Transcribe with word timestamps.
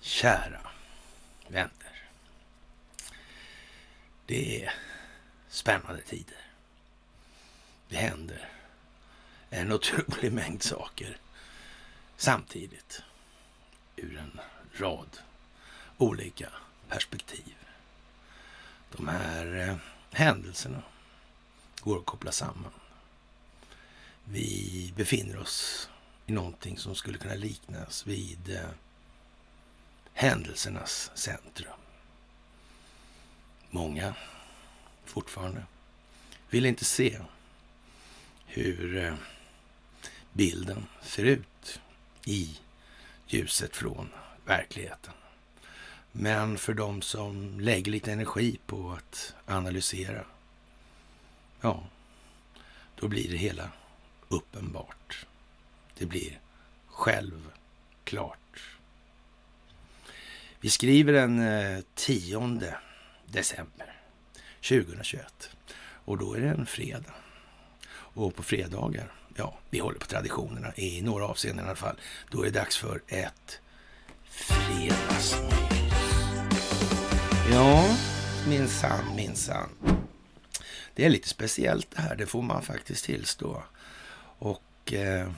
Kära 0.00 0.60
vänner. 1.48 1.70
Det 4.26 4.64
är 4.64 4.74
spännande 5.48 6.02
tider. 6.02 6.46
Det 7.88 7.96
händer 7.96 8.48
en 9.50 9.72
otrolig 9.72 10.32
mängd 10.32 10.62
saker 10.62 11.16
samtidigt 12.16 13.02
ur 13.96 14.18
en 14.18 14.40
rad 14.72 15.18
olika 15.98 16.48
perspektiv. 16.88 17.54
De 18.96 19.08
här 19.08 19.68
eh, 19.68 19.76
händelserna 20.10 20.82
går 21.80 21.98
att 21.98 22.06
koppla 22.06 22.32
samman. 22.32 22.72
Vi 24.24 24.92
befinner 24.96 25.38
oss 25.38 25.88
i 26.26 26.32
någonting 26.32 26.78
som 26.78 26.94
skulle 26.94 27.18
kunna 27.18 27.34
liknas 27.34 28.06
vid 28.06 28.56
eh, 28.56 28.70
händelsernas 30.12 31.10
centrum. 31.14 31.72
Många 33.70 34.14
fortfarande 35.04 35.62
vill 36.50 36.66
inte 36.66 36.84
se 36.84 37.18
hur 38.46 38.96
eh, 38.96 39.14
bilden 40.32 40.86
ser 41.02 41.24
ut 41.24 41.80
i 42.24 42.58
ljuset 43.26 43.76
från 43.76 44.08
verkligheten. 44.44 45.12
Men 46.12 46.58
för 46.58 46.74
de 46.74 47.02
som 47.02 47.60
lägger 47.60 47.92
lite 47.92 48.12
energi 48.12 48.58
på 48.66 48.92
att 48.92 49.34
analysera, 49.46 50.24
ja, 51.60 51.84
då 52.94 53.08
blir 53.08 53.30
det 53.30 53.36
hela 53.36 53.70
uppenbart. 54.34 55.26
Det 55.98 56.06
blir 56.06 56.40
självklart. 56.86 58.38
Vi 60.60 60.70
skriver 60.70 61.12
den 61.12 61.38
eh, 61.38 61.80
10 61.94 62.58
december 63.26 64.00
2021 64.68 65.50
och 66.04 66.18
då 66.18 66.34
är 66.34 66.40
det 66.40 66.48
en 66.48 66.66
fredag. 66.66 67.14
Och 67.90 68.34
på 68.34 68.42
fredagar, 68.42 69.12
ja, 69.36 69.58
vi 69.70 69.78
håller 69.78 69.98
på 69.98 70.06
traditionerna 70.06 70.72
i 70.76 71.02
några 71.02 71.26
avseenden 71.26 71.64
i 71.64 71.68
alla 71.68 71.76
fall. 71.76 72.00
Då 72.30 72.40
är 72.40 72.44
det 72.44 72.58
dags 72.58 72.76
för 72.76 73.02
ett 73.06 73.60
fredagsmys. 74.24 75.34
Ja, 77.52 77.96
minsann, 78.48 79.16
minsann. 79.16 79.70
Det 80.94 81.04
är 81.04 81.10
lite 81.10 81.28
speciellt 81.28 81.90
det 81.90 82.02
här, 82.02 82.16
det 82.16 82.26
får 82.26 82.42
man 82.42 82.62
faktiskt 82.62 83.04
tillstå. 83.04 83.62
Och 84.38 84.92
eh, 84.92 85.32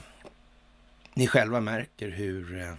ni 1.13 1.27
själva 1.27 1.59
märker 1.59 2.09
hur 2.09 2.61
eh, 2.61 2.73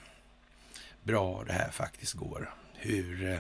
bra 1.02 1.44
det 1.44 1.52
här 1.52 1.70
faktiskt 1.70 2.14
går. 2.14 2.54
Hur 2.74 3.32
eh, 3.32 3.38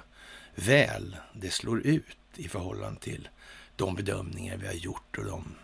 väl 0.54 1.16
det 1.32 1.50
slår 1.50 1.80
ut 1.86 2.18
i 2.36 2.48
förhållande 2.48 3.00
till 3.00 3.28
de 3.76 3.94
bedömningar 3.94 4.56
vi 4.56 4.66
har 4.66 4.74
gjort 4.74 5.18
och 5.18 5.24
de 5.24 5.54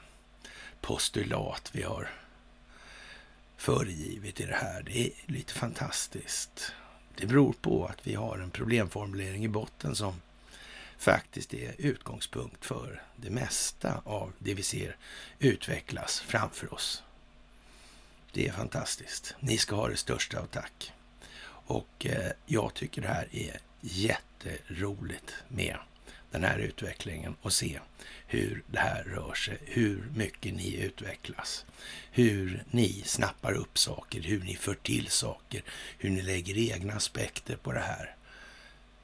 postulat 0.80 1.70
vi 1.72 1.82
har 1.82 2.08
föregivit 3.56 4.40
i 4.40 4.46
det 4.46 4.54
här. 4.54 4.82
Det 4.82 5.06
är 5.06 5.10
lite 5.26 5.54
fantastiskt. 5.54 6.72
Det 7.16 7.26
beror 7.26 7.52
på 7.52 7.86
att 7.86 8.06
vi 8.06 8.14
har 8.14 8.38
en 8.38 8.50
problemformulering 8.50 9.44
i 9.44 9.48
botten 9.48 9.96
som 9.96 10.20
faktiskt 11.05 11.55
är 11.55 11.74
utgångspunkt 11.78 12.64
för 12.64 13.02
det 13.16 13.30
mesta 13.30 14.02
av 14.05 14.33
det 14.38 14.55
vi 14.55 14.62
ser 14.62 14.97
utvecklas 15.38 16.20
framför 16.20 16.74
oss. 16.74 17.02
Det 18.33 18.48
är 18.48 18.52
fantastiskt. 18.52 19.34
Ni 19.41 19.58
ska 19.58 19.77
ha 19.77 19.88
det 19.88 19.97
största 19.97 20.41
av 20.41 20.47
tack. 20.47 20.92
Och 21.66 22.06
eh, 22.06 22.32
jag 22.47 22.75
tycker 22.75 23.03
det 23.03 23.09
här 23.09 23.28
är 23.32 23.59
jätteroligt 23.81 25.34
med 25.48 25.76
den 26.31 26.44
här 26.44 26.59
utvecklingen 26.59 27.36
och 27.42 27.53
se 27.53 27.81
hur 28.26 28.62
det 28.66 28.78
här 28.78 29.04
rör 29.04 29.34
sig, 29.34 29.59
hur 29.65 30.10
mycket 30.15 30.54
ni 30.54 30.76
utvecklas, 30.76 31.65
hur 32.10 32.65
ni 32.71 33.03
snappar 33.04 33.53
upp 33.53 33.78
saker, 33.78 34.21
hur 34.21 34.41
ni 34.41 34.56
för 34.56 34.75
till 34.75 35.09
saker, 35.09 35.62
hur 35.98 36.10
ni 36.10 36.22
lägger 36.22 36.59
egna 36.59 36.92
aspekter 36.92 37.56
på 37.56 37.72
det 37.72 37.81
här. 37.81 38.13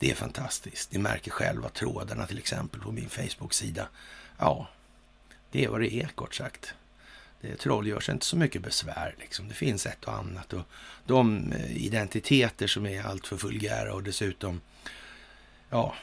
Det 0.01 0.11
är 0.11 0.15
fantastiskt. 0.15 0.93
Ni 0.93 0.99
märker 0.99 1.31
själva 1.31 1.69
trådarna 1.69 2.27
till 2.27 2.39
exempel 2.39 2.81
på 2.81 2.93
min 2.93 3.09
Facebook-sida. 3.09 3.89
Ja, 4.39 4.69
det 5.51 5.65
är 5.65 5.69
vad 5.69 5.81
det 5.81 5.95
är 5.95 6.09
kort 6.09 6.35
sagt. 6.35 6.75
Det 7.41 7.57
troll 7.57 7.87
gör 7.87 8.01
sig 8.01 8.13
inte 8.13 8.27
så 8.27 8.37
mycket 8.37 8.63
besvär. 8.63 9.15
Liksom. 9.19 9.49
Det 9.49 9.55
finns 9.55 9.87
ett 9.87 10.05
och 10.05 10.13
annat. 10.13 10.53
Och 10.53 10.63
de 11.07 11.53
eh, 11.53 11.77
identiteter 11.77 12.67
som 12.67 12.87
är 12.87 13.03
alltför 13.05 13.37
vulgära 13.37 13.95
och 13.95 14.03
dessutom, 14.03 14.61
ja, 15.71 15.95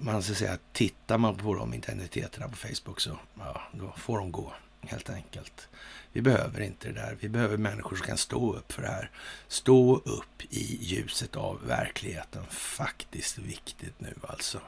man 0.00 0.22
ska 0.22 0.34
säga, 0.34 0.58
tittar 0.72 1.18
man 1.18 1.36
på 1.36 1.54
de 1.54 1.74
identiteterna 1.74 2.48
på 2.48 2.56
Facebook 2.56 3.00
så 3.00 3.18
ja, 3.38 3.62
då 3.72 3.92
får 3.96 4.18
de 4.18 4.32
gå 4.32 4.52
helt 4.80 5.10
enkelt. 5.10 5.68
Vi 6.12 6.22
behöver 6.22 6.60
inte 6.60 6.88
det 6.88 6.94
där. 6.94 7.16
Vi 7.20 7.28
behöver 7.28 7.56
människor 7.56 7.96
som 7.96 8.06
kan 8.06 8.18
stå 8.18 8.54
upp 8.54 8.72
för 8.72 8.82
det 8.82 8.88
här. 8.88 9.10
Stå 9.48 9.96
upp 9.96 10.42
i 10.50 10.78
ljuset 10.80 11.36
av 11.36 11.66
verkligheten. 11.66 12.46
Faktiskt 12.50 13.38
viktigt 13.38 14.00
nu 14.00 14.14
alltså. 14.22 14.60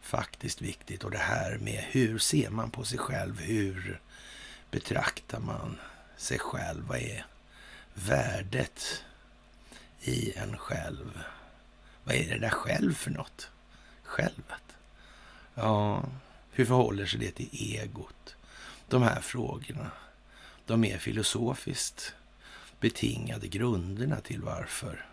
Faktiskt 0.00 0.62
viktigt. 0.62 1.04
Och 1.04 1.10
det 1.10 1.18
här 1.18 1.58
med 1.58 1.84
hur 1.88 2.18
ser 2.18 2.50
man 2.50 2.70
på 2.70 2.84
sig 2.84 2.98
själv? 2.98 3.40
Hur 3.40 4.00
betraktar 4.70 5.40
man 5.40 5.76
sig 6.16 6.38
själv? 6.38 6.86
Vad 6.86 6.98
är 6.98 7.26
värdet 7.94 9.04
i 10.00 10.32
en 10.36 10.58
själv? 10.58 11.20
Vad 12.04 12.14
är 12.14 12.28
det 12.28 12.38
där 12.38 12.50
själv 12.50 12.94
för 12.94 13.10
något? 13.10 13.50
Självet? 14.02 14.62
Ja, 15.54 16.04
hur 16.50 16.64
förhåller 16.64 17.06
sig 17.06 17.20
det 17.20 17.30
till 17.30 17.48
egot? 17.52 18.36
De 18.88 19.02
här 19.02 19.20
frågorna, 19.20 19.90
de 20.66 20.80
mer 20.80 20.98
filosofiskt 20.98 22.14
betingade 22.80 23.48
grunderna 23.48 24.20
till 24.20 24.42
varför 24.42 25.06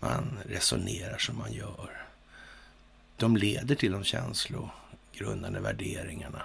man 0.00 0.38
resonerar 0.46 1.18
som 1.18 1.38
man 1.38 1.52
gör. 1.52 2.06
De 3.16 3.36
leder 3.36 3.74
till 3.74 3.92
de 3.92 4.04
känslogrundande 4.04 5.60
värderingarna. 5.60 6.42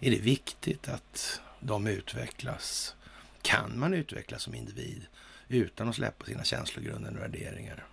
Är 0.00 0.10
det 0.10 0.18
viktigt 0.18 0.88
att 0.88 1.40
de 1.60 1.86
utvecklas? 1.86 2.94
Kan 3.42 3.78
man 3.78 3.94
utvecklas 3.94 4.42
som 4.42 4.54
individ 4.54 5.06
utan 5.48 5.88
att 5.88 5.96
släppa 5.96 6.24
sina 6.24 6.44
känslogrundande 6.44 7.20
värderingar? 7.20 7.86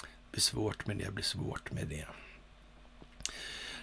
Det 0.00 0.30
blir 0.30 0.40
svårt 0.40 0.86
med 0.86 0.96
det, 0.96 1.10
blir 1.10 1.24
svårt 1.24 1.72
med 1.72 1.86
det. 1.86 2.06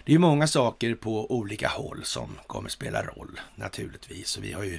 Det 0.06 0.14
är 0.14 0.18
många 0.18 0.46
saker 0.46 0.94
på 0.94 1.32
olika 1.32 1.68
håll 1.68 2.04
som 2.04 2.38
kommer 2.46 2.68
spela 2.68 3.02
roll 3.02 3.40
naturligtvis. 3.54 4.36
Och 4.36 4.44
vi 4.44 4.52
har 4.52 4.64
ju 4.64 4.78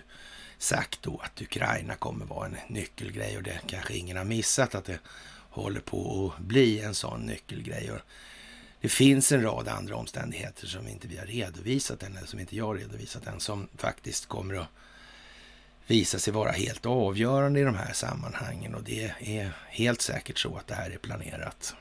sagt 0.58 1.02
då 1.02 1.22
att 1.24 1.42
Ukraina 1.42 1.96
kommer 1.96 2.26
vara 2.26 2.46
en 2.46 2.58
nyckelgrej 2.68 3.38
och 3.38 3.44
det 3.44 3.60
kanske 3.68 3.94
ingen 3.94 4.18
har 4.18 4.26
missat 4.26 4.76
att 4.76 4.86
det 4.86 5.00
håller 5.50 5.80
på 5.80 6.34
att 6.38 6.44
bli 6.44 6.80
en 6.80 6.96
sån 6.96 7.26
nyckelgrej. 7.26 7.92
Och 7.92 8.00
det 8.82 8.90
finns 8.90 9.32
en 9.32 9.42
rad 9.42 9.68
andra 9.68 9.96
omständigheter 9.96 10.68
som 10.68 10.88
inte 10.88 11.08
vi 11.08 11.18
har 11.18 11.26
redovisat 11.26 12.04
än, 12.04 12.18
eller 12.18 12.28
som 12.28 12.40
inte 12.40 12.56
jag 12.56 12.66
har 12.66 12.76
redovisat 12.76 13.28
än, 13.28 13.40
som 13.40 13.68
faktiskt 13.78 14.26
kommer 14.26 14.56
att 14.56 14.68
visa 15.88 16.20
sig 16.20 16.34
vara 16.34 16.52
helt 16.52 16.86
avgörande 16.86 17.60
i 17.60 17.64
de 17.64 17.76
här 17.76 17.94
sammanhangen. 17.94 18.76
Och 18.76 18.84
det 18.84 19.14
är 19.20 19.52
helt 19.70 20.02
säkert 20.02 20.40
så 20.40 20.58
att 20.58 20.68
det 20.68 20.76
här 20.76 20.90
är 20.90 20.98
planerat. 20.98 21.76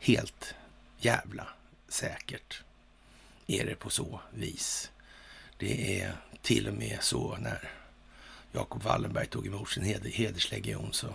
Helt 0.00 0.54
jävla 0.98 1.46
säkert 1.94 2.62
är 3.46 3.64
det 3.64 3.74
på 3.74 3.90
så 3.90 4.20
vis. 4.30 4.90
Det 5.56 6.00
är 6.02 6.16
till 6.42 6.68
och 6.68 6.74
med 6.74 6.98
så 7.00 7.36
när 7.36 7.70
Jakob 8.52 8.82
Wallenberg 8.82 9.26
tog 9.26 9.46
emot 9.46 9.70
sin 9.70 9.84
hederslegion 10.04 10.92
så 10.92 11.14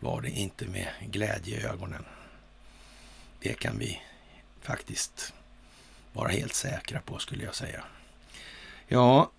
var 0.00 0.20
det 0.20 0.30
inte 0.30 0.66
med 0.66 0.88
glädje 1.00 1.60
i 1.60 1.64
ögonen. 1.64 2.04
Det 3.40 3.54
kan 3.54 3.78
vi 3.78 4.02
faktiskt 4.60 5.32
vara 6.12 6.28
helt 6.28 6.54
säkra 6.54 7.00
på 7.00 7.18
skulle 7.18 7.44
jag 7.44 7.54
säga. 7.54 7.84
Ja, 8.88 9.32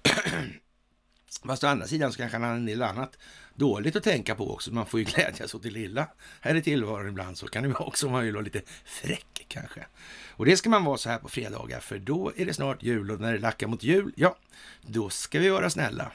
fast 1.46 1.64
å 1.64 1.68
andra 1.68 1.88
sidan 1.88 2.12
så 2.12 2.18
kanske 2.18 2.38
han 2.38 2.50
har 2.50 2.56
en 2.56 2.66
del 2.66 2.82
annat 2.82 3.18
dåligt 3.56 3.96
att 3.96 4.04
tänka 4.04 4.36
på 4.36 4.54
också. 4.54 4.74
Man 4.74 4.86
får 4.86 5.00
ju 5.00 5.06
glädjas 5.16 5.56
åt 5.56 5.64
det 5.64 5.70
lilla 5.70 6.08
här 6.42 6.56
i 6.56 6.62
tillvaron 6.62 7.10
ibland. 7.10 7.38
Så 7.38 7.48
kan 7.48 7.64
det 7.64 7.70
vara 7.70 7.84
också 7.84 8.06
om 8.06 8.12
man 8.12 8.24
vill 8.24 8.34
vara 8.34 8.44
lite 8.44 8.62
fräck 8.86 9.46
kanske. 9.48 9.86
Och 10.30 10.46
det 10.46 10.58
ska 10.58 10.70
man 10.70 10.84
vara 10.84 10.98
så 10.98 11.10
här 11.10 11.18
på 11.18 11.30
fredagar, 11.30 11.80
för 11.80 12.00
då 12.00 12.32
är 12.36 12.46
det 12.46 12.54
snart 12.54 12.84
jul 12.84 13.12
och 13.12 13.20
när 13.20 13.34
det 13.34 13.40
lackar 13.40 13.68
mot 13.68 13.84
jul, 13.84 14.14
ja, 14.16 14.36
då 14.82 15.10
ska 15.10 15.40
vi 15.40 15.50
vara 15.50 15.70
snälla. 15.70 16.12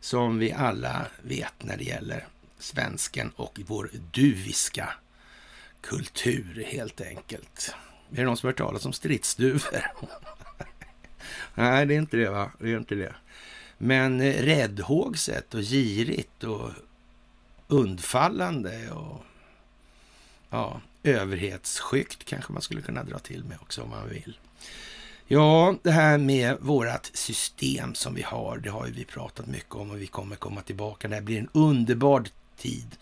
Som 0.00 0.38
vi 0.38 0.52
alla 0.52 1.06
vet 1.22 1.54
när 1.62 1.76
det 1.76 1.84
gäller 1.84 2.26
svensken 2.58 3.32
och 3.36 3.60
vår 3.66 3.90
duviska 4.12 4.94
kultur 5.80 6.66
helt 6.68 7.00
enkelt. 7.00 7.74
Är 8.10 8.16
det 8.16 8.24
någon 8.24 8.36
som 8.36 8.46
har 8.46 8.52
hört 8.52 8.58
talas 8.58 8.86
om 8.86 8.92
stridsduvor? 8.92 9.62
Nej, 11.54 11.86
det 11.86 11.94
är 11.94 11.98
inte 11.98 12.16
det 12.16 12.30
va? 12.30 12.52
Det 12.58 12.72
är 12.72 12.76
inte 12.76 12.94
det. 12.94 13.14
Men 13.78 14.20
eh, 14.20 14.42
räddhågset 14.42 15.54
och 15.54 15.62
girigt 15.62 16.44
och 16.44 16.70
undfallande 17.68 18.90
och 18.90 19.24
ja, 20.50 20.80
överhetsskyggt 21.02 22.24
kanske 22.24 22.52
man 22.52 22.62
skulle 22.62 22.82
kunna 22.82 23.04
dra 23.04 23.18
till 23.18 23.44
med 23.44 23.58
också 23.60 23.82
om 23.82 23.90
man 23.90 24.08
vill. 24.08 24.38
Ja, 25.26 25.74
det 25.82 25.90
här 25.90 26.18
med 26.18 26.56
vårat 26.60 27.10
system 27.14 27.94
som 27.94 28.14
vi 28.14 28.22
har, 28.22 28.58
det 28.58 28.70
har 28.70 28.86
ju 28.86 28.92
vi 28.92 29.04
pratat 29.04 29.46
mycket 29.46 29.74
om 29.74 29.90
och 29.90 30.02
vi 30.02 30.06
kommer 30.06 30.36
komma 30.36 30.60
tillbaka. 30.60 31.08
Det 31.08 31.14
här 31.14 31.22
blir 31.22 31.38
en 31.38 31.48
underbar 31.52 32.24
tid. 32.56 32.96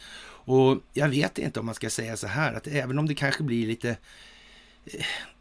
Och 0.46 0.78
jag 0.92 1.08
vet 1.08 1.38
inte 1.38 1.60
om 1.60 1.66
man 1.66 1.74
ska 1.74 1.90
säga 1.90 2.16
så 2.16 2.26
här 2.26 2.54
att 2.54 2.66
även 2.66 2.98
om 2.98 3.08
det 3.08 3.14
kanske 3.14 3.42
blir 3.42 3.66
lite 3.66 3.96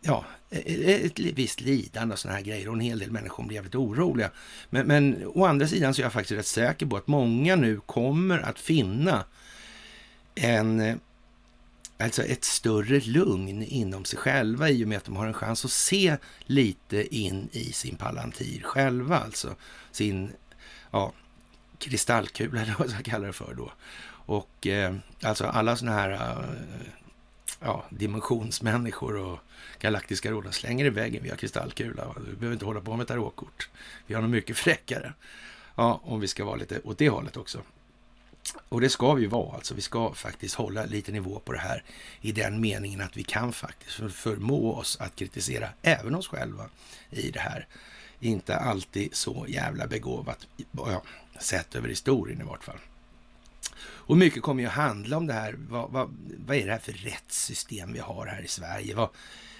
ja, 0.01 0.25
eh, 0.49 0.59
eh, 0.59 1.05
ett 1.05 1.19
visst 1.19 1.61
lidande 1.61 2.13
och 2.13 2.19
sådana 2.19 2.37
här 2.37 2.45
grejer 2.45 2.67
och 2.67 2.73
en 2.73 2.79
hel 2.79 2.99
del 2.99 3.11
människor 3.11 3.43
blir 3.43 3.55
jävligt 3.55 3.75
oroliga. 3.75 4.31
Men, 4.69 4.87
men 4.87 5.25
å 5.25 5.45
andra 5.45 5.67
sidan 5.67 5.93
så 5.93 6.01
är 6.01 6.03
jag 6.03 6.13
faktiskt 6.13 6.39
rätt 6.39 6.45
säker 6.45 6.85
på 6.85 6.97
att 6.97 7.07
många 7.07 7.55
nu 7.55 7.79
kommer 7.85 8.39
att 8.39 8.59
finna 8.59 9.25
en 10.35 10.79
eh, 10.79 10.95
alltså 11.97 12.23
ett 12.23 12.43
större 12.43 12.99
lugn 12.99 13.63
inom 13.63 14.05
sig 14.05 14.19
själva 14.19 14.69
i 14.69 14.83
och 14.83 14.87
med 14.87 14.97
att 14.97 15.05
de 15.05 15.15
har 15.15 15.27
en 15.27 15.33
chans 15.33 15.65
att 15.65 15.71
se 15.71 16.17
lite 16.45 17.15
in 17.15 17.49
i 17.51 17.71
sin 17.71 17.95
palantir 17.95 18.61
själva, 18.63 19.19
alltså 19.19 19.55
sin 19.91 20.31
ja, 20.91 21.11
kristallkula 21.77 22.61
eller 22.61 22.73
vad 22.77 22.87
jag 22.87 22.93
ska 22.93 23.03
kalla 23.03 23.27
det 23.27 23.33
för 23.33 23.53
då. 23.53 23.71
Och 24.25 24.67
eh, 24.67 24.95
alltså 25.21 25.45
alla 25.45 25.75
sådana 25.75 25.97
här 25.97 26.11
eh, 26.11 27.02
ja, 27.63 27.85
dimensionsmänniskor 27.89 29.17
och 29.17 29.39
galaktiska 29.79 30.31
råd 30.31 30.53
slänger 30.53 30.85
i 30.85 30.89
väggen 30.89 31.23
via 31.23 31.35
kristallkula. 31.35 32.15
Du 32.25 32.35
behöver 32.35 32.53
inte 32.53 32.65
hålla 32.65 32.81
på 32.81 32.97
med 32.97 33.07
tarotkort. 33.07 33.69
Vi 34.07 34.13
har 34.13 34.21
något 34.21 34.31
mycket 34.31 34.57
fräckare. 34.65 35.13
Ja, 35.75 36.01
om 36.03 36.19
vi 36.19 36.27
ska 36.27 36.45
vara 36.45 36.55
lite 36.55 36.81
åt 36.83 36.97
det 36.97 37.09
hållet 37.09 37.37
också. 37.37 37.61
Och 38.69 38.81
det 38.81 38.89
ska 38.89 39.13
vi 39.13 39.25
vara 39.25 39.55
alltså. 39.55 39.73
Vi 39.73 39.81
ska 39.81 40.13
faktiskt 40.13 40.55
hålla 40.55 40.85
lite 40.85 41.11
nivå 41.11 41.39
på 41.39 41.51
det 41.51 41.59
här 41.59 41.83
i 42.21 42.31
den 42.31 42.61
meningen 42.61 43.01
att 43.01 43.17
vi 43.17 43.23
kan 43.23 43.53
faktiskt 43.53 43.95
förmå 44.13 44.75
oss 44.75 44.97
att 44.99 45.15
kritisera 45.15 45.69
även 45.81 46.15
oss 46.15 46.27
själva 46.27 46.69
i 47.09 47.31
det 47.31 47.39
här. 47.39 47.67
Inte 48.19 48.55
alltid 48.55 49.15
så 49.15 49.45
jävla 49.47 49.87
begåvat, 49.87 50.47
ja, 50.71 51.03
sett 51.39 51.75
över 51.75 51.89
historien 51.89 52.41
i 52.41 52.43
vart 52.43 52.63
fall. 52.63 52.79
Och 54.05 54.17
mycket 54.17 54.43
kommer 54.43 54.63
ju 54.63 54.67
att 54.67 54.75
handla 54.75 55.17
om 55.17 55.27
det 55.27 55.33
här. 55.33 55.55
Vad, 55.69 55.91
vad, 55.91 56.15
vad 56.45 56.57
är 56.57 56.65
det 56.65 56.71
här 56.71 56.79
för 56.79 56.91
rättssystem 56.91 57.93
vi 57.93 57.99
har 57.99 58.25
här 58.25 58.41
i 58.41 58.47
Sverige? 58.47 58.95
Vad, 58.95 59.09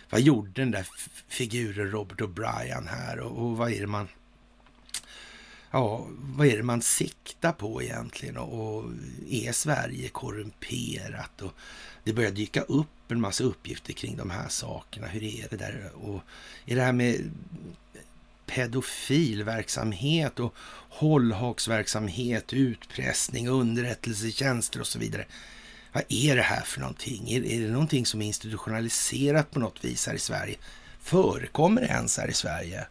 vad 0.09 0.21
gjorde 0.21 0.51
den 0.61 0.71
där 0.71 0.87
figuren 1.27 1.91
Robert 1.91 2.21
O'Brien 2.21 2.87
här 2.87 3.19
och, 3.19 3.45
och 3.45 3.57
vad 3.57 3.71
är 3.71 3.81
det 3.81 3.87
man 3.87 4.07
ja, 5.73 6.07
vad 6.09 6.47
är 6.47 6.57
det 6.57 6.63
man 6.63 6.81
siktar 6.81 7.51
på 7.51 7.81
egentligen? 7.81 8.37
Och 8.37 8.85
är 9.29 9.51
Sverige 9.51 10.09
korrumperat? 10.09 11.41
Och 11.41 11.53
det 12.03 12.13
börjar 12.13 12.31
dyka 12.31 12.61
upp 12.61 13.11
en 13.11 13.21
massa 13.21 13.43
uppgifter 13.43 13.93
kring 13.93 14.17
de 14.17 14.29
här 14.29 14.47
sakerna. 14.49 15.07
Hur 15.07 15.23
är 15.23 15.47
det 15.49 15.57
där? 15.57 15.91
Och 15.95 16.21
är 16.65 16.75
det 16.75 16.81
här 16.81 16.93
med 16.93 17.31
pedofilverksamhet 18.45 20.39
och 20.39 20.55
hållhaksverksamhet, 20.89 22.53
utpressning, 22.53 23.47
underrättelsetjänster 23.47 24.79
och 24.79 24.87
så 24.87 24.99
vidare. 24.99 25.25
Vad 25.93 26.03
är 26.09 26.35
det 26.35 26.41
här 26.41 26.61
för 26.61 26.79
någonting? 26.79 27.31
Är, 27.31 27.45
är 27.45 27.61
det 27.61 27.71
någonting 27.71 28.05
som 28.05 28.21
är 28.21 28.25
institutionaliserat 28.25 29.51
på 29.51 29.59
något 29.59 29.85
vis 29.85 30.07
här 30.07 30.13
i 30.13 30.19
Sverige? 30.19 30.55
Förekommer 30.99 31.81
det 31.81 31.87
ens 31.87 32.17
här 32.17 32.27
i 32.27 32.33
Sverige? 32.33 32.87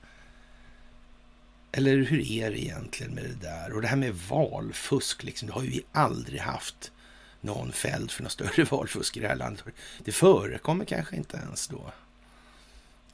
Eller 1.73 1.97
hur 1.97 2.21
är 2.21 2.51
det 2.51 2.65
egentligen 2.65 3.15
med 3.15 3.25
det 3.25 3.49
där? 3.49 3.73
Och 3.73 3.83
det 3.83 3.89
här 3.89 3.97
med 3.97 4.15
valfusk, 4.15 5.23
liksom, 5.23 5.49
det 5.49 5.55
har 5.55 5.63
ju 5.63 5.71
vi 5.71 5.85
aldrig 5.93 6.41
haft 6.41 6.93
någon 7.41 7.73
fälld 7.73 8.11
för 8.11 8.23
något 8.23 8.33
större 8.33 8.65
valfusk 8.71 9.17
i 9.17 9.21
det 9.21 9.29
här 9.29 9.37
landet. 9.37 9.65
Det 10.05 10.13
förekommer 10.13 10.85
kanske 10.85 11.17
inte 11.17 11.37
ens 11.37 11.69
då 11.69 11.93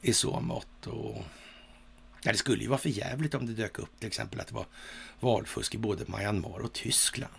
i 0.01 0.13
så 0.13 0.39
mått. 0.39 0.87
Och... 0.87 1.23
Ja, 2.21 2.31
det 2.31 2.37
skulle 2.37 2.63
ju 2.63 2.69
vara 2.69 2.79
för 2.79 2.89
jävligt 2.89 3.35
om 3.35 3.45
det 3.45 3.53
dök 3.53 3.79
upp 3.79 3.99
till 3.99 4.07
exempel 4.07 4.39
att 4.39 4.47
det 4.47 4.55
var 4.55 4.65
valfusk 5.19 5.75
i 5.75 5.77
både 5.77 6.05
Myanmar 6.07 6.59
och 6.59 6.73
Tyskland. 6.73 7.33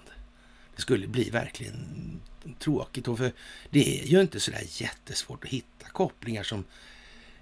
Det 0.76 0.82
skulle 0.82 1.06
bli 1.06 1.30
verkligen 1.30 2.20
tråkigt. 2.58 3.08
Och 3.08 3.18
för 3.18 3.32
det 3.70 4.02
är 4.02 4.06
ju 4.06 4.20
inte 4.20 4.40
sådär 4.40 4.64
jättesvårt 4.68 5.44
att 5.44 5.50
hitta 5.50 5.88
kopplingar 5.92 6.42
som 6.42 6.64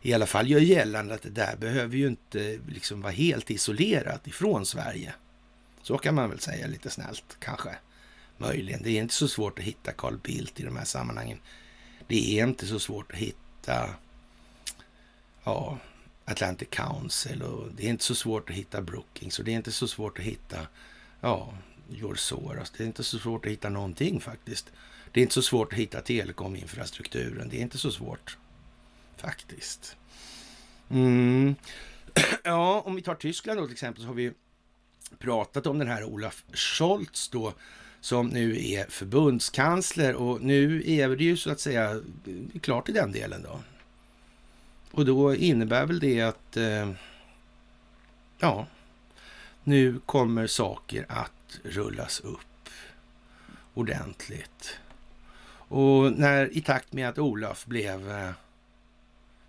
i 0.03 0.13
alla 0.15 0.27
fall 0.27 0.51
gör 0.51 0.61
gällande 0.61 1.15
att 1.15 1.23
det 1.23 1.31
där 1.31 1.57
behöver 1.57 1.97
ju 1.97 2.07
inte 2.07 2.59
liksom 2.69 3.01
vara 3.01 3.13
helt 3.13 3.51
isolerat 3.51 4.27
ifrån 4.27 4.67
Sverige. 4.67 5.15
Så 5.83 5.99
kan 5.99 6.15
man 6.15 6.31
väl 6.31 6.41
säga 6.41 6.67
lite 6.67 6.91
snällt 6.91 7.37
kanske. 7.39 7.77
Möjligen. 8.37 8.83
Det 8.83 8.91
är 8.91 9.03
inte 9.03 9.15
så 9.15 9.29
svårt 9.29 9.59
att 9.59 9.65
hitta 9.65 9.93
Carl 9.93 10.19
Bildt 10.19 10.61
i 10.61 10.63
de 10.63 10.77
här 10.77 10.85
sammanhangen. 10.85 11.39
Det 12.07 12.39
är 12.39 12.47
inte 12.47 12.67
så 12.67 12.79
svårt 12.79 13.13
att 13.13 13.19
hitta 13.19 13.91
ja, 15.45 15.79
Atlantic 16.31 16.69
Council 16.71 17.43
och 17.43 17.69
det 17.77 17.87
är 17.87 17.91
inte 17.91 18.05
så 18.05 18.15
svårt 18.15 18.51
att 18.51 18.57
hitta 18.57 18.83
Brookings 18.83 19.39
och 19.39 19.45
det 19.45 19.51
är 19.51 19.57
inte 19.57 19.73
så 19.73 19.89
svårt 19.89 20.19
att 20.19 20.25
hitta 20.25 20.67
ja, 21.21 21.55
George 21.89 22.19
Soros. 22.19 22.59
Alltså, 22.59 22.75
det 22.77 22.85
är 22.85 22.87
inte 22.87 23.05
så 23.05 23.19
svårt 23.19 23.47
att 23.47 23.53
hitta 23.53 23.69
någonting 23.69 24.21
faktiskt. 24.21 24.73
Det 25.13 25.21
är 25.21 25.23
inte 25.23 25.35
så 25.35 25.43
svårt 25.43 25.73
att 25.73 25.79
hitta 25.79 26.01
telekominfrastrukturen. 26.01 27.49
Det 27.49 27.57
är 27.57 27.63
inte 27.63 27.79
så 27.79 27.91
svårt 27.91 28.37
faktiskt. 29.17 29.97
Mm. 30.91 31.55
Ja, 32.45 32.81
om 32.81 32.97
vi 32.97 33.03
tar 33.03 33.15
Tyskland 33.15 33.61
då 33.61 33.67
till 33.67 33.73
exempel 33.73 34.03
så 34.03 34.09
har 34.09 34.15
vi 34.15 34.33
pratat 35.19 35.67
om 35.67 35.79
den 35.79 35.89
här 35.89 36.05
Olaf 36.05 36.45
Scholz 36.53 37.29
då 37.29 37.55
som 38.01 38.27
nu 38.27 38.71
är 38.71 38.87
förbundskansler 38.91 40.15
och 40.15 40.41
nu 40.41 40.83
är 40.87 41.09
det 41.09 41.25
ju 41.25 41.37
så 41.37 41.51
att 41.51 41.61
säga 41.61 42.01
klart 42.61 42.89
i 42.89 42.93
den 42.93 43.13
delen 43.13 43.43
då. 43.43 43.61
Och 44.91 45.05
då 45.05 45.35
innebär 45.35 45.87
väl 45.87 46.01
det 46.01 46.21
att 46.21 46.57
eh, 46.57 46.91
ja, 48.39 48.67
nu 49.65 50.01
kommer 50.07 50.47
saker 50.47 51.07
att 51.09 51.61
rullas 51.65 52.21
upp 52.21 52.69
ordentligt. 53.75 54.79
Och 55.69 56.13
när 56.13 56.57
i 56.57 56.61
takt 56.61 56.93
med 56.93 57.09
att 57.09 57.19
Olaf 57.19 57.67
blev 57.67 58.11
eh, 58.11 58.31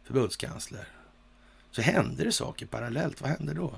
förbundskansler 0.04 0.88
så 1.72 1.82
hände 1.82 2.24
det 2.24 2.32
saker 2.32 2.66
parallellt. 2.66 3.22
Vad 3.22 3.30
hände 3.30 3.54
då? 3.54 3.74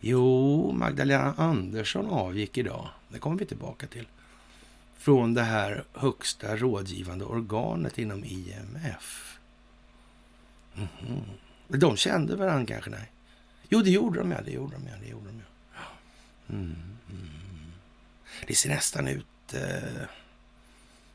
Jo, 0.00 0.72
Magdalena 0.72 1.34
Andersson 1.36 2.06
avgick 2.06 2.58
idag. 2.58 2.88
Det 3.08 3.18
kommer 3.18 3.38
vi 3.38 3.46
tillbaka 3.46 3.86
till. 3.86 4.08
Från 4.98 5.34
det 5.34 5.42
här 5.42 5.84
högsta 5.92 6.56
rådgivande 6.56 7.24
organet 7.24 7.98
inom 7.98 8.24
IMF. 8.24 9.37
Mm 10.78 10.88
-hmm. 11.68 11.78
De 11.78 11.96
kände 11.96 12.36
varandra 12.36 12.66
kanske? 12.66 12.90
Nej. 12.90 13.10
Jo, 13.68 13.82
det 13.82 13.90
gjorde 13.90 14.18
de 14.18 14.30
ja. 14.30 14.40
Det 14.40 14.50
gjorde 14.50 14.76
de 14.76 14.86
ja. 14.86 14.94
Det, 15.02 15.08
gjorde 15.08 15.26
de, 15.26 15.42
ja. 15.74 15.80
Mm, 16.48 16.76
mm. 17.10 17.72
det 18.46 18.54
ser 18.54 18.68
nästan 18.68 19.08
ut 19.08 19.54
eh, 19.54 20.02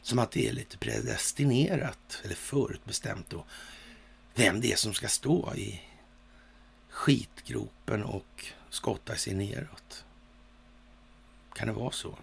som 0.02 0.20
att 0.20 0.32
det 0.32 0.48
är 0.48 0.54
lite 0.54 0.78
predestinerat 0.78 2.22
eller 2.24 2.36
förutbestämt 2.36 3.30
då. 3.30 3.46
Vem 4.36 4.62
det 4.62 4.72
är 4.72 4.76
som 4.76 4.94
ska 4.94 5.08
stå 5.08 5.56
i 5.56 5.82
skitgropen 6.90 8.04
och 8.04 8.46
skotta 8.70 9.16
sig 9.16 9.34
neråt. 9.34 10.06
Kan 11.54 11.68
det 11.68 11.74
vara 11.74 11.92
så? 11.92 12.18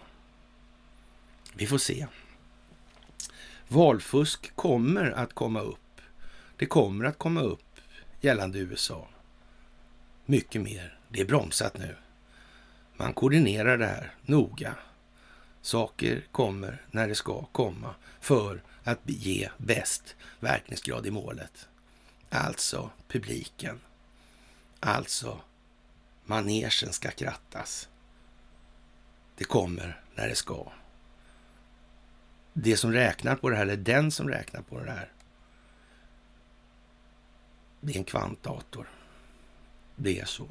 Vi 1.53 1.67
får 1.67 1.77
se. 1.77 2.07
Valfusk 3.67 4.55
kommer 4.55 5.11
att 5.11 5.33
komma 5.33 5.59
upp. 5.59 5.80
Det 6.61 6.67
kommer 6.67 7.05
att 7.05 7.17
komma 7.17 7.41
upp 7.41 7.79
gällande 8.19 8.59
USA. 8.59 9.07
Mycket 10.25 10.61
mer. 10.61 10.99
Det 11.09 11.21
är 11.21 11.25
bromsat 11.25 11.77
nu. 11.77 11.95
Man 12.97 13.13
koordinerar 13.13 13.77
det 13.77 13.85
här 13.85 14.13
noga. 14.21 14.75
Saker 15.61 16.23
kommer 16.31 16.81
när 16.91 17.07
det 17.07 17.15
ska 17.15 17.45
komma 17.51 17.95
för 18.19 18.63
att 18.83 18.99
ge 19.05 19.49
bäst 19.57 20.15
verkningsgrad 20.39 21.07
i 21.07 21.11
målet. 21.11 21.67
Alltså 22.29 22.89
publiken. 23.07 23.79
Alltså 24.79 25.41
manegen 26.25 26.93
ska 26.93 27.11
krattas. 27.11 27.89
Det 29.37 29.43
kommer 29.43 30.01
när 30.15 30.27
det 30.27 30.35
ska. 30.35 30.71
Det 32.53 32.77
som 32.77 32.93
räknar 32.93 33.35
på 33.35 33.49
det 33.49 33.55
här, 33.55 33.63
eller 33.63 33.77
den 33.77 34.11
som 34.11 34.29
räknar 34.29 34.61
på 34.61 34.79
det 34.79 34.91
här, 34.91 35.11
det 37.81 37.93
är 37.93 37.97
en 37.97 38.03
kvantdator. 38.03 38.89
Det 39.95 40.19
är 40.19 40.25
så. 40.25 40.47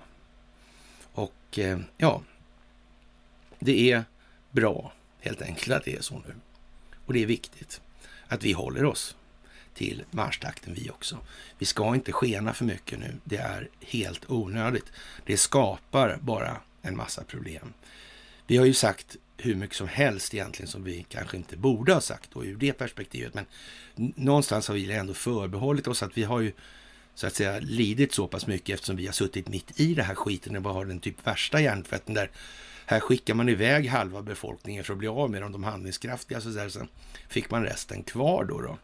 Och 1.12 1.58
eh, 1.58 1.78
ja, 1.96 2.22
det 3.58 3.92
är 3.92 4.04
bra 4.50 4.92
helt 5.20 5.42
enkelt 5.42 5.76
att 5.76 5.84
det 5.84 5.96
är 5.96 6.02
så 6.02 6.14
nu. 6.14 6.34
Och 7.06 7.12
det 7.12 7.22
är 7.22 7.26
viktigt 7.26 7.80
att 8.26 8.44
vi 8.44 8.52
håller 8.52 8.84
oss 8.84 9.16
till 9.74 10.04
marschtakten 10.10 10.74
vi 10.74 10.90
också. 10.90 11.18
Vi 11.58 11.66
ska 11.66 11.94
inte 11.94 12.12
skena 12.12 12.52
för 12.52 12.64
mycket 12.64 12.98
nu. 12.98 13.16
Det 13.24 13.36
är 13.36 13.68
helt 13.80 14.30
onödigt. 14.30 14.92
Det 15.24 15.36
skapar 15.36 16.18
bara 16.20 16.60
en 16.82 16.96
massa 16.96 17.24
problem. 17.24 17.72
Vi 18.46 18.56
har 18.56 18.66
ju 18.66 18.74
sagt 18.74 19.16
hur 19.36 19.54
mycket 19.54 19.76
som 19.76 19.88
helst 19.88 20.34
egentligen 20.34 20.68
som 20.68 20.84
vi 20.84 21.06
kanske 21.08 21.36
inte 21.36 21.56
borde 21.56 21.94
ha 21.94 22.00
sagt 22.00 22.30
då 22.32 22.44
ur 22.44 22.56
det 22.56 22.72
perspektivet. 22.72 23.34
Men 23.34 23.46
någonstans 23.94 24.68
har 24.68 24.74
vi 24.74 24.92
ändå 24.92 25.14
förbehållit 25.14 25.86
oss 25.86 26.02
att 26.02 26.18
vi 26.18 26.22
har 26.22 26.40
ju 26.40 26.52
så 27.20 27.26
att 27.26 27.34
säga 27.34 27.58
lidit 27.60 28.14
så 28.14 28.26
pass 28.26 28.46
mycket 28.46 28.74
eftersom 28.74 28.96
vi 28.96 29.06
har 29.06 29.12
suttit 29.12 29.48
mitt 29.48 29.80
i 29.80 29.94
det 29.94 30.02
här 30.02 30.14
skiten 30.14 30.56
och 30.56 30.62
bara 30.62 30.74
har 30.74 30.84
den 30.84 31.00
typ 31.00 31.26
värsta 31.26 31.60
hjärntvätten 31.60 32.14
där 32.14 32.30
här 32.86 33.00
skickar 33.00 33.34
man 33.34 33.48
iväg 33.48 33.88
halva 33.88 34.22
befolkningen 34.22 34.84
för 34.84 34.92
att 34.92 34.98
bli 34.98 35.08
av 35.08 35.30
med 35.30 35.42
dem, 35.42 35.52
de 35.52 35.64
handlingskraftiga. 35.64 36.40
Så 36.40 36.48
där, 36.48 36.68
sen 36.68 36.88
fick 37.28 37.50
man 37.50 37.62
resten 37.62 38.02
kvar 38.02 38.44
då, 38.44 38.60
då 38.60 38.78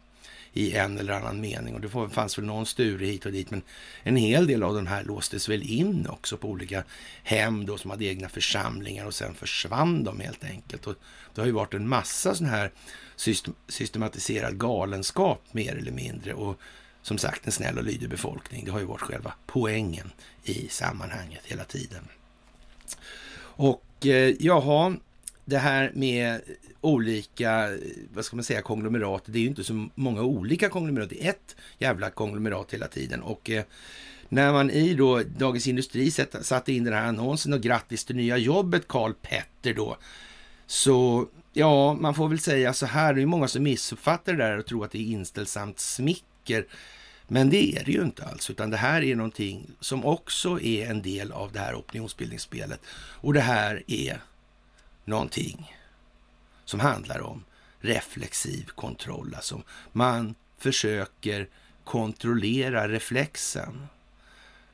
i 0.53 0.73
en 0.75 0.97
eller 0.97 1.13
annan 1.13 1.41
mening. 1.41 1.75
Och 1.75 1.81
det 1.81 2.09
fanns 2.09 2.37
väl 2.37 2.45
någon 2.45 2.65
sture 2.65 3.05
hit 3.05 3.25
och 3.25 3.31
dit, 3.31 3.51
men 3.51 3.61
en 4.03 4.15
hel 4.15 4.47
del 4.47 4.63
av 4.63 4.75
de 4.75 4.87
här 4.87 5.03
låstes 5.03 5.49
väl 5.49 5.63
in 5.63 6.07
också 6.09 6.37
på 6.37 6.47
olika 6.47 6.83
hem 7.23 7.65
då 7.65 7.77
som 7.77 7.91
hade 7.91 8.05
egna 8.05 8.29
församlingar 8.29 9.05
och 9.05 9.13
sen 9.13 9.33
försvann 9.33 10.03
de 10.03 10.19
helt 10.19 10.43
enkelt. 10.43 10.87
Och 10.87 10.95
det 11.35 11.41
har 11.41 11.45
ju 11.45 11.53
varit 11.53 11.73
en 11.73 11.89
massa 11.89 12.35
sån 12.35 12.47
här 12.47 12.71
systematiserad 13.67 14.59
galenskap 14.59 15.41
mer 15.51 15.75
eller 15.75 15.91
mindre. 15.91 16.33
Och 16.33 16.61
som 17.07 17.17
sagt, 17.17 17.45
en 17.45 17.51
snäll 17.51 17.77
och 17.77 17.83
lydig 17.83 18.09
befolkning. 18.09 18.65
Det 18.65 18.71
har 18.71 18.79
ju 18.79 18.85
varit 18.85 19.01
själva 19.01 19.33
poängen 19.45 20.11
i 20.43 20.67
sammanhanget 20.69 21.41
hela 21.45 21.63
tiden. 21.63 22.07
Och 23.39 24.05
eh, 24.05 24.35
jaha, 24.39 24.95
det 25.45 25.57
här 25.57 25.91
med 25.95 26.41
olika, 26.81 27.73
eh, 27.73 27.79
vad 28.13 28.25
ska 28.25 28.35
man 28.35 28.43
säga, 28.43 28.61
konglomerat. 28.61 29.23
Det 29.25 29.37
är 29.37 29.41
ju 29.41 29.47
inte 29.47 29.63
så 29.63 29.87
många 29.95 30.21
olika 30.21 30.69
konglomerat. 30.69 31.09
Det 31.09 31.25
är 31.25 31.29
ett 31.29 31.55
jävla 31.77 32.09
konglomerat 32.09 32.73
hela 32.73 32.87
tiden. 32.87 33.21
Och 33.21 33.49
eh, 33.49 33.63
när 34.29 34.51
man 34.51 34.69
i 34.69 34.93
då 34.93 35.23
Dagens 35.23 35.67
Industri 35.67 36.11
satte 36.41 36.73
in 36.73 36.83
den 36.83 36.93
här 36.93 37.05
annonsen 37.05 37.53
och 37.53 37.61
grattis 37.61 38.05
till 38.05 38.15
nya 38.15 38.37
jobbet 38.37 38.87
Karl 38.87 39.13
Petter 39.13 39.73
då. 39.73 39.97
Så 40.65 41.27
ja, 41.53 41.93
man 41.93 42.15
får 42.15 42.29
väl 42.29 42.39
säga 42.39 42.73
så 42.73 42.85
här. 42.85 43.13
Det 43.13 43.21
är 43.21 43.25
många 43.25 43.47
som 43.47 43.63
missuppfattar 43.63 44.33
det 44.33 44.43
där 44.43 44.57
och 44.57 44.65
tror 44.65 44.85
att 44.85 44.91
det 44.91 44.97
är 44.97 45.11
inställsamt 45.11 45.79
smicker. 45.79 46.65
Men 47.27 47.49
det 47.49 47.77
är 47.77 47.83
det 47.83 47.91
ju 47.91 48.01
inte 48.01 48.25
alls, 48.25 48.49
utan 48.49 48.69
det 48.69 48.77
här 48.77 49.03
är 49.03 49.15
någonting 49.15 49.71
som 49.79 50.05
också 50.05 50.61
är 50.61 50.89
en 50.89 51.01
del 51.01 51.31
av 51.31 51.51
det 51.51 51.59
här 51.59 51.75
opinionsbildningsspelet. 51.75 52.79
Och 52.95 53.33
det 53.33 53.41
här 53.41 53.83
är 53.87 54.21
någonting 55.05 55.75
som 56.65 56.79
handlar 56.79 57.21
om 57.21 57.43
reflexiv 57.79 58.65
kontroll. 58.75 59.33
Alltså 59.35 59.61
man 59.91 60.35
försöker 60.57 61.49
kontrollera 61.83 62.87
reflexen 62.87 63.87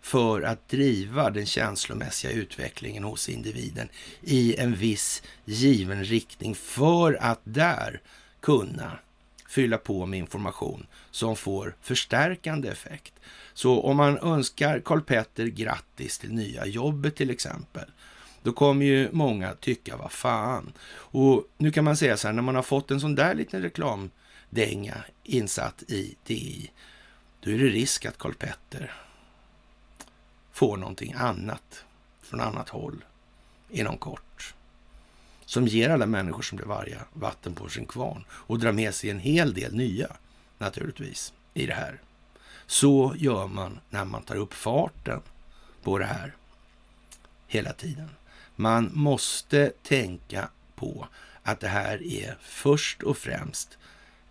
för 0.01 0.41
att 0.41 0.69
driva 0.69 1.29
den 1.29 1.45
känslomässiga 1.45 2.31
utvecklingen 2.31 3.03
hos 3.03 3.29
individen 3.29 3.89
i 4.21 4.55
en 4.55 4.75
viss 4.75 5.23
given 5.45 6.03
riktning 6.03 6.55
för 6.55 7.17
att 7.21 7.39
där 7.43 8.01
kunna 8.39 8.99
fylla 9.53 9.77
på 9.77 10.05
med 10.05 10.19
information 10.19 10.87
som 11.11 11.35
får 11.35 11.75
förstärkande 11.81 12.69
effekt. 12.69 13.13
Så 13.53 13.81
om 13.81 13.97
man 13.97 14.17
önskar 14.17 14.79
Karl 14.79 15.01
Petter 15.01 15.45
grattis 15.45 16.19
till 16.19 16.33
nya 16.33 16.65
jobbet 16.65 17.15
till 17.15 17.29
exempel, 17.29 17.91
då 18.43 18.53
kommer 18.53 18.85
ju 18.85 19.09
många 19.11 19.53
tycka 19.53 19.97
vad 19.97 20.11
fan. 20.11 20.73
Och 20.93 21.47
nu 21.57 21.71
kan 21.71 21.83
man 21.83 21.97
säga 21.97 22.17
så 22.17 22.27
här, 22.27 22.33
när 22.33 22.41
man 22.41 22.55
har 22.55 22.63
fått 22.63 22.91
en 22.91 22.99
sån 22.99 23.15
där 23.15 23.35
liten 23.35 23.61
reklamdänga 23.61 24.95
insatt 25.23 25.83
i 25.87 26.15
DI, 26.23 26.71
då 27.41 27.51
är 27.51 27.57
det 27.57 27.69
risk 27.69 28.05
att 28.05 28.17
Karl 28.17 28.33
Petter 28.33 28.93
får 30.51 30.77
någonting 30.77 31.13
annat 31.13 31.85
från 32.21 32.41
annat 32.41 32.69
håll 32.69 33.05
inom 33.69 33.97
kort. 33.97 34.53
Som 35.53 35.67
ger 35.67 35.89
alla 35.89 36.05
människor 36.05 36.41
som 36.41 36.55
blir 36.55 36.67
varga 36.67 37.05
vatten 37.13 37.55
på 37.55 37.69
sin 37.69 37.85
kvarn 37.85 38.25
och 38.29 38.59
drar 38.59 38.71
med 38.71 38.93
sig 38.95 39.09
en 39.09 39.19
hel 39.19 39.53
del 39.53 39.75
nya 39.75 40.07
naturligtvis 40.57 41.33
i 41.53 41.65
det 41.65 41.73
här. 41.73 42.01
Så 42.65 43.13
gör 43.17 43.47
man 43.47 43.79
när 43.89 44.05
man 44.05 44.23
tar 44.23 44.35
upp 44.35 44.53
farten 44.53 45.21
på 45.83 45.97
det 45.97 46.05
här 46.05 46.35
hela 47.47 47.73
tiden. 47.73 48.09
Man 48.55 48.91
måste 48.93 49.71
tänka 49.83 50.49
på 50.75 51.07
att 51.43 51.59
det 51.59 51.67
här 51.67 52.03
är 52.03 52.37
först 52.41 53.03
och 53.03 53.17
främst 53.17 53.77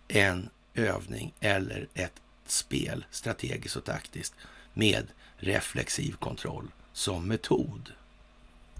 en 0.07 0.49
övning 0.73 1.33
eller 1.39 1.87
ett 1.93 2.21
spel, 2.45 3.05
strategiskt 3.11 3.75
och 3.75 3.83
taktiskt, 3.83 4.33
med 4.73 5.07
reflexiv 5.37 6.11
kontroll 6.11 6.67
som 6.93 7.27
metod. 7.27 7.91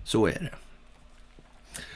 Så 0.04 0.28
är 0.28 0.40
det. 0.40 0.73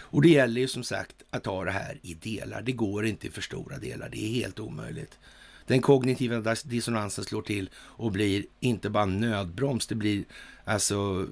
Och 0.09 0.21
det 0.21 0.29
gäller 0.29 0.61
ju 0.61 0.67
som 0.67 0.83
sagt 0.83 1.15
att 1.29 1.43
ta 1.43 1.65
det 1.65 1.71
här 1.71 1.99
i 2.01 2.13
delar. 2.13 2.61
Det 2.61 2.71
går 2.71 3.05
inte 3.05 3.27
i 3.27 3.31
för 3.31 3.41
stora 3.41 3.77
delar. 3.77 4.09
Det 4.09 4.17
är 4.17 4.29
helt 4.29 4.59
omöjligt. 4.59 5.19
Den 5.65 5.81
kognitiva 5.81 6.55
dissonansen 6.63 7.23
slår 7.23 7.41
till 7.41 7.69
och 7.75 8.11
blir 8.11 8.45
inte 8.59 8.89
bara 8.89 9.05
nödbroms, 9.05 9.87
det 9.87 9.95
blir 9.95 10.23
alltså, 10.65 11.27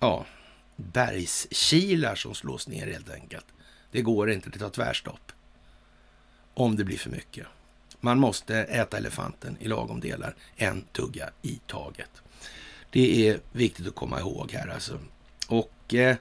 ja, 0.00 0.26
bergskilar 0.76 2.14
som 2.14 2.34
slås 2.34 2.68
ner 2.68 2.86
helt 2.86 3.10
enkelt. 3.10 3.46
Det 3.90 4.02
går 4.02 4.30
inte, 4.30 4.50
det 4.50 4.58
tar 4.58 4.70
tvärstopp. 4.70 5.32
Om 6.54 6.76
det 6.76 6.84
blir 6.84 6.98
för 6.98 7.10
mycket. 7.10 7.46
Man 8.00 8.18
måste 8.18 8.56
äta 8.56 8.96
elefanten 8.96 9.56
i 9.60 9.68
lagom 9.68 10.00
delar, 10.00 10.34
en 10.56 10.82
tugga 10.92 11.30
i 11.42 11.60
taget. 11.66 12.10
Det 12.90 13.28
är 13.28 13.40
viktigt 13.52 13.88
att 13.88 13.94
komma 13.94 14.20
ihåg 14.20 14.52
här 14.52 14.68
alltså. 14.68 14.98
Och 15.48 15.94
eh, 15.94 16.16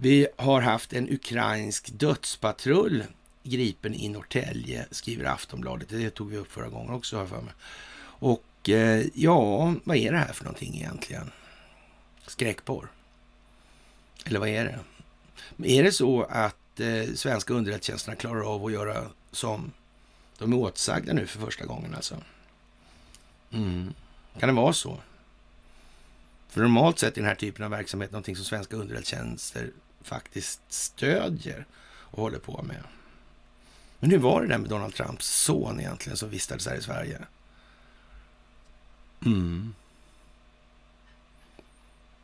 vi 0.00 0.26
har 0.36 0.60
haft 0.60 0.92
en 0.92 1.10
ukrainsk 1.10 1.90
dödspatrull 1.92 3.04
gripen 3.42 3.94
i 3.94 4.08
Norrtälje, 4.08 4.86
skriver 4.90 5.24
Aftonbladet. 5.24 5.88
Det 5.88 6.10
tog 6.10 6.30
vi 6.30 6.36
upp 6.36 6.52
förra 6.52 6.68
gången 6.68 6.90
också, 6.90 7.16
har 7.16 7.26
för 7.26 7.40
mig. 7.40 7.54
Och 8.00 8.68
eh, 8.68 9.06
ja, 9.14 9.74
vad 9.84 9.96
är 9.96 10.12
det 10.12 10.18
här 10.18 10.32
för 10.32 10.44
någonting 10.44 10.74
egentligen? 10.74 11.30
Skräckporr? 12.26 12.88
Eller 14.24 14.40
vad 14.40 14.48
är 14.48 14.64
det? 14.64 14.78
Är 15.78 15.82
det 15.82 15.92
så 15.92 16.22
att 16.22 16.80
eh, 16.80 17.14
svenska 17.14 17.54
underrättelsetjänsterna 17.54 18.16
klarar 18.16 18.54
av 18.54 18.64
att 18.64 18.72
göra 18.72 19.04
som 19.32 19.72
de 20.38 20.52
är 20.52 20.56
åtsagda 20.56 21.12
nu 21.12 21.26
för 21.26 21.40
första 21.40 21.66
gången 21.66 21.94
alltså? 21.94 22.16
Mm. 23.50 23.94
Kan 24.38 24.48
det 24.48 24.54
vara 24.54 24.72
så? 24.72 24.98
För 26.48 26.60
normalt 26.60 26.98
sett 26.98 27.16
är 27.16 27.20
den 27.20 27.28
här 27.28 27.34
typen 27.34 27.64
av 27.64 27.70
verksamhet 27.70 28.12
någonting 28.12 28.36
som 28.36 28.44
svenska 28.44 28.76
underrättelsetjänster 28.76 29.70
faktiskt 30.08 30.60
stödjer 30.68 31.66
och 31.86 32.22
håller 32.22 32.38
på 32.38 32.62
med. 32.62 32.82
Men 34.00 34.10
hur 34.10 34.18
var 34.18 34.42
det 34.42 34.48
där 34.48 34.58
med 34.58 34.70
Donald 34.70 34.94
Trumps 34.94 35.26
son 35.26 35.80
egentligen 35.80 36.16
som 36.16 36.30
vistades 36.30 36.66
här 36.66 36.76
i 36.76 36.82
Sverige? 36.82 37.18
Mm. 39.26 39.74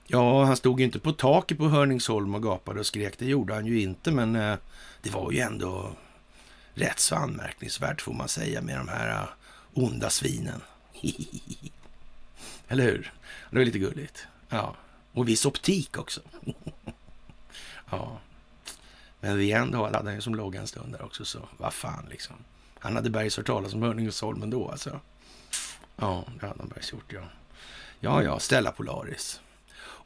Ja, 0.07 0.45
han 0.45 0.57
stod 0.57 0.81
ju 0.81 0.87
inte 0.87 0.99
på 0.99 1.13
taket 1.13 1.59
på 1.59 1.69
Hörningsholm 1.69 2.35
och 2.35 2.43
gapade 2.43 2.81
och 2.81 2.87
skrek. 2.87 3.19
Det 3.19 3.27
gjorde 3.27 3.55
han 3.55 3.67
ju 3.67 3.81
inte, 3.81 4.11
men 4.11 4.37
eh, 4.37 4.57
det 5.03 5.11
var 5.11 5.33
ju 5.33 5.39
ändå 5.39 5.97
rätt 6.75 6.99
så 6.99 7.17
anmärkningsvärt 7.17 8.01
får 8.01 8.13
man 8.13 8.29
säga 8.29 8.61
med 8.61 8.79
de 8.79 8.89
här 8.89 9.23
uh, 9.23 9.29
onda 9.73 10.11
svinen. 10.11 10.61
Eller 12.69 12.85
hur? 12.85 13.13
Det 13.51 13.57
var 13.57 13.65
lite 13.65 13.79
gulligt. 13.79 14.27
Ja, 14.49 14.77
och 15.13 15.29
viss 15.29 15.47
optik 15.47 15.99
också. 15.99 16.21
ja, 17.91 18.21
men 19.21 19.39
vi 19.39 19.53
ändå 19.53 19.85
hade 19.85 19.99
han 19.99 20.15
ju 20.15 20.21
som 20.21 20.35
logga 20.35 20.61
en 20.61 20.67
stund 20.67 20.93
där 20.93 21.03
också, 21.03 21.25
så 21.25 21.49
vad 21.57 21.75
fan 21.75 22.07
liksom. 22.11 22.37
Han 22.79 22.97
hade 22.97 23.11
Bergs 23.11 23.37
hört 23.37 23.47
talas 23.47 23.75
om 23.75 23.83
Hörningsholmen 23.83 24.51
då 24.51 24.69
alltså. 24.69 25.01
Ja, 25.97 26.25
det 26.41 26.47
hade 26.47 26.61
han 26.61 26.69
Bergs 26.69 26.93
gjort, 26.93 27.13
ja. 27.13 27.23
Ja, 28.01 28.23
ja, 28.23 28.39
Stella 28.39 28.73
Polaris. 28.73 29.41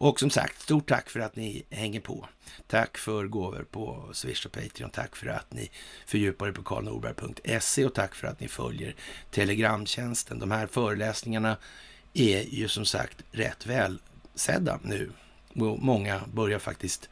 Och 0.00 0.20
som 0.20 0.30
sagt, 0.30 0.60
stort 0.60 0.88
tack 0.88 1.10
för 1.10 1.20
att 1.20 1.36
ni 1.36 1.64
hänger 1.70 2.00
på. 2.00 2.28
Tack 2.66 2.98
för 2.98 3.26
gåvor 3.26 3.66
på 3.70 4.10
Swish 4.12 4.46
och 4.46 4.52
Patreon. 4.52 4.90
Tack 4.90 5.16
för 5.16 5.26
att 5.26 5.52
ni 5.52 5.70
fördjupar 6.06 6.48
er 6.48 6.52
på 6.52 6.62
karlnorberg.se 6.62 7.84
och 7.84 7.94
tack 7.94 8.14
för 8.14 8.26
att 8.26 8.40
ni 8.40 8.48
följer 8.48 8.94
Telegramtjänsten. 9.30 10.38
De 10.38 10.50
här 10.50 10.66
föreläsningarna 10.66 11.56
är 12.14 12.42
ju 12.42 12.68
som 12.68 12.84
sagt 12.84 13.24
rätt 13.32 13.66
väl 13.66 13.98
sedda 14.34 14.80
nu. 14.82 15.12
Många 15.78 16.20
börjar 16.32 16.58
faktiskt 16.58 17.08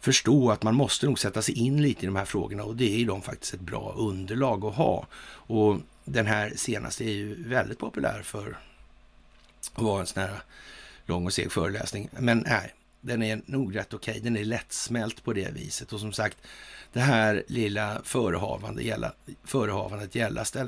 förstå 0.00 0.50
att 0.50 0.62
man 0.62 0.74
måste 0.74 1.06
nog 1.06 1.18
sätta 1.18 1.42
sig 1.42 1.58
in 1.58 1.82
lite 1.82 2.02
i 2.02 2.06
de 2.06 2.16
här 2.16 2.24
frågorna 2.24 2.64
och 2.64 2.76
det 2.76 2.94
är 2.94 2.98
ju 2.98 3.04
de 3.04 3.22
faktiskt 3.22 3.54
ett 3.54 3.60
bra 3.60 3.94
underlag 3.96 4.64
att 4.64 4.74
ha. 4.74 5.06
Och 5.30 5.76
den 6.04 6.26
här 6.26 6.52
senaste 6.56 7.04
är 7.04 7.12
ju 7.12 7.48
väldigt 7.48 7.78
populär 7.78 8.22
för 8.22 8.58
att 9.76 9.82
vara 9.82 10.00
en 10.00 10.06
sån 10.06 10.22
här 10.22 10.42
lång 11.06 11.26
och 11.26 11.32
seg 11.32 11.52
föreläsning. 11.52 12.08
Men 12.12 12.38
nej, 12.38 12.74
Den 13.00 13.22
är 13.22 13.40
nog 13.46 13.76
rätt 13.76 13.94
okej. 13.94 14.12
Okay. 14.12 14.22
Den 14.22 14.36
är 14.36 14.44
lättsmält 14.44 15.24
på 15.24 15.32
det 15.32 15.50
viset. 15.50 15.92
Och 15.92 16.00
som 16.00 16.12
sagt, 16.12 16.36
det 16.92 17.00
här 17.00 17.44
lilla 17.46 18.00
förehavande, 18.04 18.82
gälla, 18.82 19.12
förehavandet 19.44 20.14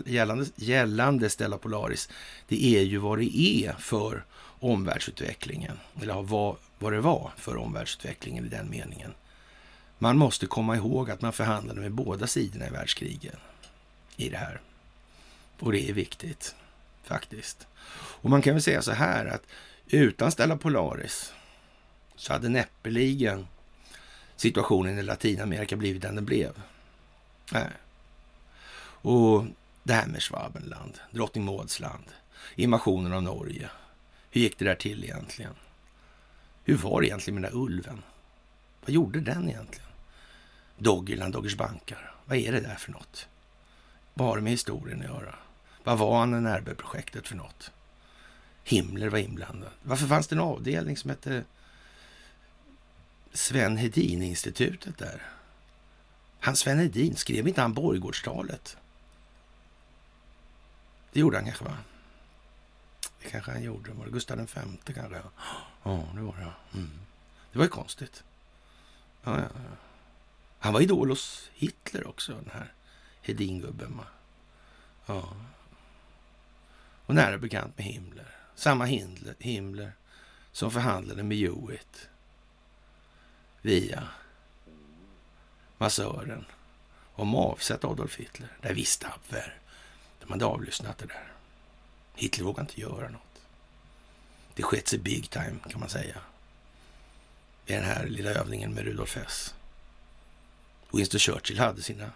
gällande, 0.06 0.46
gällande 0.56 1.30
Stella 1.30 1.58
Polaris, 1.58 2.08
det 2.48 2.64
är 2.64 2.82
ju 2.82 2.98
vad 2.98 3.18
det 3.18 3.38
är 3.38 3.72
för 3.72 4.24
omvärldsutvecklingen. 4.60 5.78
Eller 6.02 6.22
vad, 6.22 6.56
vad 6.78 6.92
det 6.92 7.00
var 7.00 7.30
för 7.36 7.56
omvärldsutvecklingen 7.56 8.44
i 8.44 8.48
den 8.48 8.70
meningen. 8.70 9.14
Man 10.02 10.18
måste 10.18 10.46
komma 10.46 10.76
ihåg 10.76 11.10
att 11.10 11.20
man 11.20 11.32
förhandlade 11.32 11.80
med 11.80 11.92
båda 11.92 12.26
sidorna 12.26 12.66
i 12.66 12.70
världskrigen 12.70 13.36
i 14.16 14.28
det 14.28 14.36
här. 14.36 14.60
Och 15.58 15.72
det 15.72 15.88
är 15.88 15.92
viktigt, 15.92 16.54
faktiskt. 17.02 17.66
Och 17.92 18.30
man 18.30 18.42
kan 18.42 18.54
väl 18.54 18.62
säga 18.62 18.82
så 18.82 18.92
här 18.92 19.26
att 19.26 19.42
utan 19.86 20.32
Stella 20.32 20.56
Polaris 20.56 21.32
så 22.16 22.32
hade 22.32 22.48
näppeligen 22.48 23.46
situationen 24.36 24.98
i 24.98 25.02
Latinamerika 25.02 25.76
blivit 25.76 26.02
den 26.02 26.14
den 26.14 26.24
blev. 26.24 26.62
Nej. 27.52 27.70
Och 29.02 29.44
det 29.82 29.92
här 29.92 30.06
med 30.06 30.22
Schwabenland, 30.22 30.98
Drottning 31.10 31.44
Mauds 31.44 31.80
land, 31.80 32.04
invasionen 32.54 33.12
av 33.12 33.22
Norge. 33.22 33.70
Hur 34.30 34.40
gick 34.40 34.58
det 34.58 34.64
där 34.64 34.74
till 34.74 35.04
egentligen? 35.04 35.54
Hur 36.64 36.76
var 36.76 37.00
det 37.00 37.06
egentligen 37.06 37.40
med 37.40 37.50
den 37.50 37.58
där 37.58 37.64
ulven? 37.64 38.02
Vad 38.80 38.90
gjorde 38.90 39.20
den 39.20 39.48
egentligen? 39.48 39.89
Doggerland, 40.80 41.32
Doggers 41.32 41.56
bankar. 41.56 42.14
Vad 42.24 42.38
är 42.38 42.52
det 42.52 42.60
där 42.60 42.74
för 42.74 42.92
något? 42.92 43.28
Vad 44.14 44.28
har 44.28 44.36
det 44.36 44.42
med 44.42 44.52
historien 44.52 45.00
att 45.00 45.08
göra? 45.08 45.34
Vad 45.84 45.98
var 45.98 46.26
NRB-projektet 46.26 47.28
för 47.28 47.36
något? 47.36 47.70
Himmler 48.64 49.08
var 49.08 49.18
inblandad. 49.18 49.70
Varför 49.82 50.06
fanns 50.06 50.28
det 50.28 50.34
en 50.34 50.40
avdelning 50.40 50.96
som 50.96 51.10
hette 51.10 51.44
Sven 53.32 53.76
Hedin-institutet 53.76 54.98
där? 54.98 55.22
Han 56.40 56.56
Sven 56.56 56.78
Hedin, 56.78 57.16
skrev 57.16 57.48
inte 57.48 57.60
han 57.60 57.74
Borggårdstalet? 57.74 58.76
Det 61.12 61.20
gjorde 61.20 61.36
han 61.36 61.46
kanske, 61.46 61.64
va? 61.64 61.76
Det 63.22 63.28
kanske 63.30 63.50
han 63.50 63.62
gjorde. 63.62 63.92
Var 63.92 64.04
det 64.04 64.10
Gustav 64.10 64.38
V 64.38 64.46
kanske? 64.84 65.22
Ja, 65.82 66.04
det 66.14 66.20
var 66.20 66.36
det. 66.36 66.78
Mm. 66.78 66.90
Det 67.52 67.58
var 67.58 67.64
ju 67.64 67.70
konstigt. 67.70 68.24
Ja, 69.24 69.38
ja, 69.38 69.48
ja. 69.54 69.76
Han 70.62 70.72
var 70.72 70.80
idol 70.80 71.08
hos 71.08 71.50
Hitler 71.54 72.06
också, 72.06 72.32
den 72.32 72.50
här 72.52 72.72
Hedin-gubben. 73.22 74.00
Ja. 75.06 75.36
Och 77.06 77.14
nära 77.14 77.38
bekant 77.38 77.78
med 77.78 77.86
Himmler. 77.86 78.34
Samma 78.54 78.84
Himmler, 78.84 79.34
Himmler 79.38 79.92
som 80.52 80.70
förhandlade 80.70 81.22
med 81.22 81.38
Hewitt 81.38 82.08
via 83.62 84.08
massören 85.78 86.44
om 87.14 87.34
avsätt 87.34 87.84
Adolf 87.84 88.16
Hitler. 88.16 88.48
Det 88.60 88.72
visste 88.72 89.08
Abwehr. 89.08 89.58
De 90.20 90.30
hade 90.32 90.44
avlyssnat 90.44 90.98
det 90.98 91.06
där. 91.06 91.32
Hitler 92.14 92.44
vågade 92.44 92.60
inte 92.60 92.80
göra 92.80 93.08
något. 93.08 93.40
Det 94.54 94.62
skett 94.62 94.88
sig 94.88 94.98
big 94.98 95.30
time 95.30 95.56
kan 95.70 95.80
man 95.80 95.88
säga. 95.88 96.20
I 97.66 97.72
den 97.72 97.84
här 97.84 98.06
lilla 98.06 98.30
övningen 98.30 98.74
med 98.74 98.84
Rudolf 98.84 99.16
Hess. 99.16 99.54
Winston 100.92 101.20
Churchill 101.20 101.58
hade 101.58 101.82
sina 101.82 102.10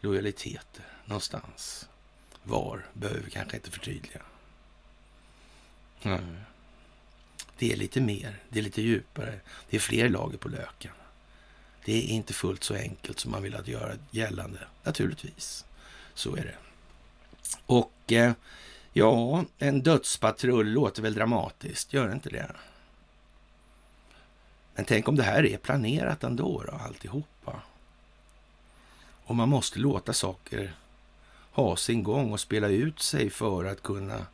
lojaliteter 0.00 0.84
någonstans. 1.04 1.88
Var 2.42 2.86
behöver 2.92 3.20
vi 3.20 3.30
kanske 3.30 3.56
inte 3.56 3.70
förtydliga. 3.70 4.22
Mm. 6.02 6.36
Det 7.58 7.72
är 7.72 7.76
lite 7.76 8.00
mer, 8.00 8.36
det 8.48 8.58
är 8.58 8.62
lite 8.62 8.82
djupare, 8.82 9.40
det 9.70 9.76
är 9.76 9.80
fler 9.80 10.08
lager 10.08 10.38
på 10.38 10.48
löken. 10.48 10.92
Det 11.84 11.92
är 11.92 12.02
inte 12.02 12.32
fullt 12.32 12.64
så 12.64 12.74
enkelt 12.74 13.20
som 13.20 13.30
man 13.30 13.42
vill 13.42 13.56
att 13.56 13.68
göra 13.68 13.94
gällande, 14.10 14.58
naturligtvis. 14.82 15.64
Så 16.14 16.36
är 16.36 16.42
det. 16.44 16.56
Och 17.66 18.12
eh, 18.12 18.32
ja, 18.92 19.44
en 19.58 19.82
dödspatrull 19.82 20.72
låter 20.72 21.02
väl 21.02 21.14
dramatiskt, 21.14 21.92
gör 21.92 22.12
inte 22.12 22.30
det? 22.30 22.52
Men 24.74 24.84
tänk 24.84 25.08
om 25.08 25.16
det 25.16 25.22
här 25.22 25.46
är 25.46 25.56
planerat 25.56 26.24
ändå, 26.24 26.62
då, 26.66 26.72
alltihop. 26.72 27.39
Och 29.30 29.36
man 29.36 29.48
måste 29.48 29.78
låta 29.78 30.12
saker 30.12 30.74
ha 31.52 31.76
sin 31.76 32.02
gång 32.02 32.32
och 32.32 32.40
spela 32.40 32.68
ut 32.68 33.00
sig 33.00 33.30
för 33.30 33.64
att 33.64 33.82
kunna 33.82 34.26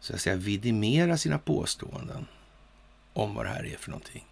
så 0.00 0.14
att 0.14 0.20
säga 0.20 0.36
vidimera 0.36 1.18
sina 1.18 1.38
påståenden 1.38 2.26
om 3.12 3.34
vad 3.34 3.44
det 3.44 3.48
här 3.48 3.66
är 3.66 3.76
för 3.76 3.90
någonting. 3.90 4.24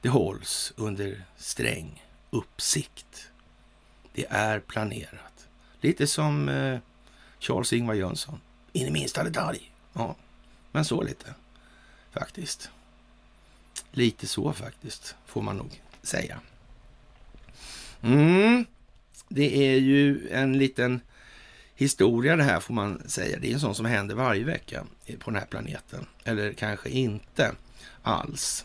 Det 0.00 0.08
hålls 0.08 0.72
under 0.76 1.24
sträng 1.36 2.04
uppsikt. 2.30 3.30
Det 4.12 4.26
är 4.30 4.60
planerat. 4.60 5.48
Lite 5.80 6.06
som 6.06 6.48
eh, 6.48 6.78
Charles-Ingvar 7.38 7.94
Jönsson. 7.94 8.40
In 8.72 8.86
i 8.86 8.90
minsta 8.90 9.24
detalj. 9.24 9.72
Ja, 9.92 10.16
men 10.72 10.84
så 10.84 11.02
lite 11.02 11.34
faktiskt. 12.10 12.70
Lite 13.90 14.26
så 14.26 14.52
faktiskt, 14.52 15.14
får 15.26 15.42
man 15.42 15.56
nog 15.56 15.82
säga. 16.02 16.40
Mm. 18.02 18.64
Det 19.28 19.68
är 19.68 19.76
ju 19.76 20.28
en 20.30 20.58
liten 20.58 21.00
historia 21.74 22.36
det 22.36 22.42
här 22.42 22.60
får 22.60 22.74
man 22.74 23.02
säga. 23.06 23.38
Det 23.40 23.50
är 23.50 23.54
en 23.54 23.60
sån 23.60 23.74
som 23.74 23.86
händer 23.86 24.14
varje 24.14 24.44
vecka 24.44 24.84
på 25.18 25.30
den 25.30 25.40
här 25.40 25.46
planeten. 25.46 26.06
Eller 26.24 26.52
kanske 26.52 26.90
inte 26.90 27.52
alls. 28.02 28.64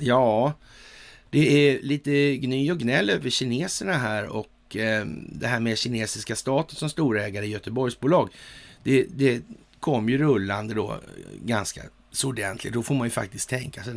Ja, 0.00 0.52
det 1.30 1.68
är 1.68 1.82
lite 1.82 2.36
gny 2.36 2.70
och 2.70 2.78
gnäll 2.78 3.10
över 3.10 3.30
kineserna 3.30 3.92
här 3.92 4.26
och 4.26 4.76
eh, 4.76 5.06
det 5.28 5.46
här 5.46 5.60
med 5.60 5.78
kinesiska 5.78 6.36
staten 6.36 6.76
som 6.76 6.90
storägare 6.90 7.46
i 7.46 7.48
Göteborgsbolag. 7.48 8.30
Det, 8.82 9.06
det 9.10 9.42
kom 9.80 10.08
ju 10.08 10.18
rullande 10.18 10.74
då 10.74 11.00
ganska 11.44 11.82
så 12.10 12.28
ordentligt. 12.28 12.72
Då 12.72 12.82
får 12.82 12.94
man 12.94 13.06
ju 13.06 13.10
faktiskt 13.10 13.48
tänka 13.48 13.84
sig, 13.84 13.94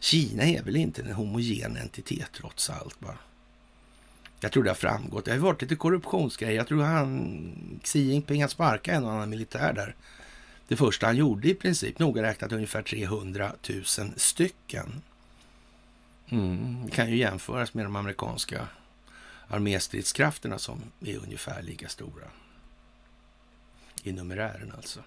Kina 0.00 0.42
är 0.42 0.62
väl 0.62 0.76
inte 0.76 1.02
en 1.02 1.12
homogen 1.12 1.76
entitet 1.76 2.30
trots 2.32 2.70
allt. 2.70 3.00
Bara. 3.00 3.18
Jag 4.40 4.52
tror 4.52 4.64
det 4.64 4.70
har 4.70 4.74
framgått. 4.74 5.24
Det 5.24 5.30
har 5.30 5.38
varit 5.38 5.62
lite 5.62 5.76
korruptionsgrejer. 5.76 6.56
Jag 6.56 6.66
tror 6.66 6.82
han, 6.82 7.80
Xi 7.82 8.00
Jinping, 8.00 8.40
han 8.40 8.50
sparkade 8.50 8.96
en 8.96 9.04
och 9.04 9.12
annan 9.12 9.30
militär 9.30 9.72
där. 9.72 9.94
Det 10.68 10.76
första 10.76 11.06
han 11.06 11.16
gjorde 11.16 11.48
i 11.48 11.54
princip, 11.54 11.98
noga 11.98 12.22
räknat 12.22 12.52
ungefär 12.52 12.82
300 12.82 13.52
000 13.68 13.84
stycken. 14.16 15.02
Mm, 16.28 16.82
det 16.84 16.90
kan 16.90 17.10
ju 17.10 17.16
jämföras 17.16 17.74
med 17.74 17.84
de 17.84 17.96
amerikanska 17.96 18.68
arméstridskrafterna 19.48 20.58
som 20.58 20.82
är 21.00 21.16
ungefär 21.16 21.62
lika 21.62 21.88
stora. 21.88 22.26
I 24.02 24.12
numerären 24.12 24.72
alltså. 24.76 25.00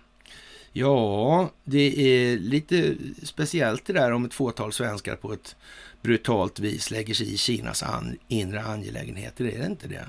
Ja, 0.71 1.51
det 1.63 1.99
är 1.99 2.37
lite 2.37 2.95
speciellt 3.23 3.85
det 3.85 3.93
där 3.93 4.11
om 4.11 4.25
ett 4.25 4.33
fåtal 4.33 4.73
svenskar 4.73 5.15
på 5.15 5.33
ett 5.33 5.55
brutalt 6.03 6.59
vis 6.59 6.91
lägger 6.91 7.13
sig 7.13 7.33
i 7.33 7.37
Kinas 7.37 7.83
an, 7.83 8.17
inre 8.27 8.63
angelägenheter. 8.63 9.45
Är 9.45 9.59
det 9.59 9.65
inte 9.65 9.87
det? 9.87 10.07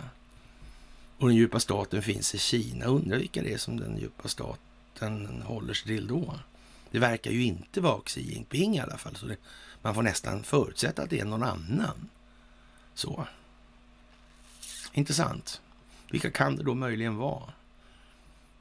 Och 1.19 1.29
den 1.29 1.37
djupa 1.37 1.61
staten 1.61 2.03
finns 2.03 2.35
i 2.35 2.39
Kina. 2.39 2.85
Undrar 2.85 3.19
vilka 3.19 3.43
det 3.43 3.53
är 3.53 3.59
som 3.59 3.77
den 3.77 3.99
djupa 3.99 4.29
staten 4.29 5.43
håller 5.43 5.75
sig 5.75 5.87
till 5.87 6.07
då? 6.07 6.41
Det 6.91 6.99
verkar 6.99 7.31
ju 7.31 7.45
inte 7.45 7.81
vara 7.81 8.01
Xi 8.01 8.21
Jinping 8.21 8.77
i 8.77 8.81
alla 8.81 8.99
fall. 8.99 9.17
Så 9.17 9.27
det, 9.27 9.37
man 9.83 9.95
får 9.95 10.03
nästan 10.03 10.43
förutsätta 10.43 11.03
att 11.03 11.11
det 11.11 11.21
är 11.21 11.25
någon 11.25 11.43
annan. 11.43 12.09
Så. 12.95 13.27
Intressant. 14.93 15.61
Vilka 16.11 16.31
kan 16.31 16.57
det 16.57 16.63
då 16.63 16.75
möjligen 16.75 17.17
vara? 17.17 17.53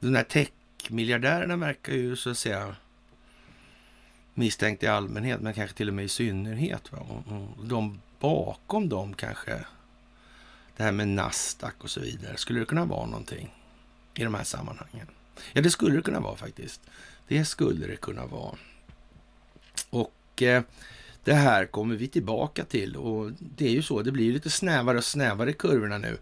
Den 0.00 0.12
där 0.12 0.24
tech-miljardärerna 0.24 1.56
verkar 1.56 1.92
ju 1.92 2.16
så 2.16 2.30
att 2.30 2.38
säga 2.38 2.76
misstänkt 4.34 4.82
i 4.82 4.86
allmänhet, 4.86 5.40
men 5.40 5.54
kanske 5.54 5.76
till 5.76 5.88
och 5.88 5.94
med 5.94 6.04
i 6.04 6.08
synnerhet. 6.08 6.92
Va? 6.92 6.98
Och 7.58 7.66
de 7.66 8.00
bakom 8.20 8.88
dem 8.88 9.14
kanske, 9.14 9.64
det 10.76 10.82
här 10.82 10.92
med 10.92 11.08
Nasdaq 11.08 11.74
och 11.78 11.90
så 11.90 12.00
vidare, 12.00 12.36
skulle 12.36 12.60
det 12.60 12.66
kunna 12.66 12.84
vara 12.84 13.06
någonting 13.06 13.54
i 14.14 14.24
de 14.24 14.34
här 14.34 14.44
sammanhangen? 14.44 15.06
Ja, 15.52 15.62
det 15.62 15.70
skulle 15.70 15.96
det 15.96 16.02
kunna 16.02 16.20
vara 16.20 16.36
faktiskt. 16.36 16.80
Det 17.28 17.44
skulle 17.44 17.86
det 17.86 17.96
kunna 17.96 18.26
vara. 18.26 18.56
Och 19.90 20.42
eh, 20.42 20.62
det 21.24 21.34
här 21.34 21.66
kommer 21.66 21.96
vi 21.96 22.08
tillbaka 22.08 22.64
till 22.64 22.96
och 22.96 23.30
det 23.38 23.66
är 23.66 23.70
ju 23.70 23.82
så, 23.82 24.02
det 24.02 24.12
blir 24.12 24.32
lite 24.32 24.50
snävare 24.50 24.98
och 24.98 25.04
snävare 25.04 25.52
kurvorna 25.52 25.98
nu. 25.98 26.18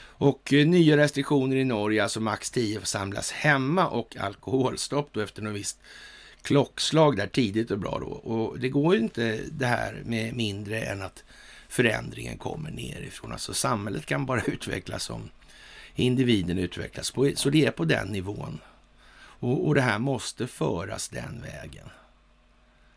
Och 0.00 0.52
eh, 0.52 0.66
nya 0.66 0.96
restriktioner 0.96 1.56
i 1.56 1.64
Norge, 1.64 2.02
alltså 2.02 2.20
max 2.20 2.50
10 2.50 2.78
får 2.78 2.86
samlas 2.86 3.32
hemma 3.32 3.88
och 3.88 4.16
alkoholstopp 4.16 5.08
då 5.12 5.20
efter 5.20 5.42
något 5.42 5.54
visst 5.54 5.80
klockslag 6.42 7.16
där 7.16 7.26
tidigt 7.26 7.70
och 7.70 7.78
bra 7.78 7.98
då. 7.98 8.06
Och 8.06 8.58
det 8.58 8.68
går 8.68 8.94
ju 8.94 9.00
inte 9.00 9.40
det 9.50 9.66
här 9.66 10.02
med 10.04 10.34
mindre 10.34 10.80
än 10.80 11.02
att 11.02 11.24
förändringen 11.68 12.38
kommer 12.38 12.70
nerifrån. 12.70 13.32
Alltså 13.32 13.54
samhället 13.54 14.06
kan 14.06 14.26
bara 14.26 14.42
utvecklas 14.46 15.10
om 15.10 15.30
individen 15.94 16.58
utvecklas. 16.58 17.10
På, 17.10 17.30
så 17.34 17.50
det 17.50 17.66
är 17.66 17.70
på 17.70 17.84
den 17.84 18.08
nivån. 18.08 18.60
Och, 19.40 19.66
och 19.66 19.74
det 19.74 19.80
här 19.80 19.98
måste 19.98 20.46
föras 20.46 21.08
den 21.08 21.42
vägen. 21.42 21.88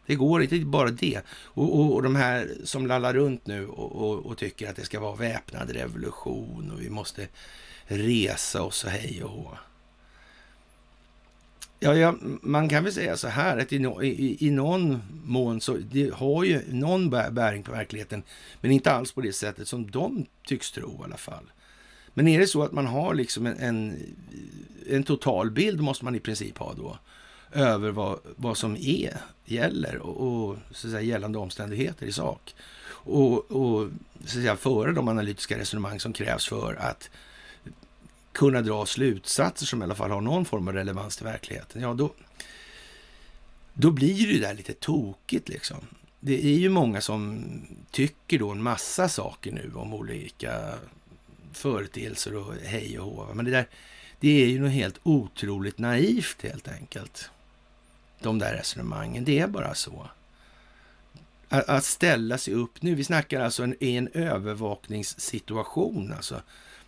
Det 0.06 0.16
går 0.16 0.44
inte, 0.44 0.60
bara 0.60 0.90
det. 0.90 1.22
Och, 1.30 1.80
och, 1.80 1.94
och 1.94 2.04
de 2.04 2.16
här 2.16 2.52
som 2.64 2.88
lallar 2.88 3.14
runt 3.14 3.48
nu 3.48 3.68
och, 3.68 3.92
och, 3.92 4.26
och, 4.26 4.38
tycker 4.38 4.70
att 4.70 4.76
det 4.76 4.86
ska 4.86 5.00
vara 5.00 5.16
väpnad 5.16 5.70
revolution 5.70 6.72
och 6.72 6.82
vi 6.82 6.90
måste 6.90 7.28
resa 7.86 8.64
oss 8.64 8.84
och 8.84 8.90
hej 8.90 9.24
och 9.24 9.30
hå. 9.30 9.58
Ja, 11.84 11.96
ja, 11.96 12.16
man 12.42 12.70
kan 12.70 12.84
väl 12.84 12.94
säga 12.94 13.18
så 13.18 13.28
här 13.28 13.58
att 13.58 13.74
i, 13.74 13.76
i, 14.02 14.48
i 14.48 14.52
någon 14.52 15.02
mån 15.24 15.62
så 15.62 15.78
det 15.78 16.14
har 16.14 16.44
ju 16.44 16.62
någon 16.70 17.10
bäring 17.10 17.64
på 17.64 17.72
verkligheten, 17.72 18.24
men 18.62 18.72
inte 18.72 18.92
alls 18.92 19.12
på 19.12 19.22
det 19.22 19.34
sättet 19.34 19.68
som 19.68 19.92
de 19.92 20.26
tycks 20.46 20.72
tro 20.72 21.02
i 21.02 21.04
alla 21.04 21.18
fall. 21.18 21.52
Men 22.14 22.28
är 22.28 22.40
det 22.40 22.48
så 22.48 22.64
att 22.64 22.72
man 22.72 22.86
har 22.86 23.14
liksom 23.14 23.46
en, 23.46 23.58
en, 23.60 23.98
en 24.90 25.04
totalbild 25.04 25.82
måste 25.82 26.06
man 26.06 26.16
i 26.16 26.20
princip 26.20 26.58
ha 26.58 26.74
då 26.74 26.98
över 27.52 27.92
vad, 27.92 28.20
vad 28.36 28.58
som 28.58 28.76
är, 28.76 29.18
gäller 29.46 29.98
och, 29.98 30.50
och 30.50 30.58
så 30.72 30.88
att 30.88 30.92
säga, 30.92 31.02
gällande 31.02 31.38
omständigheter 31.38 32.06
i 32.06 32.12
sak. 32.12 32.56
Och, 32.90 33.52
och 33.52 33.90
så 34.20 34.24
att 34.26 34.30
säga, 34.30 34.56
föra 34.56 34.92
de 34.92 35.08
analytiska 35.08 35.58
resonemang 35.58 36.00
som 36.00 36.14
krävs 36.14 36.48
för 36.48 36.76
att 36.80 37.10
kunna 38.32 38.62
dra 38.62 38.86
slutsatser 38.86 39.66
som 39.66 39.82
i 39.82 39.84
alla 39.84 39.96
fall 39.96 40.12
har 40.12 40.22
någon 40.22 40.46
form 40.46 40.68
av 40.68 40.74
relevans 40.74 41.18
till 41.18 41.26
verkligheten. 41.26 41.82
Ja, 41.82 41.94
då, 41.94 42.14
då 43.74 43.92
blir 43.92 44.28
det 44.28 44.34
ju 44.34 44.40
där 44.40 44.54
lite 44.54 44.74
tokigt 44.74 45.50
liksom. 45.50 45.78
Det 46.20 46.46
är 46.46 46.58
ju 46.58 46.70
många 46.70 47.02
som 47.02 47.46
tycker 47.92 48.40
då 48.40 48.52
en 48.52 48.64
massa 48.64 49.10
saker 49.10 49.52
nu 49.52 49.72
om 49.76 49.94
olika 49.94 50.74
företeelser 51.54 52.36
och 52.36 52.54
hej 52.64 53.00
och 53.00 53.06
hå. 53.06 53.34
Men 53.34 53.46
det 53.46 53.52
där, 53.52 53.68
det 54.20 54.44
är 54.44 54.48
ju 54.48 54.60
något 54.60 54.72
helt 54.72 55.00
otroligt 55.04 55.78
naivt 55.78 56.42
helt 56.42 56.68
enkelt. 56.68 57.30
De 58.20 58.40
där 58.40 58.54
resonemangen, 58.54 59.26
det 59.26 59.40
är 59.40 59.48
bara 59.48 59.76
så. 59.76 60.08
Att, 61.50 61.70
att 61.70 61.86
ställa 61.86 62.38
sig 62.38 62.54
upp 62.54 62.82
nu, 62.82 62.96
vi 62.96 63.04
snackar 63.04 63.42
alltså 63.42 63.64
en, 63.64 63.76
i 63.80 63.96
en 63.96 64.08
övervakningssituation 64.08 66.14
alltså. 66.14 66.42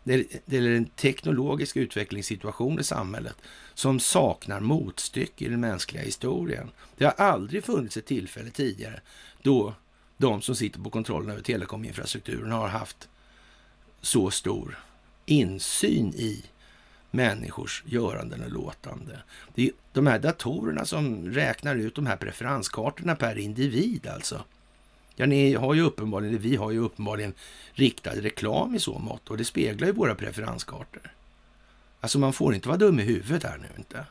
Det, 0.04 0.44
gäller 0.46 0.70
är 0.70 0.78
en 0.78 0.86
teknologisk 0.86 1.78
utvecklingssituation 1.78 2.80
i 2.80 2.84
samhället 2.84 3.36
som 3.74 4.00
saknar 4.00 4.60
motstycke 4.60 5.46
i 5.46 5.50
den 5.50 5.60
mänskliga 5.60 6.04
historien. 6.04 6.72
Det 6.98 7.06
har 7.06 7.13
aldrig 7.13 7.63
funnits 7.63 7.98
ett 7.98 8.06
tillfälle 8.06 8.50
tidigare 8.50 9.02
då 9.42 9.74
de 10.18 10.42
som 10.42 10.56
sitter 10.56 10.80
på 10.80 10.89
kontrollen 10.89 11.30
över 11.30 11.42
telekominfrastrukturen 11.42 12.52
har 12.52 12.68
haft 12.68 13.10
så 14.02 14.32
stor 14.32 14.80
insyn 15.26 16.13
i 16.16 16.46
människors 17.12 17.84
göranden 17.86 18.44
och 18.44 18.52
låtande. 18.52 19.20
Det 19.56 19.63
är 19.63 19.72
de 19.94 20.08
här 20.08 20.20
datorerna 20.20 20.86
som 20.86 21.26
räknar 21.26 21.76
ut 21.76 21.96
de 21.96 22.06
här 22.06 22.18
preferenskartorna 22.18 23.16
per 23.16 23.38
individ 23.38 24.08
alltså. 24.08 24.44
Ja, 25.15 25.26
ni 25.26 25.54
har 25.54 25.73
ju 25.73 25.82
uppenbarligen, 25.82 26.38
vi 26.38 26.56
har 26.56 26.71
ju 26.71 26.80
uppenbarligen 26.80 27.34
riktad 27.73 28.15
reklam 28.15 28.76
i 28.76 28.80
så 28.80 28.99
mått 28.99 29.30
och 29.30 29.38
det 29.38 29.45
speglar 29.45 29.88
ju 29.88 29.93
våra 29.93 30.15
preferenskartor. 30.15 31.12
Alltså 31.99 32.19
man 32.19 32.34
får 32.34 32.56
inte 32.56 32.67
vara 32.67 32.78
dum 32.78 32.99
i 32.99 33.04
huvudet 33.04 33.43
här 33.43 33.58
nu 33.58 33.67
inte. 33.78 34.06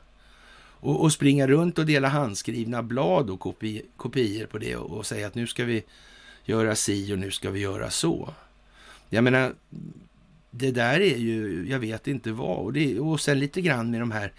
Och, 0.82 1.00
och 1.00 1.12
springa 1.12 1.46
runt 1.46 1.78
och 1.78 1.86
dela 1.86 2.08
handskrivna 2.08 2.82
blad 2.82 3.30
och 3.30 3.40
kopi, 3.40 3.82
kopior 3.96 4.46
på 4.46 4.58
det 4.58 4.76
och, 4.76 4.98
och 4.98 5.06
säga 5.06 5.26
att 5.26 5.34
nu 5.34 5.46
ska 5.46 5.64
vi 5.64 5.84
göra 6.44 6.74
si 6.74 7.14
och 7.14 7.18
nu 7.18 7.30
ska 7.30 7.50
vi 7.50 7.60
göra 7.60 7.90
så. 7.90 8.34
Jag 9.08 9.24
menar, 9.24 9.54
det 10.50 10.70
där 10.70 11.00
är 11.00 11.16
ju, 11.16 11.66
jag 11.68 11.78
vet 11.78 12.06
inte 12.06 12.32
vad. 12.32 12.58
Och, 12.58 12.72
det, 12.72 13.00
och 13.00 13.20
sen 13.20 13.38
lite 13.38 13.60
grann 13.60 13.90
med 13.90 14.00
de 14.00 14.10
här 14.10 14.32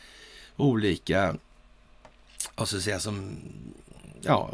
olika, 0.55 1.35
vad 2.55 2.67
ska 2.67 2.77
jag 2.77 2.83
säga, 2.83 2.99
som 2.99 3.35
ja, 4.25 4.53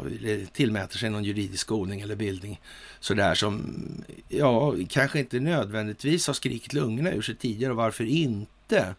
tillmäter 0.52 0.98
sig 0.98 1.10
någon 1.10 1.24
juridisk 1.24 1.60
skolning 1.60 2.00
eller 2.00 2.16
bildning 2.16 2.60
sådär 3.00 3.34
som, 3.34 3.76
ja, 4.28 4.74
kanske 4.88 5.18
inte 5.18 5.40
nödvändigtvis 5.40 6.26
har 6.26 6.34
skrikit 6.34 6.72
lungorna 6.72 7.12
ur 7.12 7.22
sig 7.22 7.34
tidigare 7.34 7.72
och 7.72 7.76
varför 7.76 8.04
inte? 8.04 8.94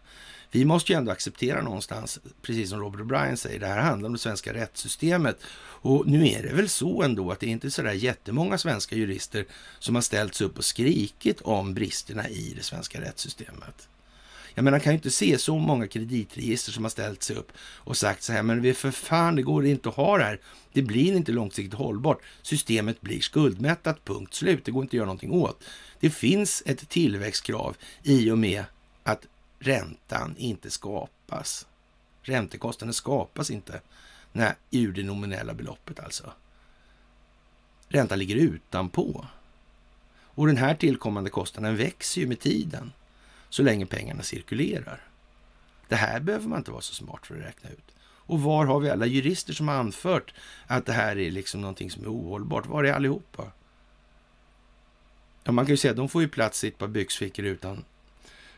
Vi 0.52 0.66
måste 0.66 0.92
ju 0.92 0.98
ändå 0.98 1.12
acceptera 1.12 1.62
någonstans, 1.62 2.20
precis 2.42 2.70
som 2.70 2.80
Robert 2.80 3.02
O'Brien 3.02 3.36
säger, 3.36 3.60
det 3.60 3.68
här 3.68 3.80
handlar 3.80 4.08
om 4.08 4.14
det 4.14 4.20
svenska 4.20 4.54
rättssystemet. 4.54 5.40
Och 5.84 6.08
nu 6.08 6.28
är 6.28 6.44
det 6.44 6.54
väl 6.54 6.70
så 6.70 7.04
ändå 7.04 7.32
att 7.32 7.40
det 7.40 7.46
är 7.46 7.50
inte 7.50 7.72
sådär 7.72 7.92
jättemånga 7.92 8.58
svenska 8.58 8.96
jurister 8.96 9.46
som 9.80 9.96
har 9.96 10.02
ställts 10.02 10.42
upp 10.42 10.58
och 10.58 10.66
skrikit 10.66 11.42
om 11.42 11.74
bristerna 11.74 12.30
i 12.30 12.54
det 12.58 12.64
svenska 12.64 13.02
rättssystemet. 13.02 13.88
Jag 14.54 14.64
menar, 14.64 14.78
man 14.78 14.82
kan 14.84 14.94
ju 14.94 14.98
inte 14.98 15.12
se 15.12 15.38
så 15.38 15.58
många 15.58 15.88
kreditregister 15.88 16.72
som 16.72 16.84
har 16.84 16.90
ställt 16.90 17.24
sig 17.24 17.36
upp 17.36 17.52
och 17.58 17.98
sagt 17.98 18.24
så 18.24 18.34
här, 18.34 18.44
men 18.44 18.62
vi 18.62 18.74
för 18.74 18.92
fan, 18.92 19.36
det 19.36 19.42
går 19.42 19.66
inte 19.66 19.90
att 19.90 19.96
ha 19.96 20.18
det 20.18 20.24
här. 20.24 20.40
Det 20.74 20.82
blir 20.82 21.16
inte 21.16 21.32
långsiktigt 21.32 21.74
hållbart. 21.74 22.22
Systemet 22.42 23.02
blir 23.02 23.22
skuldmättat, 23.22 24.06
punkt 24.06 24.34
slut. 24.34 24.66
Det 24.66 24.72
går 24.72 24.84
inte 24.84 24.90
att 24.90 24.98
göra 24.98 25.06
någonting 25.06 25.32
åt. 25.32 25.64
Det 26.00 26.10
finns 26.10 26.64
ett 26.66 26.90
tillväxtkrav 26.90 27.78
i 28.04 28.32
och 28.32 28.38
med 28.38 28.64
att 29.04 29.28
räntan 29.60 30.36
inte 30.38 30.70
skapas. 30.70 31.68
Räntekostnaden 32.22 32.94
skapas 32.94 33.52
inte 33.52 33.82
när, 34.32 34.56
ur 34.72 34.94
det 34.94 35.04
nominella 35.04 35.54
beloppet 35.54 36.00
alltså. 36.00 36.32
Räntan 37.88 38.20
ligger 38.20 38.36
utanpå. 38.36 39.26
Och 40.34 40.48
den 40.48 40.58
här 40.58 40.76
tillkommande 40.76 41.30
kostnaden 41.30 41.78
växer 41.78 42.22
ju 42.22 42.28
med 42.28 42.40
tiden 42.40 42.92
så 43.52 43.64
länge 43.64 43.86
pengarna 43.86 44.24
cirkulerar. 44.24 45.02
Det 45.88 45.96
här 45.96 46.20
behöver 46.20 46.48
man 46.48 46.58
inte 46.58 46.72
vara 46.72 46.82
så 46.82 46.94
smart 46.94 47.28
för 47.28 47.36
att 47.36 47.42
räkna 47.42 47.70
ut. 47.70 47.96
Och 48.02 48.42
var 48.42 48.66
har 48.66 48.80
vi 48.80 48.90
alla 48.90 49.06
jurister 49.06 49.54
som 49.54 49.68
har 49.68 49.76
anfört 49.76 50.34
att 50.68 50.86
det 50.86 50.94
här 50.94 51.18
är 51.18 51.32
liksom 51.32 51.62
någonting 51.62 51.92
som 51.92 52.04
är 52.04 52.08
ohållbart? 52.08 52.66
Var 52.66 52.84
är 52.84 52.94
allihopa? 52.94 53.52
Ja, 55.44 55.52
man 55.52 55.66
kan 55.66 55.74
ju 55.74 55.78
säga 55.78 55.92
att 55.92 55.98
de 55.98 56.10
får 56.10 56.22
ju 56.22 56.28
plats 56.28 56.64
i 56.64 56.68
ett 56.68 56.78
par 56.78 56.88
byxfickor 56.88 57.46
utan, 57.46 57.86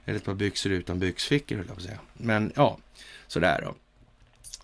eller 0.06 0.18
ett 0.18 0.26
par 0.26 0.34
byxor 0.34 0.72
utan 0.72 1.00
byxfickor, 1.00 1.56
höll 1.56 1.66
jag 1.68 1.76
på 1.76 1.82
att 1.82 1.88
säga. 1.88 2.00
Men 2.14 2.52
ja, 2.56 2.78
sådär 3.28 3.62
då. 3.62 3.76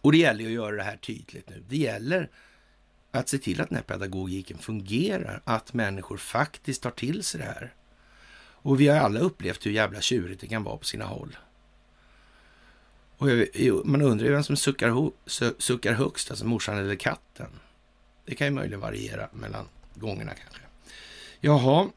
Och 0.01 0.11
det 0.11 0.17
gäller 0.17 0.39
ju 0.39 0.47
att 0.47 0.53
göra 0.53 0.75
det 0.75 0.83
här 0.83 0.97
tydligt 0.97 1.49
nu. 1.49 1.63
Det 1.69 1.77
gäller 1.77 2.29
att 3.11 3.29
se 3.29 3.37
till 3.37 3.61
att 3.61 3.69
den 3.69 3.75
här 3.75 3.83
pedagogiken 3.83 4.57
fungerar, 4.57 5.41
att 5.43 5.73
människor 5.73 6.17
faktiskt 6.17 6.81
tar 6.81 6.91
till 6.91 7.23
sig 7.23 7.39
det 7.39 7.45
här. 7.45 7.73
Och 8.61 8.79
vi 8.79 8.87
har 8.87 8.97
alla 8.97 9.19
upplevt 9.19 9.65
hur 9.65 9.71
jävla 9.71 10.01
tjurigt 10.01 10.41
det 10.41 10.47
kan 10.47 10.63
vara 10.63 10.77
på 10.77 10.85
sina 10.85 11.05
håll. 11.05 11.37
Och 13.17 13.27
man 13.85 14.01
undrar 14.01 14.27
ju 14.27 14.33
vem 14.33 14.43
som 14.43 14.55
suckar, 14.55 15.11
suckar 15.61 15.93
högst, 15.93 16.31
alltså 16.31 16.45
morsan 16.45 16.77
eller 16.77 16.95
katten. 16.95 17.49
Det 18.25 18.35
kan 18.35 18.47
ju 18.47 18.53
möjligen 18.53 18.79
variera 18.79 19.29
mellan 19.33 19.65
gångerna 19.95 20.31
kanske. 20.33 20.61
Jaha. 21.39 21.89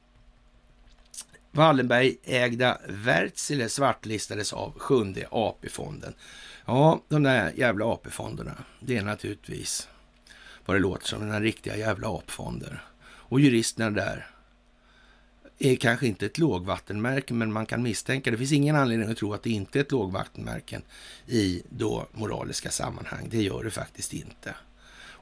Wallenberg-ägda 1.50 2.78
Wärtsilä 2.88 3.68
svartlistades 3.68 4.52
av 4.52 4.78
sjunde 4.78 5.28
AP-fonden. 5.30 6.14
Ja, 6.66 7.02
de 7.08 7.22
där 7.22 7.52
jävla 7.56 7.84
AP-fonderna, 7.84 8.64
det 8.80 8.96
är 8.96 9.02
naturligtvis 9.02 9.88
vad 10.64 10.76
det 10.76 10.80
låter 10.80 11.06
som, 11.06 11.28
den 11.28 11.42
riktiga 11.42 11.76
jävla 11.76 12.08
AP-fonder. 12.08 12.84
Och 13.04 13.40
juristerna 13.40 13.90
där, 13.90 14.30
är 15.64 15.76
kanske 15.76 16.06
inte 16.06 16.26
ett 16.26 16.38
lågvattenmärke, 16.38 17.34
men 17.34 17.52
man 17.52 17.66
kan 17.66 17.82
misstänka, 17.82 18.30
det 18.30 18.38
finns 18.38 18.52
ingen 18.52 18.76
anledning 18.76 19.10
att 19.10 19.16
tro 19.16 19.34
att 19.34 19.42
det 19.42 19.50
inte 19.50 19.78
är 19.78 19.80
ett 19.80 19.92
lågvattenmärke 19.92 20.80
i 21.26 21.62
då 21.68 22.06
moraliska 22.12 22.70
sammanhang. 22.70 23.28
Det 23.30 23.42
gör 23.42 23.64
det 23.64 23.70
faktiskt 23.70 24.12
inte. 24.12 24.54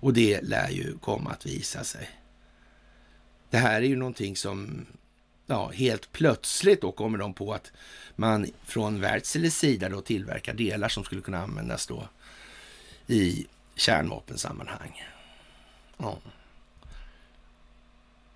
Och 0.00 0.12
det 0.12 0.40
lär 0.42 0.70
ju 0.70 0.98
komma 0.98 1.31
att 1.31 1.46
visa 1.46 1.85
sig. 1.85 2.09
Det 3.50 3.59
här 3.59 3.83
är 3.83 3.87
ju 3.87 3.96
någonting 3.96 4.37
som, 4.37 4.87
ja, 5.46 5.70
helt 5.74 6.12
plötsligt 6.12 6.81
då 6.81 6.92
kommer 6.92 7.18
de 7.18 7.35
på 7.35 7.53
att 7.53 7.72
man 8.16 8.46
från 8.64 9.00
Wärtsiles 9.00 9.59
sida 9.59 9.88
då 9.88 10.00
tillverkar 10.00 10.55
delar 10.55 10.88
som 10.88 11.05
skulle 11.05 11.20
kunna 11.20 11.42
användas 11.42 11.87
då 11.87 12.09
i 13.07 13.46
kärnvapensammanhang. 13.74 15.03
Ja. 15.96 16.18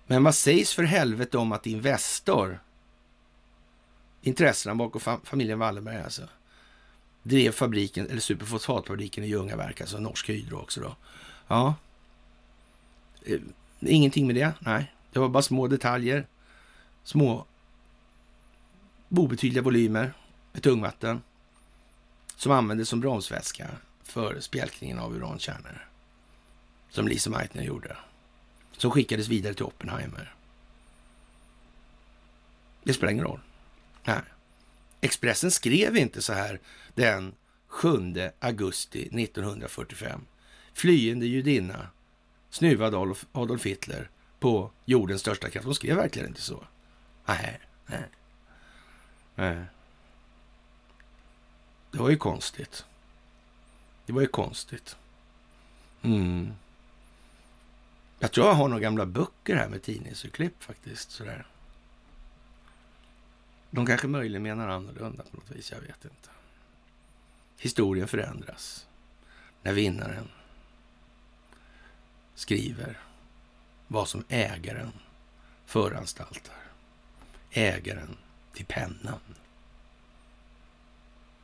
Men 0.07 0.23
vad 0.23 0.35
sägs 0.35 0.73
för 0.73 0.83
helvete 0.83 1.37
om 1.37 1.51
att 1.51 1.67
Investor, 1.67 2.59
intressena 4.21 4.75
bakom 4.75 5.19
familjen 5.23 5.59
Wallenberg 5.59 6.01
alltså, 6.01 6.21
drev 7.23 7.51
fabriken, 7.51 8.09
eller 8.09 8.19
superfosfatfabriken 8.19 9.23
i 9.23 9.27
Ljungaverk, 9.27 9.81
alltså 9.81 9.99
Norsk 9.99 10.29
Hydro 10.29 10.57
också 10.57 10.81
då. 10.81 10.95
Ja. 11.47 11.75
Eh, 13.25 13.39
ingenting 13.79 14.27
med 14.27 14.35
det, 14.35 14.53
nej. 14.59 14.93
Det 15.11 15.19
var 15.19 15.29
bara 15.29 15.43
små 15.43 15.67
detaljer, 15.67 16.27
små 17.03 17.45
obetydliga 19.09 19.63
volymer 19.63 20.13
med 20.51 20.63
tungvatten 20.63 21.21
som 22.35 22.51
användes 22.51 22.89
som 22.89 22.99
bromsvätska 22.99 23.67
för 24.03 24.39
spjälkningen 24.39 24.99
av 24.99 25.15
urankärnor. 25.15 25.87
Som 26.89 27.07
Lise 27.07 27.29
Meitner 27.29 27.63
gjorde 27.63 27.97
som 28.77 28.91
skickades 28.91 29.27
vidare 29.27 29.53
till 29.53 29.65
Oppenheimer. 29.65 30.35
Det 32.83 32.93
spelar 32.93 33.11
ingen 33.11 33.25
roll. 33.25 33.39
Nej. 34.03 34.21
Expressen 35.01 35.51
skrev 35.51 35.97
inte 35.97 36.21
så 36.21 36.33
här 36.33 36.59
den 36.93 37.33
7 37.67 38.13
augusti 38.39 39.01
1945. 39.23 40.21
Flyende 40.73 41.25
judinna 41.25 41.87
snuvad 42.49 42.95
Adolf, 42.95 43.25
Adolf 43.31 43.65
Hitler 43.65 44.09
på 44.39 44.71
jordens 44.85 45.21
största 45.21 45.49
kraft. 45.49 45.65
De 45.65 45.75
skrev 45.75 45.95
verkligen 45.95 46.27
inte 46.27 46.41
så. 46.41 46.63
Nej, 47.25 47.59
nej. 47.85 48.03
nej. 49.35 49.65
Det 51.91 51.97
var 51.97 52.09
ju 52.09 52.17
konstigt. 52.17 52.85
Det 54.05 54.13
var 54.13 54.21
ju 54.21 54.27
konstigt. 54.27 54.95
Mm. 56.01 56.53
Jag 58.19 58.31
tror 58.31 58.47
jag 58.47 58.53
har 58.53 58.67
några 58.67 58.81
gamla 58.81 59.05
böcker 59.05 59.55
här 59.55 59.69
med 59.69 59.81
tidningsurklipp 59.81 60.63
faktiskt. 60.63 61.11
Sådär. 61.11 61.47
De 63.71 63.85
kanske 63.85 64.07
möjligen 64.07 64.43
menar 64.43 64.67
annorlunda 64.67 65.23
på 65.31 65.37
något 65.37 65.51
vis, 65.51 65.71
jag 65.71 65.81
vet 65.81 66.05
inte. 66.05 66.29
Historien 67.57 68.07
förändras 68.07 68.87
när 69.61 69.73
vinnaren 69.73 70.27
skriver 72.35 72.99
vad 73.87 74.07
som 74.07 74.23
ägaren 74.29 74.91
föranstaltar. 75.65 76.55
Ägaren 77.51 78.17
till 78.53 78.65
pennan. 78.65 79.19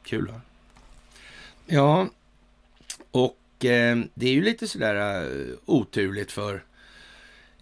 Kul 0.03 0.27
va? 0.27 0.41
Ja, 1.65 2.09
och 3.11 3.37
eh, 3.65 3.99
det 4.13 4.27
är 4.27 4.33
ju 4.33 4.41
lite 4.41 4.67
sådär 4.67 5.25
uh, 5.29 5.55
oturligt 5.65 6.31
för 6.31 6.63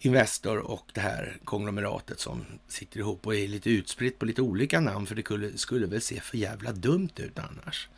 Investor 0.02 0.58
och 0.58 0.92
det 0.94 1.02
här 1.02 1.38
konglomeratet 1.44 2.20
som 2.20 2.46
sitter 2.68 3.00
ihop 3.00 3.28
och 3.28 3.36
är 3.36 3.48
lite 3.48 3.70
utspritt 3.70 4.20
på 4.20 4.26
lite 4.26 4.42
olika 4.42 4.80
namn, 4.80 5.06
för 5.06 5.16
det 5.16 5.22
skulle, 5.22 5.58
skulle 5.58 5.88
väl 5.88 6.02
se 6.02 6.20
för 6.20 6.38
jävla 6.38 6.72
dumt 6.72 7.10
ut 7.16 7.40
annars. 7.40 7.90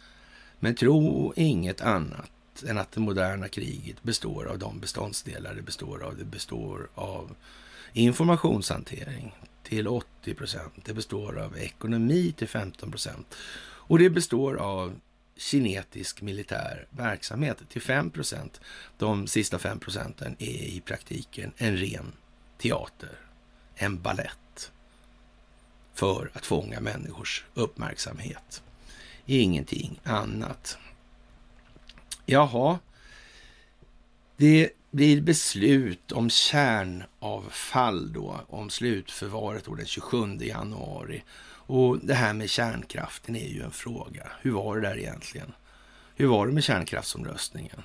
Men 0.60 0.76
tro 0.76 1.34
inget 1.36 1.82
annat 1.82 2.32
än 2.68 2.78
att 2.78 2.92
det 2.92 3.00
moderna 3.00 3.48
kriget 3.48 4.04
består 4.04 4.46
av 4.46 4.60
de 4.60 4.80
beståndsdelar 4.80 5.56
det 5.56 5.62
består 5.62 6.04
av. 6.04 6.18
Det 6.18 6.26
består 6.26 6.90
av 6.96 7.36
informationshantering 7.94 9.36
till 9.64 9.88
80 9.88 10.34
procent. 10.34 10.74
Det 10.86 10.94
består 10.94 11.40
av 11.40 11.58
ekonomi 11.58 12.34
till 12.38 12.48
15 12.48 12.92
procent. 12.92 13.36
Och 13.62 14.00
det 14.00 14.10
består 14.10 14.56
av 14.56 14.94
kinetisk 15.42 16.22
militär 16.22 16.86
verksamhet 16.90 17.58
till 17.70 17.82
5 17.82 18.10
procent. 18.10 18.62
De 18.98 19.28
sista 19.28 19.60
5 19.60 19.80
procenten 19.80 20.36
är 20.40 20.64
i 20.64 20.82
praktiken 20.86 21.54
en 21.58 21.78
ren 21.78 22.14
teater, 22.58 23.20
en 23.76 24.02
ballett 24.02 24.72
för 25.94 26.32
att 26.34 26.46
fånga 26.46 26.80
människors 26.80 27.46
uppmärksamhet. 27.54 28.64
Ingenting 29.26 30.00
annat. 30.04 30.78
Jaha, 32.26 32.80
det 34.38 34.70
blir 34.92 35.22
beslut 35.22 36.12
om 36.12 36.30
kärnavfall 36.30 38.14
då, 38.14 38.42
om 38.48 38.70
slutförvaret 38.70 39.66
då 39.66 39.76
den 39.76 39.86
27 39.86 40.38
januari. 40.42 41.24
Och 41.72 42.00
det 42.00 42.14
här 42.14 42.34
med 42.34 42.50
kärnkraften 42.50 43.36
är 43.36 43.48
ju 43.48 43.64
en 43.64 43.72
fråga. 43.72 44.32
Hur 44.42 44.52
var 44.52 44.76
det 44.76 44.90
där 44.90 44.98
egentligen? 44.98 45.54
Hur 46.16 46.28
var 46.28 46.48
det 46.48 46.54
med 46.54 46.64
kärnkraftsomröstningen? 46.64 47.84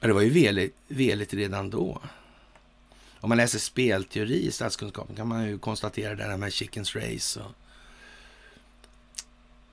Ja, 0.00 0.06
det 0.06 0.12
var 0.12 0.20
ju 0.20 0.30
veligt, 0.30 0.76
veligt 0.88 1.34
redan 1.34 1.70
då. 1.70 2.02
Om 3.20 3.28
man 3.28 3.38
läser 3.38 3.58
spelteori 3.58 4.46
i 4.46 4.50
statskunskapen 4.50 5.16
kan 5.16 5.28
man 5.28 5.44
ju 5.44 5.58
konstatera 5.58 6.14
det 6.14 6.24
här 6.24 6.36
med 6.36 6.52
Chickens 6.52 6.96
Race 6.96 7.40
och 7.40 7.52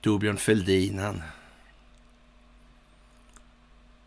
Torbjörn 0.02 0.38
Fälldin, 0.38 1.00
han 1.00 1.22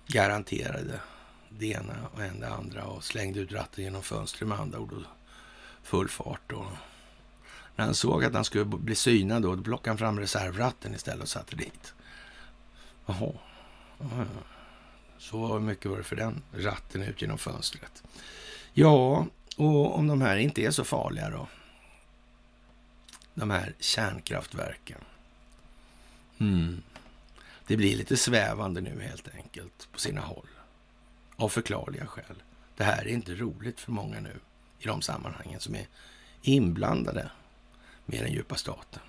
garanterade 0.06 1.00
det 1.48 1.66
ena 1.66 1.94
och 2.12 2.22
en 2.22 2.40
det 2.40 2.48
andra 2.48 2.84
och 2.84 3.04
slängde 3.04 3.40
ut 3.40 3.52
ratten 3.52 3.84
genom 3.84 4.02
fönstret 4.02 4.48
med 4.48 4.60
andra 4.60 4.78
ord 4.78 4.92
och 4.92 5.02
full 5.82 6.08
fart. 6.08 6.52
Och 6.52 6.66
när 7.76 7.84
han 7.84 7.94
såg 7.94 8.24
att 8.24 8.34
han 8.34 8.44
skulle 8.44 8.64
bli 8.64 8.94
synad 8.94 9.42
då, 9.42 9.54
då 9.54 9.62
plockade 9.62 9.90
han 9.90 9.98
fram 9.98 10.20
reservratten 10.20 10.94
istället 10.94 11.22
och 11.22 11.28
satte 11.28 11.56
dit. 11.56 11.94
Jaha. 13.06 13.32
Så 15.18 15.58
mycket 15.58 15.90
var 15.90 15.98
det 15.98 16.04
för 16.04 16.16
den 16.16 16.42
ratten 16.52 17.02
ut 17.02 17.22
genom 17.22 17.38
fönstret. 17.38 18.02
Ja, 18.72 19.26
och 19.56 19.98
om 19.98 20.06
de 20.06 20.20
här 20.20 20.36
inte 20.36 20.62
är 20.62 20.70
så 20.70 20.84
farliga 20.84 21.30
då? 21.30 21.48
De 23.34 23.50
här 23.50 23.74
kärnkraftverken. 23.80 25.00
Mm. 26.38 26.82
Det 27.66 27.76
blir 27.76 27.96
lite 27.96 28.16
svävande 28.16 28.80
nu 28.80 29.02
helt 29.02 29.28
enkelt 29.34 29.88
på 29.92 29.98
sina 29.98 30.20
håll. 30.20 30.48
Av 31.36 31.48
förklarliga 31.48 32.06
skäl. 32.06 32.42
Det 32.76 32.84
här 32.84 33.02
är 33.02 33.08
inte 33.08 33.34
roligt 33.34 33.80
för 33.80 33.92
många 33.92 34.20
nu 34.20 34.40
i 34.78 34.86
de 34.86 35.02
sammanhangen 35.02 35.60
som 35.60 35.74
är 35.74 35.86
inblandade 36.42 37.30
med 38.06 38.22
den 38.22 38.32
djupa 38.32 38.56
staten. 38.56 39.00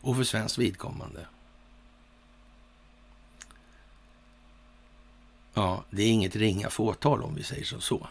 Och 0.00 0.16
för 0.16 0.24
svenskt 0.24 0.58
vidkommande. 0.58 1.26
Ja, 5.54 5.84
det 5.90 6.02
är 6.02 6.10
inget 6.10 6.36
ringa 6.36 6.70
fåtal 6.70 7.22
om 7.22 7.34
vi 7.34 7.42
säger 7.42 7.64
som 7.64 7.80
så. 7.80 8.08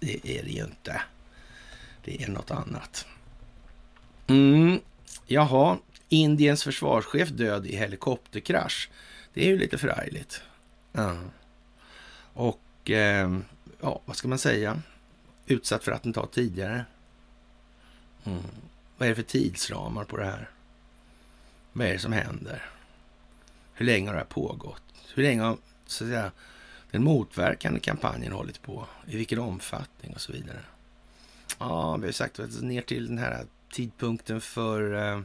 Det 0.00 0.38
är 0.38 0.42
det 0.42 0.50
ju 0.50 0.64
inte. 0.64 1.02
Det 2.04 2.22
är 2.22 2.28
något 2.28 2.50
annat. 2.50 3.06
Mm, 4.26 4.80
jaha, 5.26 5.78
Indiens 6.08 6.64
försvarschef 6.64 7.28
död 7.28 7.66
i 7.66 7.76
helikopterkrasch. 7.76 8.90
Det 9.34 9.44
är 9.44 9.46
ju 9.46 9.58
lite 9.58 9.78
förargligt. 9.78 10.42
Mm. 10.92 11.30
Och 12.32 12.90
eh, 12.90 13.38
ja, 13.80 14.00
vad 14.04 14.16
ska 14.16 14.28
man 14.28 14.38
säga? 14.38 14.82
Utsatt 15.46 15.84
för 15.84 15.92
attentat 15.92 16.32
tidigare. 16.32 16.84
Mm. 18.24 18.42
Vad 19.00 19.06
är 19.06 19.10
det 19.10 19.16
för 19.16 19.22
tidsramar 19.22 20.04
på 20.04 20.16
det 20.16 20.24
här? 20.24 20.50
Vad 21.72 21.86
är 21.86 21.92
det 21.92 21.98
som 21.98 22.12
händer? 22.12 22.70
Hur 23.74 23.86
länge 23.86 24.08
har 24.08 24.14
det 24.14 24.20
här 24.20 24.26
pågått? 24.26 24.82
Hur 25.14 25.22
länge 25.22 25.42
har 25.42 25.56
så 25.86 26.04
att 26.04 26.10
säga, 26.10 26.32
den 26.90 27.04
motverkande 27.04 27.80
kampanjen 27.80 28.32
hållit 28.32 28.62
på? 28.62 28.86
I 29.06 29.16
vilken 29.16 29.38
omfattning 29.38 30.14
och 30.14 30.20
så 30.20 30.32
vidare? 30.32 30.60
Ja, 31.58 31.96
vi 31.96 32.06
har 32.06 32.12
sagt 32.12 32.40
att 32.40 32.62
ner 32.62 32.82
till 32.82 33.06
den 33.06 33.18
här 33.18 33.46
tidpunkten 33.72 34.40
för 34.40 35.08
eh, 35.08 35.22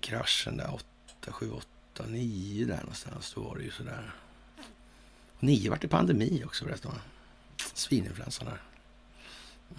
kraschen 0.00 0.56
där, 0.56 0.74
8, 0.74 1.32
7, 1.32 1.50
8, 1.50 2.04
9 2.06 2.66
där 2.66 2.80
någonstans. 2.80 3.32
Då 3.34 3.40
var 3.40 3.56
det 3.56 3.62
ju 3.62 3.70
sådär. 3.70 4.14
9 5.40 5.70
vart 5.70 5.80
det 5.80 5.88
pandemi 5.88 6.42
också 6.46 6.64
förresten. 6.64 6.92
Svininfluensan 7.74 8.46
där. 8.46 8.62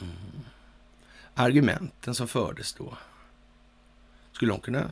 Mm. 0.01 0.43
Argumenten 1.35 2.15
som 2.15 2.27
fördes 2.27 2.73
då. 2.73 2.97
Skulle 4.31 4.51
de 4.51 4.59
kunna 4.59 4.91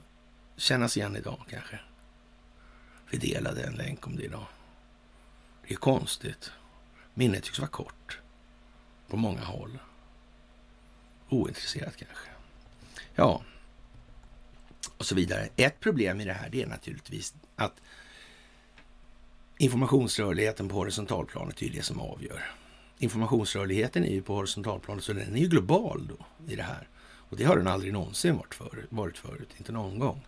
kännas 0.58 0.98
igen 0.98 1.16
idag 1.16 1.46
kanske? 1.50 1.80
Vi 3.10 3.18
delade 3.18 3.64
en 3.64 3.74
länk 3.74 4.08
om 4.08 4.16
det 4.16 4.24
idag. 4.24 4.48
Det 5.68 5.74
är 5.74 5.78
konstigt. 5.78 6.52
Minnet 7.14 7.44
tycks 7.44 7.60
vara 7.60 7.70
kort 7.70 8.20
på 9.08 9.18
många 9.18 9.42
håll. 9.42 9.80
Ointresserat 11.30 11.98
kanske. 11.98 12.30
Ja, 13.16 13.42
och 14.98 15.06
så 15.06 15.16
vidare. 15.16 15.50
Ett 15.56 15.80
problem 15.80 16.22
i 16.22 16.26
det 16.26 16.34
här 16.34 16.50
det 16.50 16.62
är 16.62 16.68
naturligtvis 16.68 17.34
att 17.56 17.82
informationsrörligheten 19.58 20.70
på 20.70 20.76
horisontalplanet 20.76 21.62
är 21.62 21.70
det 21.70 21.84
som 21.84 22.00
avgör. 22.00 22.61
Informationsrörligheten 23.02 24.06
är 24.06 24.12
ju 24.12 24.22
på 24.22 24.36
horisontalplanet, 24.36 25.04
så 25.04 25.14
den 25.14 25.36
är 25.36 25.40
ju 25.40 25.48
global 25.48 26.08
då 26.08 26.26
i 26.54 26.56
det 26.56 26.64
här. 26.64 26.88
Och 27.04 27.38
det 27.38 27.44
har 27.44 27.58
den 27.58 27.68
aldrig 27.68 27.94
någonsin 27.94 28.38
varit 28.38 28.54
förut, 28.54 28.86
varit 28.90 29.18
förut 29.18 29.50
inte 29.58 29.72
någon 29.72 30.00
gång. 30.00 30.22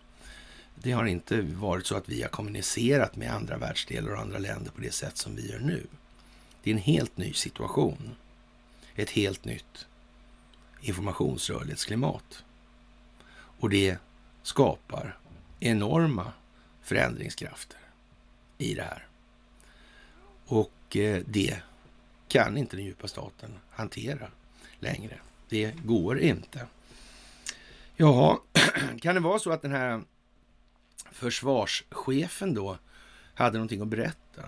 Det 0.74 0.92
har 0.92 1.06
inte 1.06 1.40
varit 1.42 1.86
så 1.86 1.96
att 1.96 2.08
vi 2.08 2.22
har 2.22 2.28
kommunicerat 2.28 3.16
med 3.16 3.34
andra 3.34 3.56
världsdelar 3.56 4.12
och 4.12 4.20
andra 4.20 4.38
länder 4.38 4.70
på 4.70 4.80
det 4.80 4.94
sätt 4.94 5.16
som 5.16 5.36
vi 5.36 5.50
gör 5.50 5.58
nu. 5.58 5.86
Det 6.62 6.70
är 6.70 6.74
en 6.74 6.80
helt 6.80 7.16
ny 7.16 7.32
situation. 7.32 8.14
Ett 8.94 9.10
helt 9.10 9.44
nytt 9.44 9.86
informationsrörlighetsklimat. 10.80 12.44
Och 13.60 13.70
det 13.70 13.98
skapar 14.42 15.18
enorma 15.60 16.32
förändringskrafter 16.82 17.78
i 18.58 18.74
det 18.74 18.82
här. 18.82 19.06
Och 20.46 20.96
eh, 20.96 21.22
det 21.26 21.62
kan 22.34 22.56
inte 22.56 22.76
den 22.76 22.84
djupa 22.84 23.08
staten 23.08 23.58
hantera 23.70 24.30
längre. 24.78 25.18
Det 25.48 25.74
går 25.84 26.20
inte. 26.20 26.66
Ja, 27.96 28.42
kan 29.00 29.14
det 29.14 29.20
vara 29.20 29.38
så 29.38 29.52
att 29.52 29.62
den 29.62 29.72
här 29.72 30.02
försvarschefen 31.12 32.54
då 32.54 32.78
hade 33.34 33.58
någonting 33.58 33.80
att 33.80 33.88
berätta? 33.88 34.42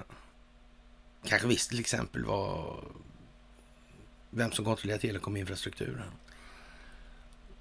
Kanske 1.25 1.49
visste 1.49 1.71
till 1.71 1.81
exempel 1.81 2.25
vad, 2.25 2.85
vem 4.31 4.53
som 4.53 4.65
kontrollerar 4.65 4.99
telekominfrastrukturen. 4.99 6.11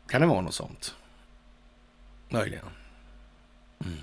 Kan 0.07 0.21
det 0.21 0.27
vara 0.27 0.41
något 0.41 0.55
sånt? 0.55 0.95
Möjligen. 2.29 2.69
Mm. 3.79 3.97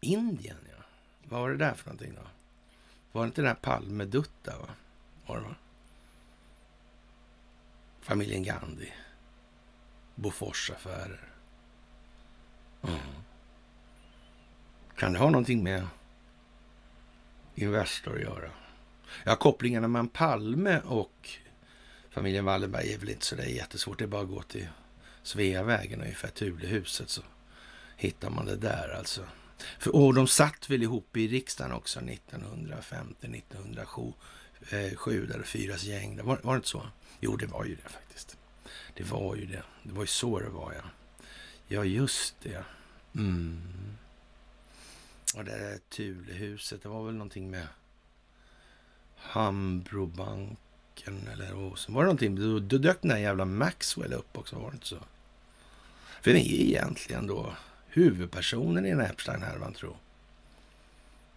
Indien, 0.00 0.56
ja. 0.70 0.84
Vad 1.28 1.40
var 1.40 1.50
det 1.50 1.56
där 1.56 1.74
för 1.74 1.86
någonting 1.86 2.14
då? 2.14 2.33
Var 3.14 3.22
det 3.22 3.26
inte 3.26 3.40
den 3.40 3.48
här 3.48 3.54
Palmedutta? 3.54 4.58
Va? 4.58 4.68
Var 5.26 5.36
det 5.36 5.42
va? 5.42 5.54
Familjen 8.00 8.42
Gandhi. 8.42 8.92
Boforsaffärer. 10.14 11.28
Mm. 12.82 12.98
Kan 14.96 15.12
det 15.12 15.18
ha 15.18 15.30
någonting 15.30 15.62
med 15.62 15.86
Investor 17.54 18.14
att 18.14 18.20
göra? 18.20 18.50
Ja, 19.24 19.36
kopplingarna 19.36 19.88
mellan 19.88 20.08
Palme 20.08 20.80
och 20.80 21.28
familjen 22.10 22.44
Wallenberg 22.44 22.92
är 22.92 22.98
väl 22.98 23.10
inte 23.10 23.26
så 23.26 23.36
där 23.36 23.44
jättesvårt. 23.44 23.98
Det 23.98 24.04
är 24.04 24.08
bara 24.08 24.22
att 24.22 24.28
gå 24.28 24.42
till 24.42 24.68
Sveavägen, 25.22 26.00
ungefär 26.00 26.28
Tulehuset, 26.28 27.10
så 27.10 27.22
hittar 27.96 28.30
man 28.30 28.46
det 28.46 28.56
där 28.56 28.94
alltså. 28.98 29.24
För, 29.78 29.96
och 29.96 30.14
de 30.14 30.26
satt 30.26 30.70
väl 30.70 30.82
ihop 30.82 31.16
i 31.16 31.28
riksdagen 31.28 31.72
också 31.72 32.00
1950, 32.00 33.26
1907, 33.26 34.12
eh, 34.70 34.96
sju 34.96 35.42
fyras 35.44 35.84
gäng. 35.84 36.24
Var, 36.24 36.40
var 36.42 36.52
det 36.52 36.56
inte 36.56 36.68
så? 36.68 36.86
Jo, 37.20 37.36
det 37.36 37.46
var 37.46 37.64
ju 37.64 37.74
det 37.74 37.88
faktiskt. 37.88 38.36
Det 38.94 39.04
var 39.04 39.36
ju 39.36 39.46
det. 39.46 39.62
Det 39.82 39.92
var 39.92 40.02
ju 40.02 40.06
så 40.06 40.38
det 40.38 40.48
var, 40.48 40.72
ja. 40.72 40.82
Ja, 41.66 41.84
just 41.84 42.34
det. 42.42 42.64
Mm. 43.14 43.62
Och 45.34 45.44
det 45.44 45.58
där 45.58 45.78
Tulehuset, 45.88 46.82
det 46.82 46.88
var 46.88 47.04
väl 47.04 47.14
någonting 47.14 47.50
med 47.50 47.66
Hambrobanken 49.16 51.28
eller 51.32 51.54
och 51.54 51.78
så 51.78 51.92
var 51.92 52.00
det 52.00 52.06
någonting. 52.06 52.36
Då, 52.36 52.58
då 52.58 52.78
dök 52.78 53.02
den 53.02 53.08
där 53.08 53.18
jävla 53.18 53.44
Maxwell 53.44 54.12
upp 54.12 54.38
också, 54.38 54.56
var 54.56 54.70
det 54.70 54.74
inte 54.74 54.86
så? 54.86 54.98
För 56.22 56.32
det 56.32 56.40
är 56.40 56.60
egentligen 56.60 57.26
då 57.26 57.54
huvudpersonen 57.96 58.86
i 58.86 58.90
den 58.90 59.00
här 59.00 59.10
Epstein-härvan, 59.10 59.72
tro? 59.72 59.96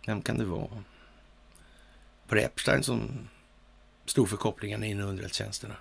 Vem 0.05 0.21
kan 0.21 0.37
det 0.37 0.45
vara? 0.45 0.83
Var 2.27 2.35
det 2.35 2.41
Epstein 2.41 2.83
som 2.83 3.27
stod 4.05 4.29
för 4.29 4.37
kopplingen 4.37 4.83
in 4.83 4.99
i 4.99 5.03
underrättelsetjänsterna? 5.03 5.75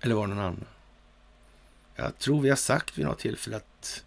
Eller 0.00 0.14
var 0.14 0.26
det 0.26 0.34
någon 0.34 0.44
annan? 0.44 0.64
Jag 1.96 2.18
tror 2.18 2.40
vi 2.40 2.48
har 2.48 2.56
sagt 2.56 2.98
vid 2.98 3.04
något 3.04 3.18
tillfälle 3.18 3.56
att 3.56 4.04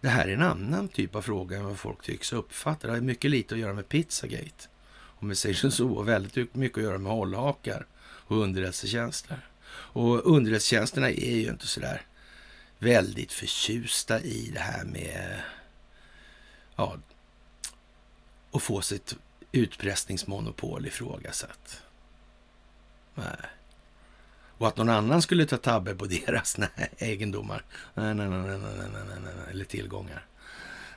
det 0.00 0.08
här 0.08 0.28
är 0.28 0.32
en 0.32 0.42
annan 0.42 0.88
typ 0.88 1.14
av 1.14 1.22
fråga 1.22 1.56
än 1.56 1.64
vad 1.64 1.78
folk 1.78 2.02
tycks 2.02 2.32
uppfatta. 2.32 2.86
Det 2.86 2.92
har 2.92 3.00
mycket 3.00 3.30
lite 3.30 3.54
att 3.54 3.60
göra 3.60 3.72
med 3.74 3.88
Pizzagate, 3.88 4.68
om 4.92 5.28
vi 5.28 5.34
säger 5.34 5.70
så, 5.70 5.88
och 5.88 6.08
väldigt 6.08 6.54
mycket 6.54 6.78
att 6.78 6.84
göra 6.84 6.98
med 6.98 7.12
hållhakar 7.12 7.86
och 8.00 8.36
underrättelsetjänster. 8.36 9.38
Och 9.70 10.36
underrättelsetjänsterna 10.36 11.10
är 11.10 11.36
ju 11.36 11.48
inte 11.48 11.66
så 11.66 11.80
där 11.80 12.02
väldigt 12.78 13.32
förtjusta 13.32 14.20
i 14.20 14.50
det 14.54 14.60
här 14.60 14.84
med 14.84 15.40
ja, 16.76 16.96
att 18.52 18.62
få 18.62 18.80
sitt 18.80 19.16
utpressningsmonopol 19.52 20.86
ifrågasatt. 20.86 21.82
Nej. 23.14 23.36
Och 24.58 24.68
att 24.68 24.76
någon 24.76 24.88
annan 24.88 25.22
skulle 25.22 25.46
ta 25.46 25.56
tabbe 25.56 25.94
på 25.94 26.04
deras 26.26 26.58
nej, 26.58 26.90
egendomar 26.98 27.64
nej, 27.94 28.14
nej, 28.14 28.28
nej, 28.28 28.40
nej, 28.40 28.58
nej, 28.58 29.18
nej, 29.24 29.32
eller 29.50 29.64
tillgångar. 29.64 30.26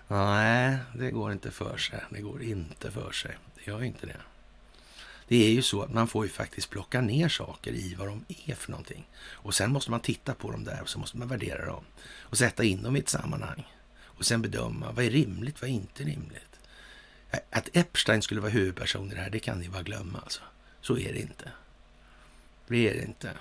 Nej, 0.08 0.78
det 0.94 1.12
går 1.12 1.32
inte 1.32 1.52
för 1.52 1.78
sig. 1.78 2.04
Det 2.10 2.22
går 2.22 2.44
inte 2.44 2.92
för 2.92 3.12
sig. 3.12 3.38
Det 3.56 3.72
gör 3.72 3.84
inte 3.84 4.06
det. 4.06 4.22
Det 5.32 5.46
är 5.46 5.52
ju 5.52 5.62
så 5.62 5.82
att 5.82 5.94
man 5.94 6.08
får 6.08 6.26
ju 6.26 6.32
faktiskt 6.32 6.70
plocka 6.70 7.02
ner 7.02 7.30
saker 7.30 7.72
i 7.72 7.96
vad 7.96 8.08
de 8.08 8.26
är 8.28 8.56
för 8.56 8.72
någonting. 8.72 9.08
Och 9.24 9.56
sen 9.56 9.72
måste 9.72 9.92
man 9.92 10.00
titta 10.00 10.34
på 10.34 10.52
dem 10.52 10.64
där 10.64 10.82
och 10.82 10.90
så 10.90 11.00
måste 11.00 11.18
man 11.18 11.28
värdera 11.28 11.66
dem 11.66 11.84
och 12.20 12.38
sätta 12.38 12.64
in 12.64 12.84
dem 12.84 12.96
i 12.96 13.00
ett 13.00 13.10
sammanhang. 13.10 13.68
Och 14.02 14.26
sen 14.26 14.42
bedöma 14.42 14.92
vad 14.92 15.06
är 15.06 15.10
rimligt, 15.10 15.62
vad 15.62 15.70
är 15.70 15.74
inte 15.74 16.04
rimligt. 16.04 16.60
Att 17.50 17.70
Epstein 17.74 18.22
skulle 18.22 18.42
vara 18.42 18.52
huvudperson 18.52 19.12
i 19.12 19.16
det 19.16 19.22
här, 19.22 19.30
det 19.30 19.40
kan 19.40 19.60
ni 19.60 19.70
bara 19.70 19.84
glömma 19.84 20.20
alltså. 20.20 20.42
Så 20.82 20.98
är 20.98 21.14
det 21.14 21.20
inte. 21.20 21.52
Det 22.68 22.90
är 22.90 22.94
det 22.94 23.04
inte. 23.04 23.34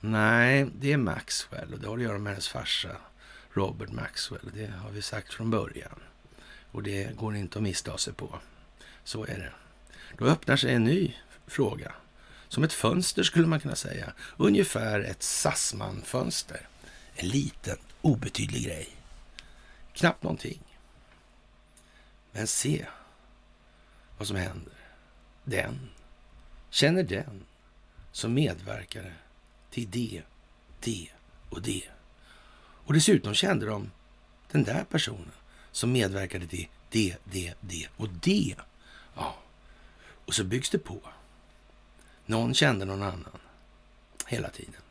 Nej, 0.00 0.66
det 0.80 0.92
är 0.92 0.96
Maxwell 0.96 1.74
och 1.74 1.80
det 1.80 1.88
har 1.88 1.96
att 1.96 2.02
göra 2.02 2.18
med 2.18 2.32
hennes 2.32 2.48
farsa 2.48 2.96
Robert 3.52 3.90
Maxwell. 3.90 4.50
Det 4.54 4.66
har 4.66 4.90
vi 4.90 5.02
sagt 5.02 5.34
från 5.34 5.50
början. 5.50 6.00
Och 6.70 6.82
det 6.82 7.16
går 7.16 7.36
inte 7.36 7.58
att 7.58 7.62
missta 7.62 7.98
sig 7.98 8.12
på. 8.12 8.38
Så 9.04 9.24
är 9.24 9.38
det. 9.38 9.52
Då 10.18 10.24
öppnar 10.24 10.56
sig 10.56 10.74
en 10.74 10.84
ny 10.84 11.14
fråga. 11.46 11.92
Som 12.48 12.64
ett 12.64 12.72
fönster 12.72 13.22
skulle 13.22 13.46
man 13.46 13.60
kunna 13.60 13.76
säga. 13.76 14.12
Ungefär 14.36 15.00
ett 15.00 15.22
Sassman-fönster. 15.22 16.68
En 17.14 17.28
liten 17.28 17.76
obetydlig 18.00 18.64
grej. 18.64 18.88
Knappt 19.92 20.22
någonting. 20.22 20.60
Men 22.32 22.46
se 22.46 22.86
vad 24.18 24.28
som 24.28 24.36
händer. 24.36 24.72
Den 25.44 25.90
känner 26.70 27.02
den 27.02 27.44
som 28.12 28.34
medverkare 28.34 29.12
till 29.70 29.90
det, 29.90 30.22
det 30.80 31.08
och 31.50 31.62
det. 31.62 31.88
Och 32.58 32.94
dessutom 32.94 33.34
kände 33.34 33.66
de 33.66 33.90
den 34.50 34.64
där 34.64 34.84
personen 34.84 35.32
som 35.72 35.92
medverkade 35.92 36.46
till 36.46 36.68
det, 36.90 37.16
det, 37.24 37.54
det 37.60 37.88
och 37.96 38.08
det. 38.08 38.54
Ja, 39.16 39.36
och 40.28 40.34
så 40.34 40.44
byggs 40.44 40.70
det 40.70 40.78
på. 40.78 41.00
Någon 42.26 42.54
kände 42.54 42.84
någon 42.84 43.02
annan 43.02 43.38
hela 44.26 44.50
tiden. 44.50 44.82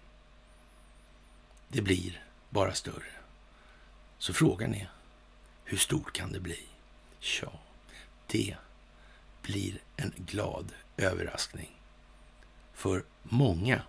Det 1.67 1.81
blir 1.81 2.23
bara 2.49 2.73
större. 2.73 3.11
Så 4.17 4.33
frågan 4.33 4.75
är, 4.75 4.89
hur 5.63 5.77
stort 5.77 6.13
kan 6.13 6.31
det 6.31 6.39
bli? 6.39 6.65
Tja, 7.19 7.51
det 8.27 8.55
blir 9.41 9.79
en 9.95 10.13
glad 10.17 10.71
överraskning 10.97 11.81
för 12.73 13.03
många 13.23 13.81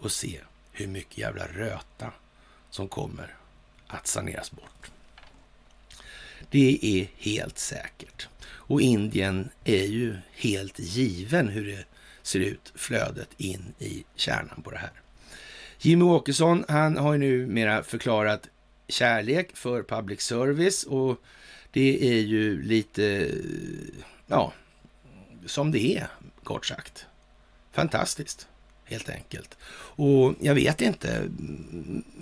att 0.00 0.12
se 0.12 0.40
hur 0.72 0.86
mycket 0.86 1.18
jävla 1.18 1.46
röta 1.46 2.12
som 2.70 2.88
kommer 2.88 3.36
att 3.86 4.06
saneras 4.06 4.52
bort. 4.52 4.90
Det 6.50 6.78
är 6.82 7.10
helt 7.16 7.58
säkert. 7.58 8.28
Och 8.52 8.80
Indien 8.80 9.50
är 9.64 9.84
ju 9.84 10.16
helt 10.32 10.78
given 10.78 11.48
hur 11.48 11.66
det 11.66 11.84
ser 12.22 12.40
ut, 12.40 12.72
flödet 12.74 13.28
in 13.36 13.74
i 13.78 14.04
kärnan 14.16 14.62
på 14.62 14.70
det 14.70 14.78
här. 14.78 14.92
Jimmy 15.78 16.04
Åkesson, 16.04 16.64
han 16.68 16.96
har 16.96 17.12
ju 17.12 17.18
numera 17.18 17.82
förklarat 17.82 18.48
kärlek 18.88 19.56
för 19.56 19.82
public 19.82 20.20
service 20.20 20.84
och 20.84 21.22
det 21.72 22.18
är 22.18 22.20
ju 22.20 22.62
lite, 22.62 23.30
ja, 24.26 24.52
som 25.46 25.72
det 25.72 25.96
är, 25.96 26.08
kort 26.42 26.66
sagt. 26.66 27.06
Fantastiskt, 27.72 28.48
helt 28.84 29.08
enkelt. 29.08 29.56
Och 29.96 30.34
jag 30.40 30.54
vet 30.54 30.80
inte, 30.80 31.30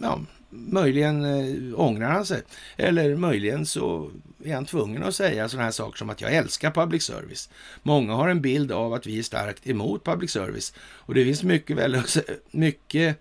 ja, 0.03 0.21
möjligen 0.51 1.25
eh, 1.25 1.81
ångrar 1.81 2.11
han 2.11 2.27
sig. 2.27 2.43
Eller 2.77 3.17
möjligen 3.17 3.67
så 3.67 4.11
är 4.45 4.55
han 4.55 4.67
tvungen 4.67 5.03
att 5.03 5.15
säga 5.15 5.49
sådana 5.49 5.65
här 5.65 5.71
saker 5.73 5.99
som 5.99 6.11
att 6.11 6.21
jag 6.21 6.35
älskar 6.35 6.71
public 6.71 7.03
service. 7.03 7.49
Många 7.83 8.15
har 8.15 8.29
en 8.29 8.41
bild 8.41 8.73
av 8.73 8.95
att 8.95 9.07
vi 9.07 9.19
är 9.19 9.23
starkt 9.23 9.67
emot 9.67 10.05
public 10.05 10.31
service. 10.31 10.75
Och 10.81 11.15
det 11.15 11.25
finns 11.25 11.43
mycket, 11.43 11.77
väl, 11.77 12.03
mycket 12.51 13.21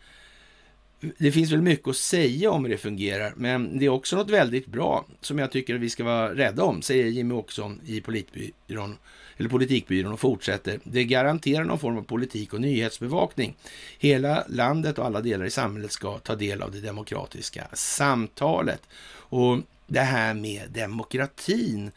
det 1.17 1.31
finns 1.31 1.51
väl 1.51 1.61
mycket 1.61 1.87
att 1.87 1.97
säga 1.97 2.51
om 2.51 2.63
hur 2.63 2.71
det 2.71 2.77
fungerar, 2.77 3.33
men 3.35 3.79
det 3.79 3.85
är 3.85 3.89
också 3.89 4.15
något 4.15 4.29
väldigt 4.29 4.65
bra 4.65 5.05
som 5.21 5.39
jag 5.39 5.51
tycker 5.51 5.75
att 5.75 5.81
vi 5.81 5.89
ska 5.89 6.03
vara 6.03 6.35
rädda 6.35 6.63
om, 6.63 6.81
säger 6.81 7.05
Jimmy 7.05 7.33
Åkesson 7.33 7.81
i 7.85 8.01
politbyrån, 8.01 8.97
eller 9.37 9.49
politikbyrån 9.49 10.13
och 10.13 10.19
fortsätter. 10.19 10.79
Det 10.83 11.03
garanterar 11.03 11.63
någon 11.63 11.79
form 11.79 11.97
av 11.97 12.01
politik 12.01 12.53
och 12.53 12.61
nyhetsbevakning. 12.61 13.55
Hela 13.99 14.43
landet 14.47 14.99
och 14.99 15.05
alla 15.05 15.21
delar 15.21 15.45
i 15.45 15.49
samhället 15.49 15.91
ska 15.91 16.17
ta 16.17 16.35
del 16.35 16.61
av 16.61 16.71
det 16.71 16.81
demokratiska 16.81 17.67
samtalet. 17.73 18.81
Och 19.29 19.59
det 19.87 19.99
här 19.99 20.33
med 20.33 20.71
demokratin, 20.71 21.91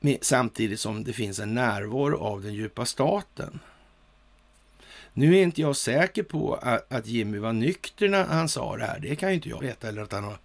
med, 0.00 0.18
samtidigt 0.20 0.80
som 0.80 1.04
det 1.04 1.12
finns 1.12 1.38
en 1.38 1.54
närvaro 1.54 2.18
av 2.18 2.42
den 2.42 2.54
djupa 2.54 2.84
staten. 2.84 3.60
Nu 5.12 5.36
är 5.36 5.42
inte 5.42 5.60
jag 5.60 5.76
säker 5.76 6.22
på 6.22 6.54
att, 6.54 6.92
att 6.92 7.06
Jimmy 7.06 7.38
var 7.38 7.52
nykter 7.52 8.08
när 8.08 8.24
han 8.24 8.48
sa 8.48 8.76
det 8.76 8.84
här. 8.84 8.98
Det 8.98 9.16
kan 9.16 9.28
ju 9.28 9.34
inte 9.34 9.48
jag 9.48 9.60
veta. 9.60 9.88
Eller 9.88 10.02
att 10.02 10.12
han 10.12 10.24
har 10.24 10.38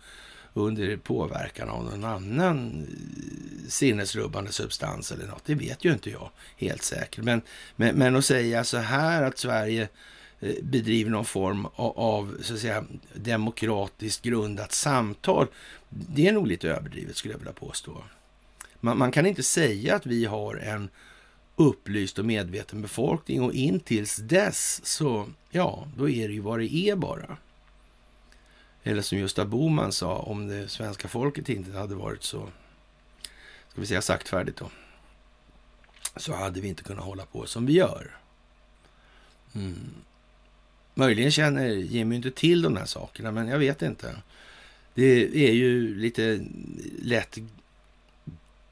under 0.57 0.97
påverkan 0.97 1.69
av 1.69 1.83
någon 1.83 2.03
annan 2.03 2.87
eh, 2.87 3.69
sinnesrubbande 3.69 4.51
substans 4.51 5.11
eller 5.11 5.27
något. 5.27 5.45
Det 5.45 5.55
vet 5.55 5.85
ju 5.85 5.93
inte 5.93 6.09
jag 6.09 6.29
helt 6.57 6.83
säkert. 6.83 7.23
Men, 7.23 7.41
men, 7.75 7.95
men 7.95 8.15
att 8.15 8.25
säga 8.25 8.63
så 8.63 8.77
här 8.77 9.23
att 9.23 9.37
Sverige 9.37 9.87
eh, 10.39 10.55
bedriver 10.63 11.11
någon 11.11 11.25
form 11.25 11.67
av, 11.75 12.37
så 12.41 12.53
att 12.53 12.59
säga, 12.59 12.85
demokratiskt 13.13 14.21
grundat 14.21 14.71
samtal. 14.71 15.47
Det 15.89 16.27
är 16.27 16.31
nog 16.31 16.47
lite 16.47 16.69
överdrivet 16.69 17.17
skulle 17.17 17.33
jag 17.33 17.39
vilja 17.39 17.53
påstå. 17.53 18.03
Man, 18.79 18.97
man 18.97 19.11
kan 19.11 19.25
inte 19.25 19.43
säga 19.43 19.95
att 19.95 20.05
vi 20.05 20.25
har 20.25 20.55
en 20.55 20.89
upplyst 21.55 22.19
och 22.19 22.25
medveten 22.25 22.81
befolkning 22.81 23.41
och 23.41 23.53
intills 23.53 24.15
dess 24.15 24.85
så, 24.85 25.29
ja, 25.49 25.87
då 25.97 26.09
är 26.09 26.27
det 26.27 26.33
ju 26.33 26.41
vad 26.41 26.59
det 26.59 26.75
är 26.75 26.95
bara. 26.95 27.37
Eller 28.87 29.01
som 29.01 29.17
Gösta 29.17 29.45
Boman 29.45 29.91
sa, 29.91 30.15
om 30.17 30.47
det 30.47 30.67
svenska 30.67 31.07
folket 31.07 31.49
inte 31.49 31.77
hade 31.77 31.95
varit 31.95 32.23
så, 32.23 32.49
ska 33.69 33.81
vi 33.81 33.87
säga 33.87 34.01
saktfärdigt 34.01 34.57
då, 34.57 34.69
så 36.15 36.33
hade 36.33 36.61
vi 36.61 36.67
inte 36.67 36.83
kunnat 36.83 37.05
hålla 37.05 37.25
på 37.25 37.45
som 37.45 37.65
vi 37.65 37.73
gör. 37.73 38.17
Mm. 39.55 39.93
Möjligen 40.93 41.31
känner 41.31 41.67
Jimmy 41.67 42.15
inte 42.15 42.31
till 42.31 42.61
de 42.61 42.77
här 42.77 42.85
sakerna, 42.85 43.31
men 43.31 43.47
jag 43.47 43.59
vet 43.59 43.81
inte. 43.81 44.15
Det 44.93 45.47
är 45.47 45.53
ju 45.53 45.95
lite 45.95 46.45
lätt 47.01 47.37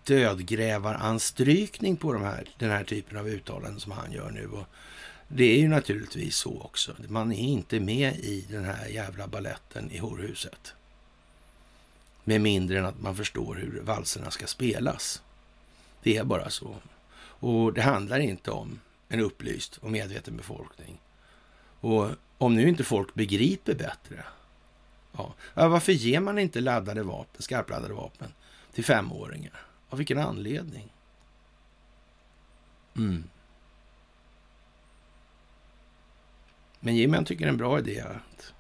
dödgrävaranstrykning 0.03 1.97
på 1.97 2.14
de 2.14 2.22
här, 2.22 2.49
den 2.57 2.70
här 2.70 2.84
typen 2.84 3.18
av 3.18 3.28
uttalanden 3.28 3.80
som 3.80 3.91
han 3.91 4.11
gör 4.11 4.32
nu. 4.32 4.47
Och 4.47 4.68
det 5.36 5.43
är 5.43 5.57
ju 5.57 5.67
naturligtvis 5.67 6.36
så 6.36 6.61
också. 6.61 6.95
Man 7.07 7.31
är 7.31 7.47
inte 7.47 7.79
med 7.79 8.15
i 8.15 8.45
den 8.49 8.65
här 8.65 8.88
jävla 8.88 9.27
balletten 9.27 9.91
i 9.91 9.97
horhuset. 9.97 10.73
Med 12.23 12.41
mindre 12.41 12.79
än 12.79 12.86
att 12.86 13.01
man 13.01 13.15
förstår 13.15 13.55
hur 13.55 13.81
valserna 13.81 14.31
ska 14.31 14.47
spelas. 14.47 15.21
Det 16.03 16.17
är 16.17 16.23
bara 16.23 16.49
så. 16.49 16.75
Och 17.15 17.73
det 17.73 17.81
handlar 17.81 18.19
inte 18.19 18.51
om 18.51 18.79
en 19.09 19.19
upplyst 19.19 19.77
och 19.77 19.91
medveten 19.91 20.38
befolkning. 20.38 20.99
Och 21.79 22.09
om 22.38 22.55
nu 22.55 22.69
inte 22.69 22.84
folk 22.84 23.13
begriper 23.13 23.75
bättre, 23.75 24.25
ja, 25.11 25.34
varför 25.53 25.91
ger 25.91 26.19
man 26.19 26.39
inte 26.39 26.61
laddade 26.61 27.03
vapen, 27.03 27.41
skarpladdade 27.41 27.93
vapen 27.93 28.34
till 28.73 28.86
femåringar? 28.86 29.65
Av 29.89 29.97
vilken 29.97 30.19
anledning? 30.19 30.93
Mm. 32.97 33.23
Men 36.86 36.95
Jimmy 36.95 37.25
tycker 37.25 37.45
det 37.45 37.49
är 37.49 37.51
en 37.51 37.57
bra 37.57 37.79
idé 37.79 37.99
att 38.01 38.53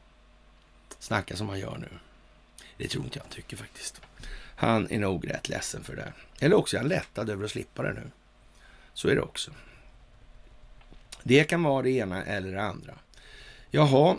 snacka 0.99 1.35
som 1.35 1.49
han 1.49 1.59
gör 1.59 1.77
nu. 1.77 1.89
Det 2.77 2.87
tror 2.87 3.03
inte 3.03 3.17
jag 3.17 3.23
han 3.23 3.31
tycker 3.31 3.57
faktiskt. 3.57 4.01
Han 4.55 4.91
är 4.91 4.99
nog 4.99 5.29
rätt 5.29 5.49
ledsen 5.49 5.83
för 5.83 5.95
det. 5.95 6.13
Eller 6.39 6.55
också 6.55 6.77
är 6.77 6.81
han 6.81 6.89
lättad 6.89 7.29
över 7.29 7.45
att 7.45 7.51
slippa 7.51 7.83
det 7.83 7.93
nu. 7.93 8.11
Så 8.93 9.07
är 9.07 9.15
det 9.15 9.21
också. 9.21 9.51
Det 11.23 11.43
kan 11.43 11.63
vara 11.63 11.81
det 11.81 11.89
ena 11.89 12.23
eller 12.23 12.51
det 12.51 12.61
andra. 12.61 12.93
Jaha, 13.71 14.17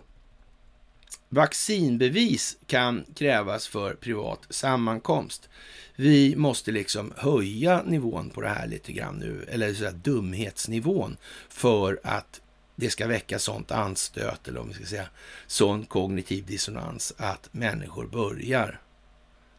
vaccinbevis 1.28 2.56
kan 2.66 3.04
krävas 3.14 3.68
för 3.68 3.94
privat 3.94 4.46
sammankomst. 4.50 5.48
Vi 5.96 6.36
måste 6.36 6.72
liksom 6.72 7.12
höja 7.16 7.82
nivån 7.82 8.30
på 8.30 8.40
det 8.40 8.48
här 8.48 8.66
lite 8.66 8.92
grann 8.92 9.14
nu, 9.14 9.44
eller 9.48 9.74
så 9.74 9.90
dumhetsnivån, 9.90 11.16
för 11.48 12.00
att 12.04 12.40
det 12.76 12.90
ska 12.90 13.06
väcka 13.06 13.38
sånt 13.38 13.70
anstöt, 13.70 14.48
eller 14.48 14.60
om 14.60 14.68
vi 14.68 14.74
ska 14.74 14.84
säga 14.84 15.08
sån 15.46 15.86
kognitiv 15.86 16.46
dissonans, 16.46 17.14
att 17.16 17.48
människor 17.52 18.06
börjar 18.06 18.80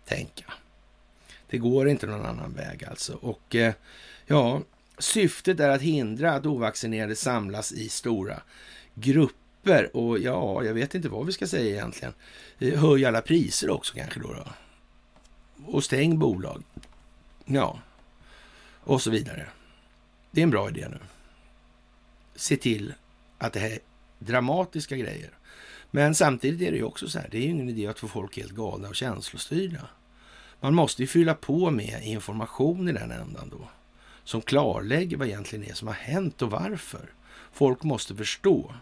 tänka. 0.06 0.54
Det 1.50 1.58
går 1.58 1.90
inte 1.90 2.08
någon 2.08 2.26
annan 2.26 2.54
väg 2.54 2.86
alltså. 2.86 3.14
Och 3.14 3.56
eh, 3.56 3.74
ja, 4.26 4.62
syftet 4.98 5.60
är 5.60 5.70
att 5.70 5.82
hindra 5.82 6.34
att 6.34 6.46
ovaccinerade 6.46 7.16
samlas 7.16 7.72
i 7.72 7.90
stora 7.90 8.42
grupper. 8.94 9.96
Och 9.96 10.20
ja, 10.20 10.64
jag 10.64 10.74
vet 10.74 10.96
inte 10.96 11.10
vad 11.10 11.26
vi 11.26 11.32
ska 11.32 11.48
säga 11.48 11.76
egentligen. 11.76 12.14
Eh, 12.60 12.80
Höj 12.80 13.06
alla 13.06 13.22
priser 13.22 13.70
också 13.70 13.94
kanske 13.96 14.20
då. 14.20 14.34
då. 14.34 14.46
Och 15.66 15.84
stäng 15.84 16.20
bolag. 16.20 16.64
Ja, 17.46 17.80
och 18.84 19.02
så 19.02 19.12
vidare. 19.12 19.48
Det 20.32 20.42
är 20.42 20.44
en 20.44 20.50
bra 20.50 20.70
idé 20.70 20.88
nu. 20.90 21.00
Se 22.36 22.58
till 22.58 22.94
att 23.38 23.54
det 23.54 23.60
här 23.60 23.70
är 23.70 23.80
dramatiska 24.20 24.98
grejer. 24.98 25.30
Men 25.92 26.16
samtidigt 26.16 26.62
är 26.68 26.72
det 26.72 26.78
ju 26.78 26.84
också 26.84 27.10
så 27.10 27.20
här, 27.20 27.28
det 27.32 27.38
är 27.38 27.42
ju 27.42 27.50
ingen 27.50 27.70
idé 27.70 27.88
att 27.88 28.00
få 28.00 28.08
folk 28.08 28.38
helt 28.38 28.52
galna 28.52 28.88
och 28.88 28.96
känslostyrda. 28.96 29.88
Man 30.60 30.74
måste 30.74 31.02
ju 31.02 31.08
fylla 31.08 31.34
på 31.34 31.72
med 31.72 32.04
information 32.04 32.90
i 32.90 32.92
den 32.92 33.12
ändan 33.12 33.50
då, 33.50 33.70
som 34.24 34.42
klarlägger 34.42 35.18
vad 35.18 35.28
egentligen 35.28 35.70
är 35.70 35.74
som 35.74 35.88
har 35.88 35.96
hänt 35.96 36.42
och 36.42 36.52
varför. 36.52 37.10
Folk 37.52 37.84
måste 37.84 38.16
förstå. 38.16 38.74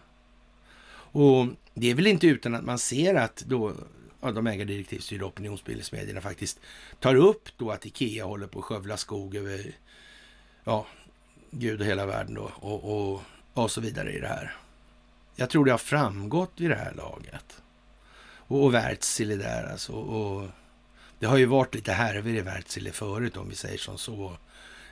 Och 1.13 1.47
det 1.73 1.91
är 1.91 1.95
väl 1.95 2.07
inte 2.07 2.27
utan 2.27 2.55
att 2.55 2.65
man 2.65 2.79
ser 2.79 3.15
att 3.15 3.43
då 3.47 3.73
ja, 4.21 4.31
de 4.31 4.47
ägardirektivstyrda 4.47 5.25
opinionsbildningsmedierna 5.25 6.21
faktiskt 6.21 6.59
tar 6.99 7.15
upp 7.15 7.49
då 7.57 7.71
att 7.71 7.85
Ikea 7.85 8.25
håller 8.25 8.47
på 8.47 8.59
att 8.59 8.65
skövla 8.65 8.97
skog 8.97 9.35
över, 9.35 9.75
ja, 10.63 10.87
Gud 11.51 11.81
och 11.81 11.87
hela 11.87 12.05
världen 12.05 12.33
då 12.33 12.51
och, 12.55 13.13
och 13.13 13.21
och 13.53 13.71
så 13.71 13.81
vidare 13.81 14.11
i 14.11 14.19
det 14.19 14.27
här. 14.27 14.55
Jag 15.35 15.49
tror 15.49 15.65
det 15.65 15.71
har 15.71 15.77
framgått 15.77 16.51
vid 16.55 16.69
det 16.69 16.75
här 16.75 16.93
laget. 16.93 17.61
Och, 18.47 18.63
och 18.63 18.73
Wärtsilä 18.73 19.35
där 19.35 19.71
alltså. 19.71 19.93
Och, 19.93 20.49
det 21.19 21.25
har 21.25 21.37
ju 21.37 21.45
varit 21.45 21.75
lite 21.75 21.93
härvor 21.93 22.31
i 22.31 22.41
Wärtsilä 22.41 22.91
förut 22.91 23.37
om 23.37 23.49
vi 23.49 23.55
säger 23.55 23.77
som 23.77 23.97
så. 23.97 24.37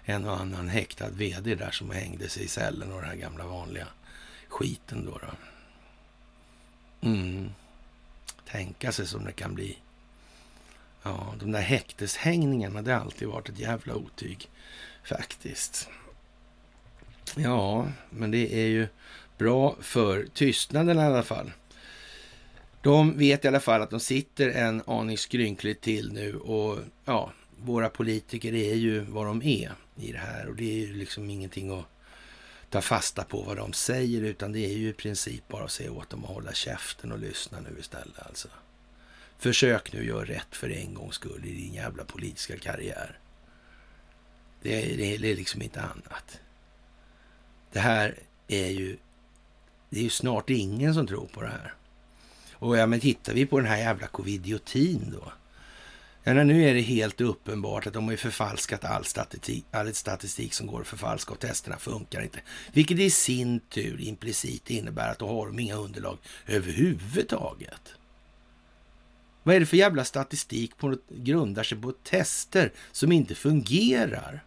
En 0.04 0.26
och 0.26 0.40
annan 0.40 0.68
häktad 0.68 1.10
vd 1.10 1.56
där 1.56 1.72
som 1.72 1.92
hängde 1.92 2.30
sig 2.30 2.44
i 2.44 2.48
cellen 2.48 2.92
och 2.92 3.02
den 3.02 3.10
här 3.10 3.16
gamla 3.16 3.46
vanliga 3.46 3.88
skiten 4.48 5.06
då. 5.06 5.18
då. 5.18 5.28
Mm. 7.08 7.50
Tänka 8.46 8.92
sig 8.92 9.08
som 9.08 9.26
det 9.26 9.32
kan 9.32 9.56
bli. 9.56 9.78
Ja, 11.04 11.36
de 11.40 11.52
där 11.52 11.62
häkteshängningarna, 11.62 12.82
det 12.82 12.94
har 12.94 13.00
alltid 13.00 13.28
varit 13.28 13.50
ett 13.50 13.60
jävla 13.60 13.96
otyg 13.96 14.50
faktiskt. 15.04 15.90
Ja, 17.36 17.88
men 18.10 18.32
det 18.32 18.54
är 18.54 18.68
ju 18.68 18.88
bra 19.38 19.76
för 19.82 20.28
tystnaden 20.34 20.98
i 20.98 21.02
alla 21.02 21.24
fall. 21.24 21.52
De 22.82 23.18
vet 23.18 23.46
i 23.46 23.48
alla 23.48 23.60
fall 23.60 23.82
att 23.82 23.90
de 23.90 24.00
sitter 24.00 24.50
en 24.50 24.82
aning 24.88 25.18
skrynkligt 25.18 25.82
till 25.82 26.14
nu 26.14 26.36
och 26.36 26.80
ja, 27.06 27.32
våra 27.58 27.90
politiker 27.90 28.54
är 28.54 28.76
ju 28.76 29.00
vad 29.00 29.26
de 29.26 29.42
är 29.42 29.72
i 29.96 30.12
det 30.12 30.18
här 30.18 30.50
och 30.50 30.56
det 30.56 30.64
är 30.64 30.88
ju 30.88 30.94
liksom 30.94 31.30
ingenting 31.30 31.80
att 31.80 31.86
ta 32.70 32.82
fasta 32.82 33.24
på 33.24 33.42
vad 33.42 33.58
de 33.58 33.74
säger 33.74 34.22
utan 34.22 34.52
det 34.52 34.60
är 34.60 34.78
ju 34.78 34.90
i 34.90 34.94
princip 34.94 35.48
bara 35.48 35.64
att 35.64 35.72
säga 35.72 35.92
åt 35.92 36.10
dem 36.10 36.24
att 36.24 36.30
hålla 36.30 36.54
käften 36.54 37.12
och 37.12 37.20
lyssna 37.20 37.60
nu 37.60 37.80
istället 37.80 38.20
alltså. 38.20 38.48
Försök 39.38 39.94
nu 39.94 40.06
göra 40.06 40.26
rätt 40.26 40.56
för 40.56 40.70
en 40.70 40.94
gångs 40.94 41.16
skull 41.16 41.46
i 41.46 41.54
din 41.54 41.74
jävla 41.74 42.04
politiska 42.04 42.58
karriär. 42.58 43.20
Det 44.62 44.94
är, 44.94 44.98
det 44.98 45.32
är 45.32 45.36
liksom 45.36 45.62
inte 45.62 45.82
annat. 45.82 46.40
Det 47.72 47.80
här 47.80 48.16
är 48.48 48.68
ju, 48.68 48.98
det 49.90 50.00
är 50.00 50.04
ju 50.04 50.10
snart 50.10 50.50
ingen 50.50 50.94
som 50.94 51.08
tror 51.08 51.28
på 51.28 51.42
det 51.42 51.48
här. 51.48 51.74
Och 52.54 52.78
ja, 52.78 52.86
men 52.86 53.00
tittar 53.00 53.34
vi 53.34 53.46
på 53.46 53.60
den 53.60 53.70
här 53.70 53.78
jävla 53.78 54.08
covidiotin 54.08 55.16
då. 55.20 55.32
Ja, 56.24 56.34
nu 56.34 56.70
är 56.70 56.74
det 56.74 56.82
helt 56.82 57.22
uppenbart 57.22 57.88
att 57.88 57.94
de 57.94 58.08
har 58.08 58.16
förfalskat 58.16 58.86
all 58.86 59.06
statistik, 59.06 59.66
all 59.72 59.94
statistik 59.94 60.54
som 60.54 60.68
går 60.68 60.82
att 60.82 60.88
förfalska 60.88 61.34
och 61.34 61.40
testerna 61.40 61.78
funkar 61.78 62.22
inte. 62.22 62.42
Vilket 62.74 63.00
i 63.00 63.10
sin 63.10 63.60
tur 63.60 64.02
implicit 64.02 64.70
innebär 64.70 65.12
att 65.12 65.20
då 65.20 65.28
har 65.28 65.48
de 65.48 65.60
inga 65.60 65.76
underlag 65.76 66.18
överhuvudtaget. 66.48 67.94
Vad 69.44 69.56
är 69.56 69.60
det 69.60 69.66
för 69.66 69.78
jävla 69.78 70.06
statistik 70.06 70.78
på 70.78 70.98
grundar 71.10 71.64
sig 71.64 71.78
på 71.78 71.92
tester 71.92 72.72
som 72.92 73.12
inte 73.12 73.36
fungerar? 73.36 74.44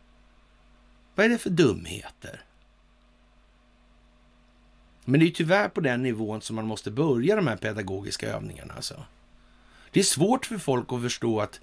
Vad 1.14 1.26
är 1.26 1.30
det 1.30 1.38
för 1.38 1.50
dumheter? 1.50 2.44
Men 5.04 5.20
det 5.20 5.26
är 5.26 5.30
tyvärr 5.30 5.68
på 5.68 5.80
den 5.80 6.02
nivån 6.02 6.42
som 6.42 6.56
man 6.56 6.66
måste 6.66 6.90
börja 6.90 7.36
de 7.36 7.46
här 7.46 7.56
pedagogiska 7.56 8.28
övningarna. 8.28 8.74
Alltså. 8.74 9.04
Det 9.90 10.00
är 10.00 10.04
svårt 10.04 10.46
för 10.46 10.58
folk 10.58 10.92
att 10.92 11.02
förstå 11.02 11.40
att 11.40 11.60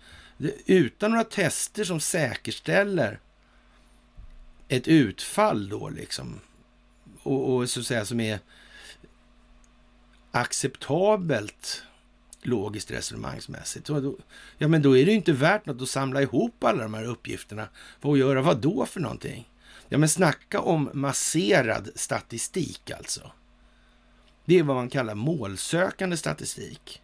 utan 0.66 1.12
några 1.12 1.24
tester 1.24 1.84
som 1.84 2.00
säkerställer 2.00 3.20
ett 4.68 4.88
utfall 4.88 5.70
då 5.70 5.89
liksom 5.89 6.39
och, 7.24 7.56
och 7.56 7.70
så 7.70 7.80
att 7.80 7.86
säga 7.86 8.06
som 8.06 8.20
är 8.20 8.39
acceptabelt 10.32 11.84
logiskt 12.42 12.92
resonemangsmässigt. 12.92 13.88
Då, 13.88 14.16
ja, 14.58 14.68
men 14.68 14.82
då 14.82 14.98
är 14.98 15.06
det 15.06 15.12
ju 15.12 15.18
inte 15.18 15.34
värt 15.34 15.66
något 15.66 15.82
att 15.82 15.89
samla 15.89 16.22
ihop 16.22 16.64
alla 16.64 16.84
de 16.84 16.94
här 16.94 17.06
uppgifterna 17.06 17.68
för 18.02 18.12
att 18.12 18.20
göra 18.20 18.42
vad 18.42 18.62
då 18.62 18.86
för 18.86 19.00
någonting? 19.00 19.51
Ja, 19.94 19.98
men 19.98 20.10
snacka 20.10 20.62
om 20.62 20.89
masserad 20.94 21.89
statistik 21.96 22.92
alltså. 22.92 23.32
Det 24.46 24.60
är 24.60 24.64
vad 24.64 24.76
man 24.76 24.89
kallar 24.89 25.16
målsökande 25.16 26.18
statistik. 26.18 27.02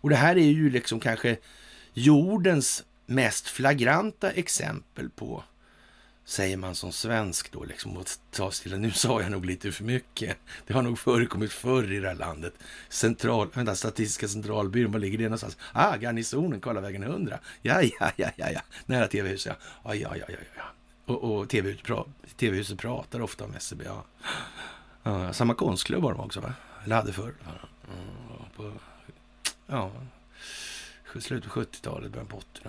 Och 0.00 0.10
det 0.10 0.16
här 0.16 0.36
är 0.36 0.50
ju 0.50 0.70
liksom 0.70 1.00
kanske 1.00 1.38
jordens 1.92 2.84
mest 3.06 3.48
flagranta 3.48 4.30
exempel 4.30 5.10
på, 5.10 5.44
säger 6.24 6.56
man 6.56 6.74
som 6.74 6.92
svensk 6.92 7.52
då, 7.52 7.64
liksom, 7.64 7.96
att 7.96 8.20
ta 8.30 8.50
stilla, 8.50 8.76
nu 8.76 8.90
sa 8.90 9.22
jag 9.22 9.30
nog 9.30 9.44
lite 9.44 9.72
för 9.72 9.84
mycket. 9.84 10.36
Det 10.66 10.74
har 10.74 10.82
nog 10.82 10.98
förekommit 10.98 11.52
förr 11.52 11.92
i 11.92 12.00
det 12.00 12.08
här 12.08 12.14
landet. 12.14 12.54
Central, 12.88 13.48
vänta, 13.54 13.74
Statistiska 13.74 14.28
centralbyrån, 14.28 14.92
var 14.92 14.98
ligger 14.98 15.18
det 15.18 15.24
någonstans? 15.24 15.56
Ah, 15.72 15.96
Garnisonen, 15.96 16.60
Karlavägen 16.60 17.02
100. 17.02 17.38
Ja, 17.62 17.82
ja, 17.82 18.10
ja, 18.16 18.30
ja, 18.36 18.50
ja, 18.50 18.60
nära 18.86 19.08
tv-huset, 19.08 19.56
ja. 19.84 19.94
Ja, 19.94 19.94
ja, 19.94 20.16
ja, 20.16 20.24
ja, 20.28 20.38
ja. 20.56 20.77
Och, 21.08 21.24
och 21.24 21.48
tv-huset 21.48 21.84
pra, 21.84 22.04
TV 22.36 22.64
pratar 22.76 23.20
ofta 23.20 23.44
om 23.44 23.54
SCB. 23.54 23.84
Ja. 23.84 24.04
Ja, 25.02 25.32
samma 25.32 25.54
konstklubb 25.54 26.02
har 26.02 26.12
de 26.12 26.20
också, 26.20 26.40
va? 26.40 26.54
Eller 26.84 26.96
hade 26.96 27.12
förr. 27.12 27.34
Mm, 27.44 28.50
på, 28.56 28.72
ja, 29.66 29.92
slutet 31.20 31.52
på 31.52 31.60
70-talet, 31.60 32.12
början 32.12 32.26
på 32.26 32.36
80 32.36 32.60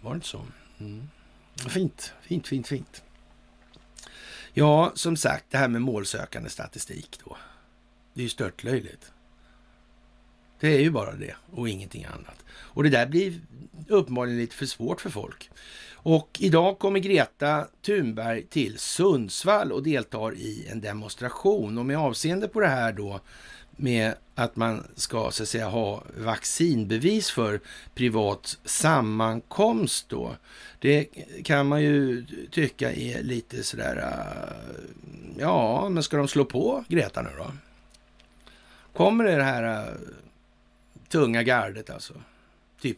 Var 0.00 0.10
det 0.10 0.14
inte 0.14 0.26
så? 0.26 0.46
Mm. 0.78 1.08
Fint, 1.68 2.12
fint, 2.22 2.46
fint, 2.46 2.66
fint. 2.66 3.02
Ja, 4.52 4.92
som 4.94 5.16
sagt, 5.16 5.44
det 5.50 5.58
här 5.58 5.68
med 5.68 5.82
målsökande 5.82 6.50
statistik 6.50 7.18
då. 7.24 7.36
Det 8.14 8.20
är 8.20 8.22
ju 8.22 8.28
störtlöjligt. 8.28 9.12
Det 10.60 10.68
är 10.68 10.80
ju 10.80 10.90
bara 10.90 11.12
det 11.12 11.36
och 11.50 11.68
ingenting 11.68 12.04
annat. 12.04 12.44
Och 12.50 12.82
det 12.82 12.90
där 12.90 13.06
blir 13.06 13.40
uppenbarligen 13.88 14.38
lite 14.38 14.56
för 14.56 14.66
svårt 14.66 15.00
för 15.00 15.10
folk. 15.10 15.50
Och 16.06 16.38
idag 16.40 16.78
kommer 16.78 16.98
Greta 16.98 17.66
Thunberg 17.82 18.42
till 18.42 18.78
Sundsvall 18.78 19.72
och 19.72 19.82
deltar 19.82 20.34
i 20.34 20.66
en 20.70 20.80
demonstration. 20.80 21.78
Och 21.78 21.86
med 21.86 21.98
avseende 21.98 22.48
på 22.48 22.60
det 22.60 22.66
här 22.66 22.92
då 22.92 23.20
med 23.70 24.14
att 24.34 24.56
man 24.56 24.86
ska 24.96 25.30
så 25.30 25.42
att 25.42 25.48
säga 25.48 25.68
ha 25.68 26.02
vaccinbevis 26.16 27.30
för 27.30 27.60
privat 27.94 28.58
sammankomst 28.64 30.08
då. 30.08 30.36
Det 30.78 31.04
kan 31.44 31.66
man 31.66 31.82
ju 31.82 32.26
tycka 32.50 32.92
är 32.92 33.22
lite 33.22 33.62
sådär, 33.62 33.96
äh, 33.96 34.84
ja, 35.38 35.88
men 35.88 36.02
ska 36.02 36.16
de 36.16 36.28
slå 36.28 36.44
på 36.44 36.84
Greta 36.88 37.22
nu 37.22 37.30
då? 37.38 37.52
Kommer 38.92 39.24
det 39.24 39.42
här 39.42 39.88
uh, 39.88 39.94
tunga 41.08 41.42
gardet 41.42 41.90
alltså? 41.90 42.14
Typ 42.80 42.96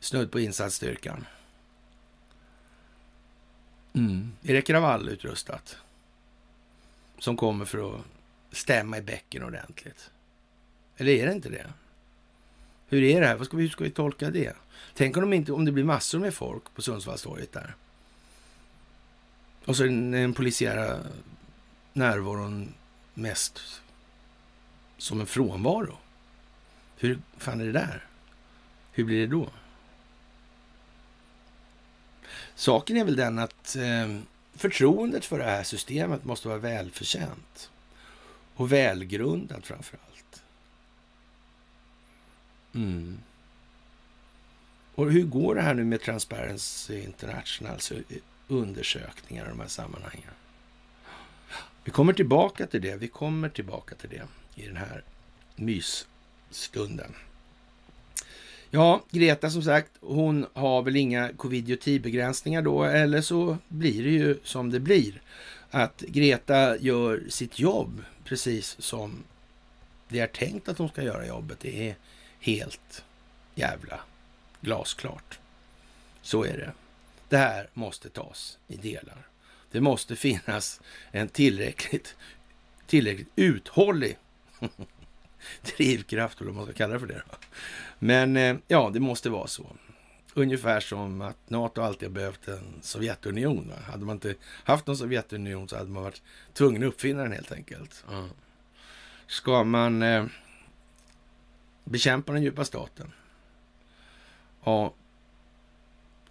snudd 0.00 0.32
på 0.32 0.40
insatsstyrkan. 0.40 1.24
Mm. 3.98 4.32
Är 4.42 4.54
det 4.54 4.62
kravallutrustat? 4.62 5.76
Som 7.18 7.36
kommer 7.36 7.64
för 7.64 7.94
att 7.94 8.00
stämma 8.52 8.98
i 8.98 9.02
bäcken 9.02 9.42
ordentligt? 9.42 10.10
Eller 10.96 11.12
är 11.12 11.26
det 11.26 11.32
inte 11.32 11.48
det? 11.48 11.66
Hur 12.88 13.02
är 13.02 13.20
det 13.20 13.26
här? 13.26 13.36
Vad 13.36 13.46
ska 13.46 13.56
vi, 13.56 13.62
hur 13.62 13.70
ska 13.70 13.84
vi 13.84 13.90
tolka 13.90 14.30
det? 14.30 14.56
Tänk 14.94 15.16
om, 15.16 15.20
de 15.20 15.32
inte, 15.32 15.52
om 15.52 15.64
det 15.64 15.72
blir 15.72 15.84
massor 15.84 16.18
med 16.18 16.34
folk 16.34 16.74
på 16.74 16.82
Sundsvallstorget 16.82 17.52
där. 17.52 17.74
Och 19.64 19.76
så 19.76 19.82
den, 19.82 20.10
den 20.10 20.34
polisiära 20.34 20.98
närvaron 21.92 22.74
mest 23.14 23.60
som 24.96 25.20
en 25.20 25.26
frånvaro. 25.26 25.96
Hur 26.96 27.18
fan 27.36 27.60
är 27.60 27.66
det 27.66 27.72
där? 27.72 28.06
Hur 28.92 29.04
blir 29.04 29.20
det 29.20 29.26
då? 29.26 29.48
Saken 32.58 32.96
är 32.96 33.04
väl 33.04 33.16
den 33.16 33.38
att 33.38 33.76
eh, 33.76 34.18
förtroendet 34.54 35.24
för 35.24 35.38
det 35.38 35.44
här 35.44 35.62
systemet 35.62 36.24
måste 36.24 36.48
vara 36.48 36.58
välförtjänt. 36.58 37.70
Och 38.54 38.72
välgrundat 38.72 39.66
framför 39.66 39.98
allt. 40.06 40.42
Mm. 42.74 43.18
Och 44.94 45.12
hur 45.12 45.24
går 45.24 45.54
det 45.54 45.60
här 45.60 45.74
nu 45.74 45.84
med 45.84 46.00
Transparency 46.00 47.02
International, 47.02 47.72
alltså 47.72 47.94
eh, 47.94 48.02
undersökningar 48.48 49.46
i 49.46 49.48
de 49.48 49.60
här 49.60 49.68
sammanhangen? 49.68 50.30
Vi 51.84 51.90
kommer 51.90 52.12
tillbaka 52.12 52.66
till 52.66 52.82
det. 52.82 52.96
Vi 52.96 53.08
kommer 53.08 53.48
tillbaka 53.48 53.94
till 53.94 54.10
det 54.10 54.26
i 54.62 54.66
den 54.66 54.76
här 54.76 55.02
mysstunden. 55.56 57.14
Ja, 58.70 59.02
Greta 59.10 59.50
som 59.50 59.62
sagt, 59.62 59.90
hon 60.00 60.46
har 60.52 60.82
väl 60.82 60.96
inga 60.96 61.30
covid-10-begränsningar 61.32 62.62
då, 62.62 62.84
eller 62.84 63.20
så 63.20 63.58
blir 63.68 64.04
det 64.04 64.10
ju 64.10 64.38
som 64.44 64.70
det 64.70 64.80
blir. 64.80 65.22
Att 65.70 66.00
Greta 66.00 66.78
gör 66.78 67.22
sitt 67.28 67.58
jobb 67.58 68.04
precis 68.24 68.76
som 68.78 69.24
det 70.08 70.20
är 70.20 70.26
tänkt 70.26 70.68
att 70.68 70.78
hon 70.78 70.88
ska 70.88 71.02
göra 71.02 71.26
jobbet. 71.26 71.60
Det 71.60 71.88
är 71.88 71.96
helt 72.40 73.04
jävla 73.54 74.00
glasklart. 74.60 75.38
Så 76.22 76.44
är 76.44 76.56
det. 76.56 76.72
Det 77.28 77.36
här 77.36 77.68
måste 77.74 78.08
tas 78.08 78.58
i 78.68 78.76
delar. 78.76 79.26
Det 79.70 79.80
måste 79.80 80.16
finnas 80.16 80.80
en 81.10 81.28
tillräckligt, 81.28 82.16
tillräckligt 82.86 83.28
uthållig 83.36 84.18
drivkraft, 85.76 86.40
eller 86.40 86.50
vad 86.50 86.56
man 86.56 86.64
ska 86.64 86.74
kalla 86.74 86.94
det 86.94 87.00
för 87.00 87.06
det. 87.06 87.22
Men 87.98 88.36
eh, 88.36 88.56
ja, 88.68 88.90
det 88.92 89.00
måste 89.00 89.30
vara 89.30 89.46
så. 89.46 89.66
Ungefär 90.34 90.80
som 90.80 91.20
att 91.20 91.50
NATO 91.50 91.80
alltid 91.80 92.08
har 92.08 92.14
behövt 92.14 92.48
en 92.48 92.82
Sovjetunion. 92.82 93.68
Va? 93.68 93.92
Hade 93.92 94.04
man 94.04 94.16
inte 94.16 94.34
haft 94.64 94.86
någon 94.86 94.96
Sovjetunion 94.96 95.68
så 95.68 95.76
hade 95.76 95.90
man 95.90 96.02
varit 96.02 96.22
tvungen 96.52 96.82
att 96.82 96.88
uppfinna 96.88 97.22
den 97.22 97.32
helt 97.32 97.52
enkelt. 97.52 98.04
Ja. 98.10 98.28
Ska 99.26 99.64
man 99.64 100.02
eh, 100.02 100.24
bekämpa 101.84 102.32
den 102.32 102.42
djupa 102.42 102.64
staten? 102.64 103.12
Ja, 104.64 104.94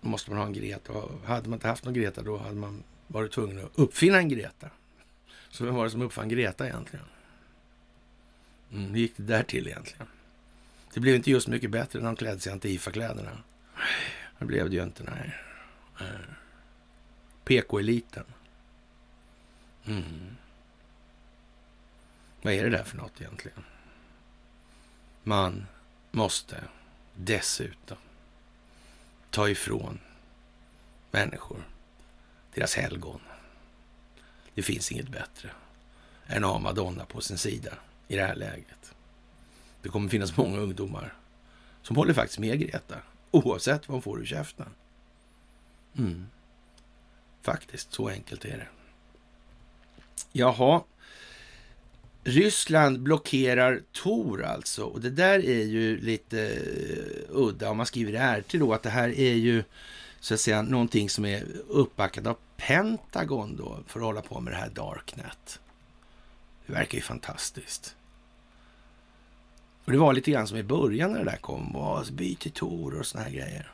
då 0.01 0.09
måste 0.09 0.31
man 0.31 0.39
ha 0.39 0.45
en 0.45 0.53
Greta. 0.53 0.93
Hade 1.25 1.49
man 1.49 1.57
inte 1.57 1.67
haft 1.67 1.85
någon 1.85 1.93
Greta 1.93 2.21
då 2.21 2.37
hade 2.37 2.55
man 2.55 2.83
varit 3.07 3.31
tvungen 3.31 3.65
att 3.65 3.71
uppfinna 3.75 4.17
en 4.17 4.29
Greta. 4.29 4.69
Så 5.49 5.65
vem 5.65 5.75
var 5.75 5.83
det 5.83 5.91
som 5.91 6.01
uppfann 6.01 6.29
Greta 6.29 6.67
egentligen? 6.67 7.05
Mm, 8.71 8.89
hur 8.89 8.99
gick 8.99 9.17
det 9.17 9.23
där 9.23 9.43
till 9.43 9.67
egentligen? 9.67 10.07
Det 10.93 10.99
blev 10.99 11.15
inte 11.15 11.31
just 11.31 11.47
mycket 11.47 11.71
bättre 11.71 11.99
när 11.99 12.05
de 12.05 12.15
klädde 12.15 12.39
sig 12.39 12.49
i 12.49 12.53
Antifa-kläderna. 12.53 13.37
Det 14.39 14.45
blev 14.45 14.69
det 14.69 14.75
ju 14.75 14.83
inte, 14.83 15.03
nej. 15.03 15.35
Eh, 15.99 16.33
PK-eliten. 17.43 18.25
Mm. 19.85 20.35
Vad 22.41 22.53
är 22.53 22.63
det 22.63 22.69
där 22.69 22.83
för 22.83 22.97
något 22.97 23.21
egentligen? 23.21 23.63
Man 25.23 25.65
måste 26.11 26.63
dessutom 27.15 27.97
ta 29.29 29.49
ifrån 29.49 29.99
människor 31.11 31.63
deras 32.53 32.75
helgon. 32.75 33.21
Det 34.53 34.63
finns 34.63 34.91
inget 34.91 35.09
bättre 35.09 35.49
än 36.27 36.43
att 36.43 36.51
ha 36.51 36.59
Madonna 36.59 37.05
på 37.05 37.21
sin 37.21 37.37
sida 37.37 37.73
i 38.07 38.15
det 38.15 38.23
här 38.23 38.35
läget. 38.35 38.93
Det 39.81 39.89
kommer 39.89 40.09
finnas 40.09 40.37
många 40.37 40.57
ungdomar 40.57 41.13
som 41.81 41.95
håller 41.95 42.13
faktiskt 42.13 42.39
med 42.39 42.59
Greta, 42.59 42.95
oavsett 43.31 43.87
vad 43.87 43.95
hon 43.95 44.01
får 44.01 44.21
ur 44.21 44.25
käften. 44.25 44.67
Mm. 45.97 46.27
Faktiskt, 47.41 47.93
så 47.93 48.09
enkelt 48.09 48.45
är 48.45 48.57
det. 48.57 48.67
Jaha. 50.31 50.83
Ryssland 52.23 52.99
blockerar 52.99 53.81
Tor 53.91 54.43
alltså. 54.43 54.83
Och 54.83 55.01
det 55.01 55.09
där 55.09 55.45
är 55.45 55.63
ju 55.63 55.99
lite 55.99 56.41
eh, 56.47 57.29
udda. 57.29 57.69
Om 57.69 57.77
man 57.77 57.85
skriver 57.85 58.39
i 58.39 58.43
till 58.43 58.59
då 58.59 58.73
att 58.73 58.83
det 58.83 58.89
här 58.89 59.19
är 59.19 59.33
ju 59.33 59.63
så 60.19 60.33
att 60.33 60.39
säga 60.39 60.61
någonting 60.61 61.09
som 61.09 61.25
är 61.25 61.43
uppbackat 61.67 62.27
av 62.27 62.37
Pentagon 62.57 63.55
då 63.57 63.79
för 63.87 63.99
att 63.99 64.05
hålla 64.05 64.21
på 64.21 64.39
med 64.39 64.53
det 64.53 64.57
här 64.57 64.69
Darknet. 64.69 65.59
Det 66.67 66.73
verkar 66.73 66.97
ju 66.97 67.01
fantastiskt. 67.01 67.95
Och 69.85 69.91
det 69.91 69.97
var 69.97 70.13
lite 70.13 70.31
grann 70.31 70.47
som 70.47 70.57
i 70.57 70.63
början 70.63 71.11
när 71.11 71.19
det 71.19 71.31
där 71.31 71.37
kom. 71.37 71.75
Och 71.75 72.05
byt 72.11 72.39
till 72.39 72.51
Tor 72.51 72.99
och 72.99 73.05
såna 73.05 73.23
här 73.23 73.31
grejer. 73.31 73.71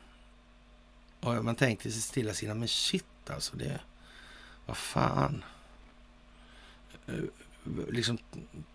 Och 1.20 1.44
man 1.44 1.56
tänkte 1.56 1.90
sig 1.90 2.02
stilla 2.02 2.34
sina, 2.34 2.54
men 2.54 2.68
shit 2.68 3.04
alltså. 3.26 3.56
det 3.56 3.80
Vad 4.66 4.76
fan. 4.76 5.44
Eh, 7.06 7.14
liksom, 7.90 8.18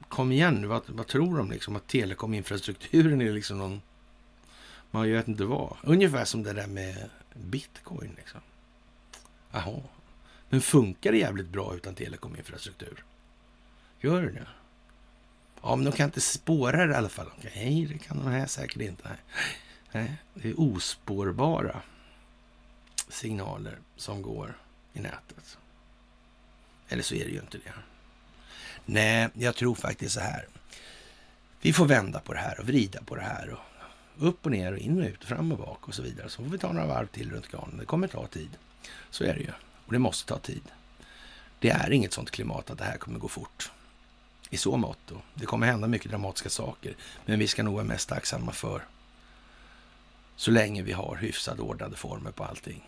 kom 0.07 0.31
igen 0.31 0.55
nu. 0.55 0.67
Vad, 0.67 0.81
vad 0.87 1.07
tror 1.07 1.37
de 1.37 1.51
liksom? 1.51 1.75
Att 1.75 1.87
telekominfrastrukturen 1.87 3.21
är 3.21 3.31
liksom 3.31 3.57
någon... 3.57 3.81
Man 4.91 5.03
vet 5.03 5.27
inte 5.27 5.45
vad. 5.45 5.77
Ungefär 5.83 6.25
som 6.25 6.43
det 6.43 6.53
där 6.53 6.67
med 6.67 7.09
bitcoin 7.33 8.13
liksom. 8.17 8.41
Jaha. 9.51 9.81
Men 10.49 10.61
funkar 10.61 11.11
det 11.11 11.17
jävligt 11.17 11.49
bra 11.49 11.75
utan 11.75 11.95
telekominfrastruktur? 11.95 13.03
Gör 14.01 14.21
det 14.21 14.31
det? 14.31 14.47
Ja, 15.61 15.75
men 15.75 15.85
de 15.85 15.91
kan 15.91 16.05
inte 16.05 16.21
spåra 16.21 16.85
det 16.85 16.93
i 16.93 16.95
alla 16.95 17.09
fall. 17.09 17.31
Nej, 17.55 17.85
det 17.85 17.97
kan 17.97 18.17
de 18.17 18.27
här 18.27 18.45
säkert 18.45 18.81
inte. 18.81 19.09
Nej, 19.91 20.17
det 20.33 20.49
är 20.49 20.59
ospårbara 20.59 21.81
signaler 23.09 23.77
som 23.95 24.21
går 24.21 24.57
i 24.93 24.99
nätet. 24.99 25.57
Eller 26.89 27.03
så 27.03 27.15
är 27.15 27.25
det 27.25 27.31
ju 27.31 27.39
inte 27.39 27.57
det. 27.57 27.73
Nej, 28.85 29.29
jag 29.33 29.55
tror 29.55 29.75
faktiskt 29.75 30.13
så 30.13 30.19
här. 30.19 30.47
Vi 31.61 31.73
får 31.73 31.85
vända 31.85 32.19
på 32.19 32.33
det 32.33 32.39
här 32.39 32.59
och 32.59 32.67
vrida 32.67 33.03
på 33.03 33.15
det 33.15 33.21
här. 33.21 33.49
Och 33.49 33.59
upp 34.27 34.45
och 34.45 34.51
ner 34.51 34.71
och 34.71 34.77
in 34.77 35.01
och 35.01 35.07
ut, 35.07 35.23
fram 35.23 35.51
och 35.51 35.57
bak 35.57 35.87
och 35.87 35.93
så 35.93 36.01
vidare. 36.01 36.29
Så 36.29 36.43
får 36.43 36.51
vi 36.51 36.57
ta 36.57 36.71
några 36.71 36.87
varv 36.87 37.07
till 37.07 37.31
runt 37.31 37.47
granen. 37.47 37.77
Det 37.77 37.85
kommer 37.85 38.07
ta 38.07 38.27
tid. 38.27 38.49
Så 39.09 39.23
är 39.23 39.33
det 39.33 39.39
ju. 39.39 39.51
Och 39.85 39.93
det 39.93 39.99
måste 39.99 40.33
ta 40.33 40.39
tid. 40.39 40.63
Det 41.59 41.69
är 41.69 41.91
inget 41.91 42.13
sånt 42.13 42.31
klimat 42.31 42.69
att 42.69 42.77
det 42.77 42.83
här 42.83 42.97
kommer 42.97 43.19
gå 43.19 43.27
fort 43.27 43.71
i 44.49 44.57
så 44.57 44.77
mått. 44.77 45.11
Det 45.33 45.45
kommer 45.45 45.67
hända 45.67 45.87
mycket 45.87 46.11
dramatiska 46.11 46.49
saker, 46.49 46.95
men 47.25 47.39
vi 47.39 47.47
ska 47.47 47.63
nog 47.63 47.73
vara 47.73 47.83
mest 47.83 48.09
tacksamma 48.09 48.51
för 48.51 48.85
så 50.35 50.51
länge 50.51 50.81
vi 50.81 50.91
har 50.91 51.15
hyfsat 51.15 51.59
ordnade 51.59 51.95
former 51.95 52.31
på 52.31 52.43
allting. 52.43 52.83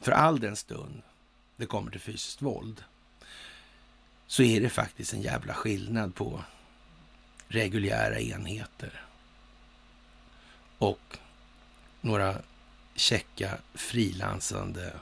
För 0.00 0.12
all 0.12 0.40
den 0.40 0.56
stund 0.56 1.02
det 1.56 1.66
kommer 1.66 1.90
till 1.90 2.00
fysiskt 2.00 2.42
våld 2.42 2.84
så 4.26 4.42
är 4.42 4.60
det 4.60 4.68
faktiskt 4.68 5.12
en 5.12 5.22
jävla 5.22 5.54
skillnad 5.54 6.14
på 6.14 6.44
reguljära 7.48 8.20
enheter 8.20 9.04
och 10.78 11.18
några 12.00 12.36
checka 12.94 13.58
frilansande 13.74 14.92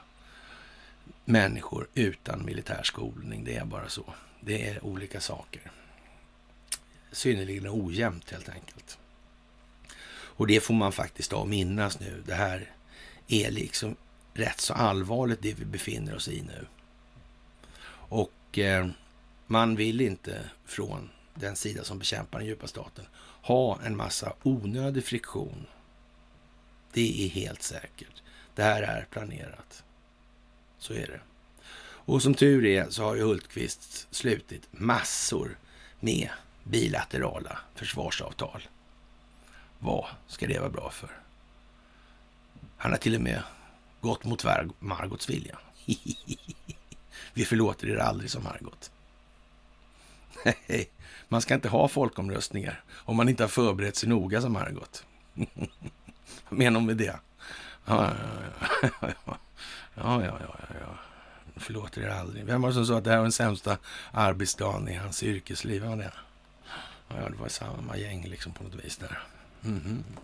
människor 1.25 1.87
utan 1.93 2.45
militärskolning. 2.45 3.43
Det 3.43 3.55
är 3.55 3.65
bara 3.65 3.89
så. 3.89 4.13
Det 4.41 4.67
är 4.67 4.85
olika 4.85 5.21
saker. 5.21 5.71
Synnerligen 7.11 7.67
ojämnt 7.69 8.31
helt 8.31 8.49
enkelt. 8.49 8.97
Och 10.11 10.47
det 10.47 10.59
får 10.59 10.73
man 10.73 10.91
faktiskt 10.91 11.33
av 11.33 11.49
minnas 11.49 11.99
nu. 11.99 12.23
Det 12.25 12.33
här 12.33 12.71
är 13.27 13.51
liksom 13.51 13.95
rätt 14.33 14.59
så 14.59 14.73
allvarligt 14.73 15.41
det 15.41 15.53
vi 15.53 15.65
befinner 15.65 16.15
oss 16.15 16.27
i 16.27 16.41
nu. 16.41 16.67
Och 17.93 18.59
eh, 18.59 18.87
man 19.47 19.75
vill 19.75 20.01
inte 20.01 20.49
från 20.65 21.09
den 21.35 21.55
sida 21.55 21.83
som 21.83 21.99
bekämpar 21.99 22.39
den 22.39 22.47
djupa 22.47 22.67
staten 22.67 23.05
ha 23.41 23.81
en 23.81 23.97
massa 23.97 24.33
onödig 24.43 25.05
friktion. 25.05 25.65
Det 26.93 27.25
är 27.25 27.29
helt 27.29 27.61
säkert. 27.61 28.23
Det 28.55 28.63
här 28.63 28.81
är 28.81 29.07
planerat. 29.11 29.83
Så 30.77 30.93
är 30.93 31.07
det. 31.07 31.19
Och 32.11 32.21
som 32.21 32.33
tur 32.33 32.65
är 32.65 32.89
så 32.89 33.03
har 33.03 33.15
ju 33.15 33.21
Hultqvist 33.21 34.07
slutit 34.11 34.67
massor 34.71 35.57
med 35.99 36.29
bilaterala 36.63 37.59
försvarsavtal. 37.75 38.61
Vad 39.79 40.05
ska 40.27 40.47
det 40.47 40.59
vara 40.59 40.69
bra 40.69 40.89
för? 40.89 41.09
Han 42.77 42.91
har 42.91 42.97
till 42.97 43.15
och 43.15 43.21
med 43.21 43.43
gått 44.01 44.23
mot 44.23 44.45
Margots 44.79 45.29
vilja. 45.29 45.59
Vi 47.33 47.45
förlåter 47.45 47.87
er 47.87 47.97
aldrig 47.97 48.29
som 48.29 48.43
Margot. 48.43 48.91
man 51.27 51.41
ska 51.41 51.53
inte 51.53 51.69
ha 51.69 51.87
folkomröstningar 51.87 52.83
om 52.91 53.15
man 53.15 53.29
inte 53.29 53.43
har 53.43 53.47
förberett 53.47 53.95
sig 53.95 54.09
noga 54.09 54.41
som 54.41 54.53
Margot. 54.53 55.05
Vad 56.49 56.59
menar 56.59 56.79
hon 56.79 56.85
med 56.85 56.97
det? 56.97 57.19
Ja, 57.85 58.13
ja, 58.13 58.91
ja. 59.01 59.37
ja, 59.95 60.23
ja, 60.23 60.23
ja, 60.25 60.55
ja, 60.69 60.75
ja. 60.79 61.10
Förlåter 61.61 62.01
er 62.01 62.09
aldrig. 62.09 62.45
Vem 62.45 62.61
var 62.61 62.69
det 62.69 62.75
som 62.75 62.85
sa 62.85 62.97
att 62.97 63.03
det 63.03 63.09
här 63.09 63.17
var 63.17 63.23
den 63.23 63.31
sämsta 63.31 63.77
arbetsdagen 64.11 64.87
i 64.87 64.95
hans 64.95 65.23
yrkesliv? 65.23 65.83
Var 65.83 65.95
det? 65.95 66.11
Ja, 67.07 67.29
det 67.29 67.37
var 67.37 67.47
samma 67.47 67.97
gäng 67.97 68.27
liksom 68.27 68.51
på 68.53 68.63
något 68.63 68.85
vis 68.85 68.97
där. 68.97 69.19
Mm 69.63 69.79
-hmm. 69.79 70.19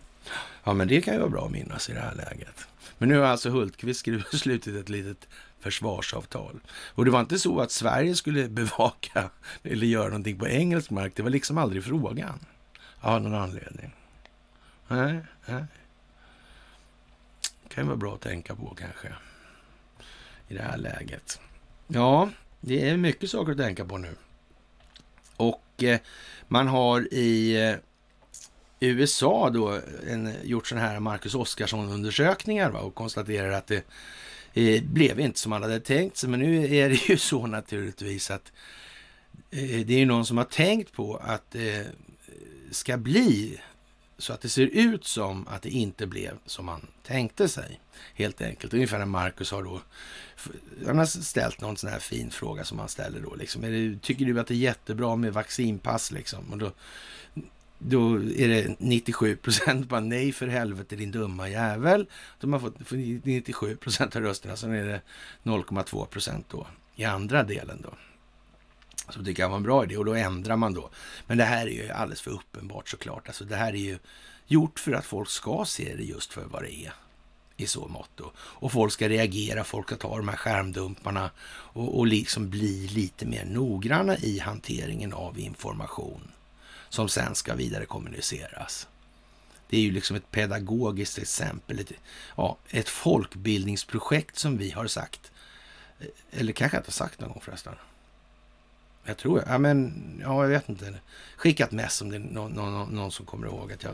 Ja, 0.63 0.73
men 0.73 0.87
det 0.87 1.01
kan 1.01 1.13
ju 1.13 1.19
vara 1.19 1.29
bra 1.29 1.45
att 1.45 1.51
minnas 1.51 1.89
i 1.89 1.93
det 1.93 1.99
här 1.99 2.15
läget. 2.15 2.67
Men 2.97 3.09
nu 3.09 3.17
har 3.17 3.25
alltså 3.25 3.49
Hultqvist 3.49 4.05
slutit 4.31 4.75
ett 4.75 4.89
litet 4.89 5.27
försvarsavtal. 5.59 6.59
Och 6.69 7.05
det 7.05 7.11
var 7.11 7.19
inte 7.19 7.39
så 7.39 7.59
att 7.59 7.71
Sverige 7.71 8.15
skulle 8.15 8.47
bevaka 8.49 9.29
eller 9.63 9.87
göra 9.87 10.07
någonting 10.07 10.39
på 10.39 10.47
engelsk 10.47 10.89
mark. 10.89 11.13
Det 11.15 11.23
var 11.23 11.29
liksom 11.29 11.57
aldrig 11.57 11.83
frågan. 11.83 12.39
Av 12.99 13.21
någon 13.21 13.35
anledning. 13.35 13.91
Nej, 14.87 15.19
nej. 15.45 15.65
kan 17.69 17.83
ju 17.83 17.87
vara 17.87 17.97
bra 17.97 18.15
att 18.15 18.21
tänka 18.21 18.55
på 18.55 18.75
kanske. 18.79 19.13
I 20.47 20.53
det 20.53 20.61
här 20.61 20.77
läget. 20.77 21.39
Ja, 21.87 22.29
det 22.61 22.89
är 22.89 22.97
mycket 22.97 23.29
saker 23.29 23.51
att 23.51 23.57
tänka 23.57 23.85
på 23.85 23.97
nu. 23.97 24.15
Och 25.37 25.83
eh, 25.83 25.99
man 26.47 26.67
har 26.67 27.13
i 27.13 27.55
eh, 27.55 27.75
USA 28.79 29.49
då 29.49 29.79
en, 30.07 30.33
gjort 30.43 30.67
sådana 30.67 30.87
här 30.87 30.99
Marcus 30.99 31.35
Oskarsson-undersökningar 31.35 32.69
och 32.69 32.95
konstaterar 32.95 33.51
att 33.51 33.67
det 33.67 33.83
eh, 34.53 34.83
blev 34.83 35.19
inte 35.19 35.39
som 35.39 35.49
man 35.49 35.61
hade 35.61 35.79
tänkt 35.79 36.17
sig. 36.17 36.29
Men 36.29 36.39
nu 36.39 36.75
är 36.75 36.89
det 36.89 37.09
ju 37.09 37.17
så 37.17 37.47
naturligtvis 37.47 38.31
att 38.31 38.51
eh, 39.51 39.85
det 39.85 40.01
är 40.01 40.05
någon 40.05 40.25
som 40.25 40.37
har 40.37 40.45
tänkt 40.45 40.93
på 40.93 41.15
att 41.15 41.51
det 41.51 41.87
ska 42.71 42.97
bli 42.97 43.59
så 44.17 44.33
att 44.33 44.41
det 44.41 44.49
ser 44.49 44.65
ut 44.67 45.05
som 45.05 45.47
att 45.47 45.61
det 45.61 45.69
inte 45.69 46.07
blev 46.07 46.37
som 46.45 46.65
man 46.65 46.87
tänkte 47.03 47.49
sig. 47.49 47.79
Helt 48.13 48.41
enkelt. 48.41 48.73
Ungefär 48.73 48.99
när 48.99 49.05
Marcus 49.05 49.51
har 49.51 49.63
då 49.63 49.81
han 50.85 50.97
har 50.97 51.05
ställt 51.05 51.61
någon 51.61 51.77
sån 51.77 51.89
här 51.89 51.99
fin 51.99 52.31
fråga 52.31 52.63
som 52.63 52.79
han 52.79 52.89
ställer 52.89 53.19
då. 53.19 53.35
Liksom. 53.35 53.61
Det, 53.61 54.01
tycker 54.01 54.25
du 54.25 54.39
att 54.39 54.47
det 54.47 54.53
är 54.53 54.55
jättebra 54.55 55.15
med 55.15 55.33
vaccinpass? 55.33 56.11
Liksom? 56.11 56.51
Och 56.51 56.57
då 56.57 56.71
då 57.79 58.15
är 58.15 58.47
det 58.47 58.75
97 58.79 59.35
procent 59.35 59.89
bara 59.89 59.99
nej 59.99 60.31
för 60.31 60.47
helvete 60.47 60.95
din 60.95 61.11
dumma 61.11 61.49
jävel. 61.49 62.07
De 62.39 62.53
har 62.53 62.59
fått 62.59 62.91
97 62.91 63.75
procent 63.75 64.15
av 64.15 64.21
rösterna, 64.21 64.55
sen 64.55 64.73
är 64.73 64.85
det 64.85 65.01
0,2 65.43 66.05
procent 66.05 66.45
då 66.49 66.67
i 66.95 67.03
andra 67.03 67.43
delen 67.43 67.81
då 67.83 67.93
som 69.09 69.25
tycker 69.25 69.43
jag 69.43 69.49
var 69.49 69.57
en 69.57 69.63
bra 69.63 69.83
idé 69.83 69.97
och 69.97 70.05
då 70.05 70.13
ändrar 70.13 70.55
man 70.55 70.73
då. 70.73 70.89
Men 71.27 71.37
det 71.37 71.43
här 71.43 71.67
är 71.67 71.71
ju 71.71 71.89
alldeles 71.89 72.21
för 72.21 72.31
uppenbart 72.31 72.89
såklart. 72.89 73.27
Alltså 73.27 73.45
det 73.45 73.55
här 73.55 73.73
är 73.73 73.77
ju 73.77 73.99
gjort 74.47 74.79
för 74.79 74.91
att 74.91 75.05
folk 75.05 75.29
ska 75.29 75.65
se 75.67 75.95
det 75.95 76.03
just 76.03 76.33
för 76.33 76.43
vad 76.45 76.63
det 76.63 76.73
är 76.73 76.93
i 77.57 77.67
så 77.67 77.87
mått. 77.87 78.21
Och 78.35 78.71
folk 78.71 78.93
ska 78.93 79.09
reagera, 79.09 79.63
folk 79.63 79.87
ska 79.87 79.95
ta 79.95 80.17
de 80.17 80.27
här 80.27 80.35
skärmdumparna 80.35 81.31
och, 81.47 81.97
och 81.99 82.07
liksom 82.07 82.49
bli 82.49 82.87
lite 82.87 83.25
mer 83.25 83.45
noggranna 83.45 84.17
i 84.17 84.39
hanteringen 84.39 85.13
av 85.13 85.39
information 85.39 86.31
som 86.89 87.09
sen 87.09 87.35
ska 87.35 87.55
vidare 87.55 87.85
kommuniceras. 87.85 88.87
Det 89.69 89.77
är 89.77 89.81
ju 89.81 89.91
liksom 89.91 90.15
ett 90.15 90.31
pedagogiskt 90.31 91.17
exempel, 91.17 91.79
ett, 91.79 91.91
ja, 92.35 92.57
ett 92.69 92.89
folkbildningsprojekt 92.89 94.37
som 94.37 94.57
vi 94.57 94.71
har 94.71 94.87
sagt. 94.87 95.31
Eh, 95.99 96.07
eller 96.31 96.53
kanske 96.53 96.77
inte 96.77 96.91
sagt 96.91 97.19
någon 97.19 97.29
gång 97.29 97.41
förresten. 97.41 97.75
Jag 99.07 99.17
tror 99.17 99.43
Ja, 99.47 99.57
men 99.57 99.93
ja, 100.21 100.43
jag 100.43 100.49
vet 100.49 100.69
inte. 100.69 100.93
Skicka 101.37 101.63
ett 101.63 101.71
mess 101.71 102.01
om 102.01 102.09
det 102.09 102.15
är 102.15 102.19
någon, 102.19 102.51
någon, 102.51 102.95
någon, 102.95 103.11
som 103.11 103.25
kommer 103.25 103.47
ihåg 103.47 103.71
att 103.73 103.83
jag 103.83 103.93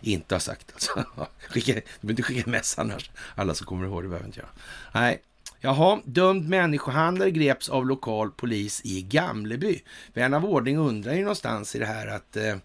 inte 0.00 0.34
har 0.34 0.40
sagt 0.40 0.72
alltså. 0.72 1.04
Skicka, 1.48 1.72
du 1.72 1.80
behöver 2.00 2.10
inte 2.10 2.22
skicka 2.22 2.50
mess 2.50 2.78
annars. 2.78 3.10
Alla 3.34 3.54
som 3.54 3.66
kommer 3.66 3.86
ihåg 3.86 4.02
det 4.02 4.08
behöver 4.08 4.26
inte 4.26 4.40
jag. 4.40 4.48
Nej, 4.92 5.22
Jaha, 5.60 6.00
dömd 6.04 6.48
människohandlare 6.48 7.30
greps 7.30 7.68
av 7.68 7.86
lokal 7.86 8.30
polis 8.30 8.80
i 8.84 9.02
Gamleby. 9.02 9.82
Vän 10.14 10.34
av 10.34 10.44
ordning 10.44 10.78
undrar 10.78 11.14
ju 11.14 11.20
någonstans 11.20 11.76
i 11.76 11.78
det 11.78 11.86
här 11.86 12.06
att 12.06 12.36
eh, 12.36 12.56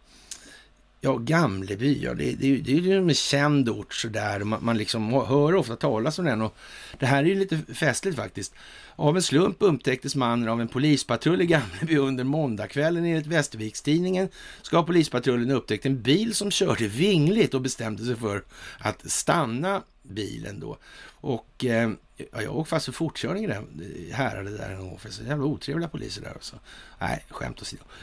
Ja, 1.02 1.18
Gamleby, 1.18 2.04
ja, 2.04 2.14
det, 2.14 2.32
det, 2.32 2.58
det 2.58 2.72
är 2.72 2.80
ju 2.80 2.98
en 2.98 3.14
känd 3.14 3.70
ort 3.70 3.93
sådär. 3.93 4.39
Man, 4.39 4.66
man 4.66 4.78
liksom 4.78 5.14
hör 5.14 5.56
ofta 5.56 5.76
talas 5.76 6.20
om 6.20 6.26
den 6.26 6.41
och 6.41 6.56
det 7.00 7.06
här 7.06 7.24
är 7.24 7.28
ju 7.28 7.36
lite 7.36 7.58
festligt 7.74 8.18
faktiskt. 8.18 8.54
Av 9.00 9.16
en 9.16 9.22
slump 9.22 9.58
upptäcktes 9.60 10.16
mannen 10.16 10.50
av 10.50 10.62
en 10.62 10.68
polispatrull 10.68 11.41
i 11.41 11.45
Gamleby 11.45 11.98
under 12.08 12.24
måndagskvällen. 12.24 13.06
Enligt 13.06 13.28
Västervikstidningen 13.28 14.30
ska 14.62 14.84
polispatrullen 14.84 15.52
upptäckt 15.52 15.86
en 15.86 16.02
bil 16.02 16.36
som 16.36 16.52
körde 16.52 16.88
vingligt 16.88 17.54
och 17.54 17.62
bestämde 17.62 18.06
sig 18.06 18.16
för 18.16 18.43
att 18.80 19.12
stanna 19.12 19.82
bilen 20.04 20.60
då. 20.60 20.78
Och 21.22 21.66
eh, 21.66 21.89
Ja, 22.32 22.41
jag 22.41 22.58
åkte 22.58 22.70
fast 22.70 22.86
för 22.86 22.91
fortkörning 22.91 23.43
i 23.43 23.48
den 23.48 23.82
eh, 24.10 24.16
härade 24.16 24.58
där 24.58 24.70
en 24.70 24.80
gång. 24.80 25.00
Så 25.10 25.24
jävla 25.24 25.45
otrevliga 25.45 25.89
poliser 25.89 26.22
där 26.22 26.36
också. 26.36 26.60
Nej, 27.00 27.26
skämt 27.30 27.62
åsido. 27.62 27.84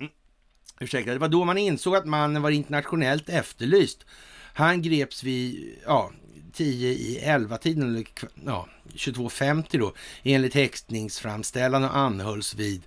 Mm. 0.00 0.12
Ursäkta, 0.80 1.12
det 1.12 1.18
var 1.18 1.28
då 1.28 1.44
man 1.44 1.58
insåg 1.58 1.96
att 1.96 2.06
mannen 2.06 2.42
var 2.42 2.50
internationellt 2.50 3.28
efterlyst. 3.28 4.06
Han 4.54 4.82
greps 4.82 5.22
vid 5.22 5.74
ja, 5.86 6.12
10 6.52 6.88
i 6.88 7.18
11 7.18 7.58
tiden 7.58 7.82
eller 7.82 8.06
ja, 8.46 8.68
22.50 8.90 9.78
då, 9.78 9.92
enligt 10.22 10.54
häktningsframställan 10.54 11.84
och 11.84 11.96
anhölls 11.96 12.54
vid 12.54 12.82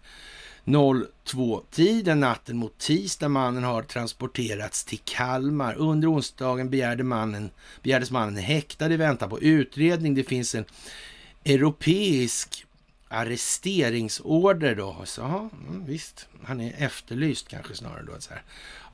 02-tiden 0.66 2.20
natten 2.20 2.58
mot 2.58 2.78
tisdag. 2.78 3.30
Mannen 3.30 3.64
har 3.64 3.84
transporterats 3.84 4.86
till 4.86 5.00
Kalmar. 5.06 5.76
Under 5.76 6.14
onsdagen 6.14 6.70
begärde 6.70 7.04
mannen, 7.04 7.52
begärdes 7.84 8.12
mannen 8.12 8.38
häktad 8.38 8.94
i 8.94 8.98
väntan 8.98 9.30
på 9.30 9.42
utredning. 9.42 10.16
Det 10.16 10.24
finns 10.24 10.56
en 10.56 10.66
europeisk 11.46 12.66
arresteringsorder 13.14 14.76
då. 14.76 15.02
Så, 15.06 15.22
aha, 15.22 15.50
mm, 15.68 15.86
visst, 15.86 16.28
han 16.44 16.62
är 16.62 16.74
efterlyst 16.78 17.48
kanske 17.48 17.76
snarare 17.76 18.04
då. 18.04 18.14
Så 18.20 18.34
här, 18.34 18.44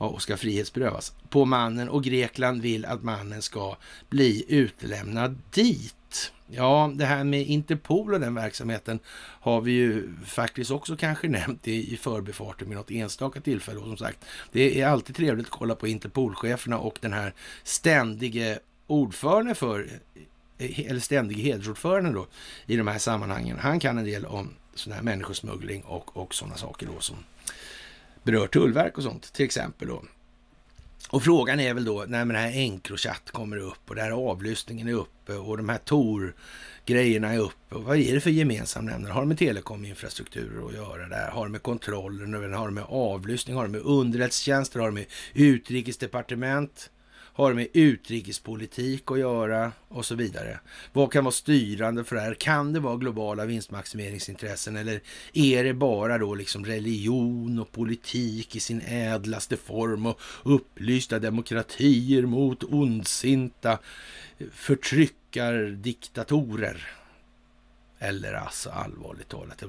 och 0.08 0.22
ska 0.22 0.36
frihetsberövas 0.36 1.12
på 1.28 1.44
mannen 1.44 1.88
och 1.88 2.04
Grekland 2.04 2.62
vill 2.62 2.84
att 2.84 3.02
mannen 3.02 3.42
ska 3.42 3.76
bli 4.08 4.44
utlämnad 4.48 5.38
dit. 5.50 6.32
Ja, 6.52 6.92
det 6.94 7.04
här 7.04 7.24
med 7.24 7.46
Interpol 7.46 8.14
och 8.14 8.20
den 8.20 8.34
verksamheten 8.34 8.98
har 9.40 9.60
vi 9.60 9.72
ju 9.72 10.08
faktiskt 10.24 10.70
också 10.70 10.96
kanske 10.96 11.28
nämnt 11.28 11.68
i, 11.68 11.94
i 11.94 11.96
förbifarten 11.96 12.68
med 12.68 12.76
något 12.76 12.90
enstaka 12.90 13.40
tillfälle. 13.40 13.78
Och 13.78 13.86
som 13.86 13.96
sagt, 13.96 14.18
det 14.52 14.80
är 14.80 14.86
alltid 14.86 15.16
trevligt 15.16 15.46
att 15.46 15.52
kolla 15.52 15.74
på 15.74 15.88
Interpolcheferna 15.88 16.78
och 16.78 16.98
den 17.00 17.12
här 17.12 17.34
ständige 17.62 18.58
ordförande 18.86 19.54
för, 19.54 19.88
Eh, 20.60 20.90
eller 20.90 21.00
ständige 21.00 21.42
hedersordförande 21.42 22.12
då, 22.12 22.26
i 22.66 22.76
de 22.76 22.88
här 22.88 22.98
sammanhangen. 22.98 23.58
Han 23.58 23.80
kan 23.80 23.98
en 23.98 24.04
del 24.04 24.26
om 24.26 24.54
sån 24.74 24.92
här 24.92 25.02
människosmuggling 25.02 25.82
och, 25.82 26.16
och 26.16 26.34
sådana 26.34 26.56
saker 26.56 26.86
då 26.86 27.00
som 27.00 27.16
berör 28.22 28.46
tullverk 28.46 28.98
och 28.98 29.02
sånt 29.02 29.32
till 29.32 29.44
exempel 29.44 29.88
då. 29.88 30.02
Och 31.10 31.22
frågan 31.22 31.60
är 31.60 31.74
väl 31.74 31.84
då 31.84 32.04
när 32.08 32.18
den 32.24 32.36
här 32.36 32.52
Encrochat 32.52 33.30
kommer 33.30 33.56
upp 33.56 33.90
och 33.90 33.94
där 33.94 34.10
avlyssningen 34.10 34.88
är 34.88 34.92
uppe 34.92 35.32
och 35.32 35.56
de 35.56 35.68
här 35.68 35.78
Tor-grejerna 35.78 37.32
är 37.32 37.38
uppe. 37.38 37.74
Och 37.74 37.84
vad 37.84 37.96
är 37.98 38.14
det 38.14 38.20
för 38.20 38.30
gemensam 38.30 38.84
nämnare? 38.84 39.12
Har 39.12 39.20
det 39.20 39.28
med 39.28 39.38
telekominfrastrukturer 39.38 40.66
att 40.66 40.74
göra 40.74 41.08
där? 41.08 41.30
Har 41.30 41.46
det 41.46 41.52
med 41.52 41.62
kontrollen? 41.62 42.54
har 42.54 42.68
det 42.68 42.74
med 42.74 42.84
avlyssning, 42.88 43.56
har 43.56 43.62
det 43.62 43.70
med 43.70 43.80
underrättelsetjänster, 43.80 44.80
har 44.80 44.86
det 44.86 44.94
med 44.94 45.06
utrikesdepartement? 45.34 46.90
Har 47.32 47.54
med 47.54 47.68
utrikespolitik 47.72 49.10
att 49.10 49.18
göra 49.18 49.72
och 49.88 50.06
så 50.06 50.14
vidare. 50.14 50.60
Vad 50.92 51.12
kan 51.12 51.24
vara 51.24 51.32
styrande 51.32 52.04
för 52.04 52.16
det 52.16 52.22
här? 52.22 52.34
Kan 52.34 52.72
det 52.72 52.80
vara 52.80 52.96
globala 52.96 53.44
vinstmaximeringsintressen 53.44 54.76
eller 54.76 55.00
är 55.32 55.64
det 55.64 55.74
bara 55.74 56.18
då 56.18 56.34
liksom 56.34 56.64
religion 56.64 57.58
och 57.58 57.72
politik 57.72 58.56
i 58.56 58.60
sin 58.60 58.80
ädlaste 58.80 59.56
form 59.56 60.06
och 60.06 60.20
upplysta 60.42 61.18
demokratier 61.18 62.22
mot 62.22 62.64
ondsinta 62.64 63.78
förtryckardiktatorer? 64.52 66.88
Eller 67.98 68.32
alltså 68.32 68.70
allvarligt 68.70 69.28
talat, 69.28 69.62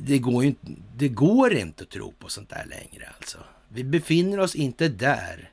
det 0.00 0.18
går, 0.18 0.44
inte, 0.44 0.66
det 0.96 1.08
går 1.08 1.54
inte 1.54 1.82
att 1.82 1.90
tro 1.90 2.12
på 2.12 2.28
sånt 2.28 2.48
där 2.48 2.66
längre 2.66 3.08
alltså. 3.16 3.38
Vi 3.68 3.84
befinner 3.84 4.40
oss 4.40 4.54
inte 4.54 4.88
där 4.88 5.50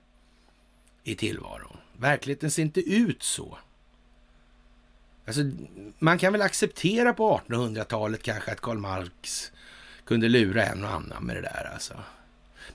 i 1.04 1.16
tillvaron. 1.16 1.78
Verkligheten 1.97 2.51
ser 2.51 2.64
inte 2.64 2.82
ut 2.82 3.24
så. 3.24 3.58
Alltså, 5.26 5.41
man 5.99 6.18
kan 6.18 6.32
väl 6.32 6.41
acceptera 6.41 7.14
på 7.14 7.41
1800-talet 7.47 8.24
kanske 8.24 8.51
att 8.51 8.62
Karl 8.62 8.78
Marx 8.78 9.51
kunde 10.06 10.30
lura 10.30 10.66
en 10.66 10.84
och 10.84 10.89
annan 10.89 11.24
med 11.24 11.36
det 11.36 11.41
där 11.41 11.70
alltså. 11.74 11.93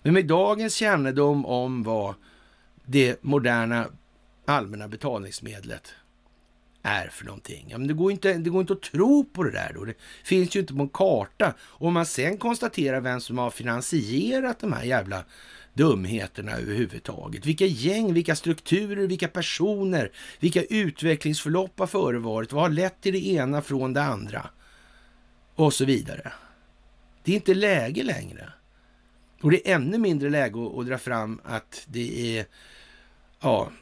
Men 0.03 0.15
med 0.15 0.27
dagens 0.27 0.75
kännedom 0.75 1.47
om 1.47 1.83
vad 1.83 2.15
det 2.85 3.23
moderna 3.23 3.87
allmänna 4.45 4.89
betalningsmedlet 4.89 5.95
är 6.83 7.09
för 7.09 7.25
någonting. 7.25 7.67
Ja, 7.69 7.79
men 7.79 7.89
det, 7.89 7.95
går 7.95 8.13
inte, 8.13 8.35
det 8.35 8.51
går 8.51 8.61
inte 8.61 8.73
att 8.73 8.83
tro 8.83 9.25
på 9.25 9.45
det 9.45 9.51
där 9.51 9.73
då. 9.75 9.85
Det 9.85 9.95
finns 10.25 10.57
ju 10.57 10.61
inte 10.61 10.75
på 10.75 10.83
en 10.83 10.89
karta. 10.89 11.55
Om 11.61 11.95
man 11.95 12.07
sen 12.07 12.39
konstaterar 12.39 13.01
vem 13.01 13.21
som 13.21 13.39
har 13.39 13.51
finansierat 13.51 14.59
de 14.59 14.73
här 14.73 14.85
jävla 14.85 15.25
dumheterna 15.79 16.53
överhuvudtaget. 16.53 17.47
Vilka 17.47 17.67
gäng, 17.67 18.15
vilka 18.15 18.37
strukturer, 18.37 19.07
vilka 19.07 19.29
personer, 19.29 20.13
vilka 20.41 20.63
utvecklingsförlopp 20.63 21.79
har 21.79 21.87
förevarit? 21.87 22.53
Vad 22.53 22.63
har 22.63 22.71
lett 22.71 23.01
till 23.01 23.13
det 23.13 23.27
ena 23.27 23.63
från 23.63 23.93
det 23.93 24.03
andra? 24.03 24.51
Och 25.55 25.75
så 25.75 25.85
vidare. 25.85 26.33
Det 27.23 27.33
är 27.33 27.37
inte 27.37 27.55
läge 27.55 28.03
längre. 28.03 28.53
Och 29.41 29.51
det 29.51 29.69
är 29.71 29.75
ännu 29.75 29.99
mindre 29.99 30.31
läge 30.31 30.67
att, 30.67 30.79
att 30.79 30.87
dra 30.87 30.99
fram 30.99 31.41
att 31.45 31.87
det 31.87 32.39
är, 32.39 32.47
ja, 33.41 33.73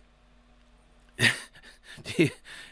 det 2.16 2.30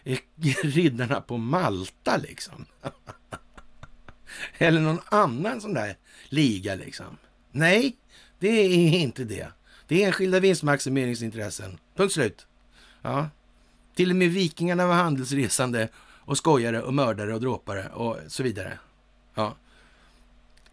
är 0.08 0.66
riddarna 0.66 1.20
på 1.20 1.36
Malta 1.36 2.16
liksom. 2.16 2.66
Eller 4.58 4.80
någon 4.80 5.00
annan 5.08 5.60
sån 5.60 5.74
där 5.74 5.96
liga 6.28 6.74
liksom. 6.74 7.18
Nej, 7.52 7.96
det 8.38 8.48
är 8.48 8.98
inte 8.98 9.24
det. 9.24 9.48
Det 9.86 10.02
är 10.02 10.06
enskilda 10.06 10.40
vinstmaximeringsintressen. 10.40 11.78
Punkt 11.96 12.14
slut. 12.14 12.46
Ja. 13.02 13.28
Till 13.94 14.10
och 14.10 14.16
med 14.16 14.30
vikingarna 14.30 14.86
var 14.86 14.94
handelsresande 14.94 15.88
och 15.96 16.38
skojare 16.38 16.82
och 16.82 16.94
mördare 16.94 17.34
och 17.34 17.40
dråpare 17.40 17.88
och 17.88 18.18
så 18.26 18.42
vidare. 18.42 18.78
Ja. 19.34 19.56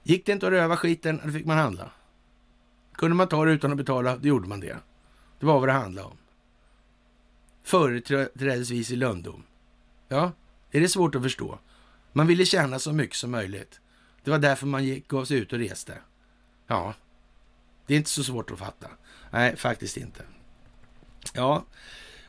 Gick 0.03 0.25
det 0.25 0.31
inte 0.31 0.47
att 0.47 0.53
röva 0.53 0.77
skiten, 0.77 1.21
då 1.25 1.31
fick 1.31 1.45
man 1.45 1.57
handla. 1.57 1.91
Kunde 2.93 3.15
man 3.15 3.27
ta 3.27 3.45
det 3.45 3.51
utan 3.51 3.71
att 3.71 3.77
betala, 3.77 4.17
då 4.17 4.27
gjorde 4.27 4.47
man 4.47 4.59
det. 4.59 4.77
Det 5.39 5.45
var 5.45 5.59
vad 5.59 5.69
det 5.69 5.73
handlade 5.73 6.07
om 6.07 6.17
företrädesvis 7.63 8.91
i 8.91 8.95
lönndom. 8.95 9.43
Ja, 10.07 10.31
är 10.71 10.81
det 10.81 10.89
svårt 10.89 11.15
att 11.15 11.23
förstå? 11.23 11.59
Man 12.13 12.27
ville 12.27 12.45
tjäna 12.45 12.79
så 12.79 12.93
mycket 12.93 13.15
som 13.15 13.31
möjligt. 13.31 13.79
Det 14.23 14.31
var 14.31 14.39
därför 14.39 14.67
man 14.67 14.83
gick, 14.83 15.07
gav 15.07 15.25
sig 15.25 15.37
ut 15.37 15.53
och 15.53 15.59
reste. 15.59 15.97
Ja, 16.67 16.93
det 17.91 17.95
är 17.95 17.97
inte 17.97 18.09
så 18.09 18.23
svårt 18.23 18.51
att 18.51 18.59
fatta. 18.59 18.87
Nej, 19.31 19.55
faktiskt 19.55 19.97
inte. 19.97 20.23
Ja, 21.33 21.65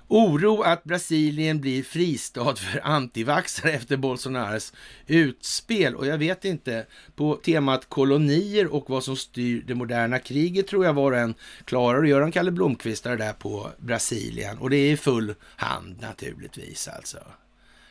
Oro 0.09 0.63
att 0.63 0.85
Brasilien 0.85 1.61
blir 1.61 1.83
fristad 1.83 2.57
för 2.57 2.81
antivaxare 2.87 3.73
efter 3.73 3.97
Bolsonaros 3.97 4.73
utspel. 5.07 5.97
Och 5.97 6.07
jag 6.07 6.19
vet 6.19 6.45
inte, 6.45 6.87
på 7.15 7.37
temat 7.37 7.89
kolonier 7.89 8.75
och 8.75 8.91
vad 8.91 9.05
som 9.05 9.17
styr 9.17 9.65
det 9.67 9.75
moderna 9.75 10.19
kriget 10.19 10.67
tror 10.67 10.85
jag 10.85 10.93
var 10.93 11.13
och 11.13 11.19
en 11.19 11.35
klarar 11.65 12.03
att 12.03 12.09
göra 12.09 12.25
en 12.25 12.33
Kalle 12.33 12.51
Blomqvist 12.51 13.05
där 13.05 13.33
på 13.33 13.71
Brasilien. 13.79 14.59
Och 14.59 14.71
det 14.71 14.77
är 14.77 14.93
i 14.93 14.97
full 14.97 15.35
hand 15.57 16.01
naturligtvis 16.01 16.89
alltså. 16.89 17.19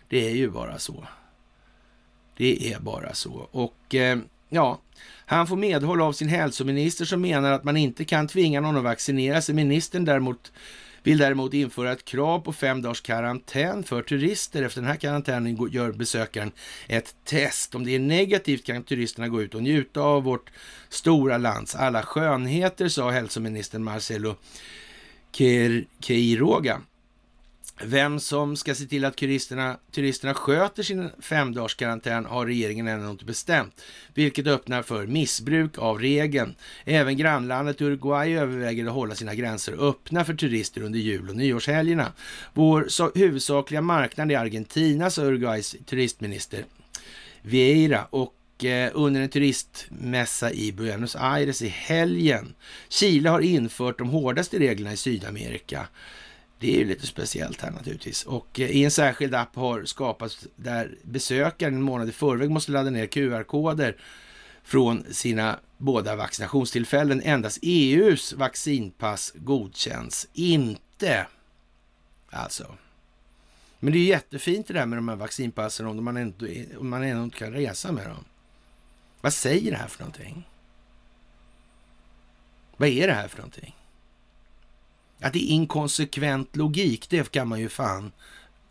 Det 0.09 0.30
är 0.30 0.36
ju 0.36 0.49
bara 0.49 0.80
så. 0.80 1.07
Det 2.38 2.74
är 2.74 2.80
bara 2.80 3.13
så. 3.13 3.47
Och 3.51 3.95
eh, 3.95 4.19
ja, 4.52 4.82
han 5.26 5.47
får 5.47 5.56
medhåll 5.56 6.02
av 6.02 6.14
sin 6.14 6.30
hälsominister 6.30 7.06
som 7.06 7.22
menar 7.22 7.52
att 7.52 7.64
man 7.64 7.78
inte 7.78 8.06
kan 8.06 8.28
tvinga 8.28 8.62
någon 8.62 8.78
att 8.78 8.84
vaccinera 8.84 9.41
sig. 9.41 9.56
Ministern 9.56 10.06
däremot 10.06 10.52
vill 11.04 11.18
däremot 11.18 11.54
införa 11.54 11.91
ett 11.91 12.06
krav 12.06 12.39
på 12.39 12.54
fem 12.54 12.82
dagars 12.82 13.02
karantän 13.02 13.84
för 13.84 14.02
turister. 14.02 14.64
Efter 14.64 14.82
den 14.82 14.89
här 14.89 14.97
karantänen 14.97 15.70
gör 15.72 15.91
besökaren 15.91 16.52
ett 16.88 17.16
test. 17.24 17.76
Om 17.76 17.86
det 17.86 17.95
är 17.95 17.99
negativt 17.99 18.66
kan 18.66 18.84
turisterna 18.84 19.28
gå 19.28 19.41
ut 19.41 19.56
och 19.56 19.64
njuta 19.64 20.02
av 20.02 20.24
vårt 20.24 20.52
stora 20.89 21.38
lands 21.38 21.76
alla 21.76 22.04
skönheter, 22.04 22.88
sa 22.88 23.12
hälsoministern 23.12 23.84
Marcelo 23.84 24.36
Queiroga. 26.02 26.82
Vem 27.86 28.19
som 28.19 28.55
ska 28.55 28.75
se 28.75 28.86
till 28.86 29.05
att 29.05 29.17
turisterna, 29.17 29.77
turisterna 29.91 30.34
sköter 30.34 30.84
sin 30.84 31.09
femdagarskarantän 31.19 32.25
har 32.25 32.45
regeringen 32.45 32.88
ännu 32.88 33.09
inte 33.09 33.25
bestämt, 33.25 33.82
vilket 34.13 34.47
öppnar 34.47 34.82
för 34.82 35.07
missbruk 35.07 35.77
av 35.77 35.99
regeln. 35.99 36.55
Även 36.86 37.17
grannlandet 37.17 37.82
Uruguay 37.82 38.38
överväger 38.38 38.86
att 38.86 38.93
hålla 38.93 39.15
sina 39.15 39.36
gränser 39.36 39.89
öppna 39.89 40.25
för 40.25 40.34
turister 40.34 40.82
under 40.82 40.99
jul 40.99 41.29
och 41.29 41.36
nyårshelgerna. 41.36 42.13
Vår 42.53 43.17
huvudsakliga 43.19 43.82
marknad 43.82 44.32
är 44.32 44.38
Argentina, 44.38 45.09
sa 45.09 45.21
Uruguays 45.21 45.75
turistminister 45.86 46.65
Vieira 47.41 48.05
och 48.09 48.65
eh, 48.65 48.91
under 48.93 49.21
en 49.21 49.29
turistmässa 49.29 50.51
i 50.51 50.71
Buenos 50.71 51.15
Aires 51.15 51.61
i 51.61 51.67
helgen. 51.67 52.53
Chile 52.89 53.29
har 53.29 53.39
infört 53.39 53.97
de 53.97 54.09
hårdaste 54.09 54.59
reglerna 54.59 54.93
i 54.93 54.97
Sydamerika. 54.97 55.88
Det 56.62 56.74
är 56.76 56.78
ju 56.78 56.86
lite 56.86 57.07
speciellt 57.07 57.62
här 57.62 57.72
naturligtvis. 57.72 58.24
Och 58.24 58.59
eh, 58.59 58.70
i 58.70 58.84
en 58.84 58.91
särskild 58.91 59.36
app 59.36 59.55
har 59.55 59.86
skapats 59.86 60.47
där 60.55 60.95
besökaren 61.03 61.74
en 61.74 61.82
månad 61.82 62.09
i 62.09 62.12
förväg 62.12 62.49
måste 62.49 62.72
ladda 62.72 62.89
ner 62.89 63.07
QR-koder 63.07 63.97
från 64.64 65.05
sina 65.12 65.59
båda 65.78 66.16
vaccinationstillfällen. 66.16 67.22
Endast 67.22 67.59
EUs 67.62 68.34
vaccinpass 68.34 69.34
godkänns 69.36 70.28
inte. 70.34 71.28
Alltså. 72.30 72.76
Men 73.80 73.93
det 73.93 73.99
är 73.99 74.05
jättefint 74.05 74.68
det 74.68 74.74
där 74.74 74.86
med 74.86 74.97
de 74.97 75.09
här 75.09 75.16
vaccinpassen 75.16 75.88
om 75.88 76.03
man 76.03 76.18
ändå, 76.18 76.45
om 76.80 76.89
man 76.89 77.03
ändå 77.03 77.24
inte 77.24 77.38
kan 77.38 77.53
resa 77.53 77.91
med 77.91 78.07
dem. 78.07 78.26
Vad 79.22 79.34
säger 79.34 79.72
det 79.72 79.78
här 79.78 79.88
för 79.88 79.99
någonting? 79.99 80.47
Vad 82.78 82.89
är 82.89 83.07
det 83.07 83.14
här 83.14 83.28
för 83.28 83.38
någonting? 83.38 83.76
Att 85.22 85.34
det 85.34 85.39
är 85.39 85.47
inkonsekvent 85.53 86.55
logik, 86.55 87.09
det 87.09 87.32
kan 87.32 87.47
man 87.47 87.59
ju 87.59 87.69
fan 87.69 88.11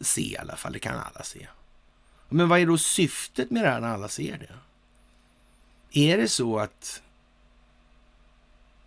se 0.00 0.32
i 0.32 0.36
alla 0.36 0.56
fall. 0.56 0.72
Det 0.72 0.78
kan 0.78 0.98
alla 0.98 1.22
se. 1.22 1.48
Men 2.28 2.48
vad 2.48 2.60
är 2.60 2.66
då 2.66 2.78
syftet 2.78 3.50
med 3.50 3.64
det 3.64 3.68
här 3.68 3.80
när 3.80 3.88
alla 3.88 4.08
ser 4.08 4.38
det? 4.38 4.54
Är 6.00 6.16
det 6.16 6.28
så 6.28 6.58
att 6.58 7.02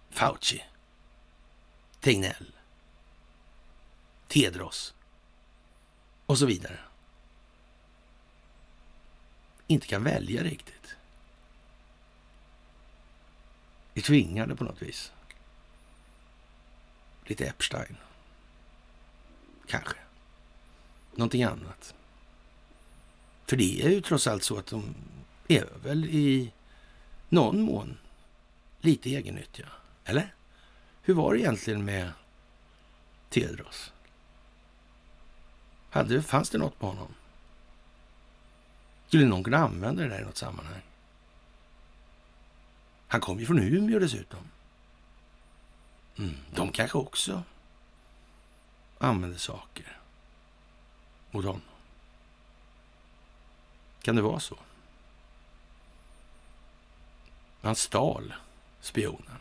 Fauci, 0.10 0.64
Tegnell, 2.00 2.52
Tedros 4.28 4.94
och 6.26 6.38
så 6.38 6.46
vidare 6.46 6.80
inte 9.68 9.88
kan 9.88 10.04
välja 10.04 10.44
riktigt? 10.44 10.96
Är 13.94 14.02
tvingade 14.02 14.56
på 14.56 14.64
något 14.64 14.82
vis? 14.82 15.12
Lite 17.26 17.46
Epstein. 17.46 17.98
Kanske. 19.68 19.98
Någonting 21.16 21.44
annat. 21.44 21.94
För 23.46 23.58
det 23.58 23.82
är 23.82 23.90
ju 23.90 24.02
trots 24.02 24.28
allt 24.28 24.44
så 24.44 24.58
att 24.58 24.68
de 24.68 24.96
är 25.48 25.68
väl 25.84 26.06
i 26.06 26.52
någon 27.30 27.62
mån 27.62 27.98
lite 28.82 29.10
egennyttiga. 29.10 29.68
Eller? 30.06 30.34
Hur 31.02 31.14
var 31.14 31.34
det 31.34 31.40
egentligen 31.40 31.86
med 31.86 32.12
Tedros? 33.30 33.94
Hade, 35.90 36.22
fanns 36.22 36.50
det 36.50 36.58
något 36.58 36.80
på 36.80 36.88
honom? 36.88 37.14
Skulle 39.08 39.26
någon 39.26 39.44
kunna 39.44 39.58
använda 39.58 40.04
det 40.04 40.10
där 40.10 40.22
i 40.22 40.26
något 40.26 40.38
sammanhang? 40.38 40.82
Han 43.08 43.22
kom 43.22 43.40
ju 43.40 43.46
från 43.46 43.60
Umeå 43.60 44.00
dessutom. 44.00 44.40
Mm. 46.18 46.36
De 46.52 46.72
kanske 46.72 46.98
också 46.98 47.44
använder 48.98 49.38
saker 49.38 49.98
mot 51.32 51.46
honom. 51.46 51.62
Kan 54.02 54.16
det 54.16 54.22
vara 54.22 54.40
så? 54.40 54.58
Han 57.62 57.76
stal 57.76 58.34
spionen, 58.82 59.38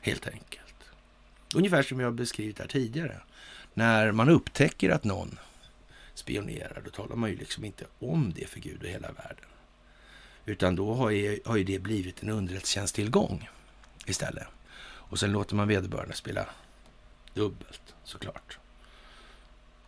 helt 0.00 0.26
enkelt. 0.28 0.74
Ungefär 1.54 1.82
som 1.82 2.00
jag 2.00 2.14
beskrivit 2.14 2.58
här 2.58 2.66
tidigare. 2.66 3.20
När 3.74 4.12
man 4.12 4.28
upptäcker 4.28 4.90
att 4.90 5.04
någon 5.04 5.38
spionerar, 6.14 6.82
då 6.84 6.90
talar 6.90 7.16
man 7.16 7.30
ju 7.30 7.36
liksom 7.36 7.64
inte 7.64 7.86
om 7.98 8.32
det 8.36 8.46
för 8.46 8.60
Gud 8.60 8.82
och 8.82 8.88
hela 8.88 9.12
världen. 9.12 9.44
Utan 10.46 10.76
då 10.76 10.94
har 10.94 11.10
ju, 11.10 11.40
har 11.44 11.56
ju 11.56 11.64
det 11.64 11.78
blivit 11.78 12.22
en 12.22 12.30
underrättelsetjänsttillgång 12.30 13.48
istället. 14.06 14.46
Och 15.08 15.18
sen 15.18 15.32
låter 15.32 15.54
man 15.54 15.68
vederbörande 15.68 16.14
spela 16.14 16.46
dubbelt 17.34 17.94
såklart. 18.04 18.58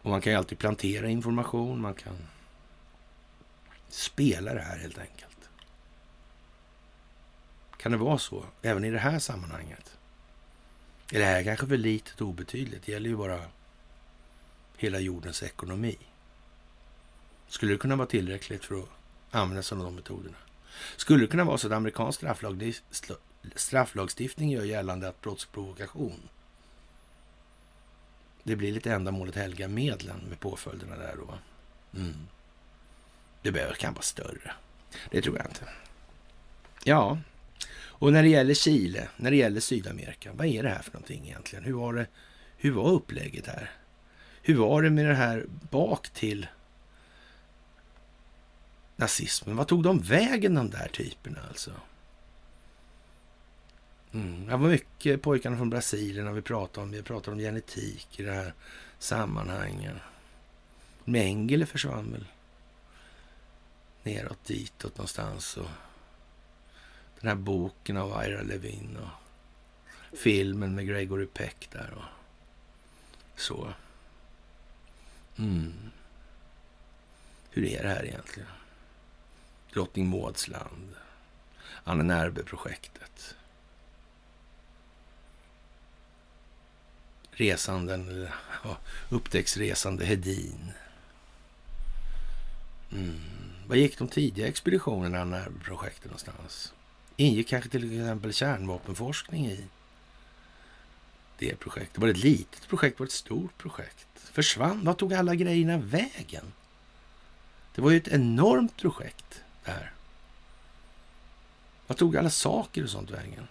Och 0.02 0.10
man 0.10 0.20
kan 0.20 0.32
ju 0.32 0.38
alltid 0.38 0.58
plantera 0.58 1.08
information, 1.08 1.80
man 1.80 1.94
kan 1.94 2.16
spela 3.88 4.54
det 4.54 4.60
här 4.60 4.78
helt 4.78 4.98
enkelt. 4.98 5.48
Kan 7.76 7.92
det 7.92 7.98
vara 7.98 8.18
så 8.18 8.44
även 8.62 8.84
i 8.84 8.90
det 8.90 8.98
här 8.98 9.18
sammanhanget? 9.18 9.96
Är 11.12 11.18
det 11.18 11.24
här 11.24 11.44
kanske 11.44 11.66
för 11.66 11.76
litet 11.76 12.20
och 12.20 12.28
obetydligt? 12.28 12.86
Det 12.86 12.92
gäller 12.92 13.10
ju 13.10 13.16
bara 13.16 13.44
hela 14.76 15.00
jordens 15.00 15.42
ekonomi. 15.42 15.96
Skulle 17.48 17.72
det 17.72 17.78
kunna 17.78 17.96
vara 17.96 18.06
tillräckligt 18.06 18.64
för 18.64 18.78
att 18.78 18.88
använda 19.30 19.62
sig 19.62 19.78
av 19.78 19.84
de 19.84 19.94
metoderna? 19.94 20.36
Skulle 20.96 21.24
det 21.24 21.26
kunna 21.26 21.44
vara 21.44 21.58
så 21.58 21.66
att 21.66 21.72
amerikansk 21.72 22.22
strafflagstiftning 23.54 24.50
gör 24.50 24.64
gällande 24.64 25.08
att 25.08 25.20
brottsprovokation 25.20 26.28
det 28.42 28.56
blir 28.56 28.72
lite 28.72 28.92
ändamålet 28.92 29.34
helga 29.34 29.68
medlen 29.68 30.20
med 30.28 30.40
påföljderna 30.40 30.96
där 30.96 31.16
då. 31.16 31.34
Mm. 31.98 32.14
Det 33.42 33.52
behöver 33.52 33.74
kan 33.74 33.94
vara 33.94 34.02
större. 34.02 34.52
Det 35.10 35.22
tror 35.22 35.36
jag 35.36 35.46
inte. 35.46 35.64
Ja, 36.84 37.18
och 37.72 38.12
när 38.12 38.22
det 38.22 38.28
gäller 38.28 38.54
Chile, 38.54 39.08
när 39.16 39.30
det 39.30 39.36
gäller 39.36 39.60
Sydamerika, 39.60 40.32
vad 40.32 40.46
är 40.46 40.62
det 40.62 40.68
här 40.68 40.82
för 40.82 40.92
någonting 40.92 41.26
egentligen? 41.26 41.64
Hur 41.64 41.72
var, 41.72 41.92
det, 41.92 42.06
hur 42.56 42.70
var 42.70 42.90
upplägget 42.90 43.46
här? 43.46 43.70
Hur 44.42 44.54
var 44.54 44.82
det 44.82 44.90
med 44.90 45.06
det 45.06 45.14
här 45.14 45.46
bak 45.70 46.08
till 46.08 46.46
nazismen? 48.96 49.56
Vad 49.56 49.68
tog 49.68 49.82
de 49.82 49.98
vägen 49.98 50.54
de 50.54 50.70
där 50.70 50.88
typerna 50.92 51.38
alltså? 51.48 51.70
Mm. 54.12 54.46
Det 54.46 54.56
var 54.56 54.68
mycket 54.68 55.22
pojkarna 55.22 55.56
från 55.56 55.70
Brasilien 55.70 56.34
vi 56.34 56.42
pratade 56.42 56.84
om. 56.84 56.90
Vi 56.90 57.02
pratade 57.02 57.32
om 57.34 57.38
genetik 57.38 58.20
i 58.20 58.22
det 58.22 58.32
här 58.32 58.54
sammanhanget. 58.98 59.96
Mengele 61.04 61.66
försvann 61.66 62.12
väl 62.12 62.26
neråt 64.02 64.44
ditåt 64.44 64.96
någonstans. 64.96 65.56
Och 65.56 65.70
den 67.20 67.28
här 67.28 67.34
boken 67.34 67.96
av 67.96 68.24
Ira 68.24 68.42
Levin 68.42 68.96
och 68.96 70.18
filmen 70.18 70.74
med 70.74 70.86
Gregory 70.86 71.26
Peck 71.26 71.68
där 71.72 71.94
och 71.96 73.40
så. 73.40 73.74
Mm. 75.38 75.90
Hur 77.50 77.64
är 77.64 77.82
det 77.82 77.88
här 77.88 78.04
egentligen? 78.04 78.48
Drottning 79.72 80.08
Mauds 80.08 80.48
land. 80.48 80.94
Anne 81.84 82.02
Närbe-projektet. 82.02 83.36
Resanden, 87.40 88.28
ja, 88.64 88.76
upptäcktsresande 89.08 90.04
Hedin. 90.04 90.72
Mm. 92.92 93.20
Var 93.66 93.76
gick 93.76 93.98
de 93.98 94.08
tidiga 94.08 94.48
expeditionerna 94.48 95.24
när 95.24 95.50
projektet 95.64 96.04
någonstans? 96.04 96.72
Ingick 97.16 97.48
kanske 97.48 97.70
till 97.70 98.00
exempel 98.00 98.32
kärnvapenforskning 98.32 99.46
i 99.46 99.64
det 101.38 101.56
projektet? 101.56 101.98
Var 101.98 102.06
det 102.06 102.12
ett 102.12 102.24
litet 102.24 102.68
projekt? 102.68 102.98
Var 102.98 103.06
det 103.06 103.10
ett 103.10 103.12
stort 103.12 103.58
projekt? 103.58 104.08
Försvann? 104.32 104.84
Vad 104.84 104.98
tog 104.98 105.14
alla 105.14 105.34
grejerna 105.34 105.78
vägen? 105.78 106.52
Det 107.74 107.82
var 107.82 107.90
ju 107.90 107.96
ett 107.96 108.08
enormt 108.08 108.76
projekt 108.76 109.42
det 109.64 109.70
här. 109.70 109.92
Vad 111.86 111.96
tog 111.96 112.16
alla 112.16 112.30
saker 112.30 112.84
och 112.84 112.90
sånt 112.90 113.10
vägen? 113.10 113.46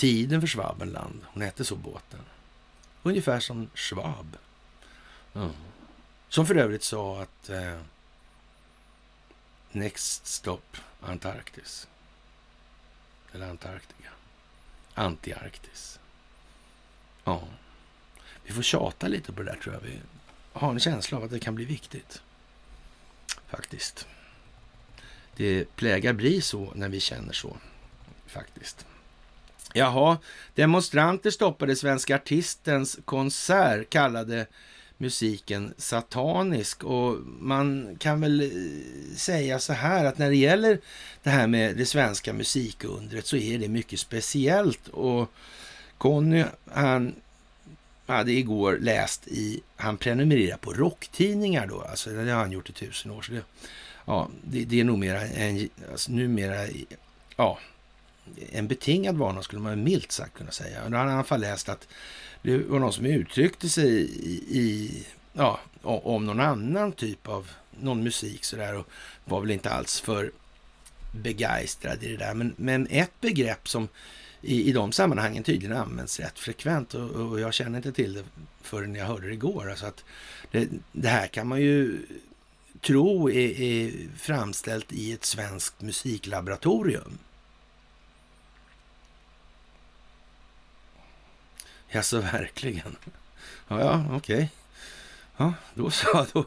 Tiden 0.00 0.40
för 0.40 0.48
Schwabenland. 0.48 1.20
Hon 1.26 1.42
hette 1.42 1.64
så 1.64 1.76
båten. 1.76 2.20
Ungefär 3.02 3.40
som 3.40 3.70
Schwab. 3.74 4.36
Mm. 5.34 5.50
Som 6.28 6.46
för 6.46 6.54
övrigt 6.54 6.82
sa 6.82 7.22
att 7.22 7.48
eh, 7.48 7.80
Next 9.72 10.26
stop 10.26 10.60
Antarktis. 11.00 11.88
Eller 13.32 13.50
Antarktika. 13.50 14.10
Antiarktis. 14.94 16.00
Ja. 17.24 17.42
Vi 18.44 18.52
får 18.52 18.62
tjata 18.62 19.08
lite 19.08 19.32
på 19.32 19.42
det 19.42 19.52
där 19.52 19.58
tror 19.60 19.74
jag. 19.74 19.80
Vi 19.80 20.00
har 20.52 20.70
en 20.70 20.80
känsla 20.80 21.18
av 21.18 21.24
att 21.24 21.30
det 21.30 21.40
kan 21.40 21.54
bli 21.54 21.64
viktigt. 21.64 22.22
Faktiskt. 23.46 24.06
Det 25.36 25.76
plägar 25.76 26.12
bli 26.12 26.40
så 26.40 26.72
när 26.74 26.88
vi 26.88 27.00
känner 27.00 27.32
så. 27.32 27.56
Faktiskt. 28.26 28.86
Jaha, 29.74 30.18
demonstranter 30.54 31.30
stoppade 31.30 31.76
svenska 31.76 32.14
artistens 32.16 32.98
konsert, 33.04 33.90
kallade 33.90 34.46
musiken 35.00 35.74
satanisk. 35.76 36.84
Och 36.84 37.16
man 37.40 37.96
kan 37.98 38.20
väl 38.20 38.40
eh, 38.40 39.16
säga 39.16 39.58
så 39.58 39.72
här 39.72 40.04
att 40.04 40.18
när 40.18 40.30
det 40.30 40.36
gäller 40.36 40.80
det 41.22 41.30
här 41.30 41.46
med 41.46 41.76
det 41.76 41.86
svenska 41.86 42.32
musikundret 42.32 43.26
så 43.26 43.36
är 43.36 43.58
det 43.58 43.68
mycket 43.68 44.00
speciellt. 44.00 44.88
Och 44.88 45.30
Conny, 45.98 46.44
han 46.72 47.14
hade 48.06 48.32
igår 48.32 48.78
läst 48.80 49.28
i, 49.28 49.60
han 49.76 49.96
prenumererar 49.96 50.56
på 50.56 50.72
rocktidningar 50.72 51.66
då, 51.66 51.80
alltså 51.80 52.10
det 52.10 52.30
har 52.30 52.40
han 52.40 52.52
gjort 52.52 52.70
i 52.70 52.72
tusen 52.72 53.10
år. 53.10 53.22
Så 53.22 53.32
det, 53.32 53.42
ja, 54.04 54.28
det, 54.42 54.64
det 54.64 54.80
är 54.80 54.84
nog 54.84 54.98
mera 54.98 55.20
en, 55.20 55.68
alltså 55.90 56.12
numera, 56.12 56.66
ja, 57.36 57.58
en 58.52 58.68
betingad 58.68 59.16
vana 59.16 59.42
skulle 59.42 59.62
man 59.62 59.84
milt 59.84 60.12
sagt 60.12 60.34
kunna 60.34 60.50
säga. 60.50 60.84
Och 60.84 60.90
då 60.90 60.96
hade 60.96 61.08
han 61.08 61.16
i 61.16 61.18
alla 61.18 61.24
fall 61.24 61.40
läst 61.40 61.68
att 61.68 61.88
det 62.42 62.58
var 62.58 62.78
någon 62.78 62.92
som 62.92 63.06
uttryckte 63.06 63.68
sig 63.68 63.90
i, 64.02 64.58
i 64.58 64.90
ja, 65.32 65.60
om 65.82 66.26
någon 66.26 66.40
annan 66.40 66.92
typ 66.92 67.28
av 67.28 67.50
någon 67.80 68.02
musik 68.02 68.44
sådär 68.44 68.76
och 68.76 68.86
var 69.24 69.40
väl 69.40 69.50
inte 69.50 69.70
alls 69.70 70.00
för 70.00 70.32
begeistrad 71.12 72.02
i 72.02 72.08
det 72.08 72.16
där. 72.16 72.34
Men, 72.34 72.54
men 72.56 72.86
ett 72.90 73.20
begrepp 73.20 73.68
som 73.68 73.88
i, 74.42 74.68
i 74.68 74.72
de 74.72 74.92
sammanhangen 74.92 75.42
tydligen 75.42 75.76
används 75.76 76.20
rätt 76.20 76.38
frekvent 76.38 76.94
och, 76.94 77.10
och 77.10 77.40
jag 77.40 77.54
känner 77.54 77.76
inte 77.76 77.92
till 77.92 78.12
det 78.12 78.24
förrän 78.62 78.94
jag 78.94 79.06
hörde 79.06 79.26
det 79.26 79.32
igår. 79.32 79.70
Alltså 79.70 79.86
att 79.86 80.04
det, 80.50 80.68
det 80.92 81.08
här 81.08 81.26
kan 81.26 81.46
man 81.46 81.60
ju 81.60 82.06
tro 82.80 83.30
är, 83.30 83.60
är 83.60 83.92
framställt 84.16 84.92
i 84.92 85.12
ett 85.12 85.24
svenskt 85.24 85.82
musiklaboratorium. 85.82 87.18
Jaså, 91.92 92.20
verkligen? 92.20 92.96
Ja, 93.68 93.80
ja, 93.80 94.04
okej. 94.10 94.34
Okay. 94.36 94.48
Ja, 95.36 95.54
då 95.74 95.90
så. 95.90 96.26
Då, 96.32 96.44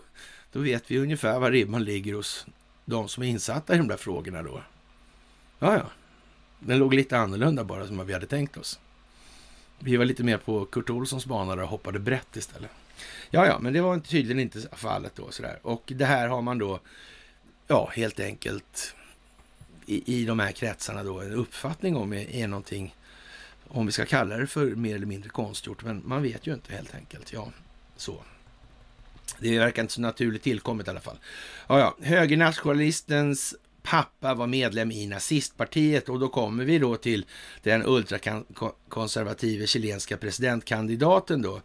då 0.51 0.59
vet 0.59 0.91
vi 0.91 0.99
ungefär 0.99 1.39
var 1.39 1.51
ribban 1.51 1.83
ligger 1.83 2.13
hos 2.13 2.45
de 2.85 3.07
som 3.07 3.23
är 3.23 3.27
insatta 3.27 3.75
i 3.75 3.77
de 3.77 3.87
där 3.87 3.97
frågorna 3.97 4.43
då. 4.43 4.61
Ja, 5.59 5.73
ja. 5.77 5.85
Den 6.59 6.79
låg 6.79 6.93
lite 6.93 7.17
annorlunda 7.17 7.63
bara 7.63 7.87
som 7.87 8.07
vi 8.07 8.13
hade 8.13 8.25
tänkt 8.25 8.57
oss. 8.57 8.79
Vi 9.79 9.97
var 9.97 10.05
lite 10.05 10.23
mer 10.23 10.37
på 10.37 10.65
Kurt 10.65 10.89
Olssons 10.89 11.25
bana 11.25 11.63
och 11.63 11.69
hoppade 11.69 11.99
brett 11.99 12.35
istället. 12.35 12.71
Ja, 13.29 13.45
ja, 13.45 13.59
men 13.59 13.73
det 13.73 13.81
var 13.81 13.99
tydligen 13.99 14.39
inte 14.39 14.67
fallet 14.71 15.15
då 15.15 15.31
sådär. 15.31 15.59
Och 15.61 15.83
det 15.85 16.05
här 16.05 16.27
har 16.27 16.41
man 16.41 16.57
då, 16.57 16.79
ja, 17.67 17.91
helt 17.93 18.19
enkelt 18.19 18.95
i, 19.85 20.21
i 20.21 20.25
de 20.25 20.39
här 20.39 20.51
kretsarna 20.51 21.03
då 21.03 21.21
en 21.21 21.31
uppfattning 21.31 21.95
om 21.95 22.13
är, 22.13 22.29
är 22.29 22.47
någonting 22.47 22.95
om 23.67 23.85
vi 23.85 23.91
ska 23.91 24.05
kalla 24.05 24.37
det 24.37 24.47
för 24.47 24.65
mer 24.65 24.95
eller 24.95 25.05
mindre 25.05 25.29
konstgjort, 25.29 25.83
men 25.83 26.01
man 26.05 26.23
vet 26.23 26.47
ju 26.47 26.53
inte 26.53 26.73
helt 26.73 26.95
enkelt. 26.95 27.33
Ja, 27.33 27.51
så. 27.97 28.23
Det 29.39 29.59
verkar 29.59 29.81
inte 29.81 29.93
så 29.93 30.01
naturligt 30.01 30.43
tillkommet 30.43 30.87
i 30.87 30.89
alla 30.89 30.99
fall. 30.99 31.17
Ja, 31.67 31.79
ja. 31.79 31.95
Högernationalistens 32.05 33.55
pappa 33.83 34.33
var 34.33 34.47
medlem 34.47 34.91
i 34.91 35.07
nazistpartiet 35.07 36.09
och 36.09 36.19
då 36.19 36.27
kommer 36.27 36.65
vi 36.65 36.79
då 36.79 36.95
till 36.95 37.25
den 37.63 37.83
ultrakonservative 37.85 39.67
chilenska 39.67 40.17
presidentkandidaten 40.17 41.41
då, 41.41 41.61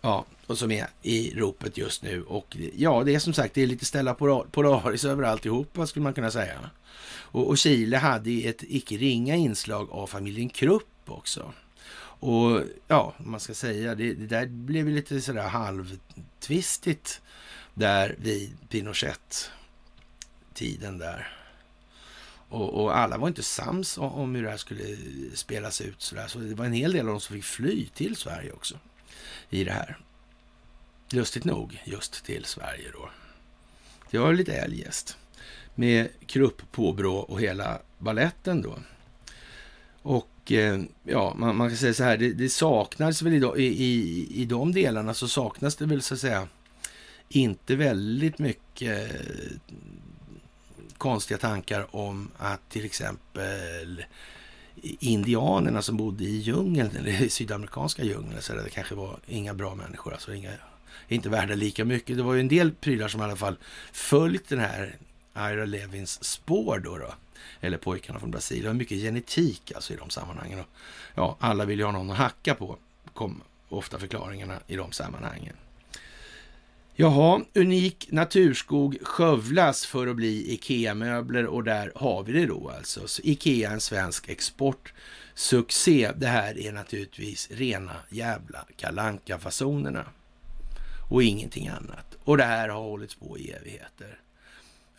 ja, 0.00 0.26
och 0.46 0.58
som 0.58 0.70
är 0.70 0.86
i 1.02 1.34
ropet 1.34 1.78
just 1.78 2.02
nu. 2.02 2.22
Och 2.22 2.56
ja, 2.76 3.02
det 3.04 3.14
är 3.14 3.18
som 3.18 3.32
sagt, 3.32 3.54
det 3.54 3.62
är 3.62 3.66
lite 3.66 3.84
Stella 3.84 4.14
Polaris 4.50 5.04
över 5.04 5.22
alltihopa 5.22 5.86
skulle 5.86 6.02
man 6.02 6.14
kunna 6.14 6.30
säga. 6.30 6.70
Och, 7.10 7.48
och 7.48 7.58
Chile 7.58 7.96
hade 7.96 8.30
ett 8.30 8.64
icke 8.68 8.96
ringa 8.96 9.36
inslag 9.36 9.90
av 9.90 10.06
familjen 10.06 10.48
Krupp 10.48 10.89
också. 11.10 11.52
Och 12.22 12.62
ja, 12.88 13.14
man 13.18 13.40
ska 13.40 13.54
säga, 13.54 13.94
det, 13.94 14.14
det 14.14 14.26
där 14.26 14.46
blev 14.46 14.88
lite 14.88 15.20
sådär 15.20 15.48
halvtvistigt 15.48 17.20
där 17.74 18.14
vid 18.18 18.56
Pinochet-tiden 18.68 20.98
där. 20.98 21.36
Och, 22.48 22.82
och, 22.82 22.98
alla 22.98 23.18
var 23.18 23.28
inte 23.28 23.42
sams 23.42 23.98
om, 23.98 24.12
om, 24.12 24.34
hur 24.34 24.42
det 24.42 24.50
här 24.50 24.56
skulle 24.56 24.96
spelas 25.34 25.80
ut. 25.80 26.02
Så, 26.02 26.14
där. 26.14 26.26
så 26.26 26.38
det 26.38 26.54
var 26.54 26.64
en 26.64 26.72
hel 26.72 26.92
del 26.92 27.00
av 27.00 27.06
dem 27.06 27.20
som 27.20 27.36
fick 27.36 27.44
fly 27.44 27.86
till 27.94 28.16
Sverige 28.16 28.52
också 28.52 28.78
i 29.50 29.64
det 29.64 29.72
här. 29.72 29.98
Lustigt 31.10 31.44
nog, 31.44 31.82
just 31.84 32.24
till 32.24 32.44
Sverige 32.44 32.90
då. 32.92 33.10
Det 34.10 34.18
var 34.18 34.32
lite 34.32 34.52
eljest. 34.52 35.16
Med 35.74 36.08
Krupp, 36.26 36.72
Påbrå 36.72 37.16
och 37.16 37.40
hela 37.40 37.80
balletten 37.98 38.62
då. 38.62 38.78
Och 40.02 40.28
Eh, 40.52 40.80
ja, 41.04 41.34
man, 41.36 41.56
man, 41.56 41.68
kan 41.68 41.76
säga 41.76 41.94
så 41.94 42.04
här, 42.04 42.16
det, 42.16 42.32
det 42.32 42.48
saknas 42.48 43.22
väl 43.22 43.44
i, 43.56 43.62
i, 43.62 44.28
i 44.42 44.44
de 44.44 44.72
delarna 44.72 45.14
så 45.14 45.28
saknas 45.28 45.76
det 45.76 45.86
väl 45.86 46.02
så 46.02 46.14
att 46.14 46.20
säga 46.20 46.48
inte 47.28 47.76
väldigt 47.76 48.38
mycket 48.38 49.14
eh, 49.14 49.20
konstiga 50.98 51.38
tankar 51.38 51.96
om 51.96 52.30
att 52.36 52.70
till 52.70 52.84
exempel 52.84 54.04
indianerna 54.82 55.82
som 55.82 55.96
bodde 55.96 56.24
i 56.24 56.36
djungeln, 56.36 56.90
eller 56.96 57.22
i 57.22 57.30
sydamerikanska 57.30 58.04
djungeln, 58.04 58.42
så 58.42 58.54
det 58.54 58.70
kanske 58.70 58.94
var 58.94 59.18
inga 59.26 59.54
bra 59.54 59.74
människor, 59.74 60.12
alltså 60.12 60.34
inga, 60.34 60.52
inte 61.08 61.28
värda 61.28 61.54
lika 61.54 61.84
mycket. 61.84 62.16
Det 62.16 62.22
var 62.22 62.34
ju 62.34 62.40
en 62.40 62.48
del 62.48 62.72
prylar 62.72 63.08
som 63.08 63.20
i 63.20 63.24
alla 63.24 63.36
fall 63.36 63.56
följt 63.92 64.48
den 64.48 64.58
här 64.58 64.96
Ira 65.36 65.64
Levins 65.64 66.24
spår 66.24 66.78
då, 66.84 66.98
då 66.98 67.14
eller 67.60 67.78
pojkarna 67.78 68.18
från 68.18 68.30
Brasilien. 68.30 68.64
Det 68.64 68.68
var 68.68 68.74
mycket 68.74 68.98
genetik 68.98 69.72
alltså 69.74 69.92
i 69.92 69.96
de 69.96 70.10
sammanhangen. 70.10 70.60
Och, 70.60 70.66
ja, 71.14 71.36
alla 71.40 71.64
vill 71.64 71.78
ju 71.78 71.84
ha 71.84 71.92
någon 71.92 72.10
att 72.10 72.16
hacka 72.16 72.54
på, 72.54 72.76
kom 73.14 73.42
ofta 73.68 73.98
förklaringarna 73.98 74.60
i 74.66 74.76
de 74.76 74.92
sammanhangen. 74.92 75.56
Jaha, 76.94 77.40
unik 77.54 78.08
naturskog 78.10 78.98
skövlas 79.02 79.86
för 79.86 80.06
att 80.06 80.16
bli 80.16 80.52
IKEA-möbler 80.52 81.46
och 81.46 81.64
där 81.64 81.92
har 81.94 82.22
vi 82.22 82.32
det 82.32 82.46
då 82.46 82.70
alltså. 82.76 83.08
Så 83.08 83.22
IKEA 83.24 83.70
en 83.70 83.80
svensk 83.80 84.28
exportsuccé. 84.28 86.12
Det 86.16 86.26
här 86.26 86.58
är 86.58 86.72
naturligtvis 86.72 87.50
rena 87.50 87.96
jävla 88.08 88.66
kalanka 88.76 89.38
fasonerna 89.38 90.04
och 91.10 91.22
ingenting 91.22 91.68
annat. 91.68 92.16
Och 92.24 92.36
det 92.36 92.44
här 92.44 92.68
har 92.68 92.80
hållits 92.80 93.14
på 93.14 93.38
i 93.38 93.50
evigheter. 93.50 94.18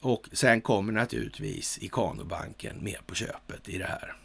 Och 0.02 0.30
sen 0.32 0.62
kommer 0.62 0.94
naturligtvis 0.94 1.78
Ikanobanken 1.82 2.78
med 2.78 2.98
på 3.06 3.16
köpet 3.16 3.70
i 3.70 3.78
det 3.78 3.86
här. 3.86 4.16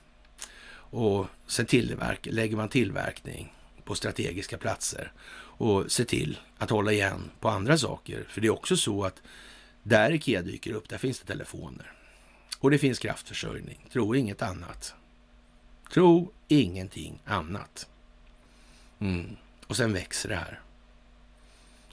Och 0.90 1.26
sen 1.46 1.66
tillverk, 1.66 2.26
lägger 2.30 2.56
man 2.56 2.68
tillverkning 2.68 3.54
på 3.84 3.94
strategiska 3.94 4.58
platser 4.58 5.12
och 5.58 5.92
ser 5.92 6.04
till 6.04 6.38
att 6.58 6.70
hålla 6.70 6.92
igen 6.92 7.30
på 7.40 7.48
andra 7.48 7.78
saker. 7.78 8.26
För 8.28 8.40
det 8.40 8.46
är 8.46 8.52
också 8.52 8.76
så 8.76 9.04
att 9.04 9.22
där 9.82 10.12
Ikea 10.12 10.42
dyker 10.42 10.72
upp, 10.72 10.88
där 10.88 10.98
finns 10.98 11.20
det 11.20 11.26
telefoner. 11.26 11.92
Och 12.58 12.70
det 12.70 12.78
finns 12.78 12.98
kraftförsörjning. 12.98 13.86
Tro 13.92 14.14
inget 14.14 14.42
annat. 14.42 14.94
Tro 15.92 16.32
ingenting 16.48 17.22
annat. 17.24 17.88
Mm. 18.98 19.36
Och 19.66 19.76
sen 19.76 19.92
växer 19.92 20.28
det 20.28 20.36
här. 20.36 20.60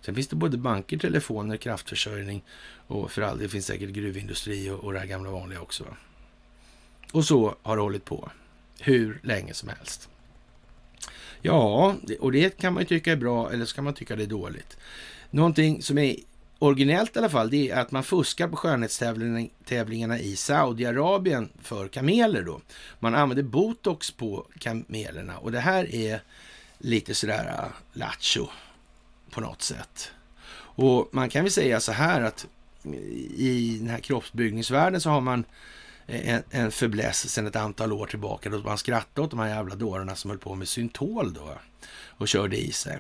Sen 0.06 0.16
finns 0.16 0.28
det 0.28 0.36
både 0.36 0.58
banker, 0.58 0.98
telefoner, 0.98 1.58
kraftförsörjning 1.58 2.44
och 2.88 3.12
för 3.12 3.22
all 3.22 3.38
det 3.38 3.50
finns 3.50 3.66
säkert 3.66 3.90
gruvindustri 3.90 4.70
och, 4.70 4.80
och 4.80 4.94
det 4.94 5.00
här 5.00 5.06
gamla 5.06 5.32
vanliga 5.32 5.62
också. 5.62 5.84
Och 7.12 7.26
så 7.26 7.56
har 7.62 7.76
det 7.76 7.82
hållit 7.82 8.06
på 8.06 8.32
hur 8.80 9.20
länge 9.24 9.54
som 9.54 9.70
helst. 9.70 10.10
Ja, 11.42 11.96
och 12.20 12.32
det 12.32 12.58
kan 12.58 12.74
man 12.74 12.84
ju 12.84 12.88
tycka 12.88 13.12
är 13.12 13.16
bra 13.16 13.52
eller 13.52 13.66
så 13.66 13.76
kan 13.76 13.84
man 13.84 13.94
tycka 13.94 14.16
det 14.16 14.24
är 14.24 14.28
dåligt. 14.28 14.78
Någonting 15.30 15.82
som 15.82 15.98
är 15.98 16.16
originellt 16.60 17.16
i 17.16 17.20
alla 17.20 17.30
fall, 17.30 17.50
det 17.50 17.70
är 17.70 17.80
att 17.80 17.92
man 17.92 18.04
fuskar 18.04 18.48
på 18.48 18.56
skönhetstävlingarna 18.56 20.20
i 20.20 20.36
Saudiarabien 20.36 21.50
för 21.62 21.88
kameler 21.88 22.44
då. 22.44 22.62
Man 23.00 23.16
använder 23.16 23.44
botox 23.44 24.12
på 24.12 24.48
kamelerna 24.60 25.38
och 25.38 25.52
det 25.52 25.60
här 25.60 25.96
är 25.96 26.22
lite 26.78 27.16
sådär 27.16 27.56
ah, 27.60 27.74
lattjo 27.94 28.48
på 29.34 29.42
något 29.42 29.62
sätt. 29.62 30.12
Och 30.76 31.10
man 31.12 31.30
kan 31.30 31.44
väl 31.44 31.52
säga 31.52 31.80
så 31.80 31.92
här 31.92 32.22
att 32.22 32.48
i 33.36 33.78
den 33.80 33.90
här 33.90 34.00
kroppsbyggningsvärlden 34.00 35.02
så 35.02 35.10
har 35.10 35.22
man 35.22 35.46
en, 36.06 36.44
en 36.50 36.72
förbläss 36.72 37.30
sedan 37.30 37.48
ett 37.48 37.56
antal 37.56 37.94
år 37.94 38.06
tillbaka 38.06 38.50
då 38.50 38.58
man 38.58 38.78
skrattade 38.78 39.26
åt 39.26 39.32
de 39.32 39.40
här 39.40 39.48
jävla 39.48 39.76
dårarna 39.76 40.16
som 40.16 40.30
höll 40.30 40.40
på 40.40 40.56
med 40.56 40.68
syntol 40.68 41.34
då 41.34 41.58
och 42.18 42.28
körde 42.28 42.58
i 42.58 42.72
sig. 42.72 43.00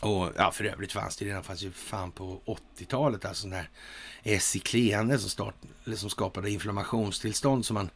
Och 0.00 0.32
ja, 0.36 0.50
för 0.52 0.64
övrigt 0.64 0.92
fanns 0.92 1.16
det 1.16 1.24
redan 1.24 1.44
fanns 1.44 1.62
ju 1.62 1.70
fan 1.70 2.12
på 2.12 2.40
80-talet 2.78 3.24
alltså 3.24 3.46
den 3.46 3.56
här 3.56 3.68
Esiklene 4.22 5.18
som, 5.18 5.30
start, 5.30 5.54
som 5.96 6.10
skapade 6.10 6.50
inflammationstillstånd 6.50 7.66
som 7.66 7.74
man 7.74 7.90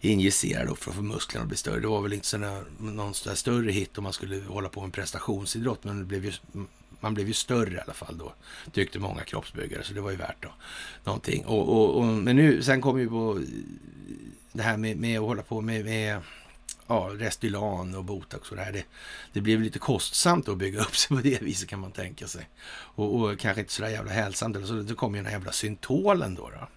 injicerade 0.00 0.76
för 0.76 0.90
att 0.90 0.96
få 0.96 1.02
musklerna 1.02 1.42
att 1.42 1.48
bli 1.48 1.56
större. 1.56 1.80
Det 1.80 1.88
var 1.88 2.02
väl 2.02 2.12
inte 2.12 2.26
såna, 2.26 2.64
någon 2.78 3.14
sån 3.14 3.36
större 3.36 3.70
hit 3.70 3.98
om 3.98 4.04
man 4.04 4.12
skulle 4.12 4.44
hålla 4.44 4.68
på 4.68 4.80
med 4.80 4.92
prestationsidrott, 4.92 5.84
men 5.84 5.98
det 5.98 6.04
blev 6.04 6.24
ju 6.24 6.32
man 7.00 7.14
blev 7.14 7.26
ju 7.26 7.32
större 7.32 7.74
i 7.74 7.80
alla 7.80 7.92
fall 7.92 8.18
då, 8.18 8.32
tyckte 8.72 8.98
många 8.98 9.22
kroppsbyggare, 9.24 9.84
så 9.84 9.94
det 9.94 10.00
var 10.00 10.10
ju 10.10 10.16
värt 10.16 10.42
då, 10.42 10.48
någonting. 11.04 11.44
Och, 11.44 11.68
och, 11.68 11.96
och, 11.98 12.04
men 12.04 12.36
nu, 12.36 12.62
sen 12.62 12.80
kom 12.80 13.00
ju 13.00 13.08
på 13.08 13.40
det 14.52 14.62
här 14.62 14.76
med, 14.76 14.96
med 14.96 15.18
att 15.18 15.26
hålla 15.26 15.42
på 15.42 15.60
med, 15.60 15.84
med 15.84 16.20
ja, 16.86 17.10
Restylan 17.12 17.94
och 17.94 18.04
Botox 18.04 18.50
och 18.50 18.56
det 18.56 18.62
här. 18.62 18.72
Det, 18.72 18.84
det 19.32 19.40
blev 19.40 19.60
lite 19.60 19.78
kostsamt 19.78 20.48
att 20.48 20.58
bygga 20.58 20.80
upp 20.80 20.96
sig 20.96 21.16
på 21.16 21.22
det 21.22 21.42
viset 21.42 21.68
kan 21.68 21.80
man 21.80 21.92
tänka 21.92 22.26
sig. 22.26 22.48
Och, 22.70 23.14
och 23.14 23.38
kanske 23.38 23.60
inte 23.60 23.72
sådär 23.72 23.88
jävla 23.88 24.12
hälsamt. 24.12 24.56
Eller 24.56 24.66
så 24.66 24.74
det 24.74 24.94
kom 24.94 25.14
ju 25.14 25.18
den 25.18 25.26
här 25.26 25.32
jävla 25.32 25.52
syntolen 25.52 26.34
då. 26.34 26.50
då. 26.50 26.68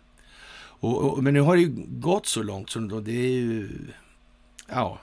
Och, 0.82 0.98
och, 0.98 1.24
men 1.24 1.34
nu 1.34 1.42
har 1.42 1.56
det 1.56 1.62
ju 1.62 1.74
gått 1.88 2.26
så 2.26 2.44
långt 2.44 2.70
så 2.70 2.80
då 2.80 3.00
det 3.00 3.12
är 3.12 3.32
ju... 3.32 3.70
Ja, 4.68 5.00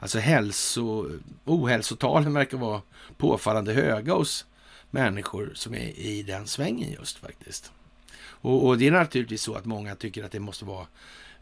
Alltså 0.00 0.18
hälso, 0.18 1.10
ohälsotalen 1.44 2.32
verkar 2.32 2.58
vara 2.58 2.82
påfallande 3.16 3.72
höga 3.72 4.14
hos 4.14 4.46
människor 4.90 5.52
som 5.54 5.74
är 5.74 5.98
i 5.98 6.22
den 6.22 6.46
svängen 6.46 6.92
just 6.92 7.18
faktiskt. 7.18 7.72
Och, 8.20 8.66
och 8.66 8.78
det 8.78 8.86
är 8.86 8.90
naturligtvis 8.90 9.42
så 9.42 9.54
att 9.54 9.64
många 9.64 9.94
tycker 9.94 10.24
att 10.24 10.32
det 10.32 10.40
måste 10.40 10.64
vara 10.64 10.86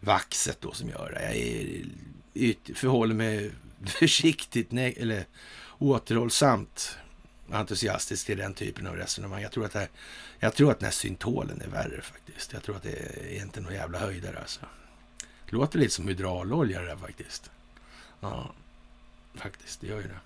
vaxet 0.00 0.60
då 0.60 0.72
som 0.72 0.88
gör 0.88 1.10
det. 1.12 1.36
Jag 1.36 2.48
är, 2.48 2.74
förhåller 2.74 3.14
mig 3.14 3.50
försiktigt 3.86 4.72
eller 4.72 5.24
återhållsamt 5.78 6.98
entusiastisk 7.50 8.26
till 8.26 8.38
den 8.38 8.54
typen 8.54 8.86
av 8.86 8.96
resonemang. 8.96 9.42
Jag 9.42 9.52
tror 9.52 9.64
att, 9.64 9.74
här, 9.74 9.88
jag 10.40 10.54
tror 10.54 10.70
att 10.70 10.78
den 10.78 10.86
här 10.86 10.92
syntolen 10.92 11.60
är 11.60 11.68
värre 11.68 12.02
faktiskt. 12.02 12.52
Jag 12.52 12.62
tror 12.62 12.76
att 12.76 12.82
det 12.82 13.36
är 13.38 13.42
inte 13.42 13.60
någon 13.60 13.74
jävla 13.74 13.98
höjdare 13.98 14.38
alltså. 14.38 14.60
Det 15.50 15.56
låter 15.56 15.78
lite 15.78 15.94
som 15.94 16.08
hydraulolja 16.08 16.80
det 16.80 16.86
där 16.86 16.96
faktiskt. 16.96 17.50
Ja, 18.20 18.52
faktiskt, 19.34 19.80
det 19.80 19.86
gör 19.86 19.96
ju 19.96 20.08
det. 20.08 20.20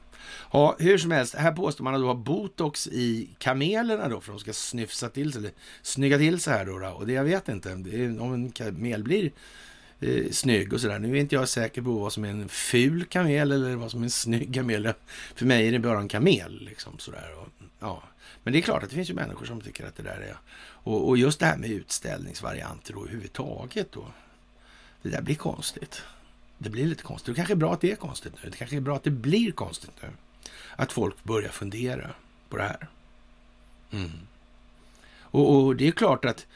Ja, 0.53 0.77
hur 0.79 0.99
som 0.99 1.11
helst, 1.11 1.35
här 1.35 1.53
påstår 1.53 1.85
man 1.85 1.95
att 1.95 2.01
du 2.01 2.05
har 2.05 2.15
botox 2.15 2.87
i 2.87 3.29
kamelerna 3.39 4.09
då 4.09 4.21
för 4.21 4.33
de 4.33 4.39
ska 4.39 4.53
snyfsa 4.53 5.09
till 5.09 5.33
sig, 5.33 5.39
eller 5.39 5.53
snygga 5.83 6.19
till 6.19 6.41
sig 6.41 6.53
här 6.53 6.67
då. 6.67 6.79
då. 6.79 6.89
Och 6.89 7.07
det 7.07 7.13
jag 7.13 7.25
vet 7.25 7.49
inte, 7.49 7.73
om 7.73 8.35
en 8.35 8.53
kamel 8.53 9.03
blir 9.05 9.33
eh, 10.03 10.31
snygg 10.31 10.73
och 10.73 10.81
sådär. 10.81 10.99
Nu 10.99 11.17
är 11.17 11.21
inte 11.21 11.35
jag 11.35 11.49
säker 11.49 11.83
på 11.83 11.91
vad 11.91 12.13
som 12.13 12.25
är 12.25 12.29
en 12.29 12.49
ful 12.49 13.05
kamel 13.05 13.53
eller 13.53 13.77
vad 13.77 13.91
som 13.91 14.01
är 14.01 14.05
en 14.05 14.11
snygg 14.11 14.55
kamel. 14.55 14.93
För 15.35 15.47
mig 15.47 15.69
är 15.69 15.73
det 15.73 15.79
bara 15.79 15.99
en 15.99 16.09
kamel 16.09 16.61
liksom 16.61 16.99
sådär. 16.99 17.31
Och, 17.39 17.49
ja. 17.81 18.03
Men 18.43 18.53
det 18.53 18.59
är 18.59 18.63
klart 18.63 18.83
att 18.83 18.89
det 18.89 18.97
finns 18.97 19.11
ju 19.11 19.15
människor 19.15 19.47
som 19.47 19.61
tycker 19.61 19.87
att 19.87 19.97
det 19.97 20.03
där 20.03 20.21
är... 20.21 20.37
Och, 20.85 21.09
och 21.09 21.19
just 21.19 21.41
det 21.41 21.47
här 21.47 21.57
med 21.57 21.71
utställningsvarianter 21.71 22.97
och 22.97 23.03
överhuvudtaget 23.03 23.93
då. 23.93 24.07
Det 25.03 25.09
där 25.09 25.23
blir 25.23 25.35
konstigt 25.35 26.03
det 26.63 26.71
blir 26.71 26.87
lite 26.87 27.03
konstigt. 27.03 27.35
Det 27.35 27.37
kanske 27.37 27.55
är 27.55 27.57
bra 27.57 27.73
att 27.73 27.81
det 27.81 27.93
är 27.93 27.97
konstigt 27.97 28.33
nu. 28.43 28.51
Det 28.51 28.57
kanske 28.57 28.77
är 28.77 28.81
bra 28.81 28.97
att 28.97 29.05
det 29.05 29.11
blir 29.11 29.53
konstigt 29.53 29.91
nu. 30.03 30.09
Att 30.77 30.93
folk 30.93 31.25
börjar 31.25 31.51
fundera 31.51 32.11
på 32.49 32.57
det 32.57 32.63
här. 32.63 32.89
Mm. 33.91 34.11
Och, 35.21 35.57
och, 35.57 35.77
det 35.77 35.89
är 35.89 35.93
klart 35.93 36.25
att 36.25 36.47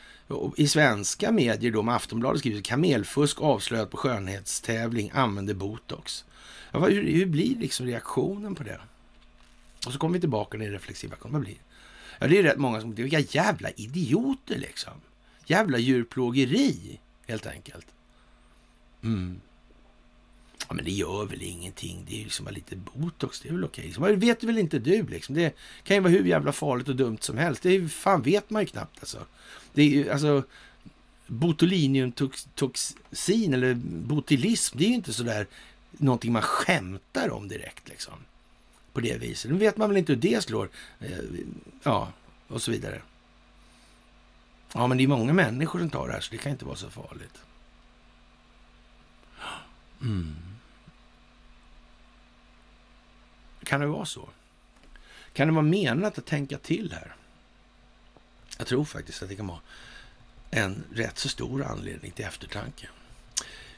i 0.57 0.68
svenska 0.68 1.33
medier 1.33 1.72
då, 1.72 1.83
med 1.83 1.95
Aftonbladet 1.95 2.39
skriver 2.39 2.61
kamelfusk 2.61 3.41
avslöjat 3.41 3.91
på 3.91 3.97
skönhetstävling, 3.97 5.11
använder 5.14 5.55
botox. 5.55 6.24
Ja, 6.72 6.87
hur, 6.87 7.12
hur 7.12 7.27
blir 7.27 7.57
liksom 7.57 7.87
reaktionen 7.87 8.55
på 8.55 8.62
det? 8.62 8.81
Och 9.87 9.93
så 9.93 9.99
kommer 9.99 10.14
vi 10.14 10.20
tillbaka 10.20 10.59
till 10.59 10.70
reflexiva. 10.70 11.16
Blir 11.24 11.57
Ja, 12.18 12.27
det 12.27 12.39
är 12.39 12.43
rätt 12.43 12.59
många 12.59 12.81
som 12.81 12.91
tycker, 12.91 13.03
vilka 13.03 13.39
jävla 13.39 13.70
idioter 13.70 14.59
liksom. 14.59 14.93
Jävla 15.47 15.79
djurplågeri, 15.79 17.01
helt 17.27 17.47
enkelt. 17.47 17.87
Mm. 19.03 19.41
Ja, 20.69 20.75
men 20.75 20.85
det 20.85 20.91
gör 20.91 21.25
väl 21.25 21.43
ingenting. 21.43 22.05
Det 22.09 22.15
är 22.15 22.19
ju 22.19 22.25
liksom 22.25 22.45
bara 22.45 22.51
lite 22.51 22.77
botox. 22.77 23.41
Det 23.41 23.49
är 23.49 23.53
väl 23.53 23.65
okej. 23.65 23.95
Okay. 23.99 24.11
Det 24.11 24.17
vet 24.17 24.45
väl 24.45 24.59
inte 24.59 24.79
du 24.79 25.07
liksom. 25.07 25.35
Det 25.35 25.57
kan 25.85 25.97
ju 25.97 26.03
vara 26.03 26.13
hur 26.13 26.25
jävla 26.25 26.53
farligt 26.53 26.89
och 26.89 26.97
dumt 26.97 27.19
som 27.21 27.39
helst. 27.39 27.63
Det 27.63 27.71
är, 27.71 27.89
fan 27.89 28.23
vet 28.23 28.51
man 28.51 28.63
ju 28.63 28.67
knappt 28.67 28.99
alltså. 29.01 29.19
Det 29.73 29.83
är 29.83 29.89
ju 29.89 30.11
alltså 30.11 30.45
botulinumtoxin 31.27 33.55
eller 33.55 33.75
botulism. 33.85 34.79
Det 34.79 34.85
är 34.85 34.89
ju 34.89 34.95
inte 34.95 35.13
sådär 35.13 35.47
någonting 35.91 36.33
man 36.33 36.43
skämtar 36.43 37.31
om 37.31 37.49
direkt 37.49 37.89
liksom. 37.89 38.15
På 38.93 39.01
det 39.01 39.19
viset. 39.19 39.51
Nu 39.51 39.59
vet 39.59 39.77
man 39.77 39.89
väl 39.89 39.99
inte 39.99 40.13
hur 40.13 40.21
det 40.21 40.45
slår. 40.45 40.69
Eh, 41.01 41.19
ja, 41.83 42.13
och 42.49 42.63
så 42.63 42.71
vidare. 42.71 43.03
Ja, 44.73 44.87
men 44.87 44.99
det 44.99 45.05
är 45.05 45.09
många 45.09 45.33
människor 45.33 45.79
som 45.79 45.91
tar 45.91 46.07
det 46.07 46.13
här 46.13 46.21
så 46.21 46.31
det 46.31 46.39
kan 46.39 46.53
inte 46.53 46.65
vara 46.65 46.77
så 46.77 46.91
farligt. 46.91 47.35
Mm. 50.01 50.36
Kan 53.64 53.80
det 53.80 53.86
vara 53.86 54.05
så? 54.05 54.28
Kan 55.32 55.49
det 55.49 55.55
vara 55.55 55.62
menat 55.62 56.18
att 56.18 56.26
tänka 56.26 56.59
till 56.59 56.92
här? 56.92 57.14
Jag 58.59 58.66
tror 58.66 58.84
faktiskt 58.84 59.22
att 59.22 59.28
det 59.28 59.36
kan 59.36 59.47
vara 59.47 59.61
en 60.51 60.84
rätt 60.94 61.18
så 61.18 61.28
stor 61.28 61.64
anledning 61.64 62.11
till 62.11 62.24
eftertanke. 62.24 62.88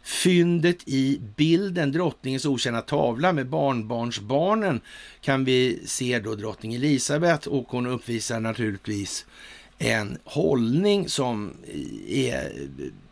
Fyndet 0.03 0.89
i 0.89 1.21
bilden, 1.37 1.93
drottningens 1.93 2.47
okända 2.47 2.81
tavla 2.83 3.33
med 3.33 3.47
barnbarnsbarnen, 3.47 4.81
kan 5.21 5.45
vi 5.45 5.83
se 5.87 6.21
då 6.21 6.35
drottning 6.35 6.75
Elisabeth 6.75 7.49
och 7.49 7.69
hon 7.69 7.87
uppvisar 7.87 8.41
naturligtvis 8.41 9.27
en 9.79 10.19
hållning 10.25 11.09
som 11.09 11.55
är 12.09 12.35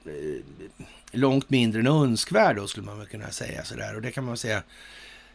eh, 0.04 0.12
eh, 0.12 0.86
långt 1.12 1.50
mindre 1.50 1.80
än 1.80 1.86
önskvärd 1.86 2.56
då 2.56 2.66
skulle 2.66 2.86
man 2.86 3.06
kunna 3.06 3.30
säga 3.30 3.64
sådär. 3.64 3.94
Och 3.96 4.02
det 4.02 4.10
kan 4.10 4.24
man 4.24 4.36
säga, 4.36 4.62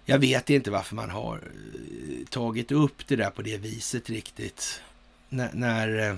jag 0.05 0.19
vet 0.19 0.49
inte 0.49 0.71
varför 0.71 0.95
man 0.95 1.09
har 1.09 1.35
eh, 1.35 2.25
tagit 2.29 2.71
upp 2.71 3.07
det 3.07 3.15
där 3.15 3.29
på 3.29 3.41
det 3.41 3.57
viset 3.57 4.09
riktigt. 4.09 4.81
N 5.29 5.47
när 5.53 6.09
eh, 6.09 6.15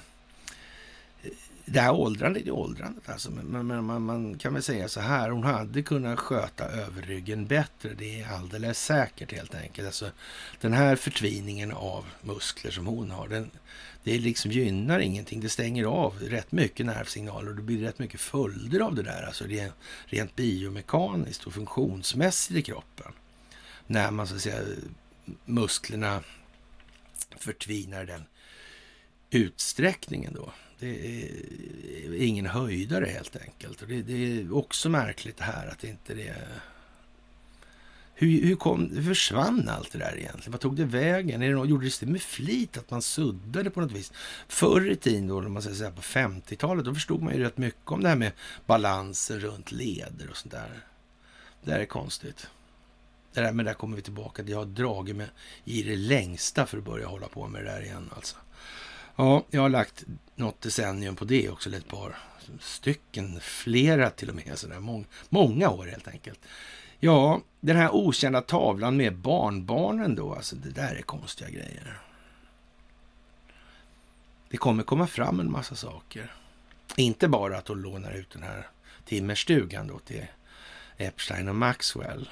det 1.66 1.80
här 1.80 1.91
åldrandet 1.91 2.47
är 2.47 2.51
åldrandet 2.51 3.09
alltså. 3.09 3.32
Men, 3.32 3.68
men 3.68 3.86
man, 3.86 4.01
man, 4.01 4.38
kan 4.38 4.53
väl 4.53 4.64
säga 4.64 4.88
så 4.88 4.99
här, 4.99 5.30
hon 5.30 5.43
hade 5.43 5.82
kunnat 5.82 6.20
sköta 6.20 6.66
överryggen 6.66 7.47
bättre. 7.47 7.89
Det 7.97 8.22
är 8.22 8.34
alldeles 8.34 8.84
säkert 8.86 9.32
helt 9.32 9.55
enkelt. 9.55 9.86
Alltså, 9.86 10.11
den 10.61 10.74
här 10.74 10.95
förtviningen 10.95 11.72
av 11.72 12.05
muskler 12.22 12.72
som 12.72 12.88
hon 12.88 13.11
har, 13.11 13.28
den, 13.28 13.51
det 14.03 14.18
liksom 14.18 14.51
gynnar 14.51 14.99
ingenting. 14.99 15.41
Det 15.41 15.49
stänger 15.49 15.86
av 15.86 16.20
rätt 16.20 16.51
mycket 16.51 16.86
nervsignaler 16.86 17.49
och 17.49 17.55
det 17.55 17.61
blir 17.61 17.82
rätt 17.82 17.99
mycket 17.99 18.20
följder 18.20 18.80
av 18.80 18.95
det 18.95 19.03
där. 19.03 19.24
Alltså 19.24 19.43
det 19.43 19.72
rent 20.05 20.36
biomekaniskt 20.36 21.43
och 21.43 21.53
funktionsmässigt 21.53 22.59
i 22.59 22.61
kroppen. 22.61 23.11
När 23.88 24.11
man 24.11 24.28
så 24.28 24.36
att 24.36 24.41
säga 24.41 24.61
musklerna 25.45 26.24
förtvinar 27.38 28.05
den 28.05 28.24
utsträckningen 29.30 30.34
då. 30.34 30.51
Det 30.84 31.25
är 32.05 32.23
ingen 32.23 32.45
höjdare 32.45 33.05
helt 33.05 33.36
enkelt. 33.36 33.81
Och 33.81 33.88
det, 33.88 34.01
det 34.01 34.13
är 34.13 34.55
också 34.55 34.89
märkligt 34.89 35.38
det 35.38 35.43
här 35.43 35.67
att 35.67 35.84
inte 35.84 36.13
det... 36.13 36.36
Hur, 38.15 38.41
hur, 38.41 38.55
kom, 38.55 38.91
hur 38.95 39.03
försvann 39.03 39.69
allt 39.69 39.91
det 39.91 39.97
där 39.97 40.17
egentligen? 40.17 40.51
Vad 40.51 40.61
tog 40.61 40.75
det 40.75 40.86
vägen? 40.86 41.41
Är 41.41 41.49
det 41.49 41.55
någon, 41.55 41.69
gjordes 41.69 41.99
det 41.99 42.05
med 42.05 42.21
flit 42.21 42.77
att 42.77 42.91
man 42.91 43.01
suddade 43.01 43.69
på 43.69 43.81
något 43.81 43.91
vis? 43.91 44.11
Förr 44.47 44.91
i 44.91 44.95
tiden, 44.95 45.27
då, 45.27 45.41
man 45.41 45.61
ska 45.61 45.73
säga 45.73 45.91
på 45.91 46.01
50-talet, 46.01 46.86
då 46.86 46.93
förstod 46.93 47.21
man 47.21 47.34
ju 47.34 47.43
rätt 47.43 47.57
mycket 47.57 47.91
om 47.91 48.03
det 48.03 48.09
här 48.09 48.15
med 48.15 48.31
balansen 48.65 49.39
runt 49.39 49.71
leder 49.71 50.29
och 50.29 50.38
sånt 50.38 50.51
där. 50.51 50.84
Det 51.63 51.71
där 51.71 51.79
är 51.79 51.86
konstigt. 51.86 52.47
Det 53.34 53.41
där, 53.41 53.51
men 53.51 53.65
där 53.65 53.73
kommer 53.73 53.95
vi 53.95 54.01
tillbaka. 54.01 54.43
Jag 54.43 54.57
har 54.57 54.65
dragit 54.65 55.15
mig 55.15 55.27
i 55.63 55.84
det 55.84 55.95
längsta 55.95 56.65
för 56.65 56.77
att 56.77 56.84
börja 56.84 57.07
hålla 57.07 57.27
på 57.27 57.47
med 57.47 57.65
det 57.65 57.71
där 57.71 57.81
igen. 57.81 58.09
Alltså. 58.15 58.36
Ja, 59.16 59.45
jag 59.49 59.61
har 59.61 59.70
lagt 59.70 60.03
något 60.36 60.61
decennium 60.61 61.16
på 61.16 61.26
det 61.26 61.49
också, 61.49 61.70
eller 61.70 61.78
ett 61.78 61.88
par 61.88 62.18
stycken, 62.59 63.39
flera 63.39 64.09
till 64.09 64.30
och 64.30 64.36
med, 64.36 64.59
sådär, 64.59 64.80
mång, 64.80 65.05
många 65.30 65.70
år 65.70 65.86
helt 65.86 66.07
enkelt. 66.07 66.39
Ja, 66.99 67.41
den 67.59 67.76
här 67.76 67.95
okända 67.95 68.41
tavlan 68.41 68.97
med 68.97 69.18
barnbarnen 69.18 70.16
då, 70.16 70.34
alltså 70.34 70.55
det 70.55 70.70
där 70.70 70.95
är 70.95 71.01
konstiga 71.01 71.49
grejer. 71.49 71.99
Det 74.49 74.57
kommer 74.57 74.84
komma 74.84 75.07
fram 75.07 75.39
en 75.39 75.51
massa 75.51 75.76
saker. 75.76 76.34
Inte 76.95 77.28
bara 77.28 77.57
att 77.57 77.68
hon 77.68 77.82
lånar 77.82 78.11
ut 78.11 78.30
den 78.32 78.43
här 78.43 78.68
timmerstugan 79.05 79.88
då 79.88 79.99
till 79.99 80.26
Epstein 80.97 81.49
och 81.49 81.55
Maxwell. 81.55 82.30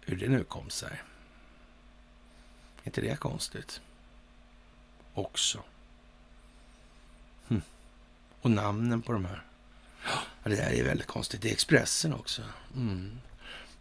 Hur 0.00 0.16
det 0.16 0.28
nu 0.28 0.44
kom 0.44 0.70
sig. 0.70 1.02
Är 2.82 2.88
inte 2.88 3.00
det 3.00 3.20
konstigt? 3.20 3.80
Också. 5.14 5.62
Hm. 7.48 7.62
Och 8.40 8.50
namnen 8.50 9.02
på 9.02 9.12
de 9.12 9.24
här. 9.24 9.42
Ja, 10.04 10.50
det 10.50 10.56
där 10.56 10.72
är 10.72 10.84
väldigt 10.84 11.06
konstigt. 11.06 11.42
Det 11.42 11.48
är 11.48 11.52
Expressen 11.52 12.14
också. 12.14 12.42
Mm. 12.76 13.20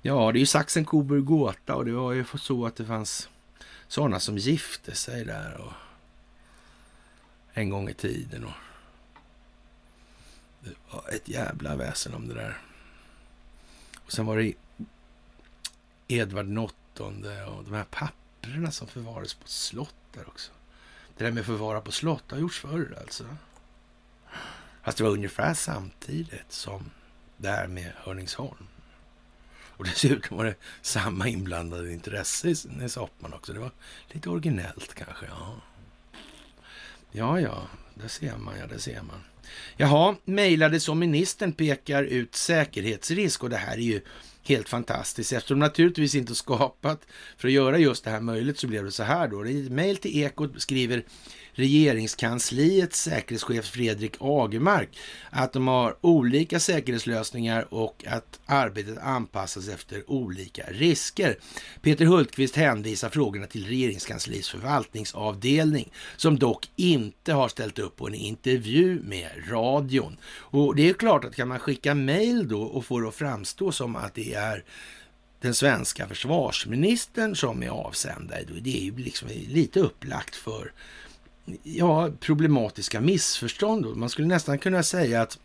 Ja, 0.01 0.31
det 0.31 0.37
är 0.37 0.39
ju 0.39 0.45
Saxen, 0.45 0.85
Coburg, 0.85 1.25
Gåta 1.25 1.75
och 1.75 1.85
det 1.85 1.91
var 1.91 2.13
ju 2.13 2.25
så 2.37 2.65
att 2.65 2.75
det 2.75 2.85
fanns 2.85 3.29
sådana 3.87 4.19
som 4.19 4.37
gifte 4.37 4.95
sig 4.95 5.25
där 5.25 5.57
och 5.57 5.73
en 7.53 7.69
gång 7.69 7.89
i 7.89 7.93
tiden. 7.93 8.43
Och 8.43 8.53
det 10.59 10.75
var 10.91 11.09
ett 11.09 11.27
jävla 11.27 11.75
väsen 11.75 12.13
om 12.13 12.27
det 12.27 12.33
där. 12.33 12.57
Och 14.05 14.11
sen 14.11 14.25
var 14.25 14.37
det 14.37 14.53
Edvard 16.07 16.57
åttonde 16.57 17.45
och 17.45 17.63
de 17.63 17.73
här 17.73 17.85
papperna 17.89 18.71
som 18.71 18.87
förvarades 18.87 19.33
på 19.33 19.43
ett 19.43 19.49
slott 19.49 19.95
där 20.13 20.27
också. 20.27 20.51
Det 21.19 21.25
där 21.25 21.31
med 21.31 21.41
att 21.41 21.47
förvara 21.47 21.81
på 21.81 21.91
slott 21.91 22.31
har 22.31 22.37
gjorts 22.37 22.59
förr 22.59 22.97
alltså. 23.01 23.23
Fast 24.83 24.97
det 24.97 25.03
var 25.03 25.11
ungefär 25.11 25.53
samtidigt 25.53 26.51
som 26.51 26.91
det 27.37 27.49
här 27.49 27.67
med 27.67 27.91
Hörningsholm. 27.95 28.67
Och 29.61 29.83
dessutom 29.85 30.37
var 30.37 30.45
det 30.45 30.55
samma 30.81 31.27
inblandade 31.27 31.93
intresse 31.93 32.49
i 32.49 32.89
soppan 32.89 33.33
också. 33.33 33.53
Det 33.53 33.59
var 33.59 33.71
lite 34.07 34.29
originellt 34.29 34.93
kanske. 34.93 35.25
Ja, 35.25 35.61
ja, 37.11 37.39
ja 37.39 37.67
det 37.93 38.09
ser 38.09 38.37
man. 38.37 38.59
Ja, 38.59 38.67
det 38.67 38.79
ser 38.79 39.01
man. 39.01 39.23
Jaha, 39.77 40.15
mejlade 40.25 40.79
som 40.79 40.99
ministern 40.99 41.53
pekar 41.53 42.03
ut 42.03 42.35
säkerhetsrisk 42.35 43.43
och 43.43 43.49
det 43.49 43.57
här 43.57 43.73
är 43.73 43.81
ju 43.81 44.01
helt 44.49 44.69
fantastiskt. 44.69 45.33
Eftersom 45.33 45.59
de 45.59 45.65
naturligtvis 45.65 46.15
inte 46.15 46.35
skapat 46.35 47.07
för 47.37 47.47
att 47.47 47.53
göra 47.53 47.77
just 47.77 48.03
det 48.03 48.09
här 48.09 48.21
möjligt 48.21 48.59
så 48.59 48.67
blev 48.67 48.85
det 48.85 48.91
så 48.91 49.03
här 49.03 49.27
då. 49.27 49.45
I 49.45 49.65
ett 49.65 49.71
mejl 49.71 49.97
till 49.97 50.17
Ekot 50.17 50.61
skriver 50.61 51.03
regeringskansliets 51.59 53.01
säkerhetschef 53.01 53.65
Fredrik 53.65 54.15
Agemark 54.19 54.97
att 55.29 55.53
de 55.53 55.67
har 55.67 55.95
olika 56.01 56.59
säkerhetslösningar 56.59 57.73
och 57.73 58.05
att 58.07 58.39
arbetet 58.45 58.97
anpassas 58.97 59.67
efter 59.67 60.11
olika 60.11 60.63
risker. 60.69 61.37
Peter 61.81 62.05
Hultqvist 62.05 62.55
hänvisar 62.55 63.09
frågorna 63.09 63.47
till 63.47 63.67
regeringskansliets 63.67 64.49
förvaltningsavdelning 64.49 65.91
som 66.17 66.39
dock 66.39 66.69
inte 66.75 67.33
har 67.33 67.47
ställt 67.47 67.79
upp 67.79 67.95
på 67.95 68.07
en 68.07 68.15
intervju 68.15 69.01
med 69.03 69.29
radion. 69.47 70.17
Och 70.25 70.75
det 70.75 70.89
är 70.89 70.93
klart 70.93 71.25
att 71.25 71.35
kan 71.35 71.47
man 71.47 71.59
skicka 71.59 71.95
mejl 71.95 72.47
då 72.47 72.61
och 72.61 72.85
få 72.85 72.99
det 72.99 73.07
att 73.07 73.15
framstå 73.15 73.71
som 73.71 73.95
att 73.95 74.13
det 74.13 74.33
är 74.33 74.63
den 75.41 75.53
svenska 75.53 76.07
försvarsministern 76.07 77.35
som 77.35 77.63
är 77.63 77.69
avsändare, 77.69 78.45
det 78.61 78.77
är 78.77 78.83
ju 78.83 78.97
liksom 78.97 79.29
lite 79.47 79.79
upplagt 79.79 80.35
för 80.35 80.71
ja, 81.63 82.11
problematiska 82.19 83.01
missförstånd. 83.01 83.95
Man 83.95 84.09
skulle 84.09 84.27
nästan 84.27 84.59
kunna 84.59 84.83
säga 84.83 85.21
att 85.21 85.39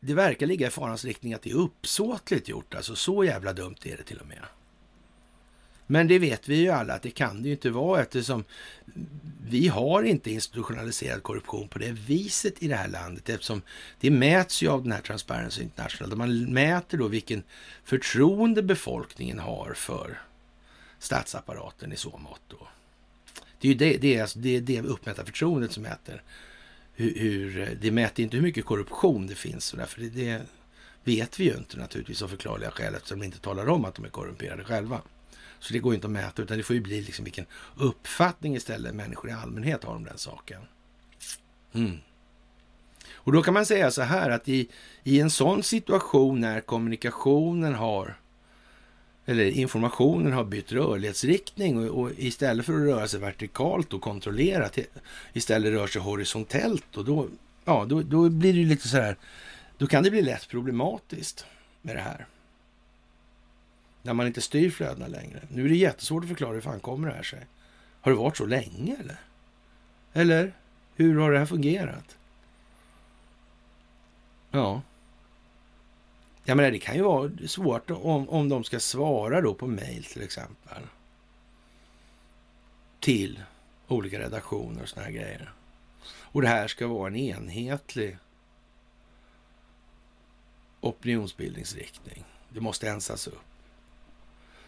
det 0.00 0.14
verkar 0.14 0.46
ligga 0.46 0.66
i 0.66 0.70
farans 0.70 1.04
riktning 1.04 1.34
att 1.34 1.42
det 1.42 1.50
är 1.50 1.54
uppsåtligt 1.54 2.48
gjort. 2.48 2.74
Alltså 2.74 2.96
så 2.96 3.24
jävla 3.24 3.52
dumt 3.52 3.76
är 3.82 3.96
det 3.96 4.02
till 4.02 4.18
och 4.18 4.26
med. 4.26 4.42
Men 5.86 6.08
det 6.08 6.18
vet 6.18 6.48
vi 6.48 6.56
ju 6.56 6.68
alla 6.68 6.94
att 6.94 7.02
det 7.02 7.10
kan 7.10 7.42
det 7.42 7.48
ju 7.48 7.54
inte 7.54 7.70
vara 7.70 8.00
eftersom 8.00 8.44
vi 9.48 9.68
har 9.68 10.02
inte 10.02 10.30
institutionaliserad 10.30 11.22
korruption 11.22 11.68
på 11.68 11.78
det 11.78 11.92
viset 11.92 12.62
i 12.62 12.68
det 12.68 12.76
här 12.76 12.88
landet 12.88 13.28
eftersom 13.28 13.62
det 14.00 14.10
mäts 14.10 14.62
ju 14.62 14.68
av 14.68 14.82
den 14.82 14.92
här 14.92 15.00
Transparency 15.00 15.62
International. 15.62 16.10
Där 16.10 16.16
man 16.16 16.44
mäter 16.44 16.98
då 16.98 17.08
vilken 17.08 17.42
förtroende 17.84 18.62
befolkningen 18.62 19.38
har 19.38 19.74
för 19.74 20.20
statsapparaten 20.98 21.92
i 21.92 21.96
så 21.96 22.18
mått. 22.18 22.42
Då. 22.48 22.68
Det 23.60 23.68
är 23.68 23.72
ju 23.72 23.78
det, 23.78 23.96
det, 23.96 24.16
är 24.16 24.22
alltså, 24.22 24.38
det, 24.38 24.56
är 24.56 24.60
det 24.60 24.80
uppmätta 24.82 25.24
förtroendet 25.24 25.72
som 25.72 25.82
mäter. 25.82 26.22
Hur, 26.92 27.14
hur, 27.18 27.78
det 27.80 27.90
mäter 27.90 28.22
inte 28.22 28.36
hur 28.36 28.42
mycket 28.42 28.64
korruption 28.64 29.26
det 29.26 29.34
finns. 29.34 29.70
För 29.70 30.00
det, 30.00 30.08
det 30.08 30.42
vet 31.04 31.40
vi 31.40 31.44
ju 31.44 31.56
inte 31.56 31.78
naturligtvis 31.78 32.22
av 32.22 32.28
förklarliga 32.28 32.70
skäl 32.70 32.94
eftersom 32.94 33.18
de 33.18 33.26
inte 33.26 33.40
talar 33.40 33.68
om 33.68 33.84
att 33.84 33.94
de 33.94 34.04
är 34.04 34.08
korrumperade 34.08 34.64
själva. 34.64 35.00
Så 35.58 35.72
det 35.72 35.78
går 35.78 35.94
inte 35.94 36.06
att 36.06 36.12
mäta 36.12 36.42
utan 36.42 36.56
det 36.56 36.62
får 36.62 36.76
ju 36.76 36.82
bli 36.82 37.00
liksom 37.00 37.24
vilken 37.24 37.46
uppfattning 37.76 38.56
istället 38.56 38.94
människor 38.94 39.30
i 39.30 39.32
allmänhet 39.32 39.84
har 39.84 39.94
om 39.94 40.04
den 40.04 40.18
saken. 40.18 40.60
Mm. 41.72 41.98
Och 43.14 43.32
då 43.32 43.42
kan 43.42 43.54
man 43.54 43.66
säga 43.66 43.90
så 43.90 44.02
här 44.02 44.30
att 44.30 44.48
i, 44.48 44.68
i 45.02 45.20
en 45.20 45.30
sån 45.30 45.62
situation 45.62 46.40
när 46.40 46.60
kommunikationen 46.60 47.74
har 47.74 48.19
eller 49.26 49.44
informationen 49.44 50.32
har 50.32 50.44
bytt 50.44 50.72
rörlighetsriktning 50.72 51.78
och, 51.78 52.00
och, 52.00 52.10
istället 52.16 52.66
för 52.66 52.72
att 52.72 52.80
röra 52.80 53.08
sig 53.08 53.20
vertikalt 53.20 53.92
och 53.92 54.02
kontrollerat 54.02 54.78
istället 55.32 55.72
rör 55.72 55.86
sig 55.86 56.02
horisontellt 56.02 56.96
och 56.96 57.04
då, 57.04 57.28
ja, 57.64 57.84
då, 57.88 58.02
då 58.02 58.28
blir 58.28 58.52
det 58.52 58.64
lite 58.64 58.88
så 58.88 58.96
här, 58.96 59.16
då 59.78 59.86
kan 59.86 60.02
det 60.02 60.10
bli 60.10 60.22
lätt 60.22 60.48
problematiskt 60.48 61.46
med 61.82 61.96
det 61.96 62.02
här. 62.02 62.26
När 64.02 64.12
man 64.12 64.26
inte 64.26 64.40
styr 64.40 64.70
flödena 64.70 65.06
längre. 65.06 65.40
Nu 65.48 65.64
är 65.64 65.68
det 65.68 65.76
jättesvårt 65.76 66.22
att 66.22 66.28
förklara 66.28 66.54
hur 66.54 66.60
fan 66.60 66.80
kommer 66.80 67.08
det 67.08 67.14
här 67.14 67.22
sig. 67.22 67.46
Har 68.00 68.12
det 68.12 68.18
varit 68.18 68.36
så 68.36 68.46
länge 68.46 68.96
eller? 69.00 69.16
Eller 70.12 70.52
hur 70.96 71.18
har 71.18 71.32
det 71.32 71.38
här 71.38 71.46
fungerat? 71.46 72.16
Ja. 74.50 74.82
Jag 76.44 76.56
menar, 76.56 76.70
det 76.70 76.78
kan 76.78 76.94
ju 76.94 77.02
vara 77.02 77.30
svårt 77.46 77.90
om, 77.90 78.28
om 78.28 78.48
de 78.48 78.64
ska 78.64 78.80
svara 78.80 79.40
då 79.40 79.54
på 79.54 79.66
mejl 79.66 80.04
till 80.04 80.22
exempel. 80.22 80.82
Till 83.00 83.42
olika 83.88 84.18
redaktioner 84.18 84.82
och 84.82 84.88
såna 84.88 85.02
här 85.02 85.12
grejer. 85.12 85.52
Och 86.06 86.42
det 86.42 86.48
här 86.48 86.68
ska 86.68 86.86
vara 86.86 87.06
en 87.06 87.16
enhetlig 87.16 88.16
opinionsbildningsriktning. 90.80 92.24
Det 92.48 92.60
måste 92.60 92.88
ensas 92.88 93.26
upp. 93.26 93.34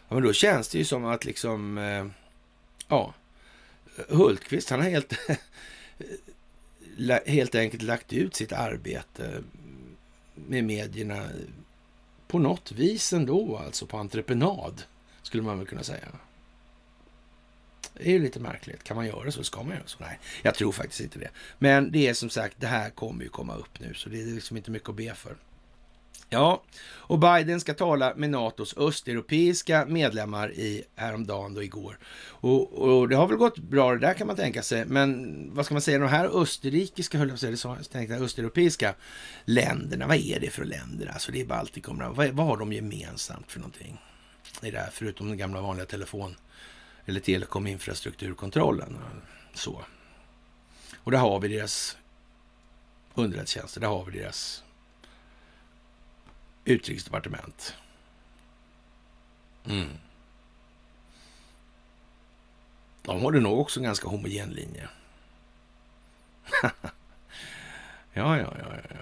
Ja, 0.08 0.14
men 0.14 0.22
då 0.22 0.32
känns 0.32 0.68
det 0.68 0.78
ju 0.78 0.84
som 0.84 1.04
att 1.04 1.24
liksom, 1.24 1.78
eh, 1.78 2.06
ja, 2.88 3.14
Hultqvist 4.08 4.70
han 4.70 4.80
har 4.80 4.90
helt, 4.90 5.12
helt 7.26 7.54
enkelt 7.54 7.82
lagt 7.82 8.12
ut 8.12 8.34
sitt 8.34 8.52
arbete 8.52 9.42
med 10.34 10.64
medierna 10.64 11.28
på 12.32 12.38
något 12.38 12.72
vis 12.72 13.12
ändå, 13.12 13.56
alltså 13.56 13.86
på 13.86 13.98
entreprenad, 13.98 14.82
skulle 15.22 15.42
man 15.42 15.58
väl 15.58 15.66
kunna 15.66 15.82
säga. 15.82 16.08
Det 17.94 18.08
är 18.08 18.12
ju 18.12 18.18
lite 18.18 18.40
märkligt. 18.40 18.84
Kan 18.84 18.96
man 18.96 19.06
göra 19.06 19.32
så? 19.32 19.44
Ska 19.44 19.62
man 19.62 19.76
göra 19.76 19.86
så? 19.86 19.98
Nej, 20.00 20.18
jag 20.42 20.54
tror 20.54 20.72
faktiskt 20.72 21.00
inte 21.00 21.18
det. 21.18 21.30
Men 21.58 21.92
det 21.92 22.08
är 22.08 22.14
som 22.14 22.30
sagt, 22.30 22.56
det 22.60 22.66
här 22.66 22.90
kommer 22.90 23.22
ju 23.22 23.28
komma 23.28 23.54
upp 23.54 23.80
nu, 23.80 23.94
så 23.94 24.08
det 24.08 24.20
är 24.22 24.26
liksom 24.26 24.56
inte 24.56 24.70
mycket 24.70 24.88
att 24.88 24.96
be 24.96 25.14
för. 25.14 25.36
Ja, 26.32 26.62
och 26.84 27.18
Biden 27.18 27.60
ska 27.60 27.74
tala 27.74 28.14
med 28.16 28.30
NATOs 28.30 28.76
östeuropeiska 28.76 29.86
medlemmar 29.86 30.52
i 30.52 30.84
häromdagen 30.94 31.54
då 31.54 31.62
igår. 31.62 31.98
Och, 32.24 32.72
och, 32.72 33.08
det 33.08 33.16
har 33.16 33.26
väl 33.26 33.36
gått 33.36 33.58
bra 33.58 33.92
det 33.92 33.98
där 33.98 34.14
kan 34.14 34.26
man 34.26 34.36
tänka 34.36 34.62
sig. 34.62 34.84
Men 34.84 35.50
vad 35.54 35.64
ska 35.64 35.74
man 35.74 35.82
säga, 35.82 35.98
de 35.98 36.08
här 36.08 36.42
österrikiska, 36.42 37.18
höll 37.18 37.28
jag 37.28 37.40
på 37.40 37.46
att 37.46 37.58
säga, 37.58 37.76
tänkte 37.92 38.16
östeuropeiska 38.16 38.94
länderna, 39.44 40.06
vad 40.06 40.16
är 40.16 40.40
det 40.40 40.50
för 40.50 40.64
länder? 40.64 41.06
Alltså 41.06 41.32
det 41.32 41.40
är 41.40 41.44
Baltikum, 41.44 42.02
vad, 42.14 42.28
vad 42.28 42.46
har 42.46 42.56
de 42.56 42.72
gemensamt 42.72 43.52
för 43.52 43.60
någonting? 43.60 44.00
I 44.62 44.70
det 44.70 44.78
här, 44.78 44.90
förutom 44.92 45.28
den 45.28 45.38
gamla 45.38 45.60
vanliga 45.60 45.86
telefon 45.86 46.36
eller 47.06 47.20
telekominfrastrukturkontrollen. 47.20 48.98
Så. 49.54 49.82
Och 50.96 51.10
där 51.10 51.18
har 51.18 51.40
vi 51.40 51.48
deras 51.48 51.96
underrättelsetjänster, 53.14 53.80
där 53.80 53.88
har 53.88 54.04
vi 54.04 54.18
deras 54.18 54.62
utrikesdepartement. 56.64 57.74
Mm. 59.64 59.88
De 63.02 63.22
har 63.22 63.32
det 63.32 63.40
nog 63.40 63.60
också 63.60 63.80
en 63.80 63.84
ganska 63.84 64.08
homogen 64.08 64.50
linje. 64.50 64.88
ja, 68.12 68.38
ja, 68.38 68.54
ja, 68.58 68.76
ja. 68.90 68.96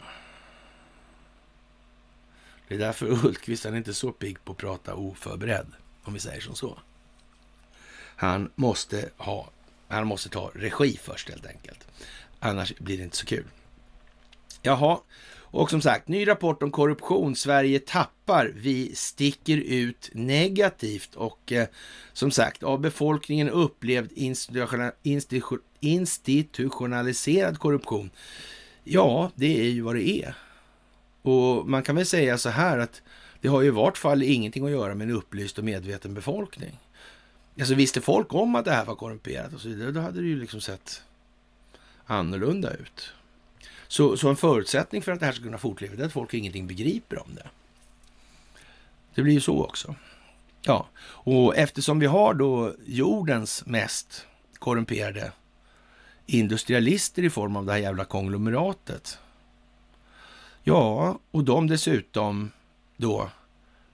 Det 2.69 2.75
är 2.75 2.79
därför 2.79 3.07
Hultqvist 3.07 3.65
är 3.65 3.77
inte 3.77 3.95
så 3.95 4.13
pigg 4.13 4.45
på 4.45 4.53
att 4.53 4.59
prata 4.59 4.95
oförberedd, 4.95 5.67
om 6.03 6.15
vi 6.15 6.21
säger 6.21 6.41
som 6.41 6.55
så. 6.55 6.79
Han 8.17 8.51
måste 8.55 9.11
ha, 9.17 9.51
han 9.89 10.07
måste 10.07 10.29
ta 10.29 10.51
regi 10.55 10.99
först 11.03 11.29
helt 11.29 11.47
enkelt. 11.47 11.87
Annars 12.39 12.79
blir 12.79 12.99
det 12.99 13.05
inte 13.05 13.17
så 13.17 13.27
kul. 13.27 13.45
Jaha, 14.63 15.01
och 15.51 15.71
som 15.71 15.81
sagt, 15.81 16.09
ny 16.09 16.29
rapport 16.29 16.63
om 16.63 16.71
korruption. 16.71 17.37
Sverige 17.37 17.79
tappar. 17.79 18.53
Vi 18.57 18.95
sticker 18.95 19.57
ut 19.57 20.11
negativt 20.13 21.15
och 21.15 21.53
eh, 21.53 21.69
som 22.13 22.31
sagt, 22.31 22.63
av 22.63 22.81
befolkningen 22.81 23.49
upplevd 23.49 24.13
institutionaliserad 25.81 27.59
korruption. 27.59 28.11
Ja, 28.85 29.31
det 29.35 29.61
är 29.61 29.71
ju 29.71 29.81
vad 29.81 29.95
det 29.95 30.09
är. 30.09 30.35
Och 31.23 31.69
man 31.69 31.83
kan 31.83 31.97
väl 31.97 32.07
säga 32.07 32.39
så 32.39 32.49
här 32.49 32.79
att 32.79 33.03
det 33.41 33.49
har 33.49 33.61
ju 33.61 33.69
i 33.69 33.71
vart 33.71 33.99
fall 33.99 34.23
ingenting 34.23 34.65
att 34.65 34.71
göra 34.71 34.95
med 34.95 35.11
en 35.11 35.17
upplyst 35.17 35.59
och 35.59 35.65
medveten 35.65 36.15
befolkning. 36.15 36.79
Alltså 37.59 37.75
visste 37.75 38.01
folk 38.01 38.35
om 38.35 38.55
att 38.55 38.65
det 38.65 38.71
här 38.71 38.85
var 38.85 38.95
korrumperat 38.95 39.55
och 39.55 39.61
så 39.61 39.69
vidare, 39.69 39.91
då 39.91 40.01
hade 40.01 40.21
det 40.21 40.27
ju 40.27 40.41
liksom 40.41 40.61
sett 40.61 41.03
annorlunda 42.07 42.75
ut. 42.75 43.13
Så, 43.91 44.17
så 44.17 44.29
en 44.29 44.37
förutsättning 44.37 45.03
för 45.03 45.13
att 45.13 45.21
det 45.21 45.27
här 45.27 45.33
ska 45.33 45.43
kunna 45.43 45.59
fortleva 45.59 46.03
är 46.03 46.07
att 46.07 46.13
folk 46.13 46.35
ingenting 46.35 46.67
begriper 46.67 47.23
om 47.23 47.35
det. 47.35 47.47
Det 49.15 49.23
blir 49.23 49.35
ju 49.35 49.41
så 49.41 49.65
också. 49.65 49.95
Ja, 50.63 50.89
och 51.03 51.57
eftersom 51.57 51.99
vi 51.99 52.07
har 52.07 52.35
då 52.35 52.75
jordens 52.87 53.67
mest 53.67 54.27
korrumperade 54.59 55.33
industrialister 56.27 57.23
i 57.23 57.31
form 57.31 57.57
av 57.57 57.67
det 57.67 57.73
här 57.73 57.79
jävla 57.79 58.05
konglomeratet. 58.05 59.19
Ja, 60.63 61.19
och 61.31 61.45
de 61.45 61.67
dessutom 61.67 62.51
då 62.97 63.31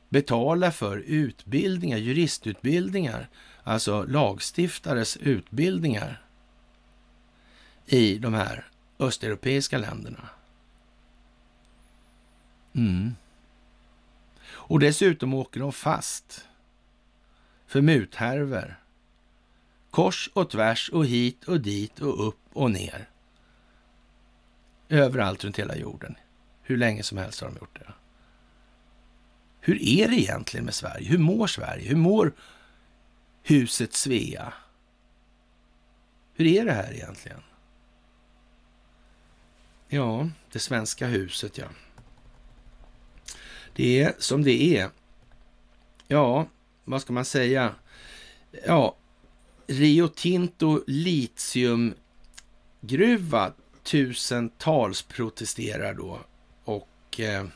betalar 0.09 0.71
för 0.71 0.97
utbildningar, 0.97 1.97
juristutbildningar, 1.97 3.29
alltså 3.63 4.03
lagstiftares 4.03 5.17
utbildningar 5.17 6.23
i 7.87 8.19
de 8.19 8.35
här 8.35 8.65
östeuropeiska 8.99 9.79
länderna. 9.79 10.29
Mm. 12.75 13.15
Och 14.49 14.81
dessutom 14.81 15.35
åker 15.35 15.61
de 15.61 15.73
fast 15.73 16.45
för 17.67 17.81
muthärver. 17.81 18.79
Kors 19.91 20.31
och 20.33 20.51
tvärs 20.51 20.89
och 20.89 21.07
hit 21.07 21.45
och 21.45 21.61
dit 21.61 22.01
och 22.01 22.29
upp 22.29 22.41
och 22.53 22.71
ner. 22.71 23.09
Överallt 24.89 25.45
runt 25.45 25.59
hela 25.59 25.77
jorden. 25.77 26.15
Hur 26.63 26.77
länge 26.77 27.03
som 27.03 27.19
helst 27.19 27.41
har 27.41 27.49
de 27.49 27.57
gjort 27.57 27.79
det. 27.79 27.93
Hur 29.61 29.83
är 29.83 30.09
det 30.09 30.17
egentligen 30.17 30.65
med 30.65 30.75
Sverige? 30.75 31.09
Hur 31.09 31.19
mår 31.19 31.47
Sverige? 31.47 31.89
Hur 31.89 31.97
mår 31.97 32.33
huset 33.43 33.95
Svea? 33.95 34.53
Hur 36.35 36.47
är 36.47 36.65
det 36.65 36.73
här 36.73 36.93
egentligen? 36.93 37.43
Ja, 39.89 40.29
det 40.53 40.59
svenska 40.59 41.07
huset, 41.07 41.59
ja. 41.59 41.67
Det 43.75 44.03
är 44.03 44.15
som 44.19 44.43
det 44.43 44.79
är. 44.79 44.91
Ja, 46.09 46.47
vad 46.85 47.03
ska 47.03 47.13
man 47.13 47.25
säga? 47.25 47.75
Ja, 48.67 48.97
Rio 49.67 50.09
Tinto 50.09 50.85
litiumgruva. 50.87 53.53
Tusentals 53.83 55.03
protesterar 55.03 55.95
då. 55.95 56.21
Och 56.65 57.21
eh, 57.21 57.47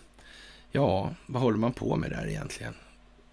ja, 0.72 1.14
vad 1.26 1.42
håller 1.42 1.58
man 1.58 1.72
på 1.72 1.96
med 1.96 2.10
där 2.10 2.28
egentligen? 2.28 2.74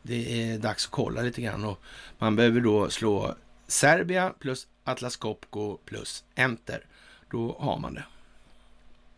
Det 0.02 0.52
är 0.52 0.60
dags 0.60 0.86
att 0.86 0.91
kolla 0.91 1.22
lite 1.22 1.41
grann 1.41 1.65
och 1.65 1.80
man 2.18 2.36
behöver 2.36 2.61
då 2.61 2.90
slå 2.90 3.36
Serbia 3.68 4.34
plus 4.40 4.68
Atlas 4.84 5.15
Copco 5.15 5.78
plus 5.86 6.24
Enter. 6.36 6.86
Då 7.32 7.57
har 7.60 7.80
man 7.80 7.94
det. 7.94 8.03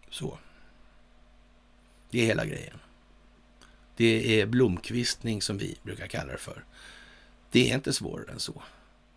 Så. 0.09 0.39
Det 2.09 2.21
är 2.21 2.25
hela 2.25 2.45
grejen. 2.45 2.79
Det 3.95 4.41
är 4.41 4.45
blomkvistning 4.45 5.41
som 5.41 5.57
vi 5.57 5.77
brukar 5.83 6.07
kalla 6.07 6.31
det 6.31 6.37
för. 6.37 6.65
Det 7.51 7.71
är 7.71 7.75
inte 7.75 7.93
svårare 7.93 8.31
än 8.31 8.39
så. 8.39 8.63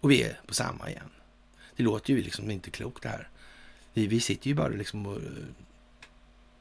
Och 0.01 0.11
vi 0.11 0.23
är 0.23 0.41
på 0.47 0.55
samma 0.55 0.91
igen. 0.91 1.11
Det 1.77 1.83
låter 1.83 2.13
ju 2.15 2.23
liksom 2.23 2.51
inte 2.51 2.71
klokt 2.71 3.03
det 3.03 3.09
här. 3.09 3.29
Vi, 3.93 4.07
vi 4.07 4.21
sitter 4.21 4.49
ju 4.49 4.55
bara 4.55 4.69
liksom 4.69 5.07
och... 5.07 5.19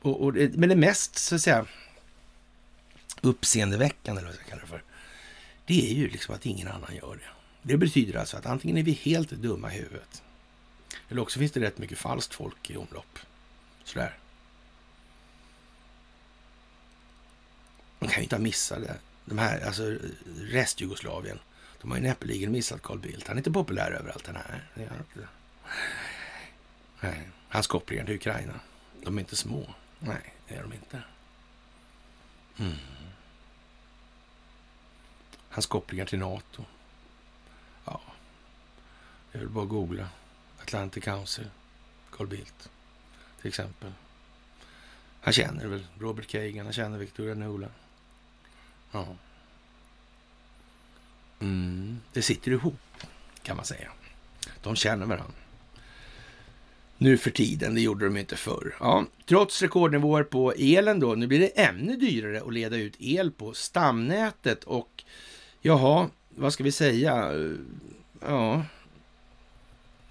och, 0.01 0.21
och 0.21 0.33
men 0.33 0.69
det 0.69 0.75
mest, 0.75 1.15
så 1.15 1.35
att 1.35 1.41
säga, 1.41 1.65
uppseendeväckande, 3.21 4.19
eller 4.21 4.29
vad 4.29 4.39
jag 4.39 4.47
kallar 4.47 4.61
det 4.61 4.67
för, 4.67 4.83
det 5.65 5.91
är 5.91 5.93
ju 5.93 6.09
liksom 6.09 6.35
att 6.35 6.45
ingen 6.45 6.67
annan 6.67 6.95
gör 6.95 7.15
det. 7.15 7.29
Det 7.61 7.77
betyder 7.77 8.19
alltså 8.19 8.37
att 8.37 8.45
antingen 8.45 8.77
är 8.77 8.83
vi 8.83 8.91
helt 8.91 9.29
dumma 9.29 9.73
i 9.73 9.77
huvudet, 9.77 10.23
eller 11.09 11.21
också 11.21 11.39
finns 11.39 11.51
det 11.51 11.59
rätt 11.59 11.77
mycket 11.77 11.97
falskt 11.97 12.33
folk 12.33 12.69
i 12.69 12.77
omlopp. 12.77 13.19
Sådär. 13.83 14.17
Man 18.02 18.10
kan 18.10 18.19
ju 18.19 18.23
inte 18.23 18.36
ha 18.36 18.41
missat 18.41 18.82
det. 18.82 18.98
De 19.26 19.38
här, 19.38 19.65
alltså 19.65 19.98
restjugoslavien. 20.40 21.40
De 21.82 21.91
har 21.91 21.98
ju 21.98 22.03
näppeligen 22.03 22.52
missat 22.52 22.82
Carl 22.82 22.99
Bildt. 22.99 23.28
Han 23.28 23.38
är 23.38 23.40
inte 23.40 23.52
populär 23.52 23.91
överallt 23.91 24.23
den 24.23 24.36
här. 24.36 24.69
Det 24.76 24.84
är 24.84 24.98
inte. 24.98 25.28
Nej. 27.02 27.30
Hans 27.49 27.68
kopplingar 27.68 28.06
till 28.06 28.15
Ukraina. 28.15 28.60
De 29.03 29.18
är 29.18 29.22
inte 29.22 29.36
små. 29.36 29.73
Nej, 29.99 30.34
det 30.48 30.56
är 30.56 30.61
de 30.61 30.73
inte. 30.73 31.03
Mm. 32.60 32.76
Hans 35.49 35.65
kopplingar 35.65 36.06
till 36.06 36.19
NATO. 36.19 36.65
Ja, 37.86 38.02
det 39.32 39.38
är 39.38 39.41
väl 39.41 39.49
bara 39.49 39.64
att 39.64 39.69
googla. 39.69 40.10
Atlantic 40.61 41.03
Council, 41.03 41.49
Carl 42.11 42.28
Bildt 42.28 42.69
till 43.41 43.48
exempel. 43.48 43.91
Han 45.22 45.34
känner 45.34 45.68
väl 45.68 45.86
Robert 45.99 46.28
Kagan, 46.28 46.65
han 46.65 46.73
känner 46.73 46.98
Victoria 46.98 47.36
Nuland. 47.36 47.73
Ja. 48.91 49.07
Mm, 51.39 51.99
det 52.13 52.22
sitter 52.22 52.51
ihop, 52.51 52.80
kan 53.43 53.55
man 53.55 53.65
säga. 53.65 53.91
De 54.63 54.76
känner 54.76 55.05
varandra. 55.05 55.34
nu 56.97 57.18
för 57.18 57.31
tiden. 57.31 57.76
Det 57.76 57.81
gjorde 57.81 58.05
de 58.05 58.18
inte 58.18 58.35
förr. 58.35 58.76
Ja, 58.80 59.05
trots 59.26 59.61
rekordnivåer 59.61 60.23
på 60.23 60.53
elen 60.57 60.99
då, 60.99 61.15
nu 61.15 61.27
blir 61.27 61.39
det 61.39 61.47
ännu 61.47 61.95
dyrare 61.97 62.41
att 62.41 62.53
leda 62.53 62.77
ut 62.77 62.95
el 62.99 63.31
på 63.31 63.53
stamnätet 63.53 64.63
och 64.63 65.03
jaha, 65.61 66.09
vad 66.30 66.53
ska 66.53 66.63
vi 66.63 66.72
säga? 66.72 67.31
Ja, 68.22 68.65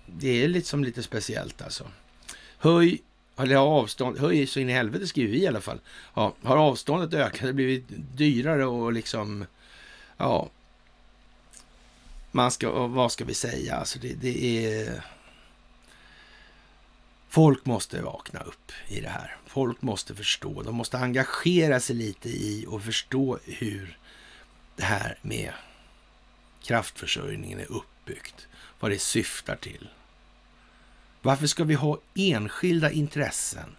det 0.06 0.44
är 0.44 0.48
liksom 0.48 0.84
lite 0.84 1.02
speciellt 1.02 1.62
alltså. 1.62 1.86
Höj, 2.58 3.02
eller 3.42 3.56
avstånd, 3.56 4.18
höj 4.18 4.46
så 4.46 4.60
in 4.60 4.70
i 4.70 4.72
helvete 4.72 5.06
skriver 5.06 5.32
vi 5.32 5.42
i 5.42 5.46
alla 5.46 5.60
fall. 5.60 5.80
Ja, 6.14 6.34
har 6.42 6.56
avståndet 6.56 7.14
ökat, 7.14 7.46
det 7.46 7.52
blivit 7.52 7.84
dyrare 8.16 8.66
och 8.66 8.92
liksom, 8.92 9.46
ja, 10.16 10.48
man 12.30 12.50
ska, 12.50 12.86
vad 12.86 13.12
ska 13.12 13.24
vi 13.24 13.34
säga, 13.34 13.76
alltså 13.76 13.98
det, 13.98 14.14
det 14.14 14.66
är 14.66 15.04
Folk 17.30 17.66
måste 17.66 18.02
vakna 18.02 18.40
upp 18.40 18.72
i 18.88 19.00
det 19.00 19.08
här. 19.08 19.36
Folk 19.46 19.82
måste 19.82 20.14
förstå. 20.14 20.62
De 20.62 20.74
måste 20.74 20.98
engagera 20.98 21.80
sig 21.80 21.96
lite 21.96 22.28
i 22.28 22.66
och 22.68 22.82
förstå 22.82 23.38
hur 23.44 23.98
det 24.76 24.82
här 24.84 25.18
med 25.22 25.52
kraftförsörjningen 26.62 27.60
är 27.60 27.72
uppbyggt. 27.72 28.48
Vad 28.80 28.90
det 28.90 28.98
syftar 28.98 29.56
till. 29.56 29.88
Varför 31.22 31.46
ska 31.46 31.64
vi 31.64 31.74
ha 31.74 31.98
enskilda 32.14 32.90
intressen 32.90 33.76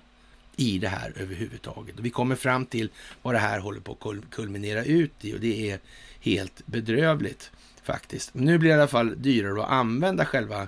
i 0.56 0.78
det 0.78 0.88
här 0.88 1.14
överhuvudtaget? 1.16 2.00
Och 2.00 2.06
vi 2.06 2.10
kommer 2.10 2.36
fram 2.36 2.66
till 2.66 2.90
vad 3.22 3.34
det 3.34 3.40
här 3.40 3.60
håller 3.60 3.80
på 3.80 3.92
att 3.92 4.32
kulminera 4.32 4.84
ut 4.84 5.12
i 5.22 5.36
och 5.36 5.40
det 5.40 5.72
är 5.72 5.80
helt 6.20 6.62
bedrövligt 6.66 7.52
faktiskt. 7.84 8.34
Nu 8.34 8.58
blir 8.58 8.70
det 8.70 8.76
i 8.76 8.80
alla 8.80 8.88
fall 8.88 9.22
dyrare 9.22 9.64
att 9.64 9.70
använda 9.70 10.26
själva 10.26 10.68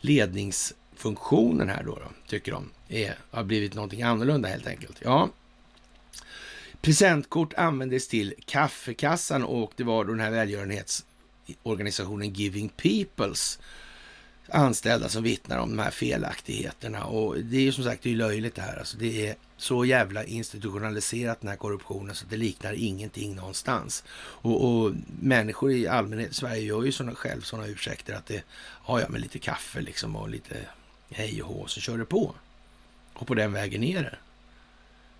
ledningsfunktionen 0.00 1.68
här 1.68 1.82
då, 1.82 1.94
då 1.94 2.08
tycker 2.26 2.52
de 2.52 2.70
är, 2.88 3.14
har 3.30 3.44
blivit 3.44 3.74
någonting 3.74 4.02
annorlunda 4.02 4.48
helt 4.48 4.66
enkelt. 4.66 5.00
Ja, 5.04 5.28
Presentkort 6.84 7.54
användes 7.54 8.08
till 8.08 8.34
kaffekassan 8.44 9.44
och 9.44 9.72
det 9.76 9.84
var 9.84 10.04
då 10.04 10.10
den 10.10 10.20
här 10.20 10.30
välgörenhetsorganisationen 10.30 12.32
Giving 12.32 12.68
Peoples 12.68 13.58
anställda 14.48 15.08
som 15.08 15.22
vittnar 15.22 15.58
om 15.58 15.76
de 15.76 15.82
här 15.82 15.90
felaktigheterna. 15.90 17.04
Och 17.04 17.38
det 17.38 17.56
är 17.56 17.60
ju 17.60 17.72
som 17.72 17.84
sagt 17.84 18.02
det 18.02 18.10
är 18.10 18.16
löjligt 18.16 18.54
det 18.54 18.62
här. 18.62 18.78
Alltså 18.78 18.96
det 18.96 19.28
är 19.28 19.36
så 19.56 19.84
jävla 19.84 20.24
institutionaliserat 20.24 21.40
den 21.40 21.50
här 21.50 21.56
korruptionen 21.56 22.14
så 22.14 22.26
det 22.26 22.36
liknar 22.36 22.72
ingenting 22.72 23.34
någonstans. 23.36 24.04
Och, 24.16 24.64
och 24.64 24.92
människor 25.20 25.72
i 25.72 25.88
allmänhet 25.88 26.34
Sverige 26.34 26.62
gör 26.62 26.82
ju 26.82 26.92
såna, 26.92 27.14
själv 27.14 27.40
sådana 27.40 27.68
ursäkter 27.68 28.14
att 28.14 28.26
det, 28.26 28.44
ja 28.86 29.00
ja, 29.00 29.08
med 29.08 29.20
lite 29.20 29.38
kaffe 29.38 29.80
liksom 29.80 30.16
och 30.16 30.28
lite 30.28 30.56
hej 31.10 31.42
och 31.42 31.48
hå, 31.48 31.66
så 31.66 31.80
kör 31.80 31.98
det 31.98 32.04
på. 32.04 32.34
Och 33.14 33.26
på 33.26 33.34
den 33.34 33.52
vägen 33.52 33.84
är 33.84 34.02
det. 34.02 34.16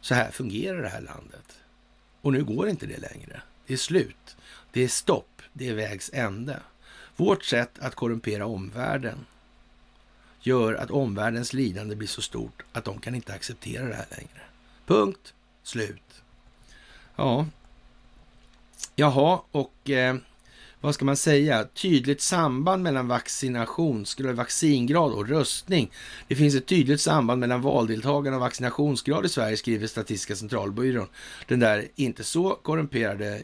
Så 0.00 0.14
här 0.14 0.30
fungerar 0.30 0.82
det 0.82 0.88
här 0.88 1.00
landet. 1.00 1.58
Och 2.20 2.32
nu 2.32 2.44
går 2.44 2.68
inte 2.68 2.86
det 2.86 2.98
längre. 2.98 3.42
Det 3.66 3.72
är 3.72 3.76
slut. 3.78 4.36
Det 4.72 4.84
är 4.84 4.88
stopp. 4.88 5.42
Det 5.52 5.68
är 5.68 5.74
vägs 5.74 6.10
ände. 6.12 6.60
Vårt 7.16 7.44
sätt 7.44 7.78
att 7.78 7.94
korrumpera 7.94 8.46
omvärlden 8.46 9.26
gör 10.40 10.74
att 10.74 10.90
omvärldens 10.90 11.52
lidande 11.52 11.96
blir 11.96 12.08
så 12.08 12.22
stort 12.22 12.62
att 12.72 12.84
de 12.84 13.00
kan 13.00 13.14
inte 13.14 13.32
acceptera 13.32 13.86
det 13.86 13.94
här 13.94 14.06
längre. 14.10 14.40
Punkt. 14.86 15.34
Slut. 15.62 16.22
Ja. 17.16 17.46
Jaha, 18.94 19.40
och 19.50 19.90
eh, 19.90 20.16
vad 20.80 20.94
ska 20.94 21.04
man 21.04 21.16
säga, 21.16 21.64
tydligt 21.64 22.20
samband 22.20 22.82
mellan 22.82 23.08
vaccinationsgrad, 23.08 24.36
vaccingrad 24.36 25.12
och 25.12 25.28
röstning. 25.28 25.90
Det 26.28 26.34
finns 26.34 26.54
ett 26.54 26.66
tydligt 26.66 27.00
samband 27.00 27.40
mellan 27.40 27.60
valdeltagande 27.60 28.36
och 28.36 28.40
vaccinationsgrad 28.40 29.26
i 29.26 29.28
Sverige, 29.28 29.56
skriver 29.56 29.86
Statistiska 29.86 30.36
centralbyrån. 30.36 31.08
Den 31.46 31.60
där 31.60 31.88
inte 31.94 32.24
så 32.24 32.50
korrumperade 32.62 33.42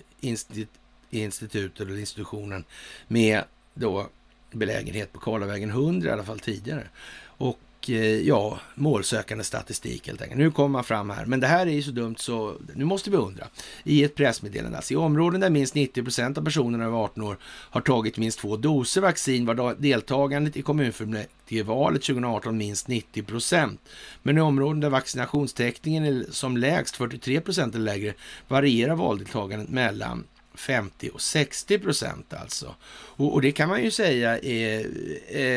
institutet 1.11 1.81
eller 1.81 1.99
institutionen 1.99 2.65
med 3.09 3.45
då 3.75 4.07
belägenhet 4.53 5.13
på 5.13 5.21
Karlavägen 5.21 5.71
100 5.71 6.09
i 6.09 6.13
alla 6.13 6.25
fall 6.25 6.39
tidigare. 6.39 6.85
Och 7.23 7.59
Eh, 7.89 8.21
ja, 8.21 8.59
målsökande 8.75 9.45
statistik 9.45 10.07
helt 10.07 10.23
enkelt. 10.23 10.39
Nu 10.39 10.51
kommer 10.51 10.69
man 10.69 10.85
fram 10.85 11.11
här, 11.11 11.27
men 11.27 11.41
det 11.41 11.47
här 11.47 11.67
är 11.67 11.71
ju 11.71 11.83
så 11.83 11.91
dumt 11.91 12.17
så 12.19 12.55
nu 12.75 12.85
måste 12.85 13.11
vi 13.11 13.17
undra. 13.17 13.47
I 13.85 14.05
ett 14.05 14.15
pressmeddelande, 14.15 14.77
alltså 14.77 14.95
i 14.95 14.97
områden 14.97 15.41
där 15.41 15.51
minst 15.51 15.75
90 15.75 16.03
procent 16.03 16.39
av 16.39 16.45
personerna 16.45 16.85
över 16.85 16.99
18 16.99 17.25
år 17.25 17.37
har 17.45 17.81
tagit 17.81 18.19
minst 18.19 18.39
två 18.39 18.57
doser 18.57 19.01
vaccin 19.01 19.47
var 19.47 19.75
deltagandet 19.75 20.57
i 20.57 20.63
kommunfullmäktigevalet 20.63 22.03
2018 22.03 22.57
minst 22.57 22.89
90 22.89 23.23
procent. 23.23 23.81
Men 24.23 24.39
i 24.39 24.41
områden 24.41 24.81
där 24.81 24.91
vaccinationstäckningen 24.91 26.05
är 26.05 26.25
som 26.31 26.57
lägst 26.57 26.97
43 26.97 27.41
procent 27.41 27.75
eller 27.75 27.85
lägre 27.85 28.15
varierar 28.49 28.95
valdeltagandet 28.95 29.69
mellan 29.69 30.25
50 30.61 31.09
och 31.09 31.21
60 31.21 31.79
procent 31.79 32.35
alltså. 32.35 32.75
Och, 32.91 33.33
och, 33.33 33.43
det 33.43 33.53
kan 33.53 33.69
man 33.69 33.85
ju 33.85 33.91
säga 33.91 34.39
är 34.39 34.87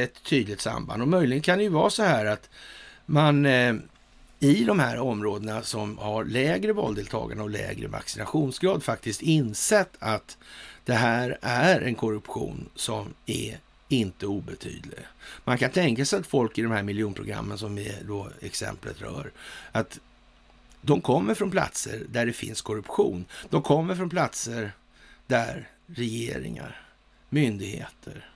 ett 0.04 0.24
tydligt 0.24 0.62
samband. 0.62 1.02
Och 1.02 1.08
möjligen 1.08 1.42
kan 1.42 1.58
det 1.58 1.64
ju 1.64 1.70
vara 1.70 1.90
så 1.90 2.04
här 2.04 2.26
att 2.26 2.50
man 3.06 3.46
eh, 3.46 3.76
i 4.40 4.64
de 4.64 4.80
här 4.80 5.00
områdena 5.00 5.62
som 5.62 5.98
har 5.98 6.26
lägre 6.26 6.74
valdeltagande 6.74 7.44
och 7.44 7.50
lägre 7.50 7.88
vaccinationsgrad 7.88 8.84
faktiskt 8.84 9.22
insett 9.22 9.90
att 10.00 10.38
det 10.86 10.94
här 10.94 11.38
är 11.42 11.82
en 11.82 11.96
korruption 11.96 12.70
som 12.76 13.14
är 13.26 13.60
inte 13.90 14.28
obetydlig. 14.28 15.00
Man 15.44 15.58
kan 15.58 15.72
tänka 15.72 16.06
sig 16.06 16.20
att 16.20 16.28
folk 16.28 16.58
i 16.58 16.62
de 16.62 16.72
här 16.72 16.84
miljonprogrammen 16.84 17.58
som 17.58 17.76
vi 17.76 17.96
då 18.08 18.28
exemplet 18.42 19.02
rör, 19.02 19.32
att 19.72 20.00
de 20.82 21.02
kommer 21.02 21.34
från 21.34 21.52
platser 21.52 22.02
där 22.10 22.26
det 22.26 22.34
finns 22.34 22.62
korruption. 22.62 23.26
De 23.50 23.62
kommer 23.62 23.96
från 23.96 24.10
platser 24.10 24.72
där 25.28 25.70
regeringar, 25.88 26.88
myndigheter, 27.30 28.30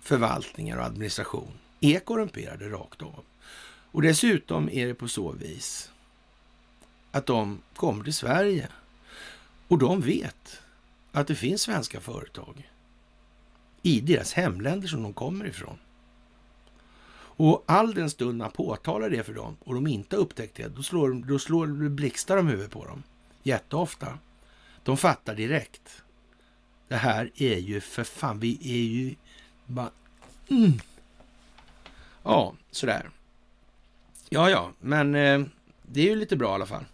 förvaltningar 0.00 0.78
och 0.78 0.84
administration 0.84 1.52
är 1.80 2.00
korrumperade 2.00 2.68
rakt 2.68 3.02
av. 3.02 3.24
Och 3.90 4.02
dessutom 4.02 4.68
är 4.68 4.86
det 4.86 4.94
på 4.94 5.08
så 5.08 5.32
vis 5.32 5.92
att 7.10 7.26
de 7.26 7.62
kommer 7.74 8.04
till 8.04 8.14
Sverige 8.14 8.68
och 9.68 9.78
de 9.78 10.00
vet 10.00 10.62
att 11.12 11.26
det 11.26 11.34
finns 11.34 11.62
svenska 11.62 12.00
företag 12.00 12.70
i 13.82 14.00
deras 14.00 14.32
hemländer 14.32 14.88
som 14.88 15.02
de 15.02 15.12
kommer 15.12 15.46
ifrån. 15.46 15.78
Och 17.38 17.64
all 17.66 17.94
den 17.94 18.10
stund 18.10 18.38
man 18.38 18.50
påtalar 18.50 19.10
det 19.10 19.22
för 19.22 19.34
dem 19.34 19.56
och 19.60 19.74
de 19.74 19.86
inte 19.86 20.16
har 20.16 20.20
upptäckt 20.20 20.56
det, 20.56 20.68
då 20.68 20.82
slår, 20.82 21.12
då 21.28 21.38
slår 21.38 21.88
blixtar 21.88 22.36
de 22.36 22.46
huvudet 22.46 22.70
på 22.70 22.84
dem. 22.84 23.02
Jätteofta. 23.42 24.18
De 24.88 24.96
fattar 24.96 25.34
direkt. 25.34 26.02
Det 26.88 26.96
här 26.96 27.30
är 27.36 27.56
ju 27.56 27.80
för 27.80 28.04
fan, 28.04 28.40
vi 28.40 28.58
är 28.62 28.84
ju 28.94 29.14
bara... 29.66 29.90
Mm. 30.50 30.72
Ja, 32.22 32.54
sådär. 32.70 33.10
Ja, 34.28 34.50
ja, 34.50 34.72
men 34.80 35.14
eh, 35.14 35.40
det 35.82 36.00
är 36.00 36.04
ju 36.04 36.16
lite 36.16 36.36
bra 36.36 36.50
i 36.50 36.54
alla 36.54 36.66
fall. 36.66 36.84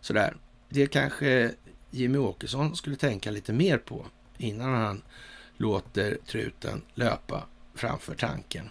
Sådär. 0.00 0.36
Det 0.68 0.86
kanske 0.86 1.54
Jimmy 1.90 2.18
Åkesson 2.18 2.76
skulle 2.76 2.96
tänka 2.96 3.30
lite 3.30 3.52
mer 3.52 3.78
på 3.78 4.06
innan 4.38 4.74
han 4.74 5.02
låter 5.56 6.18
truten 6.26 6.82
löpa 6.94 7.46
framför 7.74 8.14
tanken. 8.14 8.68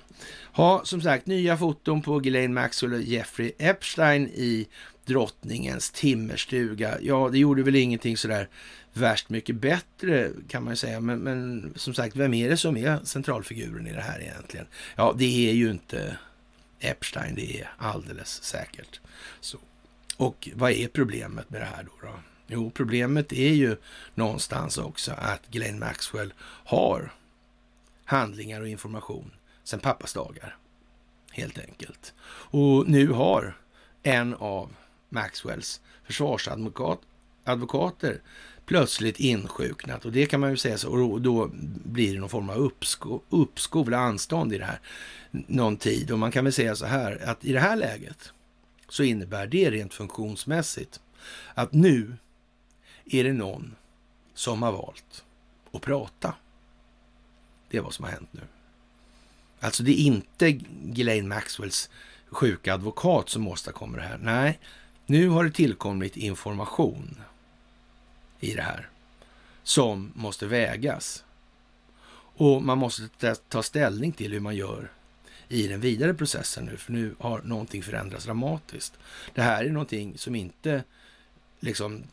Ha, 0.54 0.86
som 0.86 1.02
sagt, 1.02 1.26
nya 1.26 1.58
foton 1.58 2.02
på 2.02 2.20
Ghislaine 2.20 2.54
Maxwell 2.54 2.94
och 2.94 3.02
Jeffrey 3.02 3.52
Epstein 3.58 4.28
i 4.28 4.68
drottningens 5.10 5.92
timmerstuga. 5.92 6.98
Ja, 7.02 7.30
det 7.32 7.38
gjorde 7.38 7.64
väl 7.64 7.76
ingenting 7.76 8.18
sådär 8.18 8.50
värst 8.94 9.30
mycket 9.30 9.56
bättre 9.56 10.30
kan 10.48 10.64
man 10.64 10.74
ju 10.74 10.78
säga. 10.78 11.00
Men, 11.00 11.20
men, 11.20 11.74
som 11.76 11.94
sagt, 11.94 12.16
vem 12.16 12.34
är 12.34 12.50
det 12.50 12.58
som 12.58 12.78
är 12.78 13.00
centralfiguren 13.04 13.88
i 13.88 13.94
det 13.94 14.02
här 14.02 14.22
egentligen? 14.22 14.66
Ja, 14.96 15.16
det 15.18 15.50
är 15.50 15.54
ju 15.54 15.72
inte 15.72 16.18
Epstein, 16.80 17.36
det 17.36 17.62
är 17.62 17.70
alldeles 17.78 18.44
säkert 18.44 19.00
så. 19.40 19.58
Och 20.18 20.50
vad 20.54 20.72
är 20.72 20.88
problemet 20.88 21.50
med 21.50 21.62
det 21.62 21.66
här 21.66 21.84
då? 21.84 22.08
då? 22.08 22.14
Jo, 22.48 22.72
problemet 22.72 23.34
är 23.34 23.54
ju 23.54 23.78
någonstans 24.16 24.78
också 24.78 25.12
att 25.12 25.48
Glenn 25.52 25.80
Maxwell 25.80 26.34
har 26.66 27.14
handlingar 28.06 28.62
och 28.62 28.68
information 28.68 29.32
sedan 29.64 29.80
pappas 29.80 30.14
dagar. 30.14 30.56
Helt 31.32 31.60
enkelt. 31.60 32.14
Och 32.52 32.90
nu 32.90 33.08
har 33.08 33.58
en 34.04 34.34
av 34.34 34.76
Maxwells 35.10 35.82
försvarsadvokater 36.04 38.22
plötsligt 38.66 39.20
insjuknat 39.20 40.06
och 40.06 40.12
det 40.12 40.26
kan 40.26 40.40
man 40.40 40.50
ju 40.50 40.58
säga 40.58 40.78
så 40.78 40.90
och 40.90 41.22
då 41.22 41.50
blir 41.86 42.14
det 42.14 42.20
någon 42.20 42.30
form 42.30 42.50
av 42.50 42.58
uppskov, 42.58 43.22
uppskov 43.30 43.88
eller 43.88 43.98
anstånd 43.98 44.54
i 44.54 44.58
det 44.58 44.66
här 44.66 44.80
någon 45.32 45.78
tid 45.78 46.12
och 46.12 46.20
man 46.20 46.32
kan 46.32 46.44
väl 46.44 46.54
säga 46.54 46.76
så 46.76 46.86
här 46.86 47.22
att 47.26 47.46
i 47.46 47.54
det 47.54 47.60
här 47.60 47.76
läget 47.76 48.34
så 48.90 49.04
innebär 49.04 49.48
det 49.48 49.72
rent 49.72 49.94
funktionsmässigt 49.94 51.02
att 51.54 51.74
nu 51.74 52.18
är 53.06 53.24
det 53.24 53.34
någon 53.34 53.76
som 54.34 54.64
har 54.64 54.72
valt 54.72 55.24
att 55.72 55.82
prata. 55.82 56.36
Det 57.70 57.78
är 57.78 57.82
vad 57.82 57.94
som 57.94 58.06
har 58.06 58.12
hänt 58.12 58.30
nu. 58.32 58.42
Alltså 59.60 59.84
det 59.84 60.02
är 60.02 60.04
inte 60.04 60.52
Ghislaine 60.84 61.28
Maxwells 61.28 61.90
sjuka 62.30 62.74
advokat 62.74 63.30
som 63.30 63.48
åstadkommer 63.48 63.98
det 63.98 64.04
här. 64.04 64.18
Nej, 64.18 64.60
nu 65.10 65.30
har 65.30 65.44
det 65.44 65.52
tillkommit 65.52 66.18
information 66.18 67.22
i 68.40 68.54
det 68.54 68.62
här 68.62 68.90
som 69.64 70.12
måste 70.16 70.46
vägas. 70.46 71.24
Och 72.12 72.64
man 72.64 72.78
måste 72.78 73.36
ta 73.36 73.64
ställning 73.64 74.12
till 74.12 74.32
hur 74.32 74.40
man 74.40 74.56
gör 74.56 74.92
i 75.48 75.68
den 75.68 75.82
vidare 75.82 76.14
processen 76.14 76.66
nu, 76.66 76.78
för 76.78 76.92
nu 76.92 77.16
har 77.20 77.42
någonting 77.42 77.84
förändrats 77.84 78.26
dramatiskt. 78.26 78.94
Det 79.34 79.42
här 79.42 79.66
är 79.66 79.70
någonting 79.70 80.18
som 80.18 80.36
inte 80.36 80.84
liksom 81.60 82.04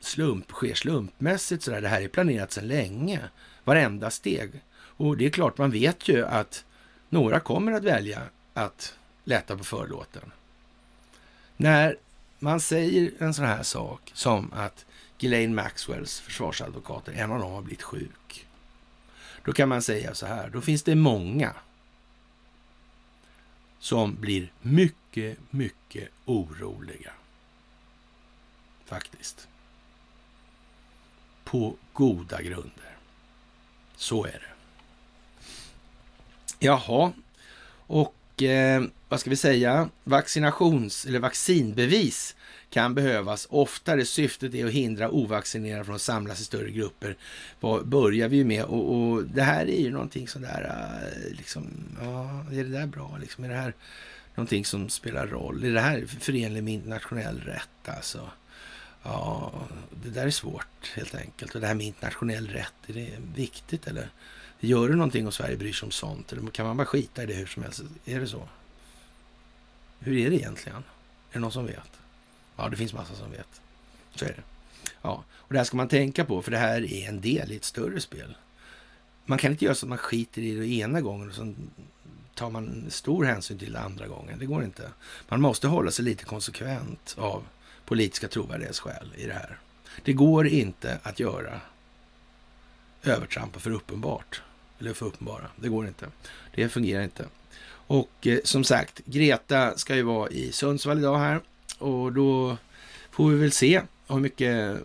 slump, 0.00 0.50
sker 0.50 0.74
slumpmässigt 0.74 1.62
sådär. 1.62 1.80
Det 1.80 1.88
här 1.88 2.02
är 2.02 2.08
planerat 2.08 2.52
sedan 2.52 2.68
länge, 2.68 3.20
varenda 3.64 4.10
steg. 4.10 4.50
Och 4.76 5.16
det 5.16 5.26
är 5.26 5.30
klart, 5.30 5.58
man 5.58 5.70
vet 5.70 6.08
ju 6.08 6.26
att 6.26 6.64
några 7.08 7.40
kommer 7.40 7.72
att 7.72 7.84
välja 7.84 8.22
att 8.54 8.94
lätta 9.24 9.56
på 9.56 9.64
förlåten. 9.64 10.32
När 11.56 11.96
man 12.38 12.60
säger 12.60 13.12
en 13.18 13.34
sån 13.34 13.44
här 13.44 13.62
sak 13.62 14.10
som 14.14 14.52
att 14.52 14.86
Ghislaine 15.18 15.54
Maxwells 15.54 16.20
försvarsadvokater, 16.20 17.12
en 17.12 17.32
av 17.32 17.38
dem 17.38 17.52
har 17.52 17.62
blivit 17.62 17.82
sjuk. 17.82 18.46
Då 19.44 19.52
kan 19.52 19.68
man 19.68 19.82
säga 19.82 20.14
så 20.14 20.26
här, 20.26 20.48
då 20.48 20.60
finns 20.60 20.82
det 20.82 20.94
många 20.94 21.54
som 23.78 24.14
blir 24.14 24.52
mycket, 24.62 25.38
mycket 25.50 26.08
oroliga. 26.24 27.12
Faktiskt. 28.84 29.48
På 31.44 31.76
goda 31.92 32.42
grunder. 32.42 32.96
Så 33.96 34.24
är 34.24 34.32
det. 34.32 34.54
Jaha, 36.58 37.12
och 37.86 38.14
eh, 38.42 38.82
vad 39.08 39.20
ska 39.20 39.30
vi 39.30 39.36
säga? 39.36 39.88
Vaccinations 40.04 41.06
eller 41.06 41.18
vaccinbevis 41.18 42.36
kan 42.70 42.94
behövas 42.94 43.46
oftare. 43.50 44.04
Syftet 44.04 44.54
är 44.54 44.66
att 44.66 44.72
hindra 44.72 45.10
ovaccinerade 45.10 45.84
från 45.84 45.94
att 45.94 46.02
samlas 46.02 46.40
i 46.40 46.44
större 46.44 46.70
grupper. 46.70 47.16
Vad 47.60 47.88
börjar 47.88 48.28
vi 48.28 48.44
med 48.44 48.64
och, 48.64 48.94
och 48.94 49.24
det 49.24 49.42
här 49.42 49.66
är 49.66 49.80
ju 49.80 49.90
någonting 49.90 50.28
sådär, 50.28 50.90
eh, 51.02 51.36
liksom, 51.36 51.70
ja, 52.00 52.44
är 52.52 52.64
det 52.64 52.78
där 52.78 52.86
bra 52.86 53.18
liksom? 53.20 53.44
Är 53.44 53.48
det 53.48 53.54
här 53.54 53.74
någonting 54.34 54.64
som 54.64 54.88
spelar 54.88 55.26
roll? 55.26 55.64
Är 55.64 55.72
det 55.72 55.80
här 55.80 56.06
förenligt 56.20 56.64
med 56.64 56.74
internationell 56.74 57.40
rätt 57.40 57.96
alltså? 57.96 58.30
Ja, 59.02 59.52
det 60.04 60.10
där 60.10 60.26
är 60.26 60.30
svårt 60.30 60.92
helt 60.94 61.14
enkelt. 61.14 61.54
Och 61.54 61.60
det 61.60 61.66
här 61.66 61.74
med 61.74 61.86
internationell 61.86 62.48
rätt, 62.48 62.74
är 62.86 62.92
det 62.92 63.10
viktigt 63.34 63.86
eller? 63.86 64.10
Gör 64.60 64.88
det 64.88 64.96
någonting 64.96 65.26
om 65.26 65.32
Sverige 65.32 65.56
bryr 65.56 65.72
sig 65.72 65.86
om 65.86 65.90
sånt? 65.90 66.32
Eller 66.32 66.50
kan 66.50 66.66
man 66.66 66.76
bara 66.76 66.86
skita 66.86 67.22
i 67.22 67.26
det 67.26 67.34
hur 67.34 67.46
som 67.46 67.62
helst? 67.62 67.82
Är 68.04 68.20
det 68.20 68.26
så? 68.26 68.48
Hur 69.98 70.16
är 70.16 70.30
det 70.30 70.36
egentligen? 70.36 70.78
Är 70.78 71.32
det 71.32 71.38
någon 71.38 71.52
som 71.52 71.66
vet? 71.66 71.90
Ja, 72.56 72.68
det 72.68 72.76
finns 72.76 72.92
massa 72.92 73.14
som 73.14 73.30
vet. 73.30 73.60
Så 74.14 74.24
är 74.24 74.28
det. 74.28 74.42
Ja, 75.02 75.24
och 75.30 75.52
det 75.52 75.58
här 75.58 75.64
ska 75.64 75.76
man 75.76 75.88
tänka 75.88 76.24
på, 76.24 76.42
för 76.42 76.50
det 76.50 76.58
här 76.58 76.92
är 76.92 77.08
en 77.08 77.20
del 77.20 77.52
i 77.52 77.56
ett 77.56 77.64
större 77.64 78.00
spel. 78.00 78.36
Man 79.24 79.38
kan 79.38 79.52
inte 79.52 79.64
göra 79.64 79.74
så 79.74 79.86
att 79.86 79.88
man 79.88 79.98
skiter 79.98 80.42
i 80.42 80.54
det 80.54 80.66
ena 80.66 81.00
gången 81.00 81.28
och 81.28 81.34
sen 81.34 81.70
tar 82.34 82.50
man 82.50 82.86
stor 82.88 83.24
hänsyn 83.24 83.58
till 83.58 83.72
det 83.72 83.80
andra 83.80 84.06
gången. 84.06 84.38
Det 84.38 84.46
går 84.46 84.64
inte. 84.64 84.90
Man 85.28 85.40
måste 85.40 85.68
hålla 85.68 85.90
sig 85.90 86.04
lite 86.04 86.24
konsekvent 86.24 87.14
av 87.18 87.42
politiska 87.84 88.28
trovärdighetsskäl 88.28 89.12
i 89.16 89.26
det 89.26 89.32
här. 89.32 89.58
Det 90.04 90.12
går 90.12 90.46
inte 90.46 90.98
att 91.02 91.20
göra 91.20 91.60
övertrampa 93.06 93.60
för 93.60 93.70
uppenbart. 93.70 94.42
Eller 94.78 94.92
för 94.92 95.06
uppenbara. 95.06 95.50
Det 95.56 95.68
går 95.68 95.86
inte. 95.86 96.08
Det 96.54 96.68
fungerar 96.68 97.02
inte. 97.02 97.26
Och 97.68 98.26
eh, 98.26 98.38
som 98.44 98.64
sagt, 98.64 99.00
Greta 99.04 99.76
ska 99.76 99.96
ju 99.96 100.02
vara 100.02 100.30
i 100.30 100.52
Sundsvall 100.52 100.98
idag 100.98 101.18
här. 101.18 101.40
Och 101.78 102.12
då 102.12 102.56
får 103.10 103.30
vi 103.30 103.36
väl 103.36 103.52
se 103.52 103.82
hur 104.08 104.20
mycket 104.20 104.80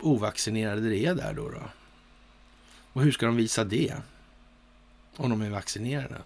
ovaccinerade 0.00 0.88
det 0.88 1.06
är 1.06 1.14
där 1.14 1.32
då. 1.32 1.48
då. 1.48 1.62
Och 2.92 3.02
hur 3.02 3.12
ska 3.12 3.26
de 3.26 3.36
visa 3.36 3.64
det? 3.64 3.94
Om 5.16 5.30
de 5.30 5.42
är 5.42 5.50
vaccinerade. 5.50 6.16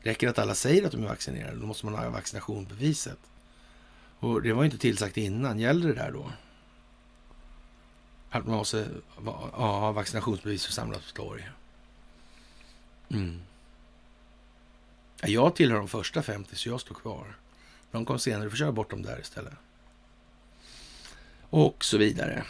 Räcker 0.00 0.26
det 0.26 0.30
att 0.30 0.38
alla 0.38 0.54
säger 0.54 0.86
att 0.86 0.92
de 0.92 1.02
är 1.02 1.08
vaccinerade? 1.08 1.56
Då 1.56 1.66
måste 1.66 1.86
man 1.86 1.94
ha 1.94 2.10
vaccinationsbeviset. 2.10 3.18
Och 4.18 4.42
det 4.42 4.52
var 4.52 4.64
inte 4.64 4.78
tillsagt 4.78 5.16
innan. 5.16 5.58
Gäller 5.58 5.88
det 5.88 5.94
där 5.94 6.10
då? 6.12 6.30
Att 8.36 8.46
man 8.46 8.56
måste 8.56 8.88
ha 9.52 9.92
vaccinationsbevis 9.92 10.66
för 10.66 10.72
samlas 10.72 11.12
på 11.12 11.22
torg. 11.22 11.50
Mm. 13.10 13.40
Jag 15.22 15.56
tillhör 15.56 15.78
de 15.78 15.88
första 15.88 16.22
50, 16.22 16.56
så 16.56 16.68
jag 16.68 16.80
står 16.80 16.94
kvar. 16.94 17.36
De 17.90 18.04
kom 18.04 18.18
senare, 18.18 18.44
du 18.44 18.50
får 18.50 18.56
köra 18.56 18.72
bort 18.72 18.90
dem 18.90 19.02
där 19.02 19.20
istället. 19.20 19.52
Och 21.50 21.84
så 21.84 21.98
vidare. 21.98 22.44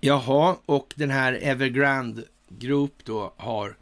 Jaha, 0.00 0.56
och 0.66 0.94
den 0.96 1.10
här 1.10 1.32
Evergrande 1.32 2.24
Group 2.48 3.04
då 3.04 3.32
har 3.36 3.76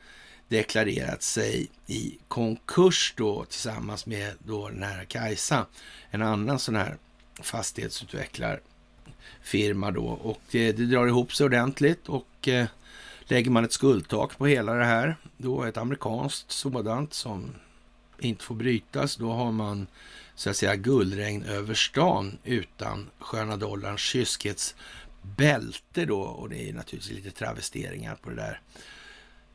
deklarerat 0.49 1.23
sig 1.23 1.69
i 1.87 2.19
konkurs 2.29 3.15
då 3.17 3.45
tillsammans 3.45 4.07
med 4.07 4.35
då 4.39 4.69
den 4.69 4.83
här 4.83 5.05
Kajsa, 5.05 5.67
en 6.11 6.23
annan 6.23 6.59
sån 6.59 6.77
här 6.77 6.97
fastighetsutvecklare 7.43 8.61
firma 9.47 9.91
då. 9.91 10.07
Och 10.07 10.55
eh, 10.55 10.75
det, 10.75 10.87
drar 10.87 11.07
ihop 11.07 11.35
sig 11.35 11.47
ordentligt 11.47 12.09
och 12.09 12.49
eh, 12.49 12.67
lägger 13.25 13.51
man 13.51 13.65
ett 13.65 13.73
skuldtak 13.73 14.39
på 14.39 14.47
hela 14.47 14.75
det 14.75 14.85
här, 14.85 15.17
då 15.37 15.65
ett 15.65 15.77
amerikanskt 15.77 16.51
sådant 16.51 17.15
som 17.15 17.55
inte 18.19 18.45
får 18.45 18.55
brytas, 18.55 19.17
då 19.17 19.33
har 19.33 19.53
man 19.53 19.87
så 20.35 20.51
att 20.51 20.57
säga 20.57 20.77
guldregn 20.77 21.43
över 21.43 21.75
stan 21.75 22.39
utan 22.45 23.11
sköna 23.19 23.57
dollarns 23.57 24.01
kyskhetsbälte 24.01 26.05
då. 26.05 26.21
Och 26.21 26.49
det 26.49 26.69
är 26.69 26.73
naturligtvis 26.73 27.17
lite 27.17 27.31
travesteringar 27.31 28.15
på 28.15 28.31
det 28.31 28.37
där. 28.37 28.61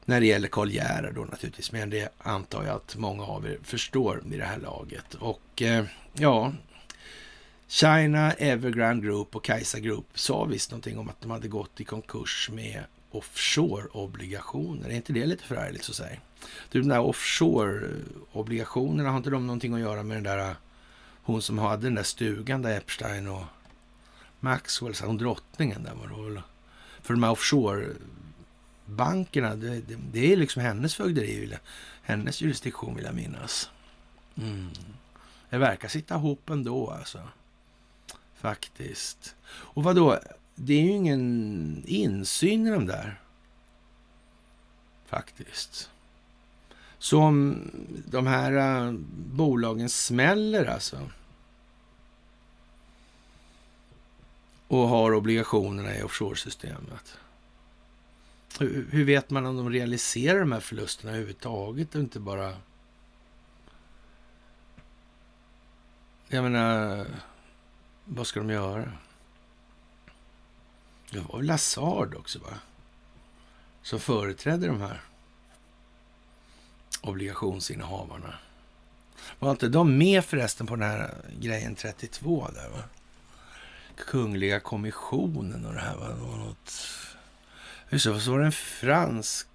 När 0.05 0.19
det 0.19 0.25
gäller 0.25 0.47
Karl 0.47 0.69
Gerhard 0.69 1.15
då 1.15 1.21
naturligtvis, 1.21 1.71
men 1.71 1.89
det 1.89 2.09
antar 2.17 2.63
jag 2.63 2.75
att 2.75 2.95
många 2.95 3.23
av 3.23 3.45
er 3.45 3.57
förstår 3.63 4.21
vid 4.25 4.39
det 4.39 4.45
här 4.45 4.59
laget. 4.59 5.13
Och 5.13 5.61
eh, 5.61 5.85
ja, 6.13 6.53
China, 7.71 8.31
Evergrande 8.31 9.07
Group 9.07 9.35
och 9.35 9.43
Kajsa 9.43 9.79
Group 9.79 10.19
sa 10.19 10.45
visst 10.45 10.71
någonting 10.71 10.99
om 10.99 11.09
att 11.09 11.21
de 11.21 11.31
hade 11.31 11.47
gått 11.47 11.81
i 11.81 11.83
konkurs 11.83 12.49
med 12.53 12.83
offshore-obligationer. 13.11 14.89
Är 14.89 14.95
inte 14.95 15.13
det 15.13 15.25
lite 15.25 15.43
förargligt 15.43 15.83
så 15.83 15.91
att 15.91 15.95
säga? 15.95 16.17
Du, 16.71 16.81
de 16.81 16.87
där 16.87 16.99
offshore-obligationerna, 16.99 19.09
har 19.09 19.17
inte 19.17 19.29
de 19.29 19.47
någonting 19.47 19.73
att 19.73 19.79
göra 19.79 20.03
med 20.03 20.17
den 20.17 20.23
där 20.23 20.49
äh, 20.49 20.55
hon 21.23 21.41
som 21.41 21.57
hade 21.57 21.83
den 21.83 21.95
där 21.95 22.03
stugan 22.03 22.61
där 22.61 22.77
Epstein 22.77 23.27
och 23.27 23.43
Maxwell, 24.39 24.93
hon 25.03 25.17
drottningen 25.17 25.83
där 25.83 25.93
var 25.93 26.07
det 26.07 26.23
väl? 26.33 26.41
För 27.01 27.13
de 27.13 27.23
här 27.23 27.31
offshore-bankerna, 27.31 29.55
det, 29.55 29.81
det, 29.81 29.97
det, 30.11 30.33
är 30.33 30.37
liksom 30.37 30.61
hennes 30.61 30.95
fögderi, 30.95 31.57
hennes 32.01 32.41
jurisdiktion 32.41 32.95
vill 32.95 33.05
jag 33.05 33.15
minnas. 33.15 33.69
Mm. 34.35 34.69
Det 35.49 35.57
verkar 35.57 35.87
sitta 35.87 36.15
ihop 36.15 36.49
ändå 36.49 36.89
alltså. 36.89 37.19
Faktiskt. 38.41 39.35
Och 39.45 39.83
vad 39.83 39.95
då? 39.95 40.19
Det 40.55 40.73
är 40.73 40.81
ju 40.81 40.91
ingen 40.91 41.83
insyn 41.87 42.67
i 42.67 42.71
de 42.71 42.85
där. 42.85 43.21
Faktiskt. 45.05 45.89
Så 46.97 47.21
om 47.21 47.69
de 48.05 48.27
här 48.27 48.85
äh, 48.87 48.93
bolagen 49.15 49.89
smäller 49.89 50.65
alltså. 50.65 51.09
Och 54.67 54.87
har 54.87 55.13
obligationerna 55.13 55.97
i 55.97 56.03
offshore-systemet. 56.03 57.17
Hur, 58.59 58.87
hur, 58.91 59.03
vet 59.05 59.29
man 59.29 59.45
om 59.45 59.57
de 59.57 59.69
realiserar 59.69 60.39
de 60.39 60.51
här 60.51 60.59
förlusterna 60.59 61.11
överhuvudtaget 61.11 61.95
och 61.95 62.01
inte 62.01 62.19
bara... 62.19 62.55
Jag 66.27 66.43
menar, 66.43 67.05
vad 68.05 68.27
ska 68.27 68.39
de 68.39 68.49
göra? 68.49 68.91
Det 71.11 71.19
var 71.19 71.37
väl 71.37 71.47
Lazard 71.47 72.15
också, 72.15 72.39
va? 72.39 72.53
Som 73.81 73.99
företrädde 73.99 74.67
de 74.67 74.81
här 74.81 75.01
obligationsinnehavarna. 77.01 78.33
Var 79.39 79.51
inte 79.51 79.69
de 79.69 79.97
med 79.97 80.25
förresten 80.25 80.67
på 80.67 80.75
den 80.75 80.89
här 80.89 81.15
grejen 81.39 81.75
32 81.75 82.47
där, 82.55 82.69
va? 82.69 82.83
Kungliga 83.95 84.59
kommissionen 84.59 85.65
och 85.65 85.73
det 85.73 85.79
här, 85.79 85.95
va? 85.95 86.07
Det 86.07 86.21
var 86.21 86.37
något... 86.37 86.73
Just 87.89 88.05
det, 88.05 88.19
så 88.19 88.31
var 88.31 88.39
det 88.39 88.45
en 88.45 88.51
fransk 88.51 89.47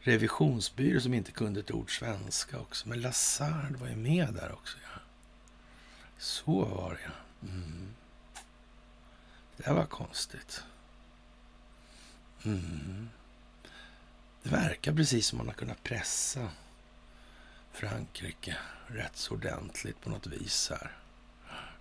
revisionsbyrå 0.00 1.00
som 1.00 1.14
inte 1.14 1.32
kunde 1.32 1.60
ett 1.60 1.70
ord 1.70 1.98
svenska 1.98 2.58
också. 2.58 2.88
Men 2.88 3.00
Lazard 3.00 3.76
var 3.76 3.88
ju 3.88 3.96
med 3.96 4.34
där 4.34 4.52
också. 4.52 4.78
Ja. 4.82 4.87
Så 6.18 6.64
var 6.64 6.90
det, 6.90 7.00
ja. 7.04 7.48
Mm. 7.48 7.94
Det 9.56 9.72
var 9.72 9.86
konstigt. 9.86 10.62
Mm. 12.44 13.08
det 14.42 14.50
verkar 14.50 14.92
precis 14.92 15.26
som 15.26 15.38
man 15.38 15.46
har 15.46 15.54
kunnat 15.54 15.82
pressa 15.82 16.48
Frankrike 17.72 18.56
rätt 18.86 19.16
så 19.16 19.34
ordentligt 19.34 20.00
på 20.00 20.10
något 20.10 20.26
vis 20.26 20.70
här. 20.70 20.96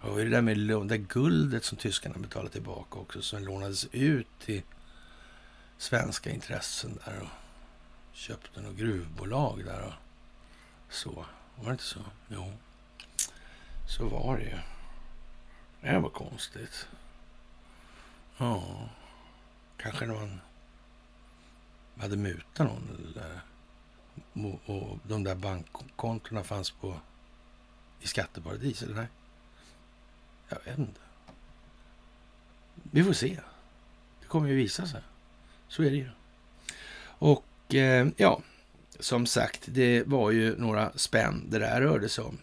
Och 0.01 0.18
det 0.18 0.30
där 0.30 0.41
med 0.41 0.88
det 0.88 0.97
guldet 0.97 1.64
som 1.64 1.77
tyskarna 1.77 2.18
betalade 2.18 2.51
tillbaka 2.51 2.99
också, 2.99 3.22
som 3.22 3.43
lånades 3.43 3.85
ut 3.91 4.27
till 4.39 4.61
svenska 5.77 6.31
intressen 6.31 6.99
där 7.05 7.19
och 7.22 7.30
köpte 8.14 8.61
något 8.61 8.76
gruvbolag 8.77 9.65
där 9.65 9.81
och 9.81 9.93
så. 10.93 11.26
Var 11.55 11.65
det 11.65 11.72
inte 11.72 11.84
så? 11.84 11.99
Jo, 12.27 12.53
så 13.88 14.07
var 14.07 14.38
det 14.38 14.43
ju. 14.43 14.57
Det 15.81 15.99
var 15.99 16.09
konstigt. 16.09 16.88
Ja, 18.38 18.89
kanske 19.77 20.05
när 20.05 20.14
man 20.14 20.41
hade 21.97 22.18
mutat 22.18 22.68
någon 22.68 22.89
eller 22.95 23.41
och 24.65 24.99
de 25.03 25.23
där 25.23 25.35
bankkontona 25.35 26.43
fanns 26.43 26.72
på 26.72 26.99
i 28.01 28.07
skatteparadis, 28.07 28.84
eller 28.84 28.95
nej? 28.95 29.07
Jag 30.49 30.57
vet 30.65 30.77
inte. 30.77 31.01
Vi 32.91 33.03
får 33.03 33.14
se. 33.14 33.39
Det 34.22 34.27
kommer 34.27 34.49
ju 34.49 34.55
visa 34.55 34.85
sig. 34.85 35.01
Så 35.68 35.84
är 35.84 35.89
det 35.89 35.97
ju. 35.97 36.09
Och 36.99 37.76
eh, 37.76 38.07
ja, 38.18 38.41
som 38.99 39.26
sagt, 39.26 39.61
det 39.65 40.03
var 40.03 40.31
ju 40.31 40.57
några 40.57 40.91
spänn 40.95 41.45
det 41.49 41.59
där 41.59 41.81
rörde 41.81 42.09
sig 42.09 42.23
om. 42.23 42.38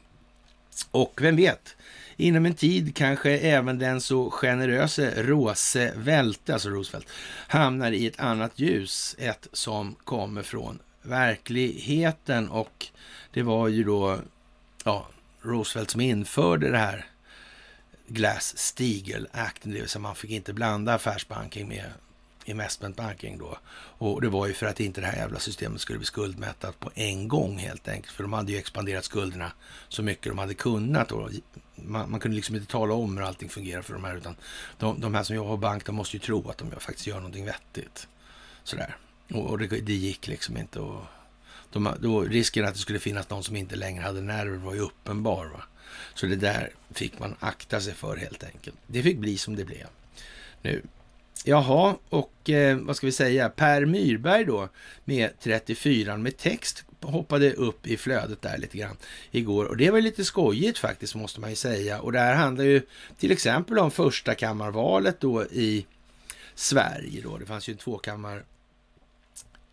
Och 0.90 1.18
vem 1.22 1.36
vet, 1.36 1.76
inom 2.16 2.46
en 2.46 2.55
tid 2.55 2.96
kanske 2.96 3.30
även 3.38 3.78
den 3.78 4.01
så 4.01 4.30
generöse 4.30 5.22
Roosevelt, 5.22 6.51
alltså 6.51 6.68
Roosevelt, 6.68 7.09
hamnar 7.48 7.92
i 7.92 8.06
ett 8.06 8.20
annat 8.20 8.59
ljus, 8.59 9.16
ett 9.18 9.48
som 9.52 9.94
kommer 9.94 10.42
från 10.42 10.78
verkligheten. 11.02 12.48
Och 12.48 12.86
det 13.32 13.42
var 13.42 13.68
ju 13.68 13.84
då 13.84 14.18
ja, 14.84 15.09
Roosevelt 15.42 15.90
som 15.90 16.01
införde 16.01 16.70
det 16.70 16.78
här 16.78 17.06
Glass-Steagall 18.06 19.26
Act, 19.32 19.62
det 19.62 19.70
vill 19.70 19.88
säga 19.88 20.01
man 20.01 20.14
fick 20.14 20.30
inte 20.30 20.52
blanda 20.52 20.94
affärsbanking 20.94 21.68
med 21.68 21.84
investment 22.44 22.96
banking 22.96 23.38
då. 23.38 23.58
Och 23.98 24.20
det 24.20 24.28
var 24.28 24.46
ju 24.46 24.52
för 24.52 24.66
att 24.66 24.80
inte 24.80 25.00
det 25.00 25.06
här 25.06 25.16
jävla 25.16 25.38
systemet 25.38 25.80
skulle 25.80 25.98
bli 25.98 26.06
skuldmättat 26.06 26.80
på 26.80 26.90
en 26.94 27.28
gång 27.28 27.58
helt 27.58 27.88
enkelt. 27.88 28.14
För 28.14 28.22
de 28.22 28.32
hade 28.32 28.52
ju 28.52 28.58
expanderat 28.58 29.04
skulderna 29.04 29.52
så 29.88 30.02
mycket 30.02 30.24
de 30.24 30.38
hade 30.38 30.54
kunnat. 30.54 31.12
Och 31.12 31.30
man, 31.74 32.10
man 32.10 32.20
kunde 32.20 32.34
liksom 32.36 32.56
inte 32.56 32.72
tala 32.72 32.94
om 32.94 33.16
hur 33.16 33.24
allting 33.24 33.48
fungerar 33.48 33.82
för 33.82 33.92
de 33.92 34.04
här. 34.04 34.16
Utan 34.16 34.36
de, 34.78 35.00
de 35.00 35.14
här 35.14 35.22
som 35.22 35.36
jobbar 35.36 35.50
på 35.50 35.56
bank, 35.56 35.86
de 35.86 35.94
måste 35.94 36.16
ju 36.16 36.20
tro 36.20 36.50
att 36.50 36.58
de 36.58 36.70
faktiskt 36.70 37.06
gör 37.06 37.16
någonting 37.16 37.44
vettigt. 37.44 38.08
Sådär. 38.64 38.96
Och, 39.30 39.50
och 39.50 39.58
det, 39.58 39.66
det, 39.66 39.94
gick 39.94 40.26
liksom 40.26 40.56
inte. 40.56 40.80
Och 40.80 41.02
de, 41.70 41.94
då, 42.00 42.20
risken 42.22 42.64
att 42.64 42.74
det 42.74 42.80
skulle 42.80 42.98
finnas 42.98 43.30
någon 43.30 43.44
som 43.44 43.56
inte 43.56 43.76
längre 43.76 44.02
hade 44.02 44.20
nerver 44.20 44.56
var 44.56 44.74
ju 44.74 44.80
uppenbar. 44.80 45.46
Va? 45.46 45.62
Så 46.14 46.26
det 46.26 46.36
där 46.36 46.70
fick 46.90 47.18
man 47.18 47.36
akta 47.40 47.80
sig 47.80 47.94
för 47.94 48.16
helt 48.16 48.44
enkelt. 48.44 48.76
Det 48.86 49.02
fick 49.02 49.18
bli 49.18 49.38
som 49.38 49.56
det 49.56 49.64
blev. 49.64 49.86
Nu 50.62 50.82
Jaha, 51.46 51.96
och 52.08 52.50
eh, 52.50 52.76
vad 52.76 52.96
ska 52.96 53.06
vi 53.06 53.12
säga? 53.12 53.48
Per 53.48 53.84
Myrberg 53.84 54.44
då 54.44 54.68
med 55.04 55.30
34 55.40 56.16
med 56.16 56.36
text 56.36 56.84
hoppade 57.00 57.52
upp 57.52 57.86
i 57.86 57.96
flödet 57.96 58.42
där 58.42 58.58
lite 58.58 58.78
grann 58.78 58.96
igår. 59.30 59.64
Och 59.64 59.76
det 59.76 59.90
var 59.90 60.00
lite 60.00 60.24
skojigt 60.24 60.78
faktiskt 60.78 61.14
måste 61.14 61.40
man 61.40 61.50
ju 61.50 61.56
säga. 61.56 62.00
Och 62.00 62.12
det 62.12 62.18
här 62.18 62.34
handlar 62.34 62.64
ju 62.64 62.82
till 63.18 63.32
exempel 63.32 63.78
om 63.78 63.90
första 63.90 64.34
kammarvalet 64.34 65.20
då 65.20 65.44
i 65.44 65.86
Sverige 66.54 67.20
då. 67.22 67.38
Det 67.38 67.46
fanns 67.46 67.68
ju 67.68 67.72
en 67.72 67.78
tvåkammar 67.78 68.44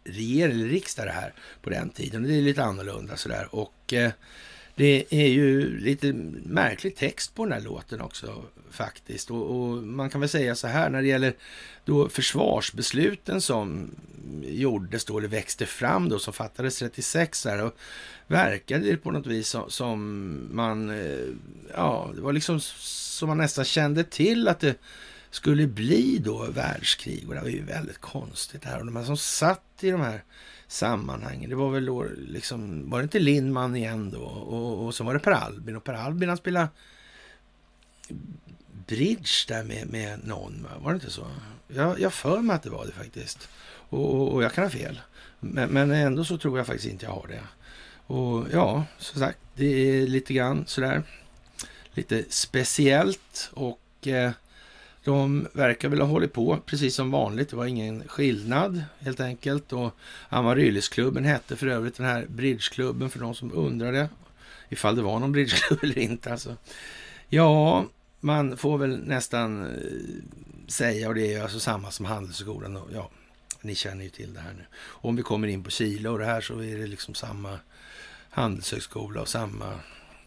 regering 0.03 0.51
eller 0.51 0.67
riksdag 0.67 1.05
det 1.05 1.11
här 1.11 1.33
på 1.61 1.69
den 1.69 1.89
tiden. 1.89 2.23
Det 2.23 2.35
är 2.35 2.41
lite 2.41 2.63
annorlunda 2.63 3.17
sådär. 3.17 3.47
Och 3.51 3.93
eh, 3.93 4.11
det 4.75 5.05
är 5.09 5.27
ju 5.27 5.79
lite 5.79 6.13
märklig 6.43 6.95
text 6.95 7.35
på 7.35 7.45
den 7.45 7.53
här 7.53 7.61
låten 7.61 8.01
också 8.01 8.43
faktiskt. 8.71 9.31
Och, 9.31 9.51
och, 9.51 9.83
man 9.83 10.09
kan 10.09 10.21
väl 10.21 10.29
säga 10.29 10.55
så 10.55 10.67
här 10.67 10.89
när 10.89 11.01
det 11.01 11.07
gäller 11.07 11.33
då 11.85 12.09
försvarsbesluten 12.09 13.41
som 13.41 13.95
gjordes 14.43 15.05
då, 15.05 15.17
eller 15.17 15.27
växte 15.27 15.65
fram 15.65 16.09
då, 16.09 16.19
som 16.19 16.33
fattades 16.33 16.77
36 16.77 17.45
här. 17.45 17.63
Och 17.63 17.77
verkade 18.27 18.85
det 18.85 18.97
på 18.97 19.11
något 19.11 19.27
vis 19.27 19.47
som, 19.47 19.69
som 19.69 20.49
man, 20.51 20.89
eh, 20.89 21.27
ja, 21.73 22.11
det 22.15 22.21
var 22.21 22.33
liksom 22.33 22.59
som 22.59 23.27
man 23.27 23.37
nästan 23.37 23.65
kände 23.65 24.03
till 24.03 24.47
att 24.47 24.59
det 24.59 24.75
skulle 25.31 25.67
bli 25.67 26.17
då 26.17 26.45
världskrig. 26.45 27.27
Och 27.27 27.35
det 27.35 27.41
var 27.41 27.47
ju 27.47 27.63
väldigt 27.63 28.01
konstigt 28.01 28.61
det 28.61 28.69
här. 28.69 28.79
Och 28.79 28.85
de 28.85 28.95
här 28.95 29.03
som 29.03 29.17
satt 29.17 29.63
i 29.81 29.91
de 29.91 30.01
här 30.01 30.23
sammanhang. 30.71 31.49
Det 31.49 31.55
var 31.55 31.71
väl 31.71 31.85
då 31.85 32.05
liksom, 32.17 32.89
var 32.89 32.99
det 32.99 33.03
inte 33.03 33.19
Lindman 33.19 33.75
igen 33.75 34.11
då? 34.11 34.23
Och, 34.23 34.85
och 34.85 34.95
så 34.95 35.03
var 35.03 35.13
det 35.13 35.19
Per 35.19 35.31
Albin. 35.31 35.75
Och 35.75 35.83
Per 35.83 35.93
Albin 35.93 36.29
han 36.29 36.37
spelade 36.37 36.67
bridge 38.87 39.45
där 39.47 39.63
med, 39.63 39.87
med 39.87 40.27
någon, 40.27 40.67
var 40.79 40.91
det 40.91 40.95
inte 40.95 41.11
så? 41.11 41.27
Jag, 41.67 41.99
jag 41.99 42.13
för 42.13 42.41
mig 42.41 42.55
att 42.55 42.63
det 42.63 42.69
var 42.69 42.85
det 42.85 42.91
faktiskt. 42.91 43.49
Och, 43.89 44.15
och, 44.15 44.33
och 44.33 44.43
jag 44.43 44.53
kan 44.53 44.63
ha 44.63 44.71
fel. 44.71 45.01
Men, 45.39 45.69
men, 45.69 45.91
ändå 45.91 46.25
så 46.25 46.37
tror 46.37 46.57
jag 46.57 46.67
faktiskt 46.67 46.91
inte 46.91 47.05
jag 47.05 47.13
har 47.13 47.27
det. 47.27 47.43
Och 48.13 48.47
ja, 48.51 48.85
som 48.97 49.19
sagt, 49.19 49.39
det 49.55 49.65
är 49.65 50.07
lite 50.07 50.33
grann 50.33 50.63
sådär. 50.67 51.03
Lite 51.93 52.23
speciellt 52.29 53.49
och 53.53 54.07
eh, 54.07 54.31
de 55.03 55.47
verkar 55.53 55.89
väl 55.89 56.01
ha 56.01 56.07
hållit 56.07 56.33
på 56.33 56.59
precis 56.65 56.95
som 56.95 57.11
vanligt. 57.11 57.49
Det 57.49 57.55
var 57.55 57.65
ingen 57.65 58.07
skillnad 58.07 58.83
helt 58.99 59.19
enkelt. 59.19 59.73
Och 59.73 59.95
Amaryllisklubben 60.29 61.25
hette 61.25 61.55
för 61.55 61.67
övrigt 61.67 61.97
den 61.97 62.05
här 62.05 62.25
bridgeklubben 62.29 63.09
för 63.09 63.19
de 63.19 63.35
som 63.35 63.53
undrade 63.53 64.09
ifall 64.69 64.95
det 64.95 65.01
var 65.01 65.19
någon 65.19 65.31
bridgeklubb 65.31 65.79
eller 65.83 65.97
inte. 65.97 66.31
Alltså. 66.31 66.55
Ja, 67.29 67.85
man 68.19 68.57
får 68.57 68.77
väl 68.77 68.97
nästan 68.97 69.65
eh, 69.65 69.71
säga, 70.67 71.07
och 71.07 71.15
det 71.15 71.33
är 71.33 71.43
alltså 71.43 71.59
samma 71.59 71.91
som 71.91 72.05
Handelshögskolan. 72.05 72.77
Och, 72.77 72.89
ja, 72.93 73.09
ni 73.61 73.75
känner 73.75 74.03
ju 74.03 74.09
till 74.09 74.33
det 74.33 74.39
här 74.39 74.53
nu. 74.53 74.65
Och 74.73 75.09
om 75.09 75.15
vi 75.15 75.23
kommer 75.23 75.47
in 75.47 75.63
på 75.63 75.69
Chile 75.69 76.09
och 76.09 76.19
det 76.19 76.25
här 76.25 76.41
så 76.41 76.59
är 76.59 76.77
det 76.77 76.87
liksom 76.87 77.13
samma 77.13 77.59
handelshögskola 78.29 79.21
och 79.21 79.27
samma 79.27 79.79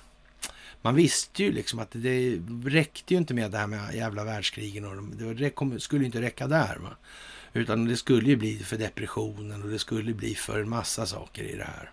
Man 0.82 0.94
visste 0.94 1.42
ju 1.42 1.52
liksom 1.52 1.78
att 1.78 1.90
det 1.92 2.40
räckte 2.64 3.14
ju 3.14 3.18
inte 3.18 3.34
med 3.34 3.50
det 3.50 3.58
här 3.58 3.66
med 3.66 3.94
jävla 3.94 4.24
världskrigen 4.24 4.84
och 4.84 5.36
det 5.36 5.80
skulle 5.80 6.02
ju 6.02 6.06
inte 6.06 6.20
räcka 6.20 6.46
där. 6.46 6.76
Va? 6.76 6.96
Utan 7.52 7.84
det 7.84 7.96
skulle 7.96 8.28
ju 8.28 8.36
bli 8.36 8.58
för 8.58 8.76
depressionen 8.76 9.62
och 9.62 9.68
det 9.68 9.78
skulle 9.78 10.14
bli 10.14 10.34
för 10.34 10.60
en 10.60 10.68
massa 10.68 11.06
saker 11.06 11.42
i 11.42 11.56
det 11.56 11.64
här. 11.64 11.90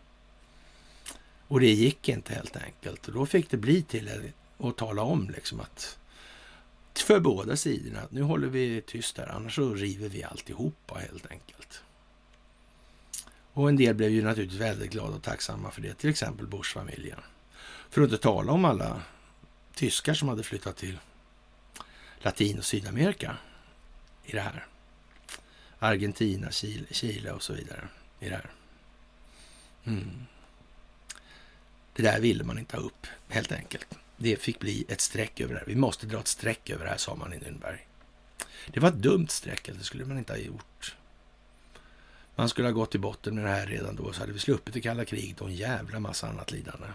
Och 1.47 1.59
det 1.59 1.71
gick 1.71 2.09
inte 2.09 2.33
helt 2.33 2.57
enkelt. 2.57 3.07
Och 3.07 3.13
då 3.13 3.25
fick 3.25 3.49
det 3.49 3.57
bli 3.57 3.83
till 3.83 4.09
att 4.57 4.77
tala 4.77 5.01
om 5.01 5.29
liksom 5.29 5.59
att 5.59 5.97
för 6.95 7.19
båda 7.19 7.55
sidorna 7.55 7.99
att 7.99 8.11
nu 8.11 8.21
håller 8.21 8.47
vi 8.47 8.81
tyst 8.81 9.17
här, 9.17 9.27
annars 9.27 9.55
så 9.55 9.73
river 9.73 10.09
vi 10.09 10.23
alltihopa 10.23 10.95
helt 10.95 11.31
enkelt. 11.31 11.83
Och 13.53 13.69
en 13.69 13.75
del 13.75 13.95
blev 13.95 14.09
ju 14.09 14.23
naturligtvis 14.23 14.61
väldigt 14.61 14.91
glada 14.91 15.15
och 15.15 15.23
tacksamma 15.23 15.71
för 15.71 15.81
det, 15.81 15.93
till 15.93 16.09
exempel 16.09 16.47
Bush-familjen. 16.47 17.19
För 17.89 18.01
att 18.01 18.11
inte 18.11 18.23
tala 18.23 18.51
om 18.51 18.65
alla 18.65 19.01
tyskar 19.73 20.13
som 20.13 20.29
hade 20.29 20.43
flyttat 20.43 20.77
till 20.77 20.99
Latin 22.19 22.57
och 22.57 22.65
Sydamerika. 22.65 23.37
i 24.25 24.31
det 24.31 24.41
här. 24.41 24.67
Argentina, 25.79 26.51
Chile, 26.51 26.85
Chile 26.91 27.31
och 27.31 27.43
så 27.43 27.53
vidare 27.53 27.87
i 28.19 28.29
det 28.29 28.35
här. 28.35 28.51
Mm. 29.85 30.25
Det 31.93 32.03
där 32.03 32.19
ville 32.19 32.43
man 32.43 32.59
inte 32.59 32.77
ha 32.77 32.83
upp, 32.83 33.07
helt 33.27 33.51
enkelt. 33.51 33.87
Det 34.17 34.35
fick 34.35 34.59
bli 34.59 34.85
ett 34.87 35.01
streck 35.01 35.39
över 35.41 35.53
det 35.53 35.59
här. 35.59 35.67
Vi 35.67 35.75
måste 35.75 36.05
dra 36.05 36.19
ett 36.19 36.27
streck 36.27 36.69
över 36.69 36.85
det 36.85 36.91
här, 36.91 36.97
sa 36.97 37.15
man 37.15 37.33
i 37.33 37.37
Nürnberg. 37.37 37.79
Det 38.67 38.79
var 38.79 38.89
ett 38.89 38.95
dumt 38.95 39.27
streck, 39.27 39.69
det 39.77 39.83
skulle 39.83 40.05
man 40.05 40.17
inte 40.17 40.33
ha 40.33 40.37
gjort. 40.37 40.95
Man 42.41 42.49
skulle 42.49 42.67
ha 42.67 42.73
gått 42.73 42.91
till 42.91 42.99
botten 42.99 43.35
med 43.35 43.43
det 43.43 43.49
här 43.49 43.67
redan 43.67 43.95
då, 43.95 44.13
så 44.13 44.19
hade 44.19 44.33
vi 44.33 44.39
sluppit 44.39 44.73
det 44.73 44.81
kalla 44.81 45.05
kriget 45.05 45.41
och 45.41 45.47
en 45.47 45.55
jävla 45.55 45.99
massa 45.99 46.27
annat 46.27 46.51
lidande. 46.51 46.87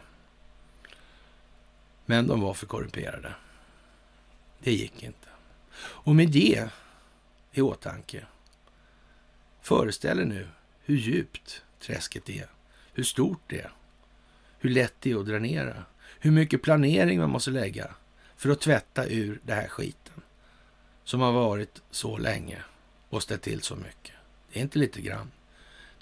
Men 2.06 2.27
de 2.27 2.40
var 2.40 2.55
för 2.55 2.66
korrumperade. 2.66 3.35
Det 4.59 4.73
gick 4.73 5.02
inte. 5.02 5.28
Och 5.78 6.16
med 6.16 6.31
det 6.31 6.68
i 7.52 7.60
åtanke, 7.60 8.27
föreställ 9.60 10.20
er 10.20 10.24
nu 10.24 10.48
hur 10.85 10.97
djupt 10.97 11.62
träsket 11.81 12.28
är, 12.28 12.47
hur 12.93 13.05
stort 13.05 13.43
det 13.47 13.60
är, 13.60 13.73
hur 14.59 14.70
lätt 14.70 14.94
det 15.01 15.10
är 15.10 15.20
att 15.20 15.27
dränera, 15.27 15.85
hur 16.18 16.31
mycket 16.31 16.62
planering 16.62 17.20
man 17.20 17.31
måste 17.31 17.51
lägga 17.51 17.94
för 18.36 18.51
att 18.51 18.60
tvätta 18.60 19.06
ur 19.06 19.40
det 19.43 19.55
här 19.55 19.68
skiten 19.68 20.23
som 21.05 21.20
har 21.20 21.32
varit 21.32 21.82
så 21.90 22.18
länge 22.18 22.62
och 23.09 23.23
ställt 23.23 23.43
till 23.43 23.62
så 23.62 23.77
mycket. 23.77 24.14
Det 24.52 24.59
är 24.59 24.62
inte 24.62 24.78
lite 24.78 25.01
grann. 25.01 25.31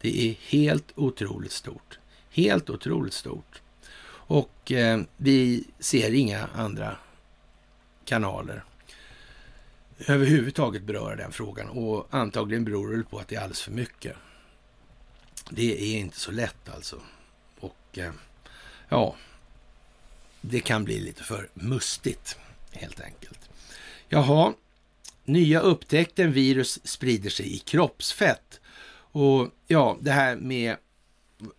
Det 0.04 0.30
är 0.30 0.34
helt 0.48 0.92
otroligt 0.94 1.52
stort. 1.52 1.98
Helt 2.30 2.70
otroligt 2.70 3.14
stort. 3.14 3.62
Och 4.06 4.72
eh, 4.72 5.00
vi 5.16 5.64
ser 5.78 6.14
inga 6.14 6.48
andra 6.54 6.96
kanaler 8.04 8.64
överhuvudtaget 9.98 10.82
beröra 10.82 11.16
den 11.16 11.32
frågan 11.32 11.68
och 11.68 12.06
antagligen 12.10 12.64
beror 12.64 12.96
det 12.96 13.04
på 13.04 13.18
att 13.18 13.28
det 13.28 13.36
är 13.36 13.40
alldeles 13.40 13.62
för 13.62 13.72
mycket. 13.72 14.16
Det 15.50 15.94
är 15.94 15.98
inte 15.98 16.20
så 16.20 16.30
lätt 16.30 16.68
alltså. 16.74 17.00
Och 17.60 17.98
eh, 17.98 18.12
ja, 18.88 19.16
det 20.40 20.60
kan 20.60 20.84
bli 20.84 21.00
lite 21.00 21.22
för 21.22 21.48
mustigt 21.54 22.38
helt 22.70 23.00
enkelt. 23.00 23.40
Jaha, 24.08 24.52
nya 25.24 25.60
upptäckten 25.60 26.32
virus 26.32 26.86
sprider 26.86 27.30
sig 27.30 27.54
i 27.54 27.58
kroppsfett. 27.58 28.60
Och 29.14 29.50
ja, 29.66 29.96
det 30.00 30.10
här 30.10 30.36
med 30.36 30.76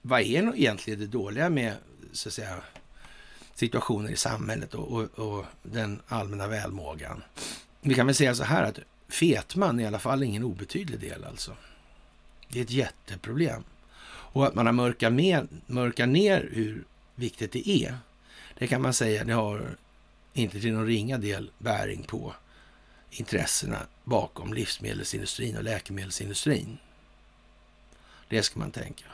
vad 0.01 0.21
är 0.21 0.55
egentligen 0.55 0.99
det 0.99 1.07
dåliga 1.07 1.49
med 1.49 1.73
så 2.11 2.29
att 2.29 2.33
säga 2.33 2.57
situationer 3.53 4.11
i 4.11 4.15
samhället 4.15 4.73
och, 4.73 4.91
och, 4.91 5.19
och 5.19 5.45
den 5.63 6.01
allmänna 6.07 6.47
välmågan? 6.47 7.23
Vi 7.81 7.93
kan 7.93 8.05
väl 8.05 8.15
säga 8.15 8.35
så 8.35 8.43
här 8.43 8.63
att 8.63 8.79
fetman 9.07 9.79
är 9.79 9.83
i 9.83 9.87
alla 9.87 9.99
fall 9.99 10.23
ingen 10.23 10.43
obetydlig 10.43 10.99
del 10.99 11.23
alltså. 11.23 11.55
Det 12.49 12.59
är 12.59 12.63
ett 12.63 12.71
jätteproblem. 12.71 13.63
Och 14.07 14.47
att 14.47 14.55
man 14.55 14.65
har 14.65 14.73
mörkat, 14.73 15.13
med, 15.13 15.47
mörkat 15.67 16.09
ner 16.09 16.49
hur 16.51 16.83
viktigt 17.15 17.51
det 17.51 17.69
är, 17.69 17.97
det 18.57 18.67
kan 18.67 18.81
man 18.81 18.93
säga, 18.93 19.23
det 19.23 19.33
har 19.33 19.77
inte 20.33 20.59
till 20.59 20.73
någon 20.73 20.87
ringa 20.87 21.17
del 21.17 21.51
bäring 21.57 22.03
på 22.03 22.33
intressena 23.09 23.79
bakom 24.03 24.53
livsmedelsindustrin 24.53 25.57
och 25.57 25.63
läkemedelsindustrin. 25.63 26.77
Det 28.29 28.43
ska 28.43 28.59
man 28.59 28.71
tänka. 28.71 29.05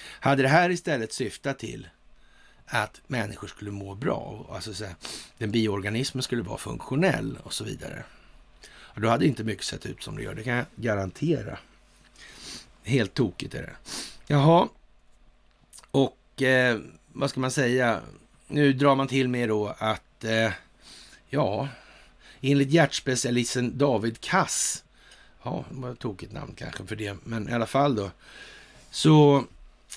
Hade 0.00 0.42
det 0.42 0.48
här 0.48 0.70
istället 0.70 1.12
syftat 1.12 1.58
till 1.58 1.88
att 2.66 3.00
människor 3.06 3.48
skulle 3.48 3.70
må 3.70 3.94
bra, 3.94 4.46
alltså 4.50 4.74
så 4.74 4.84
här, 4.84 4.94
den 5.38 5.50
bioorganismen 5.50 6.22
skulle 6.22 6.42
vara 6.42 6.58
funktionell 6.58 7.38
och 7.42 7.52
så 7.52 7.64
vidare. 7.64 8.04
Och 8.70 9.00
då 9.00 9.08
hade 9.08 9.26
inte 9.26 9.44
mycket 9.44 9.64
sett 9.64 9.86
ut 9.86 10.02
som 10.02 10.16
det 10.16 10.22
gör, 10.22 10.34
det 10.34 10.42
kan 10.42 10.56
jag 10.56 10.66
garantera. 10.76 11.58
Helt 12.82 13.14
tokigt 13.14 13.54
är 13.54 13.62
det. 13.62 13.76
Jaha, 14.26 14.68
och 15.90 16.42
eh, 16.42 16.78
vad 17.12 17.30
ska 17.30 17.40
man 17.40 17.50
säga? 17.50 18.00
Nu 18.46 18.72
drar 18.72 18.94
man 18.94 19.08
till 19.08 19.28
med 19.28 19.48
då 19.48 19.74
att, 19.78 20.24
eh, 20.24 20.52
ja, 21.28 21.68
enligt 22.40 22.70
hjärtspecialisten 22.70 23.78
David 23.78 24.20
Kass, 24.20 24.84
ja, 25.42 25.64
det 25.70 25.80
var 25.80 25.92
ett 25.92 25.98
tokigt 25.98 26.32
namn 26.32 26.54
kanske 26.56 26.86
för 26.86 26.96
det, 26.96 27.16
men 27.24 27.48
i 27.48 27.52
alla 27.52 27.66
fall 27.66 27.96
då, 27.96 28.10
så 28.94 29.44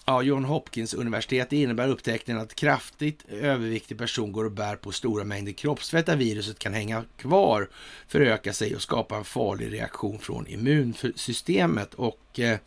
Ja, 0.05 0.21
John 0.21 0.45
Hopkins 0.45 0.93
universitet 0.93 1.53
innebär 1.53 1.87
upptäckten 1.87 2.37
att 2.37 2.55
kraftigt 2.55 3.25
överviktig 3.29 3.97
person 3.97 4.31
går 4.31 4.45
och 4.45 4.51
bär 4.51 4.75
på 4.75 4.91
stora 4.91 5.23
mängder 5.23 5.51
kroppsfett 5.51 6.05
där 6.05 6.15
viruset 6.15 6.59
kan 6.59 6.73
hänga 6.73 7.03
kvar, 7.17 7.69
föröka 8.07 8.53
sig 8.53 8.75
och 8.75 8.81
skapa 8.81 9.17
en 9.17 9.23
farlig 9.23 9.73
reaktion 9.73 10.19
från 10.19 10.47
immunsystemet. 10.47 11.93
Och 11.93 12.39
eh, 12.39 12.59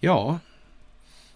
ja, 0.00 0.38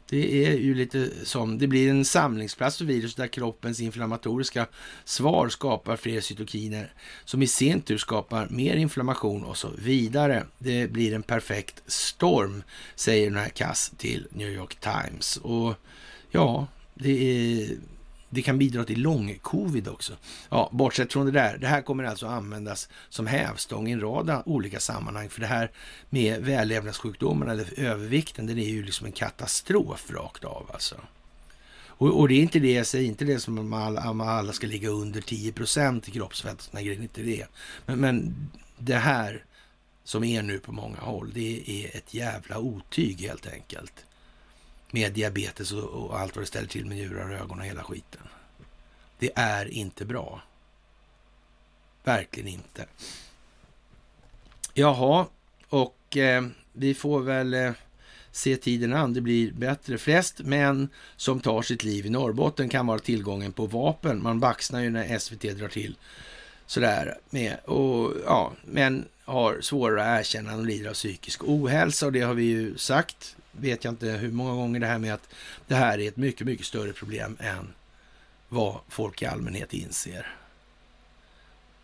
det 0.08 0.46
är 0.46 0.52
ju 0.52 0.74
lite 0.74 1.10
som, 1.24 1.58
det 1.58 1.66
blir 1.66 1.90
en 1.90 2.04
samlingsplats 2.04 2.78
för 2.78 2.84
virus 2.84 3.14
där 3.14 3.26
kroppens 3.26 3.80
inflammatoriska 3.80 4.66
svar 5.04 5.48
skapar 5.48 5.96
fler 5.96 6.20
cytokiner 6.20 6.92
som 7.24 7.42
i 7.42 7.46
sin 7.46 7.80
tur 7.80 7.98
skapar 7.98 8.48
mer 8.50 8.76
inflammation 8.76 9.44
och 9.44 9.56
så 9.56 9.70
vidare. 9.78 10.46
Det 10.58 10.90
blir 10.90 11.14
en 11.14 11.22
perfekt 11.22 11.82
storm, 11.86 12.62
säger 12.94 13.30
den 13.30 13.38
här 13.38 13.48
Kass 13.48 13.92
till 13.96 14.26
New 14.30 14.48
York 14.48 14.76
Times. 14.80 15.36
Och 15.36 15.74
ja, 16.30 16.66
det 16.94 17.10
är 17.10 17.76
det 18.36 18.42
kan 18.42 18.58
bidra 18.58 18.84
till 18.84 19.02
lång-covid 19.02 19.88
också. 19.88 20.12
Ja, 20.48 20.70
bortsett 20.72 21.12
från 21.12 21.26
det 21.26 21.32
där. 21.32 21.58
Det 21.58 21.66
här 21.66 21.82
kommer 21.82 22.04
alltså 22.04 22.26
användas 22.26 22.88
som 23.08 23.26
hävstång 23.26 23.88
i 23.88 23.92
en 23.92 24.00
rad 24.00 24.42
olika 24.46 24.80
sammanhang. 24.80 25.28
För 25.28 25.40
det 25.40 25.46
här 25.46 25.70
med 26.10 26.42
vällevnadssjukdomarna 26.42 27.52
eller 27.52 27.80
övervikten, 27.80 28.46
den 28.46 28.58
är 28.58 28.68
ju 28.68 28.82
liksom 28.82 29.06
en 29.06 29.12
katastrof 29.12 30.10
rakt 30.10 30.44
av 30.44 30.70
alltså. 30.72 30.96
Och, 31.98 32.20
och, 32.20 32.28
det 32.28 32.34
är 32.34 32.42
inte 32.42 32.58
det, 32.58 32.72
jag 32.72 32.86
säger 32.86 33.08
inte 33.08 33.24
det 33.24 33.40
som 33.40 33.72
att 33.72 33.82
alla, 33.82 34.24
alla 34.24 34.52
ska 34.52 34.66
ligga 34.66 34.88
under 34.88 35.20
10 35.20 35.52
procent 35.52 36.08
i 36.08 36.10
kroppsfett. 36.10 36.60
sådana 36.60 36.82
grejer, 36.82 37.02
inte 37.02 37.22
det. 37.22 37.46
Men, 37.86 37.98
men 38.00 38.48
det 38.78 38.96
här 38.96 39.44
som 40.04 40.24
är 40.24 40.42
nu 40.42 40.58
på 40.58 40.72
många 40.72 40.98
håll, 40.98 41.32
det 41.34 41.62
är 41.66 41.96
ett 41.96 42.14
jävla 42.14 42.58
otyg 42.58 43.20
helt 43.20 43.46
enkelt 43.46 44.05
med 44.97 45.12
diabetes 45.12 45.73
och, 45.73 45.85
och 45.85 46.18
allt 46.18 46.36
vad 46.36 46.43
det 46.43 46.47
ställer 46.47 46.68
till 46.68 46.86
med 46.86 46.97
njurar 46.97 47.31
och 47.31 47.39
ögon 47.39 47.60
och 47.60 47.66
hela 47.66 47.85
skiten. 47.85 48.20
Det 49.18 49.31
är 49.35 49.66
inte 49.68 50.05
bra. 50.05 50.43
Verkligen 52.05 52.48
inte. 52.48 52.86
Jaha, 54.74 55.27
och 55.68 56.16
eh, 56.16 56.47
vi 56.73 56.94
får 56.94 57.20
väl 57.20 57.55
eh, 57.55 57.73
se 58.32 58.56
tiden 58.56 58.93
an. 58.93 59.14
Det 59.14 59.20
blir 59.20 59.52
bättre. 59.52 59.98
Flest 59.98 60.40
män 60.40 60.89
som 61.16 61.40
tar 61.40 61.62
sitt 61.62 61.85
liv 61.85 62.06
i 62.06 62.10
Norrbotten 62.10 62.68
kan 62.68 62.86
vara 62.86 62.98
tillgången 62.98 63.52
på 63.52 63.66
vapen. 63.66 64.23
Man 64.23 64.40
baxnar 64.40 64.81
ju 64.81 64.90
när 64.90 65.18
SVT 65.18 65.43
drar 65.43 65.68
till 65.68 65.97
sådär 66.66 67.18
med. 67.31 67.56
Och 67.64 68.12
ja, 68.24 68.52
män 68.64 69.05
har 69.24 69.60
svårare 69.60 70.12
att 70.12 70.20
erkänna 70.20 70.51
att 70.51 70.56
de 70.56 70.66
lider 70.66 70.90
av 70.90 70.94
psykisk 70.94 71.44
ohälsa 71.44 72.06
och 72.06 72.12
det 72.12 72.20
har 72.20 72.35
vi 72.35 72.44
ju 72.44 72.77
sagt 72.77 73.36
vet 73.60 73.84
jag 73.84 73.92
inte 73.92 74.06
hur 74.06 74.32
många 74.32 74.54
gånger 74.54 74.80
det 74.80 74.86
här 74.86 74.98
med 74.98 75.14
att 75.14 75.28
det 75.66 75.74
här 75.74 75.98
är 76.00 76.08
ett 76.08 76.16
mycket, 76.16 76.46
mycket 76.46 76.66
större 76.66 76.92
problem 76.92 77.36
än 77.40 77.74
vad 78.48 78.80
folk 78.88 79.22
i 79.22 79.26
allmänhet 79.26 79.74
inser. 79.74 80.36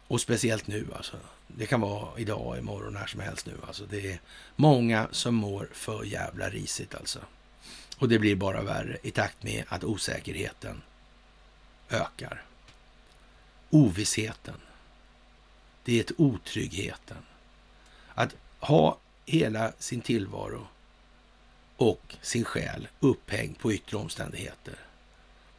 Och 0.07 0.21
speciellt 0.21 0.67
nu 0.67 0.87
alltså. 0.97 1.17
Det 1.47 1.67
kan 1.67 1.81
vara 1.81 2.19
idag, 2.19 2.59
imorgon, 2.59 2.93
när 2.93 3.07
som 3.07 3.21
helst 3.21 3.47
nu. 3.47 3.53
Alltså 3.67 3.85
det 3.91 4.13
är 4.13 4.21
många 4.57 5.09
som 5.11 5.35
mår 5.35 5.69
för 5.73 6.05
jävla 6.05 6.51
risigt 6.51 6.95
alltså. 6.95 7.19
Och 7.99 8.09
det 8.09 8.19
blir 8.19 8.37
bara 8.37 8.63
värre 8.63 8.99
i 9.03 9.11
takt 9.11 9.43
med 9.43 9.65
att 9.69 9.85
osäkerheten 9.85 10.83
ökar. 11.91 12.43
Ovissheten. 13.71 14.61
Det 15.85 15.97
är 15.97 16.01
ett 16.01 16.13
otryggheten. 16.17 17.17
Att 18.15 18.35
ha 18.61 18.99
hela 19.27 19.73
sin 19.79 20.01
tillvaro 20.01 20.67
och 21.83 22.17
sin 22.21 22.45
själ 22.45 22.89
upphängd 23.01 23.59
på 23.59 23.73
yttre 23.73 23.97
omständigheter. 23.97 24.75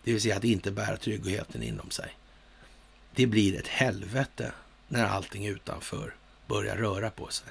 Det 0.04 0.12
vill 0.12 0.22
säga 0.22 0.38
att 0.38 0.44
inte 0.44 0.72
bära 0.72 0.98
tryggheten 0.98 1.64
inom 1.64 1.90
sig. 1.90 2.18
Det 3.16 3.26
blir 3.26 3.60
ett 3.60 3.68
helvete 3.68 4.52
när 4.88 5.06
allting 5.06 5.46
utanför 5.46 6.16
börjar 6.48 6.76
röra 6.76 7.10
på 7.10 7.28
sig. 7.28 7.48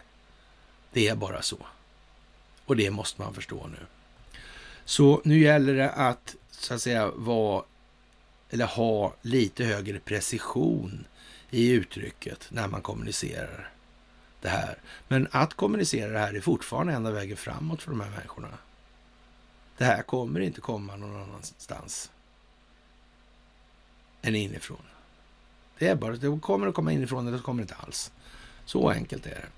Det 0.93 1.09
är 1.09 1.15
bara 1.15 1.43
så. 1.43 1.67
Och 2.65 2.77
det 2.77 2.91
måste 2.91 3.21
man 3.21 3.35
förstå 3.35 3.67
nu. 3.67 3.87
Så 4.85 5.21
nu 5.25 5.41
gäller 5.41 5.75
det 5.75 5.91
att 5.91 6.37
så 6.51 6.75
att 6.75 6.83
säga 6.83 7.11
vara 7.11 7.65
eller 8.51 8.67
ha 8.67 9.15
lite 9.23 9.65
högre 9.65 9.99
precision 9.99 11.07
i 11.51 11.71
uttrycket 11.71 12.47
när 12.51 12.69
man 12.69 12.83
kommunicerar 12.83 13.71
det 14.43 14.49
här. 14.49 14.79
Men 15.09 15.29
att 15.31 15.55
kommunicera 15.55 16.13
det 16.13 16.19
här 16.19 16.35
är 16.35 16.41
fortfarande 16.41 16.93
enda 16.93 17.11
vägen 17.11 17.37
framåt 17.37 17.83
för 17.83 17.91
de 17.91 18.01
här 18.01 18.11
människorna. 18.11 18.49
Det 19.79 19.85
här 19.85 20.03
kommer 20.03 20.41
inte 20.41 20.61
komma 20.61 20.97
någon 20.97 21.23
annanstans 21.23 22.11
än 24.23 24.35
inifrån. 24.35 24.83
Det 25.79 25.89
är 25.89 25.95
bara, 25.95 26.17
det 26.17 26.41
kommer 26.41 26.67
att 26.67 26.75
komma 26.75 26.93
inifrån 26.93 27.27
eller 27.27 27.39
så 27.39 27.45
kommer 27.45 27.63
det 27.63 27.65
inte 27.65 27.85
alls. 27.87 28.13
Så 28.65 28.91
enkelt 28.91 29.27
är 29.27 29.31
det. 29.31 29.49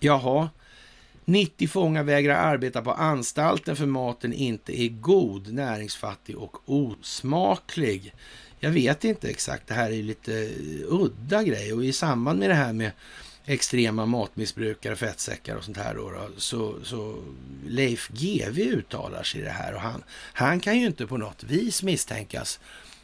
Jaha, 0.00 0.50
90 1.24 1.68
fångar 1.68 2.02
vägrar 2.02 2.34
arbeta 2.34 2.82
på 2.82 2.92
anstalten 2.92 3.76
för 3.76 3.86
maten 3.86 4.32
inte 4.32 4.80
är 4.80 4.88
god, 4.88 5.52
näringsfattig 5.52 6.38
och 6.38 6.56
osmaklig. 6.66 8.14
Jag 8.60 8.70
vet 8.70 9.04
inte 9.04 9.28
exakt, 9.28 9.66
det 9.66 9.74
här 9.74 9.90
är 9.90 10.02
lite 10.02 10.42
eh, 10.42 10.94
udda 10.94 11.42
grejer 11.42 11.74
och 11.74 11.84
i 11.84 11.92
samband 11.92 12.38
med 12.38 12.50
det 12.50 12.54
här 12.54 12.72
med 12.72 12.92
extrema 13.44 14.06
matmissbrukare, 14.06 14.96
fettsäckar 14.96 15.56
och 15.56 15.64
sånt 15.64 15.76
här 15.76 15.94
då, 15.94 16.10
då 16.10 16.28
så, 16.36 16.74
så 16.84 17.22
Leif 17.66 18.08
GW 18.08 18.62
uttalar 18.62 19.22
sig 19.22 19.40
i 19.40 19.44
det 19.44 19.50
här. 19.50 19.74
Och 19.74 19.80
han, 19.80 20.04
han 20.32 20.60
kan 20.60 20.78
ju 20.78 20.86
inte 20.86 21.06
på 21.06 21.16
något 21.16 21.44
vis 21.44 21.82
misstänkas 21.82 22.60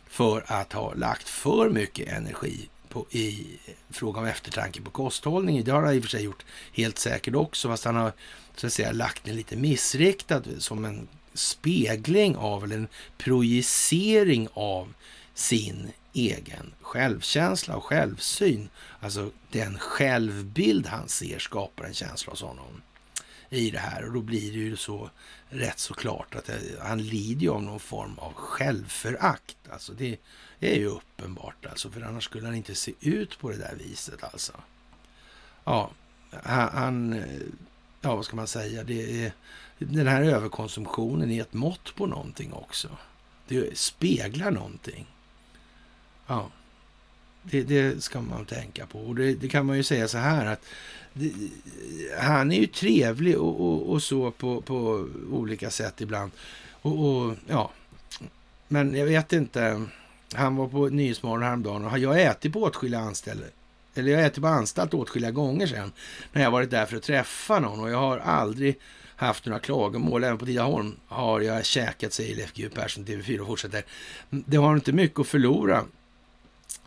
för 0.09 0.45
att 0.47 0.73
ha 0.73 0.95
lagt 0.95 1.29
för 1.29 1.71
mycket 1.71 2.09
energi 2.09 2.69
på, 2.89 3.07
i 3.11 3.47
fråga 3.91 4.21
om 4.21 4.27
eftertanke 4.27 4.81
på 4.81 4.91
kosthållning. 4.91 5.65
Det 5.65 5.71
har 5.71 5.83
han 5.83 5.95
i 5.95 5.99
och 5.99 6.03
för 6.03 6.11
sig 6.11 6.25
gjort 6.25 6.45
helt 6.73 6.99
säkert 6.99 7.35
också, 7.35 7.69
fast 7.69 7.85
han 7.85 7.97
har 7.97 8.13
så 8.57 8.67
att 8.67 8.73
säga 8.73 8.93
lagt 8.93 9.25
den 9.25 9.37
lite 9.37 9.57
missriktad 9.57 10.43
som 10.59 10.85
en 10.85 11.09
spegling 11.35 12.37
av 12.37 12.65
eller 12.65 12.77
en 12.77 12.89
projicering 13.19 14.49
av 14.55 14.95
sin 15.35 15.93
egen 16.13 16.75
självkänsla 16.81 17.77
och 17.77 17.85
självsyn. 17.85 18.69
Alltså 19.01 19.31
den 19.51 19.79
självbild 19.79 20.87
han 20.87 21.09
ser 21.09 21.39
skapar 21.39 21.85
en 21.85 21.95
känsla 21.95 22.31
hos 22.31 22.43
honom 22.43 22.83
i 23.51 23.71
det 23.71 23.79
här 23.79 24.05
och 24.05 24.13
då 24.13 24.21
blir 24.21 24.53
det 24.53 24.59
ju 24.59 24.77
så 24.77 25.11
rätt 25.49 25.79
så 25.79 25.95
klart 25.95 26.35
att 26.35 26.51
han 26.81 27.03
lider 27.03 27.43
ju 27.43 27.51
av 27.51 27.63
någon 27.63 27.81
form 27.81 28.19
av 28.19 28.33
självförakt. 28.33 29.57
Alltså 29.71 29.93
det 29.93 30.19
är 30.61 30.75
ju 30.75 30.87
uppenbart 30.87 31.67
alltså, 31.67 31.91
för 31.91 32.01
annars 32.01 32.25
skulle 32.25 32.47
han 32.47 32.55
inte 32.55 32.75
se 32.75 32.93
ut 33.01 33.39
på 33.39 33.51
det 33.51 33.57
där 33.57 33.75
viset 33.79 34.25
alltså. 34.25 34.53
Ja, 35.65 35.91
han, 36.43 37.23
ja 38.01 38.17
vad 38.17 38.25
ska 38.25 38.37
man 38.37 38.47
säga, 38.47 38.85
det 38.85 39.25
är, 39.25 39.33
den 39.79 40.07
här 40.07 40.23
överkonsumtionen 40.23 41.31
är 41.31 41.41
ett 41.43 41.53
mått 41.53 41.95
på 41.95 42.07
någonting 42.07 42.53
också. 42.53 42.89
Det 43.49 43.79
speglar 43.79 44.51
någonting. 44.51 45.07
Ja, 46.27 46.51
det, 47.43 47.63
det 47.63 48.03
ska 48.03 48.21
man 48.21 48.45
tänka 48.45 48.87
på. 48.87 48.99
Och 48.99 49.15
det, 49.15 49.35
det, 49.35 49.49
kan 49.49 49.67
man 49.67 49.77
ju 49.77 49.83
säga 49.83 50.09
så 50.09 50.19
här 50.19 50.47
att 50.47 50.65
det, 51.13 51.33
han 52.21 52.53
är 52.53 52.61
ju 52.61 52.67
trevlig 52.67 53.39
och, 53.39 53.61
och, 53.61 53.91
och, 53.91 54.03
så 54.03 54.31
på, 54.31 54.61
på 54.61 55.09
olika 55.33 55.71
sätt 55.71 56.01
ibland. 56.01 56.33
Och, 56.83 57.07
och, 57.07 57.37
ja, 57.47 57.71
men 58.69 58.95
jag 58.95 59.07
vet 59.07 59.33
inte. 59.33 59.87
Han 60.35 60.57
var 60.57 60.69
på 60.69 60.89
Nyhetsmorgon 60.89 61.43
häromdagen 61.43 61.85
och 61.85 61.99
jag 61.99 62.09
har 62.09 62.19
ätit 62.19 62.53
på 62.53 62.63
åtskilliga 62.63 63.01
anställda. 63.01 63.45
Eller 63.95 64.13
jag 64.13 64.19
har 64.19 64.27
ätit 64.27 64.43
på 64.43 64.49
anstalt 64.49 64.95
åtskilliga 64.95 65.31
gånger 65.31 65.67
sedan 65.67 65.93
när 66.33 66.43
jag 66.43 66.51
varit 66.51 66.71
där 66.71 66.87
för 66.87 66.97
att 66.97 67.03
träffa 67.03 67.61
någon 67.61 67.81
och 67.81 67.91
jag 67.91 67.99
har 67.99 68.19
aldrig 68.19 68.79
haft 69.17 69.47
några 69.47 69.59
klagomål. 69.59 70.25
Även 70.25 70.39
på 70.39 70.47
Tidaholm 70.47 70.97
har 71.07 71.41
jag 71.41 71.65
käkat, 71.65 72.13
säger 72.13 72.37
Leif 72.37 72.53
GW 72.53 72.69
Persson, 72.75 73.05
TV4 73.05 73.39
och 73.39 73.47
fortsätter. 73.47 73.85
Det 74.31 74.57
har 74.57 74.75
inte 74.75 74.93
mycket 74.93 75.21
att 75.21 75.27
förlora 75.27 75.85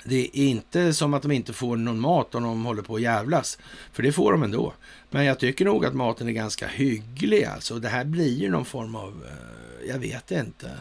det 0.08 0.40
är 0.40 0.48
inte 0.48 0.94
som 0.94 1.14
att 1.14 1.22
de 1.22 1.32
inte 1.32 1.54
får 1.54 1.78
någon 1.78 2.00
mat 2.00 2.36
om 2.36 2.44
de 2.44 2.66
håller 2.66 2.82
på 2.82 2.96
att 2.96 3.02
jävlas. 3.02 3.58
För 3.94 4.04
det 4.04 4.12
får 4.12 4.32
de 4.32 4.44
ändå. 4.44 4.74
Men 5.10 5.26
jag 5.26 5.40
tycker 5.40 5.66
nog 5.66 5.86
att 5.86 5.94
maten 5.94 6.28
är 6.28 6.32
ganska 6.32 6.68
hygglig 6.68 7.44
alltså. 7.44 7.80
Det 7.80 7.90
här 7.90 8.06
blir 8.06 8.34
ju 8.34 8.50
någon 8.50 8.66
form 8.66 8.96
av, 8.96 9.26
eh, 9.26 9.90
jag 9.90 10.00
vet 10.00 10.32
inte. 10.32 10.72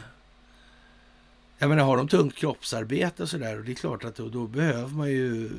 Jag 1.59 1.69
menar, 1.69 1.85
har 1.85 1.97
de 1.97 2.09
tungt 2.09 2.37
kroppsarbete 2.37 3.23
och 3.23 3.29
sådär, 3.29 3.59
och 3.59 3.65
det 3.65 3.73
är 3.73 3.75
klart 3.75 4.05
att 4.05 4.17
då, 4.17 4.29
då 4.29 4.47
behöver 4.47 4.89
man 4.89 5.11
ju 5.11 5.51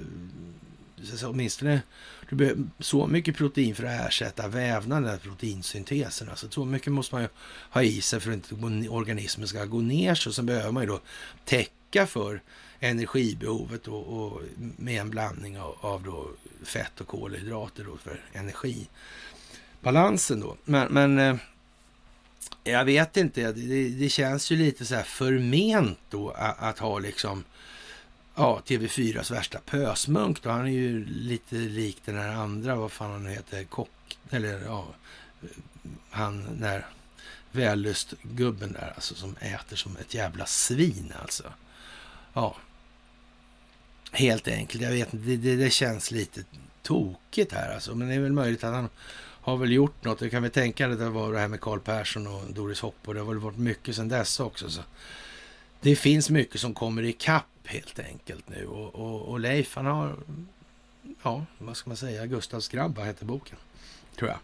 så 1.03 1.29
åtminstone 1.29 1.81
så 2.79 3.07
mycket 3.07 3.35
protein 3.35 3.75
för 3.75 3.83
att 3.83 4.07
ersätta 4.07 4.47
vävnaden, 4.47 5.19
proteinsyntesen. 5.19 6.29
Alltså 6.29 6.49
så 6.49 6.65
mycket 6.65 6.93
måste 6.93 7.15
man 7.15 7.21
ju 7.21 7.29
ha 7.69 7.83
i 7.83 8.01
sig 8.01 8.19
för 8.19 8.31
att 8.31 8.51
inte 8.51 8.89
organismen 8.89 9.47
ska 9.47 9.65
gå 9.65 9.81
ner 9.81 10.15
sig. 10.15 10.29
Och 10.29 10.35
sen 10.35 10.45
behöver 10.45 10.71
man 10.71 10.83
ju 10.83 10.87
då 10.87 10.99
täcka 11.45 12.07
för 12.07 12.41
energibehovet 12.89 13.87
och, 13.87 14.07
och 14.07 14.41
med 14.55 15.01
en 15.01 15.09
blandning 15.09 15.59
av, 15.59 15.77
av 15.81 16.03
då 16.03 16.29
fett 16.63 17.01
och 17.01 17.07
kolhydrater 17.07 17.83
då 17.83 17.97
för 17.97 18.21
energibalansen 18.33 20.39
då. 20.39 20.57
Men, 20.63 20.93
men 20.93 21.19
eh, 21.19 21.35
jag 22.63 22.85
vet 22.85 23.17
inte, 23.17 23.51
det, 23.51 23.89
det, 23.89 24.09
känns 24.09 24.51
ju 24.51 24.55
lite 24.55 24.85
så 24.85 24.95
här 24.95 25.03
förment 25.03 25.99
då 26.09 26.29
att, 26.29 26.59
att 26.59 26.79
ha 26.79 26.99
liksom 26.99 27.43
ja, 28.35 28.61
TV4s 28.65 29.31
värsta 29.31 29.59
pösmunk 29.59 30.43
då. 30.43 30.49
Han 30.49 30.67
är 30.67 30.71
ju 30.71 31.05
lite 31.05 31.55
lik 31.55 32.01
den 32.05 32.17
här 32.17 32.35
andra, 32.35 32.75
vad 32.75 32.91
fan 32.91 33.11
han 33.11 33.27
heter, 33.27 33.63
kock, 33.63 34.17
eller 34.29 34.61
ja, 34.65 34.87
han 36.09 36.59
där 36.59 36.85
vällustgubben 37.51 38.71
där 38.71 38.93
alltså 38.95 39.15
som 39.15 39.35
äter 39.39 39.75
som 39.75 39.97
ett 39.97 40.13
jävla 40.13 40.45
svin 40.45 41.13
alltså. 41.21 41.53
Ja, 42.33 42.55
helt 44.11 44.47
enkelt. 44.47 44.83
Jag 44.83 44.91
vet 44.91 45.13
inte, 45.13 45.27
det, 45.27 45.55
det, 45.55 45.69
känns 45.69 46.11
lite 46.11 46.43
tokigt 46.81 47.51
här 47.51 47.73
alltså. 47.73 47.95
Men 47.95 48.07
det 48.07 48.13
är 48.13 48.19
väl 48.19 48.31
möjligt 48.31 48.63
att 48.63 48.73
han 48.73 48.89
har 49.17 49.57
väl 49.57 49.71
gjort 49.71 50.03
något. 50.03 50.21
Jag 50.21 50.31
kan 50.31 50.41
väl 50.41 50.51
tänka 50.51 50.87
att 50.87 50.99
det 50.99 51.09
var 51.09 51.33
det 51.33 51.39
här 51.39 51.47
med 51.47 51.61
Karl 51.61 51.79
Persson 51.79 52.27
och 52.27 52.53
Doris 52.53 52.79
Hopp 52.79 53.07
och 53.07 53.13
det 53.13 53.19
har 53.19 53.27
väl 53.27 53.39
varit 53.39 53.57
mycket 53.57 53.95
sedan 53.95 54.09
dess 54.09 54.39
också. 54.39 54.69
Så 54.69 54.81
det 55.81 55.95
finns 55.95 56.29
mycket 56.29 56.61
som 56.61 56.73
kommer 56.73 57.03
i 57.03 57.13
kapp 57.13 57.45
helt 57.65 57.99
enkelt 57.99 58.49
nu 58.49 58.65
och, 58.65 58.95
och, 58.95 59.21
och 59.21 59.39
Leif 59.39 59.75
han 59.75 59.85
har, 59.85 60.15
ja 61.23 61.45
vad 61.57 61.77
ska 61.77 61.89
man 61.89 61.97
säga, 61.97 62.25
Gustavs 62.25 62.67
grabba 62.67 63.03
heter 63.03 63.25
boken, 63.25 63.57
tror 64.15 64.29
jag. 64.29 64.39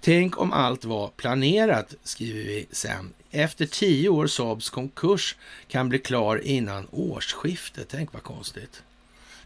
Tänk 0.00 0.38
om 0.40 0.52
allt 0.52 0.84
var 0.84 1.08
planerat, 1.08 1.94
skriver 2.02 2.44
vi 2.44 2.66
sen. 2.70 3.12
Efter 3.30 3.66
tio 3.66 4.08
år 4.08 4.26
Saabs 4.26 4.70
konkurs 4.70 5.36
kan 5.68 5.88
bli 5.88 5.98
klar 5.98 6.36
innan 6.44 6.86
årsskiftet. 6.90 7.88
Tänk 7.90 8.12
vad 8.12 8.22
konstigt. 8.22 8.82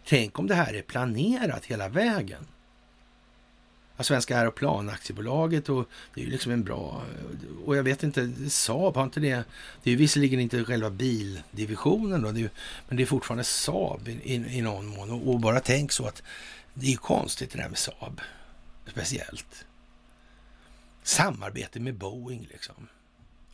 Tänk 0.09 0.39
om 0.39 0.47
det 0.47 0.55
här 0.55 0.75
är 0.75 0.83
planerat 0.83 1.65
hela 1.65 1.89
vägen. 1.89 2.47
Ja, 3.97 4.05
Svenska 4.05 4.39
Aeroplanaktiebolaget 4.39 5.69
och 5.69 5.89
det 6.15 6.21
är 6.21 6.25
ju 6.25 6.31
liksom 6.31 6.53
en 6.53 6.65
bra... 6.65 7.03
Och 7.65 7.77
jag 7.77 7.83
vet 7.83 8.03
inte, 8.03 8.51
Saab, 8.51 8.97
har 8.97 9.05
inte 9.05 9.21
det... 9.21 9.45
Det 9.83 9.91
är 9.91 9.93
ju 9.93 9.97
visserligen 9.97 10.41
inte 10.41 10.65
själva 10.65 10.91
bildivisionen 10.91 12.23
då, 12.23 12.33
det 12.33 12.41
är, 12.41 12.51
men 12.89 12.97
det 12.97 13.03
är 13.03 13.07
fortfarande 13.07 13.45
Saab 13.45 14.09
i, 14.09 14.13
i, 14.13 14.35
i 14.35 14.61
någon 14.61 14.87
mån. 14.87 15.11
Och, 15.11 15.29
och, 15.29 15.41
bara 15.41 15.61
tänk 15.61 15.93
så 15.93 16.07
att 16.07 16.23
det 16.75 16.87
är 16.87 16.91
ju 16.91 16.97
konstigt 16.97 17.51
det 17.51 17.59
där 17.59 17.69
med 17.69 17.79
Saab, 17.79 18.21
speciellt. 18.87 19.65
Samarbete 21.03 21.81
med 21.81 21.95
Boeing 21.95 22.49
liksom. 22.51 22.89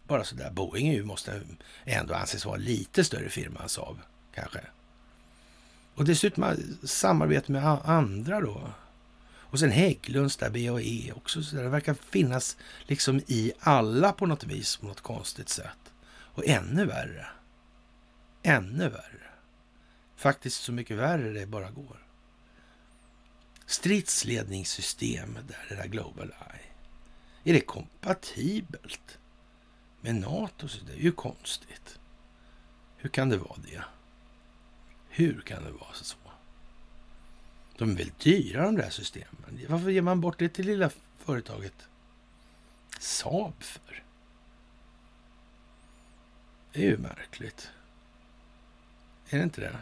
Bara 0.06 0.24
sådär. 0.24 0.50
Boeing 0.50 0.92
ju 0.92 1.04
måste 1.04 1.40
ändå 1.84 2.14
anses 2.14 2.44
vara 2.44 2.56
lite 2.56 3.04
större 3.04 3.28
firma 3.28 3.60
än 3.62 3.68
Saab, 3.68 3.98
kanske. 4.34 4.60
Och 5.94 6.04
dessutom 6.04 6.56
samarbete 6.82 7.52
med 7.52 7.66
andra 7.84 8.40
då. 8.40 8.70
Och 9.54 9.58
sen 9.58 9.70
Hägglunds 9.70 10.36
där, 10.36 10.50
BAE 10.50 11.12
också. 11.12 11.42
Så 11.42 11.56
det 11.56 11.68
verkar 11.68 11.94
finnas 11.94 12.56
liksom 12.86 13.20
i 13.26 13.52
alla 13.60 14.12
på 14.12 14.26
något 14.26 14.44
vis, 14.44 14.76
på 14.76 14.86
något 14.86 15.00
konstigt 15.00 15.48
sätt. 15.48 15.92
Och 16.06 16.46
ännu 16.46 16.84
värre. 16.84 17.26
Ännu 18.42 18.88
värre. 18.88 19.30
Faktiskt 20.16 20.62
så 20.62 20.72
mycket 20.72 20.96
värre 20.96 21.32
det 21.32 21.46
bara 21.46 21.70
går. 21.70 22.06
Stridsledningssystem 23.66 25.38
där, 25.48 25.66
det 25.68 25.74
där 25.74 25.88
Global 25.88 26.26
Eye. 26.26 26.64
Är 27.44 27.52
det 27.52 27.60
kompatibelt 27.60 29.18
med 30.00 30.14
NATO? 30.14 30.68
Så 30.68 30.84
det 30.84 30.92
är 30.92 31.02
ju 31.02 31.12
konstigt. 31.12 31.98
Hur 32.96 33.10
kan 33.10 33.28
det 33.28 33.36
vara 33.36 33.58
det? 33.70 33.82
Hur 35.16 35.40
kan 35.40 35.64
det 35.64 35.70
vara 35.70 35.92
så? 35.92 36.16
De 37.78 37.90
är 37.90 37.94
väl 37.94 38.10
dyra 38.18 38.62
de 38.62 38.76
där 38.76 38.90
systemen? 38.90 39.60
Varför 39.68 39.90
ger 39.90 40.02
man 40.02 40.20
bort 40.20 40.38
det 40.38 40.48
till 40.48 40.66
lilla 40.66 40.90
företaget 41.18 41.74
Saab 42.98 43.62
för? 43.62 44.02
Det 46.72 46.80
är 46.80 46.90
ju 46.90 46.98
märkligt. 46.98 47.70
Är 49.28 49.38
det 49.38 49.44
inte 49.44 49.60
det? 49.60 49.78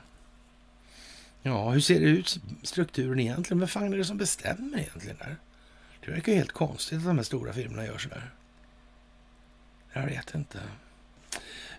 Ja, 1.43 1.71
hur 1.71 1.81
ser 1.81 2.01
det 2.01 2.07
ut 2.07 2.41
strukturen 2.63 3.21
egentligen? 3.21 3.59
Vem 3.59 3.69
fan 3.69 3.93
är 3.93 3.97
det 3.97 4.05
som 4.05 4.19
bestämmer 4.19 4.79
egentligen 4.79 5.17
där? 5.17 5.37
Det 6.01 6.11
verkar 6.11 6.33
ju 6.33 6.39
helt 6.39 6.53
konstigt 6.53 6.99
att 6.99 7.05
de 7.05 7.17
här 7.17 7.25
stora 7.25 7.53
firmorna 7.53 7.87
gör 7.87 7.99
sådär. 7.99 8.31
Jag 9.93 10.07
vet 10.07 10.35
inte. 10.35 10.63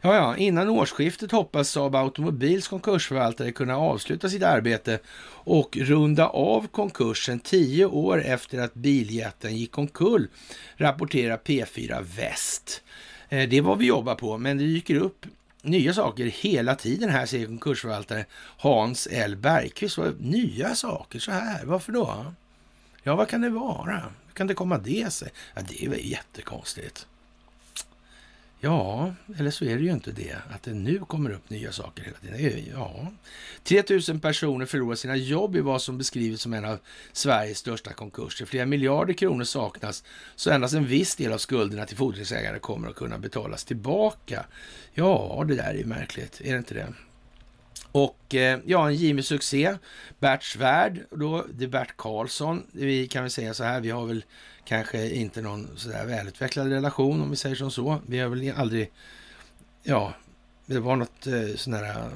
Ja, 0.05 0.15
ja, 0.15 0.37
innan 0.37 0.69
årsskiftet 0.69 1.31
hoppas 1.31 1.69
Saab 1.69 1.95
Automobils 1.95 2.67
konkursförvaltare 2.67 3.51
kunna 3.51 3.77
avsluta 3.77 4.29
sitt 4.29 4.43
arbete 4.43 4.99
och 5.27 5.77
runda 5.77 6.27
av 6.27 6.67
konkursen 6.67 7.39
tio 7.39 7.85
år 7.85 8.23
efter 8.23 8.59
att 8.59 8.73
biljätten 8.73 9.57
gick 9.57 9.77
omkull, 9.77 10.27
rapporterar 10.75 11.37
P4 11.37 12.03
Väst. 12.17 12.83
Eh, 13.29 13.49
det 13.49 13.57
är 13.57 13.61
vad 13.61 13.77
vi 13.77 13.85
jobbar 13.85 14.15
på, 14.15 14.37
men 14.37 14.57
det 14.57 14.63
dyker 14.63 14.95
upp 14.95 15.25
nya 15.61 15.93
saker 15.93 16.25
hela 16.25 16.75
tiden 16.75 17.09
här, 17.09 17.25
säger 17.25 17.45
konkursförvaltare 17.45 18.25
Hans 18.57 19.07
L 19.11 19.35
Bergqvist. 19.35 19.97
Nya 20.19 20.75
saker 20.75 21.19
så 21.19 21.31
här, 21.31 21.65
varför 21.65 21.91
då? 21.91 22.33
Ja, 23.03 23.15
vad 23.15 23.27
kan 23.27 23.41
det 23.41 23.49
vara? 23.49 24.03
Hur 24.27 24.33
kan 24.33 24.47
det 24.47 24.53
komma 24.53 24.77
det 24.77 25.13
sig? 25.13 25.29
Ja, 25.53 25.61
det 25.69 25.85
är 25.85 25.89
väl 25.89 26.05
jättekonstigt. 26.05 27.07
Ja, 28.63 29.13
eller 29.37 29.51
så 29.51 29.65
är 29.65 29.75
det 29.75 29.83
ju 29.83 29.91
inte 29.91 30.11
det, 30.11 30.35
att 30.49 30.63
det 30.63 30.73
nu 30.73 30.99
kommer 30.99 31.31
upp 31.31 31.49
nya 31.49 31.71
saker 31.71 32.03
hela 32.03 32.17
tiden. 32.17 32.65
Ja, 32.73 33.11
3000 33.63 34.19
personer 34.19 34.65
förlorar 34.65 34.95
sina 34.95 35.15
jobb 35.15 35.55
i 35.55 35.59
vad 35.59 35.81
som 35.81 35.97
beskrivits 35.97 36.43
som 36.43 36.53
en 36.53 36.65
av 36.65 36.79
Sveriges 37.13 37.57
största 37.57 37.93
konkurser. 37.93 38.45
Flera 38.45 38.65
miljarder 38.65 39.13
kronor 39.13 39.43
saknas, 39.43 40.03
så 40.35 40.51
endast 40.51 40.73
en 40.73 40.85
viss 40.85 41.15
del 41.15 41.33
av 41.33 41.37
skulderna 41.37 41.85
till 41.85 41.97
fordringsägare 41.97 42.59
kommer 42.59 42.89
att 42.89 42.95
kunna 42.95 43.17
betalas 43.17 43.65
tillbaka. 43.65 44.45
Ja, 44.93 45.43
det 45.47 45.55
där 45.55 45.69
är 45.69 45.77
ju 45.77 45.85
märkligt, 45.85 46.41
är 46.43 46.51
det 46.51 46.57
inte 46.57 46.73
det? 46.73 46.87
Och 47.91 48.35
eh, 48.35 48.59
ja, 48.65 48.87
en 48.87 48.95
Jimmy-succé. 48.95 49.77
Bert 50.19 50.43
Svärd, 50.43 50.99
då, 51.09 51.45
det 51.53 51.63
är 51.63 51.67
Bert 51.69 51.97
Karlsson. 51.97 52.63
Vi 52.71 53.07
kan 53.07 53.23
väl 53.23 53.31
säga 53.31 53.53
så 53.53 53.63
här, 53.63 53.81
vi 53.81 53.89
har 53.89 54.05
väl 54.05 54.23
kanske 54.65 55.09
inte 55.09 55.41
någon 55.41 55.69
sådär 55.75 56.05
välutvecklad 56.05 56.67
relation 56.67 57.21
om 57.21 57.29
vi 57.29 57.35
säger 57.35 57.55
som 57.55 57.71
så. 57.71 58.01
Vi 58.07 58.19
har 58.19 58.29
väl 58.29 58.53
aldrig, 58.55 58.91
ja, 59.83 60.13
det 60.65 60.79
var 60.79 60.95
något 60.95 61.27
eh, 61.27 61.55
sån 61.55 61.73
här 61.73 61.89
eh, 61.89 62.07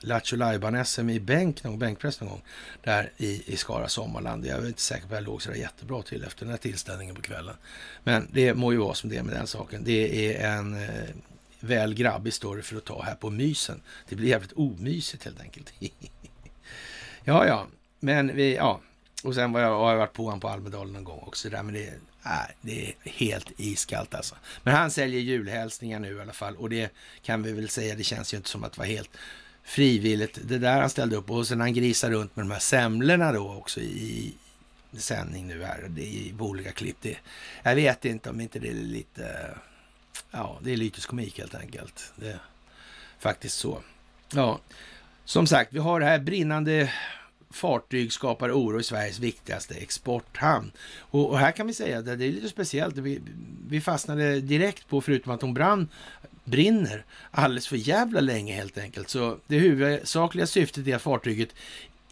Lattjo 0.00 0.36
Lajban-SM 0.36 1.10
i 1.10 1.20
bänk, 1.20 1.64
någon 1.64 1.78
bänkpress 1.78 2.20
någon 2.20 2.30
gång, 2.30 2.42
där 2.82 3.12
i, 3.16 3.52
i 3.52 3.56
Skara 3.56 3.88
Sommarland. 3.88 4.46
Jag 4.46 4.62
är 4.62 4.66
inte 4.66 4.80
säker 4.80 5.06
på 5.06 5.14
att 5.14 5.20
jag 5.20 5.24
låg 5.24 5.42
sådär 5.42 5.56
jättebra 5.56 6.02
till 6.02 6.24
efter 6.24 6.40
den 6.40 6.50
här 6.50 6.58
tillställningen 6.58 7.14
på 7.14 7.22
kvällen. 7.22 7.54
Men 8.04 8.28
det 8.32 8.54
må 8.54 8.72
ju 8.72 8.78
vara 8.78 8.94
som 8.94 9.10
det 9.10 9.16
är 9.16 9.22
med 9.22 9.34
den 9.34 9.46
saken. 9.46 9.84
Det 9.84 10.26
är 10.34 10.56
en 10.58 10.74
eh, 10.74 11.08
väl 11.60 11.94
grabbig 11.94 12.32
story 12.32 12.62
för 12.62 12.76
att 12.76 12.84
ta 12.84 13.02
här 13.02 13.14
på 13.14 13.30
mysen. 13.30 13.82
Det 14.08 14.16
blir 14.16 14.28
jävligt 14.28 14.52
omysigt 14.52 15.24
helt 15.24 15.40
enkelt. 15.40 15.72
ja, 17.24 17.46
ja, 17.46 17.66
men 18.00 18.36
vi, 18.36 18.56
ja. 18.56 18.80
Och 19.22 19.34
sen 19.34 19.52
var 19.52 19.60
jag, 19.60 19.78
har 19.78 19.90
jag 19.90 19.98
varit 19.98 20.12
på 20.12 20.24
honom 20.24 20.40
på 20.40 20.48
Almedalen 20.48 20.92
någon 20.92 21.04
gång 21.04 21.18
också 21.18 21.50
där, 21.50 21.62
men 21.62 21.74
det, 21.74 21.92
nej, 22.22 22.56
det 22.60 22.88
är 22.88 22.94
helt 23.04 23.52
iskallt 23.56 24.14
alltså. 24.14 24.34
Men 24.62 24.74
han 24.74 24.90
säljer 24.90 25.20
julhälsningar 25.20 26.00
nu 26.00 26.16
i 26.16 26.20
alla 26.20 26.32
fall 26.32 26.56
och 26.56 26.70
det 26.70 26.92
kan 27.22 27.42
vi 27.42 27.52
väl 27.52 27.68
säga, 27.68 27.94
det 27.94 28.04
känns 28.04 28.34
ju 28.34 28.36
inte 28.36 28.48
som 28.48 28.64
att 28.64 28.72
det 28.72 28.78
var 28.78 28.86
helt 28.86 29.10
frivilligt. 29.62 30.38
Det 30.44 30.58
där 30.58 30.80
han 30.80 30.90
ställde 30.90 31.16
upp 31.16 31.30
och 31.30 31.48
sen 31.48 31.60
han 31.60 31.74
grisar 31.74 32.10
runt 32.10 32.36
med 32.36 32.44
de 32.44 32.50
här 32.50 32.60
semlorna 32.60 33.32
då 33.32 33.52
också 33.52 33.80
i 33.80 34.34
sändning 34.96 35.46
nu 35.46 35.64
här, 35.64 35.86
det 35.88 36.02
är 36.02 36.06
i 36.06 36.34
olika 36.38 36.72
klipp. 36.72 36.96
Det, 37.00 37.16
jag 37.62 37.74
vet 37.74 38.04
inte 38.04 38.30
om 38.30 38.40
inte 38.40 38.58
det 38.58 38.68
är 38.68 38.74
lite 38.74 39.54
Ja, 40.30 40.58
det 40.62 40.72
är 40.72 40.76
lyteskomik 40.76 41.38
helt 41.38 41.54
enkelt. 41.54 42.12
Det 42.16 42.28
är 42.28 42.38
faktiskt 43.18 43.58
så. 43.58 43.82
Ja, 44.32 44.60
som 45.24 45.46
sagt, 45.46 45.72
vi 45.72 45.78
har 45.78 46.00
det 46.00 46.06
här 46.06 46.18
brinnande 46.18 46.92
fartyg 47.52 48.12
skapar 48.12 48.50
oro 48.50 48.80
i 48.80 48.82
Sveriges 48.82 49.18
viktigaste 49.18 49.74
exporthamn. 49.74 50.72
Och, 50.98 51.30
och 51.30 51.38
här 51.38 51.52
kan 51.52 51.66
vi 51.66 51.74
säga 51.74 51.98
att 51.98 52.04
det 52.04 52.12
är 52.12 52.16
lite 52.16 52.48
speciellt. 52.48 52.98
Vi, 52.98 53.20
vi 53.68 53.80
fastnade 53.80 54.40
direkt 54.40 54.88
på, 54.88 55.00
förutom 55.00 55.32
att 55.32 55.42
hon 55.42 55.54
brann, 55.54 55.88
brinner 56.44 57.04
alldeles 57.30 57.66
för 57.68 57.76
jävla 57.76 58.20
länge 58.20 58.54
helt 58.54 58.78
enkelt. 58.78 59.08
Så 59.08 59.36
det 59.46 59.58
huvudsakliga 59.58 60.46
syftet 60.46 60.86
är 60.86 60.96
att 60.96 61.02
fartyget 61.02 61.48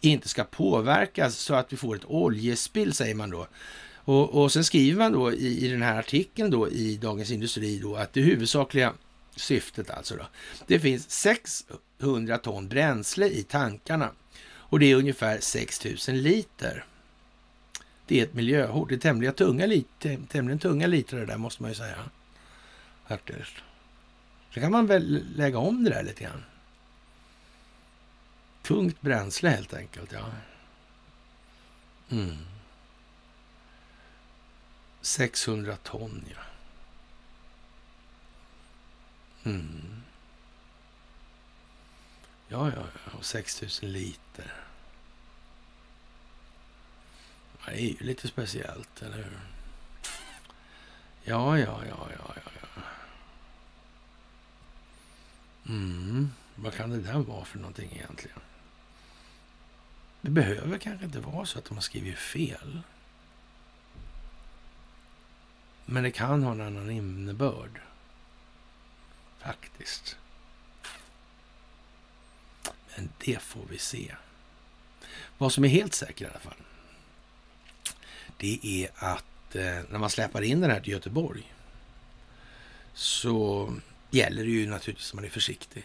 inte 0.01 0.29
ska 0.29 0.43
påverkas 0.43 1.35
så 1.35 1.53
att 1.53 1.73
vi 1.73 1.77
får 1.77 1.95
ett 1.95 2.05
oljespill, 2.05 2.93
säger 2.93 3.15
man 3.15 3.29
då. 3.29 3.47
Och, 3.95 4.29
och 4.29 4.51
sen 4.51 4.63
skriver 4.63 4.97
man 4.97 5.11
då 5.11 5.33
i, 5.33 5.65
i 5.65 5.67
den 5.67 5.81
här 5.81 5.99
artikeln 5.99 6.51
då 6.51 6.69
i 6.69 6.97
Dagens 6.97 7.31
Industri 7.31 7.79
då 7.79 7.95
att 7.95 8.13
det 8.13 8.21
huvudsakliga 8.21 8.93
syftet 9.35 9.89
alltså 9.89 10.15
då, 10.15 10.27
det 10.67 10.79
finns 10.79 11.11
600 11.11 12.37
ton 12.37 12.67
bränsle 12.67 13.27
i 13.27 13.43
tankarna 13.43 14.09
och 14.71 14.79
det 14.79 14.91
är 14.91 14.95
ungefär 14.95 15.39
6 15.39 15.85
000 16.07 16.17
liter. 16.17 16.85
Det 18.05 18.19
är 18.19 18.23
ett 18.23 18.33
miljöhot. 18.33 18.89
Det 18.89 18.95
är 18.95 18.99
tämligen 18.99 19.33
tunga, 19.33 19.65
liter, 19.65 20.19
tämligen 20.29 20.59
tunga 20.59 20.87
liter 20.87 21.17
det 21.17 21.25
där 21.25 21.37
måste 21.37 21.61
man 21.61 21.71
ju 21.71 21.75
säga. 21.75 22.09
Faktiskt. 23.07 23.53
Så 24.53 24.59
kan 24.59 24.71
man 24.71 24.87
väl 24.87 25.25
lägga 25.35 25.57
om 25.57 25.83
det 25.83 25.89
där 25.89 26.03
lite 26.03 26.23
grann. 26.23 26.43
Tungt 28.61 29.01
bränsle 29.01 29.49
helt 29.49 29.73
enkelt, 29.73 30.11
ja. 30.11 30.25
Mm. 32.09 32.37
600 35.01 35.75
ton, 35.83 36.25
ja. 36.29 36.41
Mm. 39.43 40.03
Ja, 42.47 42.71
ja, 42.75 42.83
ja. 43.05 43.17
Och 43.17 43.25
6000 43.25 43.91
liter 43.91 44.60
det 47.65 47.71
är 47.71 47.79
ju 47.79 47.97
lite 47.99 48.27
speciellt, 48.27 49.01
eller 49.01 49.17
hur? 49.17 49.39
Ja, 51.23 51.59
ja, 51.59 51.81
ja, 51.89 52.07
ja, 52.17 52.33
ja. 52.35 52.51
ja. 52.61 52.81
Mm. 55.69 56.31
Vad 56.55 56.73
kan 56.73 56.89
det 56.89 57.01
där 57.01 57.19
vara 57.19 57.45
för 57.45 57.57
någonting 57.57 57.91
egentligen? 57.91 58.39
Det 60.21 60.29
behöver 60.29 60.77
kanske 60.77 61.05
inte 61.05 61.19
vara 61.19 61.45
så 61.45 61.59
att 61.59 61.65
de 61.65 61.73
har 61.73 61.81
skrivit 61.81 62.17
fel. 62.17 62.81
Men 65.85 66.03
det 66.03 66.11
kan 66.11 66.43
ha 66.43 66.51
en 66.51 66.61
annan 66.61 66.89
innebörd. 66.89 67.81
Faktiskt. 69.39 70.17
Men 72.95 73.09
det 73.17 73.41
får 73.41 73.65
vi 73.69 73.77
se. 73.77 74.15
Vad 75.37 75.53
som 75.53 75.63
är 75.63 75.67
helt 75.67 75.93
säkert 75.93 76.21
i 76.21 76.25
alla 76.25 76.39
fall. 76.39 76.53
Det 78.41 78.59
är 78.63 78.89
att 78.95 79.55
eh, 79.55 79.79
när 79.89 79.97
man 79.97 80.09
släpar 80.09 80.41
in 80.41 80.61
den 80.61 80.71
här 80.71 80.79
till 80.79 80.93
Göteborg 80.93 81.53
så 82.93 83.73
gäller 84.11 84.43
det 84.43 84.49
ju 84.49 84.69
naturligtvis 84.69 85.09
att 85.09 85.15
man 85.15 85.25
är 85.25 85.29
försiktig. 85.29 85.83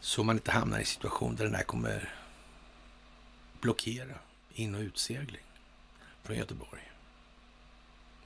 Så 0.00 0.24
man 0.24 0.36
inte 0.36 0.50
hamnar 0.50 0.78
i 0.78 0.80
en 0.80 0.86
situation 0.86 1.36
där 1.36 1.44
den 1.44 1.54
här 1.54 1.62
kommer 1.62 2.14
blockera 3.60 4.14
in 4.54 4.74
och 4.74 4.80
utsegling 4.80 5.44
från 6.22 6.36
Göteborg. 6.36 6.92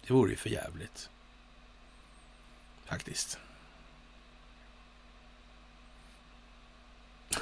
Det 0.07 0.12
vore 0.12 0.31
ju 0.31 0.37
för 0.37 0.51
jävligt. 0.51 1.11
Faktiskt. 2.85 3.39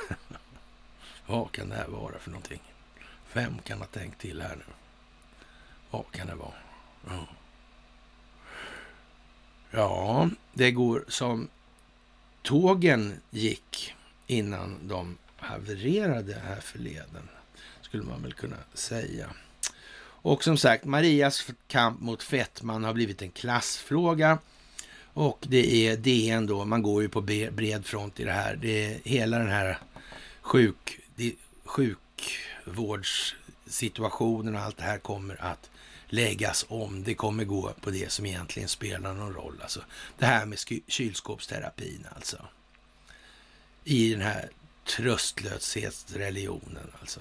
Vad 1.27 1.53
kan 1.53 1.69
det 1.69 1.77
här 1.77 1.89
vara 1.89 2.19
för 2.19 2.31
någonting? 2.31 2.74
Vem 3.35 3.59
kan 3.59 3.79
ha 3.79 3.87
tänkt 3.87 4.21
till 4.21 4.43
här 4.43 4.57
nu? 4.57 4.65
Vad 5.91 6.11
kan 6.13 6.27
det 6.27 6.35
vara? 6.35 6.55
Ja, 7.09 7.27
ja 9.71 10.31
det 10.53 10.71
går 10.71 11.05
som 11.09 11.49
tågen 12.43 13.21
gick 13.31 13.95
innan 14.27 14.89
de 14.89 15.19
havererade 15.37 16.43
här 16.47 16.61
förleden, 16.61 17.29
skulle 17.81 18.03
man 18.03 18.23
väl 18.23 18.33
kunna 18.33 18.57
säga. 18.75 19.31
Och 20.25 20.45
som 20.45 20.57
sagt, 20.57 20.85
Marias 20.85 21.47
kamp 21.69 22.01
mot 22.01 22.23
fetman 22.23 22.85
har 22.85 22.93
blivit 22.93 23.23
en 23.23 23.31
klassfråga. 23.31 24.39
Och 25.13 25.39
det 25.49 25.89
är 25.89 25.97
DN 25.97 26.47
då, 26.47 26.65
man 26.65 26.83
går 26.83 27.03
ju 27.03 27.09
på 27.09 27.21
bred 27.21 27.87
front 27.87 28.21
i 28.21 28.25
det 28.25 28.33
här. 28.33 28.57
Det 28.57 28.85
är 28.85 28.99
hela 29.05 29.39
den 29.39 29.51
här 29.51 29.79
sjuk, 30.41 31.01
sjukvårdssituationen 32.65 34.55
och 34.55 34.61
allt 34.61 34.77
det 34.77 34.83
här 34.83 34.99
kommer 34.99 35.45
att 35.45 35.71
läggas 36.07 36.67
om. 36.69 37.05
Det 37.05 37.15
kommer 37.15 37.45
gå 37.45 37.73
på 37.81 37.91
det 37.91 38.13
som 38.13 38.27
egentligen 38.27 38.69
spelar 38.69 39.15
någon 39.15 39.35
roll. 39.35 39.61
Alltså 39.63 39.81
det 40.19 40.27
här 40.27 40.47
med 40.47 40.59
kylskåpsterapin 40.87 42.07
alltså. 42.15 42.37
I 43.85 44.11
den 44.11 44.21
här 44.21 44.51
tröstlöshetsreligionen 44.85 46.91
alltså. 47.01 47.21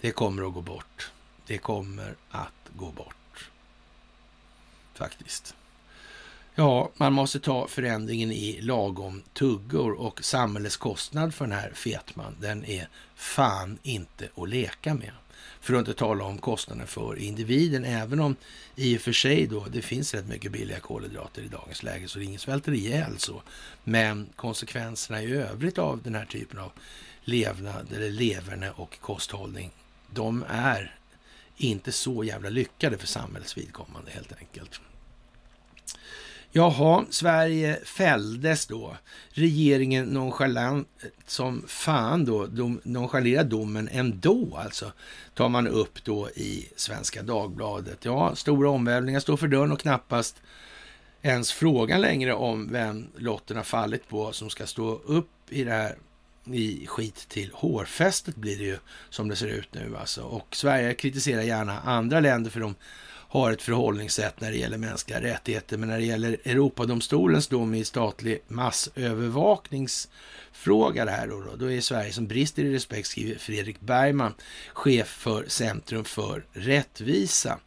Det 0.00 0.10
kommer 0.10 0.46
att 0.46 0.54
gå 0.54 0.60
bort. 0.60 1.10
Det 1.46 1.58
kommer 1.58 2.14
att 2.30 2.70
gå 2.76 2.90
bort. 2.90 3.50
Faktiskt. 4.94 5.54
Ja, 6.54 6.90
man 6.96 7.12
måste 7.12 7.40
ta 7.40 7.68
förändringen 7.68 8.32
i 8.32 8.60
lagom 8.60 9.22
tuggor 9.32 9.92
och 9.92 10.24
samhällets 10.24 10.76
kostnad 10.76 11.34
för 11.34 11.44
den 11.44 11.58
här 11.58 11.72
fetman, 11.74 12.36
den 12.40 12.64
är 12.64 12.88
fan 13.20 13.78
inte 13.82 14.28
att 14.36 14.48
leka 14.48 14.94
med. 14.94 15.12
För 15.60 15.74
att 15.74 15.78
inte 15.78 15.94
tala 15.94 16.24
om 16.24 16.38
kostnaden 16.38 16.86
för 16.86 17.16
individen, 17.16 17.84
även 17.84 18.20
om 18.20 18.36
i 18.76 18.96
och 18.96 19.00
för 19.00 19.12
sig 19.12 19.46
då 19.46 19.66
det 19.72 19.82
finns 19.82 20.14
rätt 20.14 20.28
mycket 20.28 20.52
billiga 20.52 20.80
kolhydrater 20.80 21.42
i 21.42 21.48
dagens 21.48 21.82
läge, 21.82 22.08
så 22.08 22.18
det 22.18 22.24
är 22.24 22.26
ingen 22.26 22.40
svälter 22.40 22.72
ihjäl 22.72 23.18
så. 23.18 23.42
Men 23.84 24.28
konsekvenserna 24.36 25.22
i 25.22 25.32
övrigt 25.32 25.78
av 25.78 26.02
den 26.02 26.14
här 26.14 26.24
typen 26.24 26.58
av 26.58 26.72
levnad 27.24 27.92
eller 27.92 28.10
leverne 28.10 28.70
och 28.70 29.00
kosthållning, 29.00 29.70
de 30.10 30.44
är 30.48 30.96
inte 31.56 31.92
så 31.92 32.24
jävla 32.24 32.48
lyckade 32.48 32.98
för 32.98 33.06
samhällets 33.06 33.58
vidkommande 33.58 34.10
helt 34.10 34.32
enkelt. 34.38 34.80
Jaha, 36.52 37.04
Sverige 37.10 37.78
fälldes 37.84 38.66
då. 38.66 38.96
Regeringen 39.30 40.06
nonchalant 40.06 40.88
som 41.26 41.64
fan 41.66 42.24
då, 42.24 42.46
dom, 42.46 42.80
nonchalerar 42.82 43.44
domen 43.44 43.88
ändå 43.92 44.58
alltså, 44.64 44.92
tar 45.34 45.48
man 45.48 45.68
upp 45.68 46.04
då 46.04 46.30
i 46.30 46.68
Svenska 46.76 47.22
Dagbladet. 47.22 48.04
Ja, 48.04 48.34
stora 48.34 48.70
omvälvningar 48.70 49.20
står 49.20 49.36
för 49.36 49.48
dörren 49.48 49.72
och 49.72 49.80
knappast 49.80 50.42
ens 51.22 51.52
frågan 51.52 52.00
längre 52.00 52.34
om 52.34 52.72
vem 52.72 53.06
lotten 53.16 53.56
har 53.56 53.64
fallit 53.64 54.08
på 54.08 54.32
som 54.32 54.50
ska 54.50 54.66
stå 54.66 54.92
upp 54.92 55.30
i 55.48 55.64
det 55.64 55.72
här 55.72 55.96
i 56.52 56.86
skit 56.86 57.28
till 57.28 57.50
hårfästet 57.54 58.36
blir 58.36 58.58
det 58.58 58.64
ju 58.64 58.78
som 59.10 59.28
det 59.28 59.36
ser 59.36 59.48
ut 59.48 59.74
nu 59.74 59.96
alltså. 59.96 60.22
Och 60.22 60.56
Sverige 60.56 60.94
kritiserar 60.94 61.42
gärna 61.42 61.80
andra 61.80 62.20
länder 62.20 62.50
för 62.50 62.60
de 62.60 62.74
har 63.32 63.52
ett 63.52 63.62
förhållningssätt 63.62 64.40
när 64.40 64.50
det 64.50 64.56
gäller 64.56 64.78
mänskliga 64.78 65.20
rättigheter. 65.20 65.76
Men 65.76 65.88
när 65.88 65.98
det 65.98 66.04
gäller 66.04 66.36
Europadomstolens 66.44 67.48
dom 67.48 67.74
i 67.74 67.84
statlig 67.84 68.42
massövervakningsfråga 68.48 71.04
det 71.04 71.10
här 71.10 71.26
då, 71.26 71.40
då, 71.40 71.56
då 71.56 71.72
är 71.72 71.80
Sverige 71.80 72.12
som 72.12 72.26
brister 72.26 72.64
i 72.64 72.74
respekt, 72.74 73.08
skriver 73.08 73.38
Fredrik 73.38 73.80
Bergman, 73.80 74.34
chef 74.72 75.08
för 75.08 75.44
Centrum 75.48 76.04
för 76.04 76.44
rättvisa. 76.52 77.58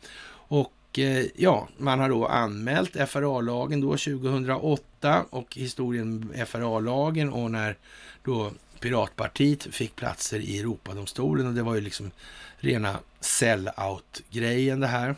Och 0.48 1.00
eh, 1.00 1.26
ja, 1.36 1.68
man 1.78 2.00
har 2.00 2.10
då 2.10 2.28
anmält 2.28 3.10
FRA-lagen 3.10 3.82
då 3.82 3.90
2008 3.90 5.26
och 5.30 5.56
historien 5.56 6.20
med 6.20 6.48
FRA-lagen 6.48 7.34
och 7.34 7.52
när 7.52 7.78
då 8.24 8.52
Piratpartiet 8.80 9.64
fick 9.64 9.96
platser 9.96 10.40
i 10.40 10.60
Europadomstolen 10.60 11.48
och 11.48 11.54
det 11.54 11.64
var 11.64 11.76
ju 11.76 11.82
liksom 11.82 12.12
rena 12.58 13.00
sell-out-grejen 13.20 14.80
det 14.80 14.88
här. 14.88 15.16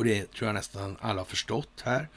Och 0.00 0.06
det 0.06 0.32
tror 0.32 0.48
jag 0.48 0.54
nästan 0.54 0.96
alla 1.00 1.20
har 1.20 1.24
förstått 1.24 1.82
här. 1.84 2.08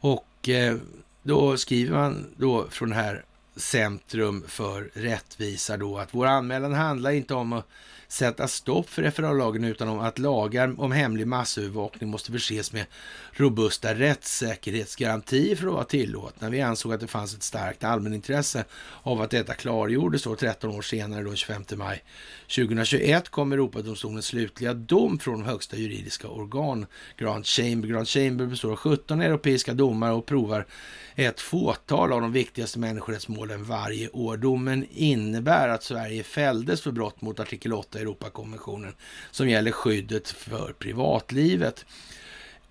Och 0.00 0.48
eh, 0.48 0.76
då 1.22 1.56
skriver 1.56 1.92
man 1.92 2.34
då 2.36 2.66
från 2.70 2.88
det 2.88 2.94
här 2.94 3.24
Centrum 3.56 4.44
för 4.48 4.90
rättvisa 4.94 5.76
då 5.76 5.98
att 5.98 6.14
vår 6.14 6.26
anmälan 6.26 6.74
handlar 6.74 7.10
inte 7.10 7.34
om 7.34 7.52
att 7.52 7.66
sätta 8.08 8.48
stopp 8.48 8.90
för 8.90 9.10
FRA-lagen 9.10 9.64
utan 9.64 9.88
om 9.88 9.98
att 9.98 10.18
lagar 10.18 10.80
om 10.80 10.92
hemlig 10.92 11.26
massövervakning 11.26 12.10
måste 12.10 12.32
förses 12.32 12.72
med 12.72 12.86
robusta 13.32 13.94
rättssäkerhetsgarantier 13.94 15.56
för 15.56 15.66
att 15.66 15.72
vara 15.72 15.84
tillåtna. 15.84 16.50
Vi 16.50 16.60
ansåg 16.60 16.92
att 16.92 17.00
det 17.00 17.06
fanns 17.06 17.34
ett 17.34 17.42
starkt 17.42 17.84
allmänintresse 17.84 18.64
av 19.02 19.20
att 19.20 19.30
detta 19.30 19.54
klargjordes 19.54 20.22
då 20.22 20.36
13 20.36 20.70
år 20.70 20.82
senare, 20.82 21.22
då 21.22 21.34
25 21.34 21.64
maj 21.76 22.04
2021, 22.48 23.28
kom 23.28 23.52
Europadomstolens 23.52 24.26
slutliga 24.26 24.74
dom 24.74 25.18
från 25.18 25.44
högsta 25.44 25.76
juridiska 25.76 26.28
organ, 26.28 26.86
Grand 27.16 27.46
Chamber. 27.46 27.88
Grand 27.88 28.08
Chamber 28.08 28.46
består 28.46 28.70
av 28.70 28.76
17 28.76 29.20
europeiska 29.20 29.74
domare 29.74 30.12
och 30.12 30.26
provar 30.26 30.66
ett 31.14 31.40
fåtal 31.40 32.12
av 32.12 32.20
de 32.20 32.32
viktigaste 32.32 32.78
människorättsmålen 32.78 33.64
varje 33.64 34.08
år. 34.08 34.36
Domen 34.36 34.86
innebär 34.90 35.68
att 35.68 35.82
Sverige 35.82 36.22
fälldes 36.22 36.82
för 36.82 36.90
brott 36.90 37.20
mot 37.20 37.40
artikel 37.40 37.72
8 37.72 37.98
i 37.98 38.02
Europakonventionen 38.02 38.94
som 39.30 39.48
gäller 39.48 39.70
skyddet 39.70 40.28
för 40.28 40.72
privatlivet. 40.78 41.86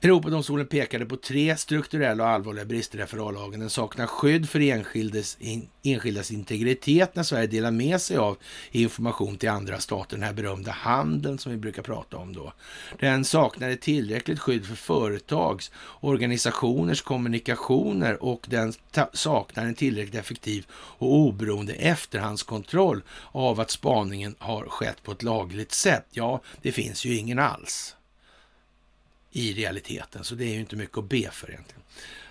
Europadomstolen 0.05 0.67
pekade 0.67 1.05
på 1.05 1.17
tre 1.17 1.57
strukturella 1.57 2.23
och 2.23 2.29
allvarliga 2.29 2.65
brister 2.65 3.03
i 3.03 3.05
FRA-lagen. 3.05 3.59
Den 3.59 3.69
saknar 3.69 4.07
skydd 4.07 4.49
för 4.49 4.59
enskildes, 4.59 5.37
in, 5.39 5.67
enskildas 5.83 6.31
integritet 6.31 7.15
när 7.15 7.23
Sverige 7.23 7.47
delar 7.47 7.71
med 7.71 8.01
sig 8.01 8.17
av 8.17 8.37
information 8.71 9.37
till 9.37 9.49
andra 9.49 9.79
stater, 9.79 10.17
den 10.17 10.23
här 10.23 10.33
berömda 10.33 10.71
handeln 10.71 11.37
som 11.37 11.51
vi 11.51 11.57
brukar 11.57 11.81
prata 11.81 12.17
om 12.17 12.33
då. 12.33 12.53
Den 12.99 13.25
saknar 13.25 13.69
ett 13.69 13.81
tillräckligt 13.81 14.39
skydd 14.39 14.65
för 14.65 14.75
företags, 14.75 15.71
organisationers 15.99 17.01
kommunikationer 17.01 18.23
och 18.23 18.45
den 18.49 18.73
saknar 19.13 19.65
en 19.65 19.75
tillräckligt 19.75 20.15
effektiv 20.15 20.65
och 20.71 21.13
oberoende 21.15 21.73
efterhandskontroll 21.73 23.03
av 23.31 23.59
att 23.59 23.71
spaningen 23.71 24.35
har 24.39 24.65
skett 24.65 25.03
på 25.03 25.11
ett 25.11 25.23
lagligt 25.23 25.71
sätt. 25.71 26.05
Ja, 26.11 26.41
det 26.61 26.71
finns 26.71 27.05
ju 27.05 27.15
ingen 27.15 27.39
alls 27.39 27.95
i 29.35 29.53
realiteten, 29.53 30.23
så 30.23 30.35
det 30.35 30.45
är 30.45 30.53
ju 30.53 30.59
inte 30.59 30.75
mycket 30.75 30.97
att 30.97 31.09
be 31.09 31.29
för 31.31 31.49
egentligen. 31.51 31.81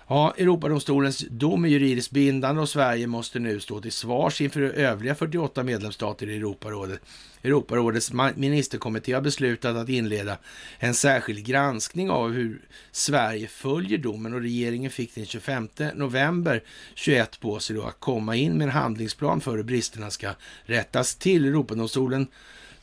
Ja, 0.07 0.33
Europadomstolens 0.37 1.25
dom 1.29 1.65
är 1.65 1.69
juridiskt 1.69 2.11
bindande 2.11 2.61
och 2.61 2.69
Sverige 2.69 3.07
måste 3.07 3.39
nu 3.39 3.59
stå 3.59 3.81
till 3.81 3.91
svars 3.91 4.41
inför 4.41 4.61
övriga 4.61 5.15
48 5.15 5.63
medlemsstater 5.63 6.29
i 6.29 6.37
Europarådet. 6.37 6.99
Europarådets 7.43 8.11
ministerkommitté 8.35 9.13
har 9.13 9.21
beslutat 9.21 9.75
att 9.75 9.89
inleda 9.89 10.37
en 10.79 10.93
särskild 10.93 11.45
granskning 11.45 12.09
av 12.09 12.31
hur 12.31 12.61
Sverige 12.91 13.47
följer 13.47 13.97
domen 13.97 14.33
och 14.33 14.41
regeringen 14.41 14.91
fick 14.91 15.15
den 15.15 15.25
25 15.25 15.69
november 15.95 16.63
21 16.95 17.39
på 17.39 17.59
sig 17.59 17.75
då 17.75 17.83
att 17.83 17.99
komma 17.99 18.35
in 18.35 18.53
med 18.53 18.65
en 18.65 18.71
handlingsplan 18.71 19.41
för 19.41 19.57
hur 19.57 19.63
bristerna 19.63 20.11
ska 20.11 20.29
rättas 20.63 21.15
till. 21.15 21.45
Europadomstolen 21.45 22.27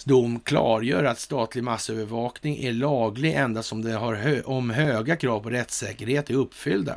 dom 0.04 0.40
klargör 0.40 1.04
att 1.04 1.18
statlig 1.18 1.64
massövervakning 1.64 2.58
är 2.64 2.72
laglig 2.72 3.34
endast 3.34 3.72
om, 3.72 3.82
det 3.82 3.92
har 3.92 4.14
hö 4.14 4.42
om 4.42 4.70
höga 4.70 5.16
krav 5.16 5.40
på 5.40 5.50
rättssäkerhet 5.50 6.30
är 6.30 6.34
uppfyllda. 6.34 6.96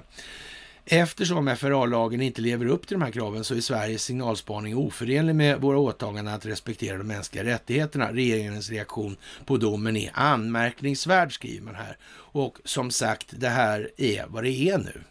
Eftersom 0.87 1.55
FRA-lagen 1.55 2.21
inte 2.21 2.41
lever 2.41 2.65
upp 2.65 2.87
till 2.87 2.99
de 2.99 3.05
här 3.05 3.11
kraven 3.11 3.43
så 3.43 3.55
är 3.55 3.61
Sveriges 3.61 4.03
signalspaning 4.03 4.77
oförenlig 4.77 5.35
med 5.35 5.61
våra 5.61 5.77
åtaganden 5.77 6.33
att 6.33 6.45
respektera 6.45 6.97
de 6.97 7.03
mänskliga 7.03 7.43
rättigheterna. 7.43 8.13
Regeringens 8.13 8.69
reaktion 8.69 9.17
på 9.45 9.57
domen 9.57 9.97
är 9.97 10.11
anmärkningsvärd, 10.13 11.33
skriver 11.33 11.65
man 11.65 11.75
här. 11.75 11.97
Och 12.13 12.57
som 12.65 12.91
sagt, 12.91 13.27
det 13.29 13.49
här 13.49 13.91
är 13.97 14.25
vad 14.27 14.43
det 14.43 14.69
är 14.69 14.77
nu. 14.77 15.01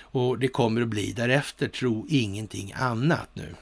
Och 0.00 0.38
det 0.38 0.48
kommer 0.48 0.82
att 0.82 0.88
bli 0.88 1.12
därefter, 1.12 1.68
tro 1.68 2.06
ingenting 2.08 2.72
annat 2.76 3.28
nu. 3.34 3.54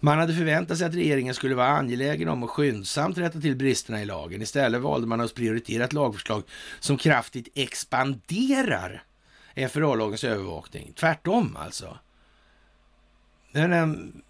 Man 0.00 0.18
hade 0.18 0.34
förväntat 0.34 0.78
sig 0.78 0.86
att 0.86 0.94
regeringen 0.94 1.34
skulle 1.34 1.54
vara 1.54 1.68
angelägen 1.68 2.28
om 2.28 2.42
att 2.42 2.50
skyndsamt 2.50 3.18
rätta 3.18 3.40
till 3.40 3.56
bristerna 3.56 4.02
i 4.02 4.04
lagen. 4.04 4.42
Istället 4.42 4.80
valde 4.80 5.06
man 5.06 5.20
att 5.20 5.34
prioritera 5.34 5.84
ett 5.84 5.92
lagförslag 5.92 6.42
som 6.80 6.96
kraftigt 6.96 7.48
expanderar 7.54 9.02
FRA-lagens 9.54 10.24
övervakning. 10.24 10.92
Tvärtom 10.96 11.56
alltså. 11.56 11.98
Men, 13.52 14.22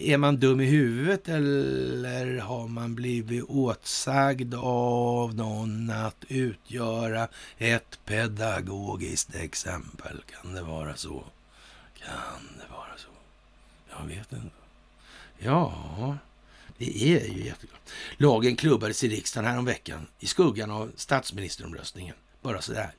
är 0.00 0.16
man 0.16 0.36
dum 0.36 0.60
i 0.60 0.64
huvudet 0.64 1.28
eller 1.28 2.38
har 2.38 2.68
man 2.68 2.94
blivit 2.94 3.44
åtsagd 3.44 4.54
av 4.54 5.34
någon 5.34 5.90
att 5.90 6.24
utgöra 6.28 7.28
ett 7.58 7.98
pedagogiskt 8.04 9.34
exempel? 9.34 10.22
Kan 10.26 10.54
det 10.54 10.62
vara 10.62 10.96
så? 10.96 11.24
Kan 11.98 12.58
det 12.58 12.72
vara 12.72 12.96
så? 12.96 13.08
Jag 13.90 14.06
vet 14.06 14.32
inte. 14.32 14.63
Ja, 15.44 16.18
det 16.78 17.02
är 17.02 17.26
ju 17.26 17.44
jättegott. 17.44 17.92
Lagen 18.16 18.56
klubbades 18.56 19.04
i 19.04 19.08
riksdagen 19.08 19.50
häromveckan 19.50 20.06
i 20.20 20.26
skuggan 20.26 20.70
av 20.70 20.92
statsministeromröstningen. 20.96 22.14
Bara 22.42 22.60
sådär, 22.60 22.90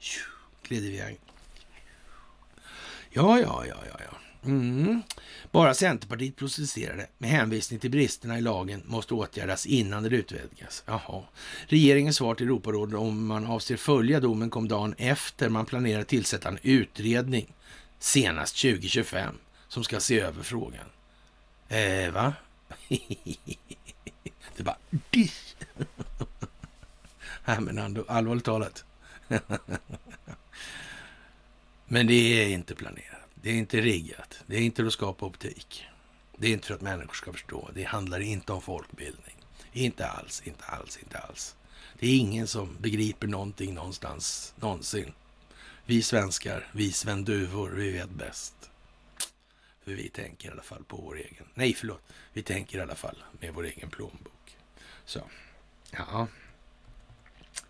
vi 0.69 0.75
iväg. 0.75 1.19
Ja, 3.09 3.39
ja, 3.39 3.65
ja, 3.67 3.77
ja, 3.89 3.99
ja. 4.11 4.17
Mm. 4.45 5.01
Bara 5.51 5.73
Centerpartiet 5.73 6.35
protesterade 6.35 7.07
med 7.17 7.29
hänvisning 7.29 7.79
till 7.79 7.91
bristerna 7.91 8.37
i 8.37 8.41
lagen 8.41 8.83
måste 8.85 9.13
åtgärdas 9.13 9.65
innan 9.65 10.03
det 10.03 10.09
utvidgas. 10.15 10.83
Jaha. 10.85 11.23
Regeringens 11.67 12.15
svar 12.15 12.35
till 12.35 12.45
Europarådet 12.45 12.95
om 12.95 13.27
man 13.27 13.45
avser 13.45 13.77
följa 13.77 14.19
domen 14.19 14.49
kom 14.49 14.67
dagen 14.67 14.95
efter 14.97 15.49
man 15.49 15.65
planerar 15.65 16.03
tillsätta 16.03 16.49
en 16.49 16.59
utredning 16.61 17.53
senast 17.99 18.61
2025 18.61 19.35
som 19.67 19.83
ska 19.83 19.99
se 19.99 20.19
över 20.19 20.43
frågan. 20.43 20.85
Eh, 21.69 22.11
va? 22.11 22.33
det 24.55 24.63
bara... 24.63 24.77
Nej, 27.45 27.59
men 27.59 27.77
ändå, 27.77 28.05
allvarligt 28.07 28.45
talat. 28.45 28.85
men 31.85 32.07
det 32.07 32.13
är 32.13 32.47
inte 32.47 32.75
planerat. 32.75 33.21
Det 33.35 33.49
är 33.49 33.53
inte 33.53 33.81
riggat. 33.81 34.43
Det 34.47 34.55
är 34.55 34.61
inte 34.61 34.85
att 34.85 34.93
skapa 34.93 35.25
optik. 35.25 35.85
Det 36.37 36.47
är 36.47 36.51
inte 36.51 36.67
för 36.67 36.73
att 36.73 36.81
människor 36.81 37.13
ska 37.13 37.31
förstå. 37.31 37.69
Det 37.73 37.83
handlar 37.83 38.19
inte 38.19 38.53
om 38.53 38.61
folkbildning. 38.61 39.35
Inte 39.73 40.07
alls, 40.07 40.41
inte 40.45 40.65
alls, 40.65 40.97
inte 40.97 41.17
alls. 41.17 41.55
Det 41.99 42.07
är 42.07 42.17
ingen 42.17 42.47
som 42.47 42.77
begriper 42.79 43.27
någonting 43.27 43.73
någonstans, 43.73 44.53
någonsin. 44.59 45.13
Vi 45.85 46.01
svenskar, 46.01 46.67
vi 46.71 46.91
svenduvor, 46.91 47.69
vi 47.69 47.91
vet 47.91 48.09
bäst. 48.09 48.55
För 49.85 49.91
vi 49.91 50.09
tänker 50.09 50.49
i 50.49 50.51
alla 50.51 50.61
fall 50.61 50.83
på 50.83 50.97
vår 50.97 51.17
egen... 51.17 51.45
Nej, 51.53 51.73
förlåt. 51.73 52.01
Vi 52.33 52.41
tänker 52.41 52.77
i 52.77 52.81
alla 52.81 52.95
fall 52.95 53.23
med 53.39 53.53
vår 53.53 53.65
egen 53.65 53.89
plånbok. 53.89 54.57
Så, 55.05 55.21
ja. 55.91 56.27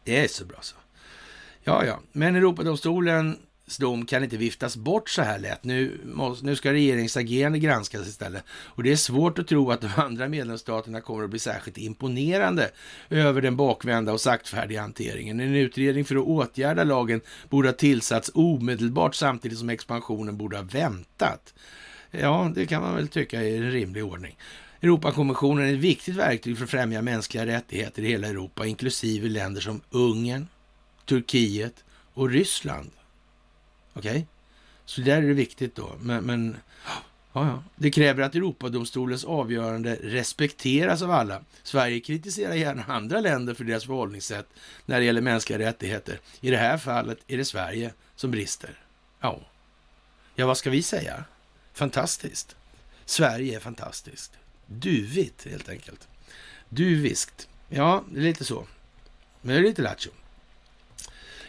Det 0.04 0.18
är 0.18 0.28
så 0.28 0.46
bra 0.46 0.58
så. 0.62 0.76
Ja, 1.64 1.86
ja. 1.86 2.00
Men 2.12 2.36
Europadomstolens 2.36 3.38
dom 3.80 4.06
kan 4.06 4.24
inte 4.24 4.38
viftas 4.38 4.78
bort 4.78 5.10
så 5.10 5.22
här 5.22 5.40
lätt. 5.40 5.64
Nu, 5.64 6.00
måste, 6.06 6.46
nu 6.46 6.56
ska 6.56 6.74
regeringsagerande 6.74 7.60
granskas 7.60 8.08
istället. 8.08 8.44
Och 8.50 8.84
det 8.84 8.92
är 8.92 8.96
svårt 8.96 9.40
att 9.40 9.48
tro 9.48 9.72
att 9.72 9.82
de 9.82 9.90
andra 9.96 10.28
medlemsstaterna 10.28 11.02
kommer 11.02 11.24
att 11.24 11.30
bli 11.30 11.40
särskilt 11.40 11.78
imponerande 11.78 12.72
över 13.10 13.42
den 13.42 13.56
bakvända 13.56 14.14
och 14.14 14.22
saktfärdiga 14.22 14.82
hanteringen. 14.82 15.40
En 15.40 15.56
utredning 15.56 16.06
för 16.06 16.16
att 16.16 16.24
åtgärda 16.24 16.84
lagen 16.84 17.22
borde 17.50 17.68
ha 17.68 17.74
tillsatts 17.74 18.32
omedelbart 18.34 19.16
samtidigt 19.16 19.60
som 19.60 19.70
expansionen 19.70 20.38
borde 20.38 20.58
ha 20.58 20.64
väntat. 20.64 21.54
Ja, 22.20 22.52
det 22.56 22.66
kan 22.66 22.82
man 22.82 22.96
väl 22.96 23.08
tycka 23.08 23.42
är 23.42 23.58
en 23.58 23.72
rimlig 23.72 24.06
ordning. 24.06 24.38
Europakonventionen 24.82 25.66
är 25.66 25.74
ett 25.74 25.80
viktigt 25.80 26.16
verktyg 26.16 26.58
för 26.58 26.64
att 26.64 26.70
främja 26.72 27.02
mänskliga 27.02 27.46
rättigheter 27.46 28.02
i 28.02 28.08
hela 28.08 28.28
Europa, 28.28 28.66
inklusive 28.66 29.30
länder 29.30 29.62
som 29.62 29.82
Ungern, 29.90 30.48
Turkiet 31.06 31.84
och 32.14 32.30
Ryssland. 32.30 32.92
Okej? 33.94 34.12
Okay? 34.12 34.26
Så 34.86 35.02
där 35.02 35.18
är 35.18 35.28
det 35.28 35.34
viktigt 35.34 35.76
då. 35.76 35.92
Men, 36.02 36.24
men 36.24 36.58
ja, 36.86 37.02
ja. 37.34 37.64
det 37.76 37.92
kräver 37.92 38.24
att 38.24 38.36
Europadomstolens 38.36 39.26
avgörande 39.26 39.98
respekteras 40.04 41.02
av 41.02 41.12
alla. 41.12 41.42
Sverige 41.64 42.00
kritiserar 42.00 42.54
gärna 42.54 42.84
andra 42.84 43.20
länder 43.20 43.54
för 43.54 43.64
deras 43.64 43.86
förhållningssätt 43.86 44.48
när 44.86 45.00
det 45.00 45.06
gäller 45.06 45.22
mänskliga 45.22 45.60
rättigheter. 45.60 46.20
I 46.42 46.50
det 46.50 46.58
här 46.58 46.78
fallet 46.78 47.20
är 47.28 47.38
det 47.38 47.46
Sverige 47.46 47.94
som 48.16 48.32
brister. 48.32 48.80
Ja, 49.20 49.40
ja 50.36 50.48
vad 50.48 50.58
ska 50.58 50.70
vi 50.70 50.82
säga? 50.82 51.24
Fantastiskt. 51.76 52.56
Sverige 53.06 53.56
är 53.56 53.60
fantastiskt. 53.60 54.32
Duvigt 54.66 55.46
helt 55.46 55.70
enkelt. 55.70 56.08
Duviskt. 56.70 57.48
Ja, 57.70 58.04
det 58.12 58.20
är 58.20 58.24
lite 58.24 58.46
så. 58.46 58.68
Men 59.42 59.56
det 59.56 59.62
är 59.62 59.64
lite 59.64 59.82
lattjo. 59.82 60.12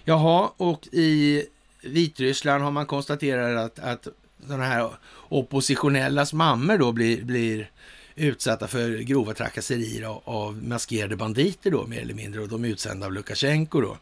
Jaha, 0.04 0.50
och 0.56 0.86
i 0.92 1.46
Vitryssland 1.82 2.64
har 2.64 2.70
man 2.70 2.86
konstaterat 2.86 3.78
att, 3.78 3.84
att 3.84 4.08
sådana 4.46 4.64
här 4.64 4.90
oppositionellas 5.28 6.32
mammor 6.32 6.78
då 6.78 6.92
blir, 6.92 7.22
blir 7.22 7.70
utsatta 8.14 8.68
för 8.68 8.98
grova 8.98 9.34
trakasserier 9.34 10.06
av, 10.06 10.22
av 10.24 10.64
maskerade 10.64 11.16
banditer 11.16 11.70
då 11.70 11.86
mer 11.86 12.00
eller 12.00 12.14
mindre 12.14 12.40
och 12.40 12.48
de 12.48 12.64
är 12.64 12.68
utsända 12.68 13.06
av 13.06 13.12
Lukasjenko 13.12 13.80
då, 13.80 13.98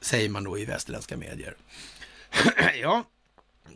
säger 0.00 0.28
man 0.28 0.44
då 0.44 0.58
i 0.58 0.64
västerländska 0.64 1.16
medier. 1.16 1.56
ja, 2.82 3.04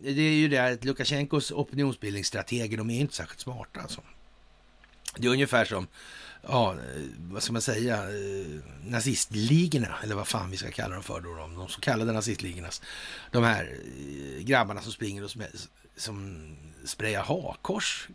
det 0.03 0.23
är 0.23 0.35
ju 0.35 0.49
det 0.49 0.59
att 0.59 0.85
Lukasjenkos 0.85 1.51
opinionsbildningsstrateger, 1.51 2.77
de 2.77 2.91
är 2.91 2.95
ju 2.95 3.01
inte 3.01 3.15
särskilt 3.15 3.41
smarta 3.41 3.81
alltså. 3.81 4.01
Det 5.17 5.27
är 5.27 5.31
ungefär 5.31 5.65
som, 5.65 5.87
ja, 6.43 6.77
vad 7.17 7.43
ska 7.43 7.53
man 7.53 7.63
säga, 7.63 7.97
eh, 7.97 8.47
nazistligorna, 8.85 9.95
eller 10.03 10.15
vad 10.15 10.29
fan 10.29 10.51
vi 10.51 10.57
ska 10.57 10.71
kalla 10.71 10.95
dem 10.95 11.03
för 11.03 11.21
då, 11.21 11.35
de 11.35 11.69
så 11.69 11.81
kallade 11.81 12.13
nazistligornas. 12.13 12.83
De 13.31 13.45
här 13.45 13.79
eh, 13.99 14.43
grabbarna 14.45 14.83
som 14.83 14.93
springer 14.93 15.25
och 15.25 15.31
som 15.97 16.49
sprayar 16.85 17.23
hakors 17.23 18.09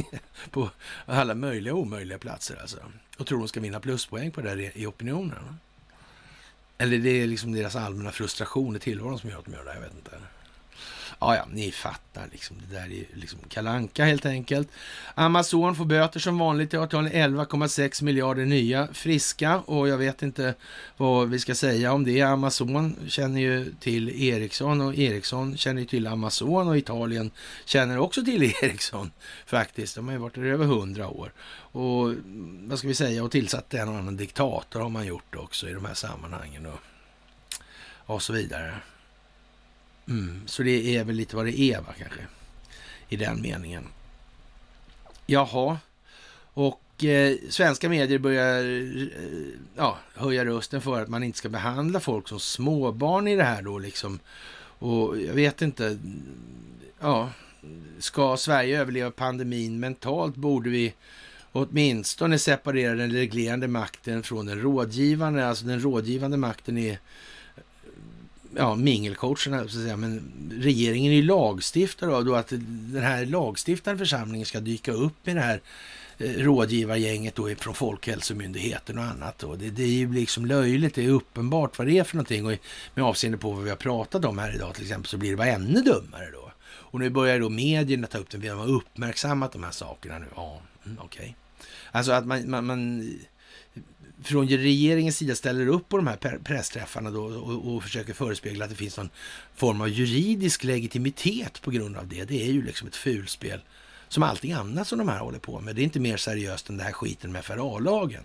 på 0.50 0.70
alla 1.06 1.34
möjliga 1.34 1.74
och 1.74 1.80
omöjliga 1.80 2.18
platser 2.18 2.58
alltså. 2.60 2.78
Och 3.18 3.26
tror 3.26 3.38
de 3.38 3.48
ska 3.48 3.60
vinna 3.60 3.80
pluspoäng 3.80 4.30
på 4.30 4.40
det 4.40 4.54
där 4.54 4.78
i 4.78 4.86
opinionen. 4.86 5.58
Eller 6.78 6.98
det 6.98 7.10
är 7.10 7.26
liksom 7.26 7.52
deras 7.52 7.76
allmänna 7.76 8.12
frustration 8.12 8.76
i 8.76 8.78
tillvaron 8.78 9.18
som 9.18 9.30
gör 9.30 9.38
att 9.38 9.44
de 9.44 9.52
gör 9.54 9.64
det, 9.64 9.74
jag 9.74 9.80
vet 9.80 9.94
inte. 9.94 10.10
Ja, 11.18 11.36
ja, 11.36 11.46
ni 11.50 11.72
fattar 11.72 12.28
liksom. 12.32 12.56
Det 12.68 12.74
där 12.74 12.92
är 12.92 13.04
liksom 13.14 13.38
kalanka 13.48 14.04
helt 14.04 14.26
enkelt. 14.26 14.68
Amazon 15.14 15.76
får 15.76 15.84
böter 15.84 16.20
som 16.20 16.38
vanligt. 16.38 16.72
Jag 16.72 16.80
har 16.80 16.86
11,6 16.86 18.04
miljarder 18.04 18.44
nya 18.44 18.88
friska 18.92 19.58
och 19.58 19.88
jag 19.88 19.98
vet 19.98 20.22
inte 20.22 20.54
vad 20.96 21.28
vi 21.28 21.38
ska 21.38 21.54
säga 21.54 21.92
om 21.92 22.04
det. 22.04 22.22
Amazon 22.22 22.96
känner 23.08 23.40
ju 23.40 23.74
till 23.80 24.22
Ericsson 24.22 24.80
och 24.80 24.94
Ericsson 24.94 25.56
känner 25.56 25.80
ju 25.80 25.86
till 25.86 26.06
Amazon 26.06 26.68
och 26.68 26.78
Italien 26.78 27.30
känner 27.64 27.98
också 27.98 28.24
till 28.24 28.42
Ericsson 28.62 29.10
faktiskt. 29.46 29.94
De 29.94 30.06
har 30.06 30.12
ju 30.12 30.20
varit 30.20 30.34
där 30.34 30.44
över 30.44 30.66
hundra 30.66 31.08
år. 31.08 31.32
Och 31.72 32.08
mm, 32.08 32.68
vad 32.68 32.78
ska 32.78 32.88
vi 32.88 32.94
säga, 32.94 33.24
och 33.24 33.30
tillsatt 33.30 33.74
en 33.74 33.88
och 33.88 33.94
annan 33.94 34.16
diktator 34.16 34.80
har 34.80 34.88
man 34.88 35.06
gjort 35.06 35.36
också 35.36 35.68
i 35.68 35.72
de 35.72 35.84
här 35.84 35.94
sammanhangen 35.94 36.66
och, 36.66 36.80
och 38.06 38.22
så 38.22 38.32
vidare. 38.32 38.74
Mm, 40.08 40.42
så 40.46 40.62
det 40.62 40.96
är 40.96 41.04
väl 41.04 41.16
lite 41.16 41.36
vad 41.36 41.46
det 41.46 41.60
är, 41.60 41.80
va, 41.80 41.94
kanske, 41.98 42.20
i 43.08 43.16
den 43.16 43.42
meningen. 43.42 43.84
Jaha, 45.26 45.78
och 46.54 47.04
eh, 47.04 47.36
svenska 47.48 47.88
medier 47.88 48.18
börjar 48.18 48.64
eh, 48.64 49.08
ja, 49.76 49.98
höja 50.14 50.44
rösten 50.44 50.80
för 50.80 51.02
att 51.02 51.08
man 51.08 51.22
inte 51.22 51.38
ska 51.38 51.48
behandla 51.48 52.00
folk 52.00 52.28
som 52.28 52.40
småbarn 52.40 53.28
i 53.28 53.36
det 53.36 53.44
här 53.44 53.62
då 53.62 53.78
liksom. 53.78 54.18
Och 54.78 55.20
jag 55.20 55.34
vet 55.34 55.62
inte, 55.62 55.98
ja, 57.00 57.30
ska 57.98 58.36
Sverige 58.36 58.80
överleva 58.80 59.10
pandemin 59.10 59.80
mentalt 59.80 60.36
borde 60.36 60.70
vi 60.70 60.94
åtminstone 61.52 62.38
separera 62.38 62.94
den 62.94 63.12
reglerande 63.12 63.68
makten 63.68 64.22
från 64.22 64.46
den 64.46 64.60
rådgivande. 64.60 65.48
Alltså 65.48 65.64
den 65.64 65.80
rådgivande 65.80 66.36
makten 66.36 66.78
är 66.78 66.98
ja, 68.56 68.74
mingelcoacherna, 68.74 69.58
så 69.58 69.64
att 69.64 69.70
säga, 69.70 69.96
men 69.96 70.32
regeringen 70.60 71.12
är 71.12 71.16
ju 71.16 71.22
lagstiftare 71.22 72.22
då 72.22 72.34
att 72.34 72.48
den 72.48 73.02
här 73.02 73.26
lagstiftande 73.26 73.98
församlingen 73.98 74.46
ska 74.46 74.60
dyka 74.60 74.92
upp 74.92 75.28
i 75.28 75.32
det 75.32 75.40
här 75.40 75.60
eh, 76.18 76.30
rådgivargänget 76.30 77.34
då 77.34 77.54
från 77.54 77.74
Folkhälsomyndigheten 77.74 78.98
och 78.98 79.04
annat. 79.04 79.38
Då. 79.38 79.56
Det, 79.56 79.70
det 79.70 79.82
är 79.82 79.88
ju 79.88 80.12
liksom 80.12 80.46
löjligt, 80.46 80.94
det 80.94 81.04
är 81.04 81.08
uppenbart 81.08 81.78
vad 81.78 81.86
det 81.86 81.98
är 81.98 82.04
för 82.04 82.16
någonting 82.16 82.46
och 82.46 82.52
med 82.94 83.04
avseende 83.04 83.38
på 83.38 83.50
vad 83.50 83.64
vi 83.64 83.70
har 83.70 83.76
pratat 83.76 84.24
om 84.24 84.38
här 84.38 84.54
idag 84.54 84.74
till 84.74 84.84
exempel 84.84 85.08
så 85.08 85.16
blir 85.16 85.30
det 85.30 85.36
bara 85.36 85.48
ännu 85.48 85.82
dummare 85.82 86.30
då. 86.32 86.52
Och 86.64 87.00
nu 87.00 87.10
börjar 87.10 87.40
då 87.40 87.48
medierna 87.48 88.06
ta 88.06 88.18
upp 88.18 88.30
det, 88.30 88.38
vi 88.38 88.48
har 88.48 88.68
uppmärksammat 88.68 89.52
de 89.52 89.64
här 89.64 89.70
sakerna 89.70 90.18
nu. 90.18 90.26
Ja, 90.36 90.60
mm, 90.84 90.98
okej. 91.02 91.20
Okay. 91.20 91.34
Alltså 91.92 92.12
att 92.12 92.26
man, 92.26 92.50
man, 92.50 92.66
man 92.66 93.10
från 94.22 94.48
regeringens 94.48 95.16
sida 95.16 95.34
ställer 95.34 95.66
upp 95.68 95.88
på 95.88 95.96
de 95.96 96.06
här 96.06 96.38
pressträffarna 96.44 97.10
då 97.10 97.24
och, 97.24 97.74
och, 97.74 97.82
försöker 97.82 98.12
förespegla 98.12 98.64
att 98.64 98.70
det 98.70 98.76
finns 98.76 98.96
någon 98.96 99.10
form 99.54 99.80
av 99.80 99.88
juridisk 99.88 100.64
legitimitet 100.64 101.62
på 101.62 101.70
grund 101.70 101.96
av 101.96 102.08
det. 102.08 102.24
Det 102.24 102.42
är 102.42 102.52
ju 102.52 102.62
liksom 102.62 102.88
ett 102.88 102.96
fulspel 102.96 103.60
som 104.08 104.22
allting 104.22 104.52
annat 104.52 104.88
som 104.88 104.98
de 104.98 105.08
här 105.08 105.18
håller 105.18 105.38
på 105.38 105.60
med. 105.60 105.76
Det 105.76 105.82
är 105.82 105.84
inte 105.84 106.00
mer 106.00 106.16
seriöst 106.16 106.68
än 106.68 106.76
den 106.76 106.86
här 106.86 106.92
skiten 106.92 107.32
med 107.32 107.44
FRA-lagen. 107.44 108.24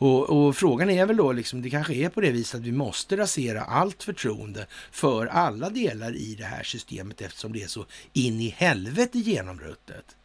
Och, 0.00 0.30
och, 0.30 0.56
frågan 0.56 0.90
är 0.90 1.06
väl 1.06 1.16
då, 1.16 1.32
liksom, 1.32 1.62
det 1.62 1.70
kanske 1.70 1.94
är 1.94 2.08
på 2.08 2.20
det 2.20 2.30
viset 2.30 2.60
att 2.60 2.66
vi 2.66 2.72
måste 2.72 3.16
rasera 3.16 3.62
allt 3.62 4.02
förtroende 4.02 4.66
för 4.90 5.26
alla 5.26 5.70
delar 5.70 6.16
i 6.16 6.34
det 6.34 6.44
här 6.44 6.62
systemet 6.62 7.20
eftersom 7.20 7.52
det 7.52 7.62
är 7.62 7.68
så 7.68 7.86
in 8.12 8.40
i 8.40 8.48
helvete 8.48 9.18
genomruttet. 9.18 10.17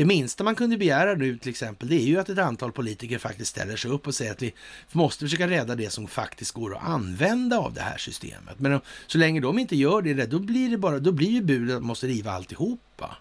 Det 0.00 0.06
minsta 0.06 0.44
man 0.44 0.54
kunde 0.54 0.76
begära 0.76 1.14
nu 1.14 1.38
till 1.38 1.50
exempel, 1.50 1.88
det 1.88 1.94
är 1.94 2.06
ju 2.06 2.18
att 2.18 2.28
ett 2.28 2.38
antal 2.38 2.72
politiker 2.72 3.18
faktiskt 3.18 3.50
ställer 3.50 3.76
sig 3.76 3.90
upp 3.90 4.06
och 4.06 4.14
säger 4.14 4.32
att 4.32 4.42
vi 4.42 4.54
måste 4.92 5.24
försöka 5.24 5.48
rädda 5.48 5.74
det 5.74 5.90
som 5.90 6.08
faktiskt 6.08 6.52
går 6.52 6.76
att 6.76 6.84
använda 6.84 7.58
av 7.58 7.74
det 7.74 7.80
här 7.80 7.98
systemet. 7.98 8.58
Men 8.58 8.80
så 9.06 9.18
länge 9.18 9.40
de 9.40 9.58
inte 9.58 9.76
gör 9.76 10.02
det, 10.02 10.26
då 10.26 10.38
blir 10.38 10.70
det 10.70 10.78
bara, 10.78 10.98
då 10.98 11.12
blir 11.12 11.30
ju 11.30 11.42
budet 11.42 11.76
att 11.76 11.82
man 11.82 11.86
måste 11.86 12.06
riva 12.06 12.32
alltihopa. 12.32 13.16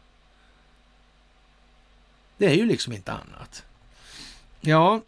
Det 2.38 2.45
är 2.45 2.56
ju 2.56 2.65
liksom 2.65 2.93
inte 2.93 3.11
annat. 3.11 3.64
Ja, 4.61 5.01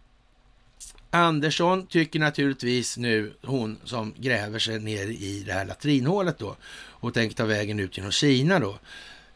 Andersson 1.10 1.88
tycker 1.88 2.19
naturligtvis 2.19 2.98
nu, 2.98 3.34
hon 3.41 3.77
som 3.84 4.14
gräver 4.18 4.60
sig 4.60 4.80
ner 4.80 5.07
i 5.07 5.43
det 5.45 5.53
här 5.53 5.65
latrinhålet 5.65 6.38
då 6.38 6.56
och 6.73 7.14
tänker 7.14 7.35
ta 7.35 7.45
vägen 7.45 7.80
ut 7.80 7.98
genom 7.98 8.11
Kina 8.11 8.60
då, 8.60 8.80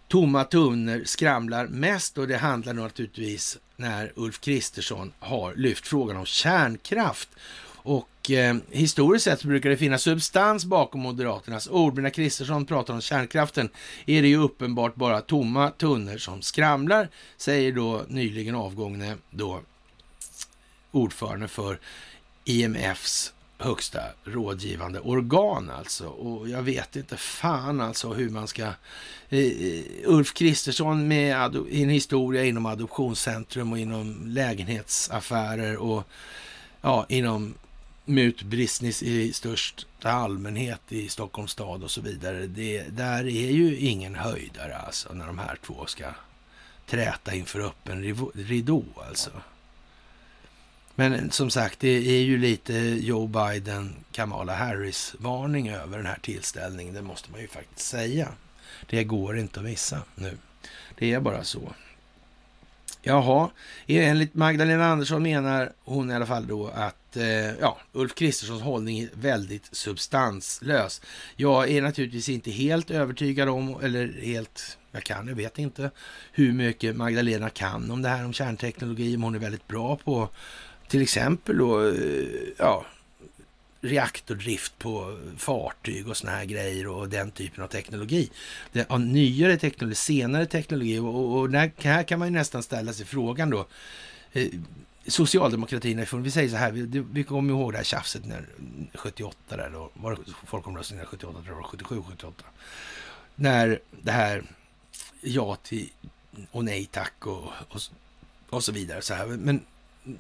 tomma 0.07 0.44
tunnor 0.44 1.03
skramlar 1.06 1.68
mest 1.68 2.18
och 2.18 2.27
det 2.27 2.38
handlar 2.38 2.73
naturligtvis 2.73 3.57
när 3.76 4.11
Ulf 4.15 4.41
Kristersson 4.41 5.14
har 5.19 5.56
lyft 5.56 5.88
frågan 5.88 6.18
om 6.18 6.26
kärnkraft. 6.26 7.30
Och 7.86 8.32
eh, 8.32 8.56
historiskt 8.72 9.26
sett 9.26 9.40
så 9.40 9.48
brukar 9.48 9.69
det 9.69 9.77
finnas 9.77 10.02
substans 10.02 10.65
bakom 10.65 11.02
Moderaternas 11.02 11.68
ord, 11.68 11.94
men 11.94 12.03
när 12.03 12.10
Kristersson 12.10 12.65
pratar 12.65 12.94
om 12.94 13.02
kärnkraften 13.02 13.69
är 14.06 14.22
det 14.22 14.27
ju 14.27 14.38
uppenbart 14.38 14.95
bara 14.95 15.22
tomma 15.22 15.69
tunnor 15.69 16.18
som 16.18 16.41
skramlar, 16.41 17.10
säger 17.38 17.72
då 17.72 18.06
nyligen 18.07 18.56
avgångne 18.56 19.15
då 19.30 19.61
ordförande 20.91 21.48
för 21.48 21.80
IMFs 22.45 23.34
högsta 23.57 23.99
rådgivande 24.23 24.99
organ 24.99 25.69
alltså. 25.69 26.07
Och 26.07 26.49
jag 26.49 26.61
vet 26.61 26.95
inte 26.95 27.18
fan 27.18 27.82
alltså 27.82 28.14
hur 28.14 28.30
man 28.30 28.48
ska... 28.48 28.64
Eh, 29.30 29.40
eh, 29.40 29.84
Ulf 30.06 30.34
Kristersson 30.34 31.07
med 31.07 31.56
en 31.72 31.90
historia 31.90 32.45
inom 32.45 32.65
adoptionscentrum 32.65 33.72
och 33.72 33.80
inom 33.80 34.22
lägenhetsaffärer 34.26 35.77
och 35.77 36.03
ja, 36.82 37.06
inom 37.10 37.53
mutbusiness 38.06 39.03
i 39.03 39.34
största 39.34 40.11
allmänhet 40.11 40.82
i 40.90 41.10
Stockholms 41.10 41.52
stad 41.52 41.84
och 41.84 41.91
så 41.91 42.02
vidare. 42.02 42.48
Det, 42.48 42.84
där 42.90 43.19
är 43.19 43.52
ju 43.52 43.77
ingen 43.77 44.15
höjdare 44.15 44.77
alltså 44.77 45.14
när 45.14 45.27
de 45.27 45.40
här 45.40 45.57
två 45.65 45.86
ska 45.86 46.06
träta 46.86 47.34
inför 47.36 47.60
öppen 47.60 48.32
ridå 48.34 48.84
alltså. 49.10 49.32
Men 50.96 51.32
som 51.32 51.50
sagt, 51.50 51.80
det 51.80 52.18
är 52.18 52.22
ju 52.22 52.38
lite 52.38 52.74
Joe 53.02 53.28
Biden, 53.28 53.96
Kamala 54.12 54.56
Harris-varning 54.56 55.70
över 55.70 55.98
den 55.98 56.06
här 56.06 56.20
tillställningen. 56.22 56.94
Det 56.94 57.02
måste 57.02 57.32
man 57.32 57.42
ju 57.42 57.48
faktiskt 57.48 57.88
säga. 57.88 58.28
Det 58.90 59.04
går 59.04 59.38
inte 59.38 59.60
att 59.60 59.66
missa 59.66 60.02
nu. 60.16 60.38
Det 60.98 61.14
är 61.14 61.20
bara 61.20 61.44
så. 61.44 61.74
Jaha, 63.08 63.50
enligt 63.88 64.34
Magdalena 64.34 64.86
Andersson 64.86 65.24
menar 65.24 65.72
hon 65.84 66.12
i 66.12 66.14
alla 66.14 66.26
fall 66.26 66.48
då 66.48 66.68
att 66.68 67.18
eh, 67.18 67.26
ja, 67.62 67.78
Ulf 67.92 68.16
Kristerssons 68.16 68.62
hållning 68.62 69.00
är 69.00 69.10
väldigt 69.14 69.76
substanslös. 69.76 71.02
Jag 71.36 71.70
är 71.70 71.82
naturligtvis 71.82 72.30
inte 72.30 72.52
helt 72.52 72.92
övertygad 72.92 73.50
om, 73.50 73.80
eller 73.84 74.22
helt, 74.22 74.78
jag 74.92 75.04
kan, 75.04 75.28
jag 75.28 75.36
vet 75.36 75.60
inte 75.60 75.92
hur 76.32 76.52
mycket 76.54 76.96
Magdalena 76.96 77.50
kan 77.50 77.92
om 77.92 78.02
det 78.02 78.10
här 78.10 78.26
om 78.26 78.34
kärnteknologi, 78.34 79.16
om 79.16 79.24
hon 79.24 79.36
är 79.36 79.40
väldigt 79.40 79.68
bra 79.68 79.96
på 79.96 80.30
till 80.88 81.02
exempel 81.02 81.57
då, 81.57 81.88
eh, 81.88 82.28
ja, 82.57 82.86
reaktordrift 83.82 84.78
på 84.78 85.20
fartyg 85.38 86.07
och 86.07 86.18
såna 86.18 86.32
här 86.32 86.45
grejer 86.45 86.88
och 86.88 87.10
den 87.10 87.32
typen 87.32 87.64
av 87.64 87.68
teknologi. 87.68 88.30
Det, 88.72 88.86
ja, 88.90 88.98
nyare 88.98 89.57
teknologi, 89.57 89.95
senare 89.95 90.45
teknologi 90.45 90.99
och, 90.99 91.40
och 91.40 91.49
där, 91.49 91.72
här 91.78 92.03
kan 92.03 92.20
man 92.20 92.28
ju 92.28 92.34
nästan 92.34 92.64
ställa 92.64 92.94
sig 92.94 93.06
frågan 93.06 93.49
då. 93.49 93.68
Eh, 94.34 94.48
socialdemokratin, 95.07 96.06
vi 96.14 96.32
säger 96.32 96.49
så 96.49 96.56
här, 96.56 96.72
vi, 96.72 97.06
vi 97.12 97.24
kommer 97.24 97.53
ihåg 97.53 97.74
det 97.74 97.78
här 97.78 97.84
tjafset 97.84 98.26
när 98.26 98.45
78 98.94 99.57
där 99.57 99.70
då, 99.70 99.91
var 99.94 100.12
det 100.12 100.18
folkomröstningen 100.48 101.06
78, 101.06 101.41
tror 101.45 101.57
jag, 101.57 101.66
77, 101.66 102.02
78. 102.10 102.44
När 103.36 103.80
det 104.02 104.12
här 104.12 104.44
ja 105.22 105.56
till 105.56 105.90
och 106.52 106.66
nej 106.66 106.86
tack 106.86 107.14
och, 107.28 107.44
och, 107.70 107.82
och 108.49 108.64
så 108.64 108.72
vidare. 108.72 109.02
Så 109.02 109.14
här. 109.14 109.26
Men 109.26 109.62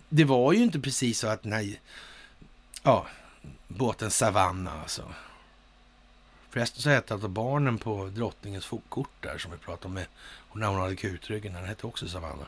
det 0.09 0.23
var 0.23 0.53
ju 0.53 0.63
inte 0.63 0.79
precis 0.79 1.19
så 1.19 1.27
att 1.27 1.43
nej, 1.43 1.81
ja, 2.83 3.07
båten 3.67 4.11
Savanna 4.11 4.81
alltså. 4.81 5.13
Förresten 6.49 6.81
så 6.81 6.89
hette 6.89 7.13
alltså 7.13 7.27
barnen 7.27 7.77
på 7.77 8.05
drottningens 8.05 8.65
fotkort 8.65 9.11
där 9.19 9.37
som 9.37 9.51
vi 9.51 9.57
pratade 9.57 9.87
om 9.87 10.05
när 10.59 10.67
hon 10.67 10.81
hade 10.81 10.95
kutryggen, 10.95 11.53
den 11.53 11.65
hette 11.65 11.87
också 11.87 12.07
Savanna. 12.07 12.45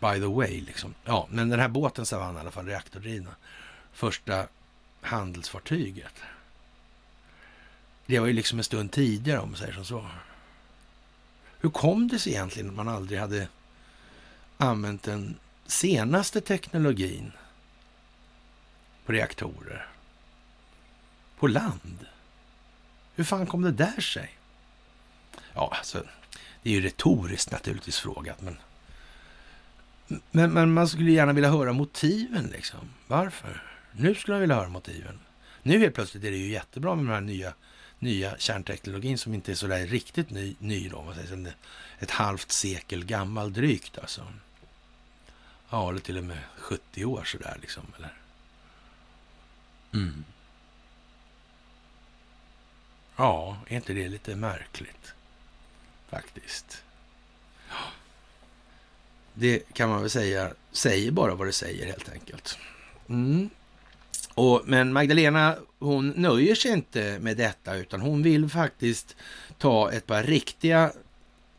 By 0.00 0.20
the 0.20 0.26
way, 0.26 0.60
liksom. 0.60 0.94
Ja, 1.04 1.26
men 1.30 1.48
den 1.48 1.60
här 1.60 1.68
båten 1.68 2.06
Savanna 2.06 2.38
i 2.38 2.40
alla 2.40 2.50
fall, 2.50 2.66
reaktordrivna. 2.66 3.30
Första 3.92 4.46
handelsfartyget. 5.00 6.14
Det 8.06 8.18
var 8.18 8.26
ju 8.26 8.32
liksom 8.32 8.58
en 8.58 8.64
stund 8.64 8.92
tidigare 8.92 9.40
om 9.40 9.48
man 9.48 9.58
säger 9.58 9.72
som 9.72 9.84
så. 9.84 10.06
Hur 11.60 11.70
kom 11.70 12.08
det 12.08 12.18
sig 12.18 12.32
egentligen 12.32 12.68
att 12.68 12.74
man 12.74 12.88
aldrig 12.88 13.20
hade 13.20 13.48
använt 14.58 15.08
en 15.08 15.36
senaste 15.66 16.40
teknologin 16.40 17.32
på 19.06 19.12
reaktorer? 19.12 19.88
på 21.44 21.48
land. 21.48 22.06
Hur 23.14 23.24
fan 23.24 23.46
kom 23.46 23.62
det 23.62 23.72
där 23.72 24.00
sig? 24.00 24.30
Ja, 25.54 25.74
alltså, 25.78 26.02
det 26.62 26.70
är 26.70 26.74
ju 26.74 26.80
retoriskt 26.80 27.52
naturligtvis 27.52 27.98
frågat, 27.98 28.42
men, 28.42 28.56
men, 30.30 30.52
men 30.52 30.72
man 30.72 30.88
skulle 30.88 31.10
gärna 31.10 31.32
vilja 31.32 31.50
höra 31.50 31.72
motiven 31.72 32.46
liksom. 32.46 32.78
Varför? 33.06 33.62
Nu 33.92 34.14
skulle 34.14 34.34
man 34.34 34.40
vilja 34.40 34.56
höra 34.56 34.68
motiven. 34.68 35.20
Nu 35.62 35.78
helt 35.78 35.94
plötsligt 35.94 36.24
är 36.24 36.30
det 36.30 36.36
ju 36.36 36.50
jättebra 36.50 36.94
med 36.94 37.04
den 37.04 37.14
här 37.14 37.20
nya, 37.20 37.54
nya 37.98 38.38
kärnteknologin 38.38 39.18
som 39.18 39.34
inte 39.34 39.52
är 39.52 39.56
så 39.56 39.66
där 39.66 39.86
riktigt 39.86 40.30
ny, 40.30 40.56
ny 40.58 40.88
då, 40.88 41.02
man 41.02 41.14
säger, 41.14 41.54
ett 41.98 42.10
halvt 42.10 42.52
sekel 42.52 43.04
gammal 43.04 43.52
drygt 43.52 43.98
alltså. 43.98 44.26
Ja, 45.74 45.90
eller 45.90 46.00
till 46.00 46.18
och 46.18 46.24
med 46.24 46.38
70 46.56 47.04
år 47.04 47.24
sådär 47.24 47.58
liksom, 47.60 47.82
eller? 47.96 48.12
Mm. 49.92 50.24
Ja, 53.16 53.58
är 53.66 53.76
inte 53.76 53.92
det 53.92 54.08
lite 54.08 54.36
märkligt? 54.36 55.14
Faktiskt. 56.08 56.82
Det 59.34 59.58
kan 59.72 59.88
man 59.88 60.00
väl 60.00 60.10
säga, 60.10 60.52
säger 60.72 61.10
bara 61.10 61.34
vad 61.34 61.46
det 61.46 61.52
säger 61.52 61.86
helt 61.86 62.08
enkelt. 62.08 62.58
Mm. 63.08 63.50
Och, 64.34 64.62
men 64.64 64.92
Magdalena, 64.92 65.56
hon 65.78 66.08
nöjer 66.08 66.54
sig 66.54 66.72
inte 66.72 67.18
med 67.18 67.36
detta, 67.36 67.76
utan 67.76 68.00
hon 68.00 68.22
vill 68.22 68.48
faktiskt 68.48 69.16
ta 69.58 69.92
ett 69.92 70.06
par 70.06 70.22
riktiga 70.22 70.92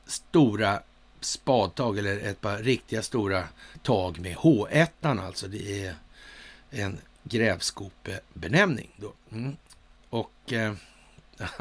stora 0.05 0.81
spadtag, 1.25 1.97
eller 1.97 2.19
ett 2.19 2.41
par 2.41 2.57
riktiga 2.57 3.01
stora 3.01 3.43
tag 3.83 4.19
med 4.19 4.35
H1, 4.35 4.87
alltså 5.21 5.47
det 5.47 5.85
är 5.85 5.95
en 6.71 6.97
grävskopebenämning 7.23 8.91
då. 8.97 9.13
Mm. 9.31 9.55
Och 10.09 10.53
eh, 10.53 10.73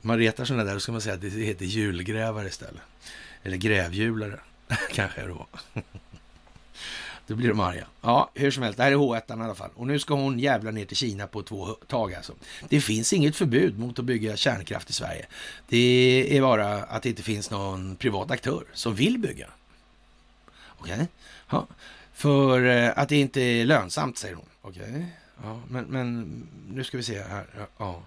man 0.00 0.18
retar 0.18 0.44
sådana 0.44 0.64
där, 0.64 0.74
då 0.74 0.80
ska 0.80 0.92
man 0.92 1.00
säga 1.00 1.14
att 1.14 1.20
det 1.20 1.28
heter 1.28 1.64
julgrävare 1.64 2.48
istället. 2.48 2.82
Eller 3.42 3.56
grävhjulare, 3.56 4.40
kanske 4.92 5.26
då. 5.26 5.46
Då 7.26 7.34
blir 7.34 7.48
de 7.48 7.60
arga. 7.60 7.86
Ja, 8.00 8.30
hur 8.34 8.50
som 8.50 8.62
helst, 8.62 8.76
det 8.76 8.82
här 8.82 8.92
är 8.92 8.96
H1 8.96 9.40
i 9.40 9.42
alla 9.42 9.54
fall. 9.54 9.70
Och 9.74 9.86
nu 9.86 9.98
ska 9.98 10.14
hon 10.14 10.38
jävla 10.38 10.70
ner 10.70 10.84
till 10.84 10.96
Kina 10.96 11.26
på 11.26 11.42
två 11.42 11.66
tag 11.66 12.14
alltså. 12.14 12.32
Det 12.68 12.80
finns 12.80 13.12
inget 13.12 13.36
förbud 13.36 13.78
mot 13.78 13.98
att 13.98 14.04
bygga 14.04 14.36
kärnkraft 14.36 14.90
i 14.90 14.92
Sverige. 14.92 15.26
Det 15.68 16.36
är 16.36 16.42
bara 16.42 16.82
att 16.82 17.02
det 17.02 17.08
inte 17.08 17.22
finns 17.22 17.50
någon 17.50 17.96
privat 17.96 18.30
aktör 18.30 18.64
som 18.72 18.94
vill 18.94 19.18
bygga. 19.18 19.46
Okej? 20.78 20.94
Okay. 20.94 21.06
Ja. 21.50 21.66
För 22.12 22.64
eh, 22.66 22.92
att 22.96 23.08
det 23.08 23.16
inte 23.16 23.40
är 23.40 23.64
lönsamt, 23.64 24.18
säger 24.18 24.34
hon. 24.34 24.44
Okej? 24.62 24.82
Okay. 24.82 25.04
Ja, 25.42 25.60
men, 25.68 25.84
men 25.84 26.30
nu 26.68 26.84
ska 26.84 26.96
vi 26.96 27.02
se 27.02 27.22
här. 27.22 27.46
Ja 27.78 28.02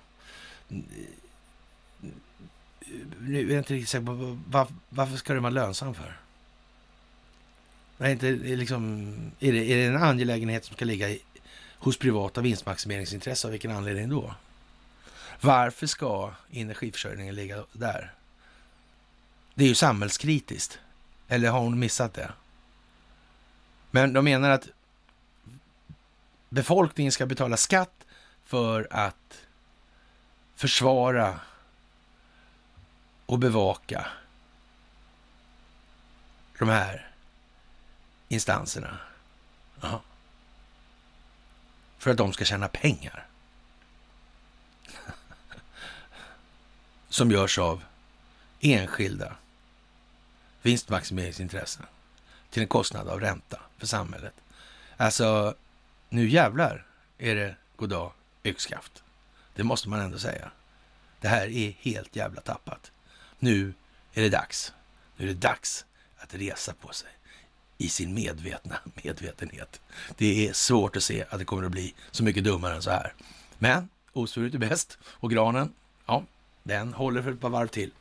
nu 3.19 3.39
är 3.39 3.53
jag 3.53 3.57
inte 3.57 3.73
riktigt 3.73 3.89
säker 3.89 4.05
på 4.05 4.67
varför 4.89 5.17
ska 5.17 5.33
det 5.33 5.39
vara 5.39 5.49
lönsamt 5.49 5.97
för? 5.97 6.19
Är, 7.99 8.09
inte, 8.09 8.31
liksom, 8.31 9.13
är, 9.39 9.51
det, 9.51 9.71
är 9.71 9.77
det 9.77 9.85
en 9.85 10.03
angelägenhet 10.03 10.65
som 10.65 10.75
ska 10.75 10.85
ligga 10.85 11.09
i, 11.09 11.21
hos 11.77 11.97
privata 11.97 12.41
vinstmaximeringsintressen? 12.41 13.47
Av 13.47 13.51
vilken 13.51 13.71
anledning 13.71 14.09
då? 14.09 14.33
Varför 15.41 15.87
ska 15.87 16.33
energiförsörjningen 16.51 17.35
ligga 17.35 17.63
där? 17.71 18.13
Det 19.55 19.63
är 19.63 19.67
ju 19.67 19.75
samhällskritiskt. 19.75 20.79
Eller 21.27 21.49
har 21.49 21.59
hon 21.59 21.79
missat 21.79 22.13
det? 22.13 22.31
Men 23.91 24.13
de 24.13 24.25
menar 24.25 24.49
att 24.49 24.67
befolkningen 26.49 27.11
ska 27.11 27.25
betala 27.25 27.57
skatt 27.57 28.05
för 28.45 28.87
att 28.91 29.41
försvara 30.55 31.39
och 33.25 33.39
bevaka 33.39 34.07
de 36.59 36.69
här 36.69 37.08
instanserna. 38.29 38.97
Ja. 39.81 40.01
För 41.97 42.11
att 42.11 42.17
de 42.17 42.33
ska 42.33 42.45
tjäna 42.45 42.67
pengar. 42.67 43.27
Som 47.09 47.31
görs 47.31 47.57
av 47.57 47.83
enskilda 48.59 49.35
vinstmaximeringsintressen 50.61 51.85
till 52.49 52.61
en 52.61 52.67
kostnad 52.67 53.07
av 53.07 53.19
ränta 53.19 53.61
för 53.77 53.87
samhället. 53.87 54.33
Alltså, 54.97 55.55
nu 56.09 56.29
jävlar 56.29 56.85
är 57.17 57.35
det 57.35 57.55
goddag 57.75 58.11
yxskaft. 58.43 59.03
Det 59.55 59.63
måste 59.63 59.89
man 59.89 59.99
ändå 59.99 60.19
säga. 60.19 60.51
Det 61.19 61.27
här 61.27 61.47
är 61.47 61.71
helt 61.79 62.15
jävla 62.15 62.41
tappat. 62.41 62.91
Nu 63.39 63.73
är 64.13 64.21
det 64.21 64.29
dags. 64.29 64.73
Nu 65.17 65.25
är 65.25 65.33
det 65.33 65.39
dags 65.39 65.85
att 66.17 66.33
resa 66.33 66.73
på 66.73 66.93
sig 66.93 67.09
i 67.81 67.89
sin 67.89 68.13
medvetna 68.13 68.75
medvetenhet. 69.03 69.81
Det 70.17 70.47
är 70.47 70.53
svårt 70.53 70.95
att 70.95 71.03
se 71.03 71.25
att 71.29 71.39
det 71.39 71.45
kommer 71.45 71.63
att 71.63 71.71
bli 71.71 71.93
så 72.11 72.23
mycket 72.23 72.43
dummare 72.43 72.75
än 72.75 72.81
så 72.81 72.89
här. 72.89 73.13
Men 73.57 73.89
osvuret 74.13 74.53
är 74.53 74.57
bäst 74.57 74.97
och 75.03 75.31
granen, 75.31 75.73
ja, 76.05 76.23
den 76.63 76.93
håller 76.93 77.21
för 77.21 77.31
ett 77.31 77.41
par 77.41 77.49
varv 77.49 77.67
till. 77.67 77.91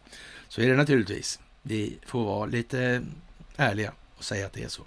Så 0.49 0.61
är 0.61 0.69
det 0.69 0.77
naturligtvis. 0.77 1.41
Vi 1.63 1.99
får 2.07 2.25
vara 2.25 2.47
lite 2.47 3.03
ärliga 3.57 3.93
och 4.17 4.25
säga 4.25 4.47
att 4.47 4.53
det 4.53 4.63
är 4.63 4.69
så. 4.69 4.83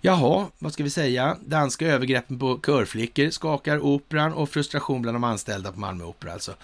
Jaha, 0.00 0.46
vad 0.58 0.72
ska 0.72 0.84
vi 0.84 0.90
säga? 0.90 1.38
Danska 1.44 1.86
övergreppen 1.86 2.38
på 2.38 2.60
körflickor 2.66 3.30
skakar 3.30 3.78
operan 3.78 4.32
och 4.32 4.50
frustration 4.50 5.02
bland 5.02 5.14
de 5.14 5.24
anställda 5.24 5.72
på 5.72 5.80
Malmö 5.80 6.04
Opera. 6.04 6.32
Alltså. 6.32 6.54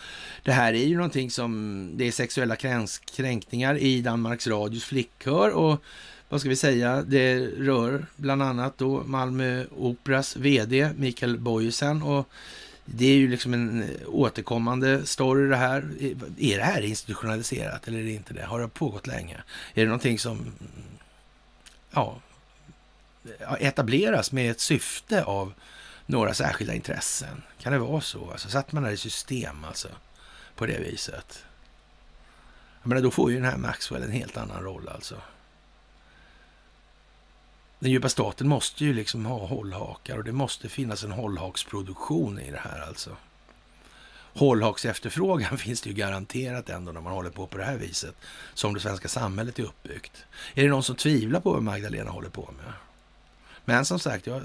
Det 0.42 0.52
här 0.52 0.72
är 0.72 0.84
ju 0.84 0.96
någonting 0.96 1.30
som, 1.30 1.90
det 1.96 2.04
är 2.04 2.12
sexuella 2.12 2.56
kränkningar 3.16 3.78
i 3.78 4.00
Danmarks 4.00 4.46
Radios 4.46 4.84
flickkör 4.84 5.50
och 5.50 5.82
vad 6.32 6.40
ska 6.40 6.48
vi 6.48 6.56
säga, 6.56 7.02
det 7.02 7.38
rör 7.38 8.06
bland 8.16 8.42
annat 8.42 8.78
då 8.78 9.02
Malmö 9.04 9.64
Operas 9.70 10.36
VD 10.36 10.90
Mikael 10.96 11.38
Bojesen. 11.38 12.02
och 12.02 12.28
det 12.84 13.06
är 13.06 13.16
ju 13.16 13.28
liksom 13.28 13.54
en 13.54 13.90
återkommande 14.06 15.06
story 15.06 15.48
det 15.48 15.56
här. 15.56 15.88
Är 16.38 16.58
det 16.58 16.64
här 16.64 16.82
institutionaliserat 16.82 17.88
eller 17.88 17.98
är 17.98 18.04
det 18.04 18.10
inte 18.10 18.34
det? 18.34 18.44
Har 18.44 18.60
det 18.60 18.68
pågått 18.68 19.06
länge? 19.06 19.36
Är 19.74 19.82
det 19.82 19.84
någonting 19.84 20.18
som, 20.18 20.52
ja, 21.90 22.20
etableras 23.58 24.32
med 24.32 24.50
ett 24.50 24.60
syfte 24.60 25.24
av 25.24 25.52
några 26.06 26.34
särskilda 26.34 26.74
intressen. 26.74 27.42
Kan 27.62 27.72
det 27.72 27.78
vara 27.78 28.00
så? 28.00 28.30
Alltså, 28.30 28.48
satt 28.48 28.72
man 28.72 28.84
här 28.84 28.92
i 28.92 28.96
system 28.96 29.64
alltså 29.64 29.88
på 30.54 30.66
det 30.66 30.78
viset? 30.78 31.44
Jag 32.82 32.88
menar, 32.88 33.02
då 33.02 33.10
får 33.10 33.30
ju 33.30 33.36
den 33.36 33.50
här 33.50 33.56
Maxwell 33.56 34.02
en 34.02 34.12
helt 34.12 34.36
annan 34.36 34.62
roll 34.62 34.88
alltså. 34.88 35.16
Den 37.82 37.90
djupa 37.90 38.08
staten 38.08 38.48
måste 38.48 38.84
ju 38.84 38.94
liksom 38.94 39.26
ha 39.26 39.46
hållhakar 39.46 40.18
och 40.18 40.24
det 40.24 40.32
måste 40.32 40.68
finnas 40.68 41.04
en 41.04 41.12
hållhaksproduktion 41.12 42.38
i 42.38 42.50
det 42.50 42.58
här 42.58 42.80
alltså. 42.80 43.16
Hållhaksefterfrågan 44.32 45.58
finns 45.58 45.80
det 45.80 45.88
ju 45.88 45.94
garanterat 45.94 46.68
ändå 46.68 46.92
när 46.92 47.00
man 47.00 47.12
håller 47.12 47.30
på 47.30 47.46
på 47.46 47.58
det 47.58 47.64
här 47.64 47.76
viset 47.76 48.14
som 48.54 48.74
det 48.74 48.80
svenska 48.80 49.08
samhället 49.08 49.58
är 49.58 49.62
uppbyggt. 49.62 50.24
Är 50.54 50.62
det 50.62 50.68
någon 50.68 50.82
som 50.82 50.96
tvivlar 50.96 51.40
på 51.40 51.52
vad 51.52 51.62
Magdalena 51.62 52.10
håller 52.10 52.28
på 52.28 52.50
med? 52.56 52.72
Men 53.64 53.84
som 53.84 53.98
sagt, 53.98 54.26
jag 54.26 54.36
eh, 54.36 54.42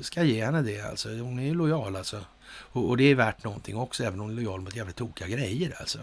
ska 0.00 0.22
ge 0.22 0.44
henne 0.44 0.62
det 0.62 0.80
alltså. 0.80 1.08
Hon 1.08 1.38
är 1.38 1.44
ju 1.44 1.54
lojal 1.54 1.96
alltså. 1.96 2.24
Och, 2.46 2.88
och 2.88 2.96
det 2.96 3.04
är 3.04 3.14
värt 3.14 3.44
någonting 3.44 3.76
också, 3.76 4.04
även 4.04 4.20
om 4.20 4.26
hon 4.26 4.38
är 4.38 4.42
lojal 4.42 4.60
mot 4.60 4.76
jävligt 4.76 4.96
tokiga 4.96 5.28
grejer 5.28 5.76
alltså. 5.80 5.98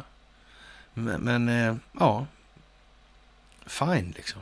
Men, 0.94 1.22
men 1.22 1.50
eh, 1.50 1.76
ja, 2.00 2.26
fine 3.66 4.14
liksom. 4.16 4.42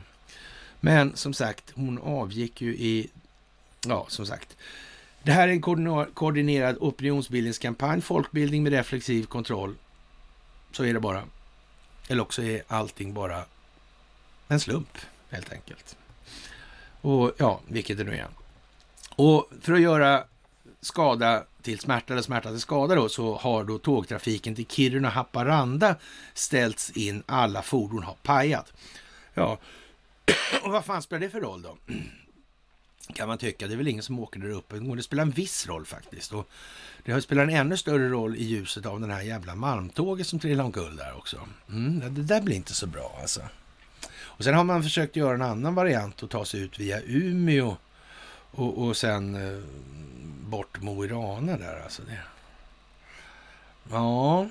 Men 0.80 1.16
som 1.16 1.32
sagt, 1.34 1.72
hon 1.74 1.98
avgick 1.98 2.60
ju 2.60 2.76
i, 2.76 3.10
ja 3.86 4.06
som 4.08 4.26
sagt, 4.26 4.56
det 5.22 5.32
här 5.32 5.48
är 5.48 5.52
en 5.52 5.62
koordinerad 6.14 6.76
opinionsbildningskampanj, 6.80 8.00
folkbildning 8.00 8.62
med 8.62 8.72
reflexiv 8.72 9.24
kontroll. 9.24 9.74
Så 10.72 10.84
är 10.84 10.94
det 10.94 11.00
bara. 11.00 11.24
Eller 12.08 12.22
också 12.22 12.42
är 12.42 12.62
allting 12.68 13.14
bara 13.14 13.44
en 14.48 14.60
slump, 14.60 14.98
helt 15.30 15.52
enkelt. 15.52 15.96
Och 17.00 17.32
ja, 17.38 17.60
vilket 17.68 17.98
det 17.98 18.04
nu 18.04 18.16
är. 18.16 18.28
Och 19.10 19.50
för 19.60 19.72
att 19.72 19.80
göra 19.80 20.24
skada 20.80 21.44
till 21.62 21.78
smärta 21.78 22.12
eller 22.12 22.22
smärta 22.22 22.50
till 22.50 22.60
skada 22.60 22.94
då, 22.94 23.08
så 23.08 23.36
har 23.36 23.64
då 23.64 23.78
tågtrafiken 23.78 24.54
till 24.54 24.66
Kiruna-Haparanda 24.66 25.94
ställts 26.34 26.90
in. 26.90 27.22
Alla 27.26 27.62
fordon 27.62 28.02
har 28.02 28.16
pajat. 28.22 28.72
Ja, 29.34 29.58
och 30.62 30.72
vad 30.72 30.84
fan 30.84 31.02
spelar 31.02 31.20
det 31.20 31.30
för 31.30 31.40
roll 31.40 31.62
då? 31.62 31.76
Kan 33.14 33.28
man 33.28 33.38
tycka. 33.38 33.66
Det 33.66 33.74
är 33.74 33.76
väl 33.76 33.88
ingen 33.88 34.02
som 34.02 34.18
åker 34.18 34.40
där 34.40 34.50
uppe. 34.50 34.76
Det 34.78 35.02
spelar 35.02 35.22
en 35.22 35.30
viss 35.30 35.66
roll 35.66 35.86
faktiskt. 35.86 36.32
Och 36.32 36.48
det 37.04 37.22
spelar 37.22 37.42
en 37.42 37.50
ännu 37.50 37.76
större 37.76 38.08
roll 38.08 38.36
i 38.36 38.44
ljuset 38.44 38.86
av 38.86 39.00
den 39.00 39.10
här 39.10 39.22
jävla 39.22 39.54
malmtåget 39.54 40.26
som 40.26 40.38
trillar 40.38 40.64
omkull 40.64 40.96
där 40.96 41.16
också. 41.16 41.48
Mm, 41.68 42.14
det 42.14 42.22
där 42.22 42.40
blir 42.40 42.56
inte 42.56 42.74
så 42.74 42.86
bra 42.86 43.18
alltså. 43.20 43.40
Och 44.18 44.44
sen 44.44 44.54
har 44.54 44.64
man 44.64 44.82
försökt 44.82 45.16
göra 45.16 45.34
en 45.34 45.42
annan 45.42 45.74
variant 45.74 46.22
och 46.22 46.30
ta 46.30 46.44
sig 46.44 46.60
ut 46.60 46.78
via 46.80 47.00
Umeå 47.00 47.76
och, 48.50 48.78
och 48.78 48.96
sen 48.96 49.34
eh, 49.34 49.60
bort 50.40 50.82
Mo 50.82 51.04
i 51.04 51.08
Rana 51.08 51.56
där 51.56 51.80
alltså. 51.82 52.02
Det. 52.02 52.18
Ja, 53.90 54.48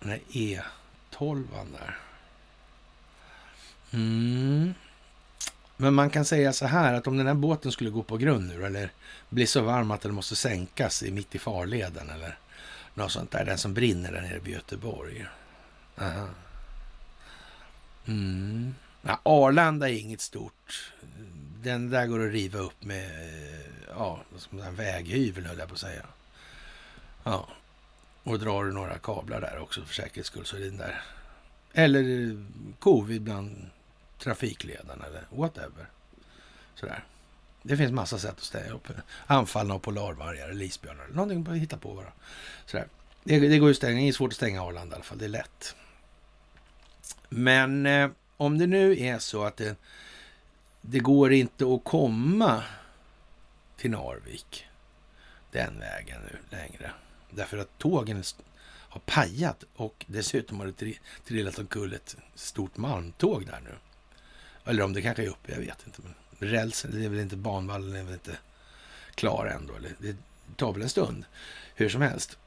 den 0.00 0.10
här 0.10 0.20
E12 0.28 1.46
där. 1.72 1.98
Mm. 3.90 4.74
Men 5.76 5.94
man 5.94 6.10
kan 6.10 6.24
säga 6.24 6.52
så 6.52 6.66
här 6.66 6.94
att 6.94 7.06
om 7.06 7.16
den 7.16 7.26
här 7.26 7.34
båten 7.34 7.72
skulle 7.72 7.90
gå 7.90 8.02
på 8.02 8.16
grund 8.16 8.48
nu 8.48 8.64
eller 8.64 8.90
bli 9.28 9.46
så 9.46 9.60
varm 9.62 9.90
att 9.90 10.00
den 10.00 10.14
måste 10.14 10.36
sänkas 10.36 11.02
i, 11.02 11.10
mitt 11.10 11.34
i 11.34 11.38
farleden 11.38 12.10
eller 12.10 12.38
något 12.94 13.12
sånt 13.12 13.30
där. 13.30 13.44
Den 13.44 13.58
som 13.58 13.74
brinner 13.74 14.12
där 14.12 14.22
nere 14.22 14.38
vid 14.38 14.54
Göteborg. 14.54 15.26
Aha. 15.98 16.28
Mm. 18.06 18.74
Ja, 19.02 19.20
Arlanda 19.22 19.88
är 19.88 19.94
inget 19.94 20.20
stort. 20.20 20.92
Den 21.62 21.90
där 21.90 22.06
går 22.06 22.26
att 22.26 22.32
riva 22.32 22.58
upp 22.58 22.84
med 22.84 23.10
ja, 23.88 24.20
som 24.36 24.60
en 24.60 24.74
väghyvel 24.74 25.46
höll 25.46 25.58
jag 25.58 25.68
på 25.68 25.74
att 25.74 25.80
säga. 25.80 26.06
Ja, 27.24 27.48
och 28.22 28.38
drar 28.38 28.64
du 28.64 28.72
några 28.72 28.98
kablar 28.98 29.40
där 29.40 29.58
också 29.58 29.82
för 29.82 29.94
säkerhets 29.94 30.28
skull 30.28 30.46
så 30.46 30.56
är 30.56 30.60
det 30.60 30.66
den 30.66 30.76
där. 30.76 31.02
Eller 31.72 32.30
eh, 32.30 32.36
covid 32.78 33.22
bland 33.22 33.70
trafikledarna 34.24 35.06
eller 35.06 35.24
whatever. 35.30 35.90
Sådär. 36.74 37.04
Det 37.62 37.76
finns 37.76 37.92
massa 37.92 38.18
sätt 38.18 38.34
att 38.36 38.40
ställa 38.40 38.74
upp. 38.74 38.88
Anfallna 39.26 39.74
av 39.74 39.78
polarvargar 39.78 40.48
eller 40.48 40.64
isbjörnar. 40.64 41.06
Någonting 41.12 41.54
att 41.54 41.60
hitta 41.60 41.76
på 41.76 41.94
bara. 41.94 42.12
Sådär. 42.66 42.88
Det, 43.24 43.38
det 43.38 43.58
går 43.58 43.68
ju 43.68 43.70
att 43.70 43.76
stänga. 43.76 44.00
Det 44.00 44.08
är 44.08 44.12
svårt 44.12 44.32
att 44.32 44.36
stänga 44.36 44.62
Arlanda 44.62 44.94
i 44.94 44.96
alla 44.96 45.04
fall. 45.04 45.18
Det 45.18 45.24
är 45.24 45.28
lätt. 45.28 45.76
Men 47.28 47.86
eh, 47.86 48.10
om 48.36 48.58
det 48.58 48.66
nu 48.66 49.00
är 49.00 49.18
så 49.18 49.44
att 49.44 49.56
det, 49.56 49.76
det 50.80 50.98
går 50.98 51.32
inte 51.32 51.74
att 51.74 51.84
komma 51.84 52.62
till 53.76 53.90
Narvik 53.90 54.66
den 55.50 55.80
vägen 55.80 56.20
nu 56.22 56.38
längre. 56.56 56.90
Därför 57.30 57.58
att 57.58 57.78
tågen 57.78 58.22
har 58.66 59.00
pajat 59.00 59.64
och 59.76 60.04
dessutom 60.08 60.60
har 60.60 60.66
det 60.66 60.94
trillat 61.24 61.58
omkull 61.58 61.92
ett 61.92 62.16
stort 62.34 62.76
malmtåg 62.76 63.46
där 63.46 63.60
nu. 63.64 63.74
Eller 64.64 64.82
om 64.82 64.92
det 64.92 65.02
kanske 65.02 65.22
är 65.22 65.28
uppe, 65.28 65.52
jag 65.52 65.58
vet 65.58 65.86
inte. 65.86 66.02
Men 66.02 66.14
rälsen, 66.50 66.90
det 66.94 67.04
är 67.04 67.08
väl 67.08 67.20
inte 67.20 67.36
banvallen, 67.36 67.96
är 67.96 68.02
väl 68.02 68.14
inte 68.14 68.38
klar 69.14 69.46
ändå. 69.46 69.74
Eller, 69.74 69.92
det 69.98 70.16
tar 70.56 70.72
väl 70.72 70.82
en 70.82 70.88
stund, 70.88 71.24
hur 71.74 71.88
som 71.88 72.02
helst. 72.02 72.38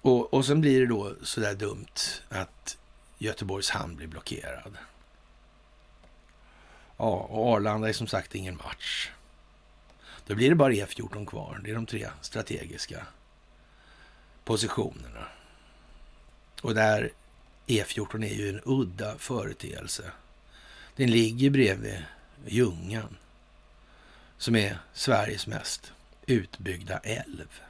Och, 0.00 0.34
och 0.34 0.46
sen 0.46 0.60
blir 0.60 0.80
det 0.80 0.86
då 0.86 1.14
sådär 1.22 1.54
dumt 1.54 2.20
att 2.28 2.78
Göteborgs 3.18 3.70
hamn 3.70 3.96
blir 3.96 4.06
blockerad. 4.06 4.76
Ja, 6.96 7.10
och 7.30 7.52
Arlanda 7.52 7.88
är 7.88 7.92
som 7.92 8.06
sagt 8.06 8.34
ingen 8.34 8.56
match. 8.56 9.10
Då 10.26 10.34
blir 10.34 10.48
det 10.48 10.54
bara 10.54 10.72
E14 10.72 11.26
kvar. 11.26 11.60
Det 11.64 11.70
är 11.70 11.74
de 11.74 11.86
tre 11.86 12.08
strategiska 12.20 13.06
positionerna. 14.44 15.26
Och 16.62 16.74
där 16.74 17.12
E14 17.66 18.24
är 18.24 18.34
ju 18.34 18.48
en 18.48 18.60
udda 18.64 19.18
företeelse. 19.18 20.12
Den 20.96 21.10
ligger 21.10 21.50
bredvid 21.50 22.04
Ljungan 22.46 23.16
som 24.38 24.56
är 24.56 24.78
Sveriges 24.92 25.46
mest 25.46 25.92
utbyggda 26.26 26.98
älv 26.98 27.60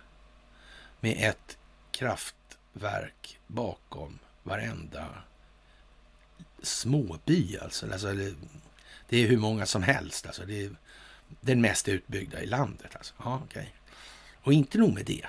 med 1.01 1.31
ett 1.31 1.59
kraftverk 1.90 3.39
bakom 3.47 4.19
varenda 4.43 5.09
småby. 6.62 7.59
Alltså. 7.59 7.93
alltså 7.93 8.12
det 9.09 9.16
är 9.16 9.28
hur 9.28 9.39
många 9.39 9.66
som 9.66 9.82
helst. 9.82 10.27
Alltså. 10.27 10.44
Det 10.44 10.65
är 10.65 10.77
den 11.40 11.61
mest 11.61 11.89
utbyggda 11.89 12.43
i 12.43 12.47
landet. 12.47 12.97
Alltså. 12.97 13.15
Ja, 13.24 13.43
okay. 13.44 13.66
Och 14.43 14.53
inte 14.53 14.78
nog 14.78 14.94
med 14.94 15.05
det. 15.05 15.27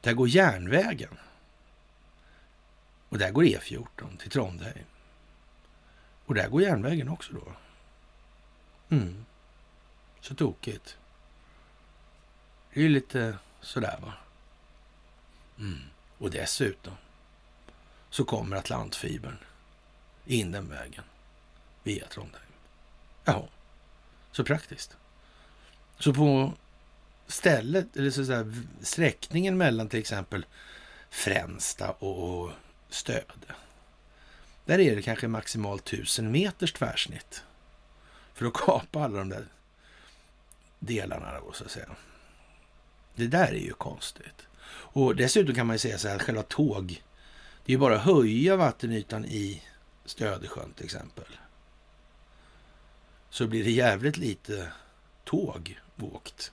Där 0.00 0.12
går 0.12 0.28
järnvägen. 0.28 1.18
Och 3.08 3.18
där 3.18 3.30
går 3.30 3.42
E14 3.42 4.18
till 4.18 4.30
Trondheim. 4.30 4.84
Och 6.26 6.34
där 6.34 6.48
går 6.48 6.62
järnvägen 6.62 7.08
också 7.08 7.32
då. 7.32 7.52
Mm. 8.96 9.24
Så 10.20 10.34
tokigt. 10.34 10.96
Det 12.72 12.80
är 12.80 12.82
ju 12.82 12.88
lite 12.88 13.38
sådär 13.60 13.98
va. 14.02 14.12
Mm. 15.58 15.80
Och 16.18 16.30
dessutom 16.30 16.92
så 18.10 18.24
kommer 18.24 18.56
Atlantfibern 18.56 19.38
in 20.26 20.52
den 20.52 20.68
vägen 20.68 21.04
via 21.82 22.06
Trondheim. 22.06 22.52
Jaha, 23.24 23.48
så 24.32 24.44
praktiskt. 24.44 24.96
Så 25.98 26.14
på 26.14 26.52
stället, 27.26 27.96
eller 27.96 28.10
så 28.10 28.24
säga, 28.24 28.52
sträckningen 28.80 29.56
mellan 29.56 29.88
till 29.88 30.00
exempel 30.00 30.46
Fränsta 31.10 31.90
och 31.90 32.50
Stöde 32.88 33.54
där 34.64 34.78
är 34.78 34.96
det 34.96 35.02
kanske 35.02 35.28
maximalt 35.28 35.84
tusen 35.84 36.30
meters 36.30 36.72
tvärsnitt 36.72 37.42
för 38.34 38.46
att 38.46 38.54
kapa 38.54 39.04
alla 39.04 39.18
de 39.18 39.28
där 39.28 39.46
delarna 40.78 41.40
då, 41.40 41.52
så 41.52 41.64
att 41.64 41.70
säga. 41.70 41.88
Det 43.14 43.26
där 43.26 43.48
är 43.48 43.58
ju 43.58 43.72
konstigt. 43.72 44.46
Och 44.66 45.16
dessutom 45.16 45.54
kan 45.54 45.66
man 45.66 45.74
ju 45.74 45.78
säga 45.78 45.98
så 45.98 46.08
här 46.08 46.16
att 46.16 46.22
själva 46.22 46.42
tåg, 46.42 47.02
det 47.64 47.72
är 47.72 47.74
ju 47.74 47.78
bara 47.78 47.96
att 47.96 48.04
höja 48.04 48.56
vattenytan 48.56 49.24
i 49.24 49.62
Stödesjön 50.04 50.72
till 50.72 50.84
exempel. 50.84 51.24
Så 53.30 53.46
blir 53.46 53.64
det 53.64 53.70
jävligt 53.70 54.16
lite 54.16 54.68
tåg 55.24 55.80
åkt. 56.00 56.52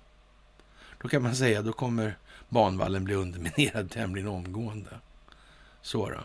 Då 1.01 1.07
kan 1.07 1.23
man 1.23 1.35
säga, 1.35 1.61
då 1.61 1.73
kommer 1.73 2.17
banvallen 2.49 3.03
bli 3.03 3.15
underminerad 3.15 3.91
tämligen 3.91 4.27
omgående. 4.27 4.99
Så 5.81 6.09
då. 6.09 6.19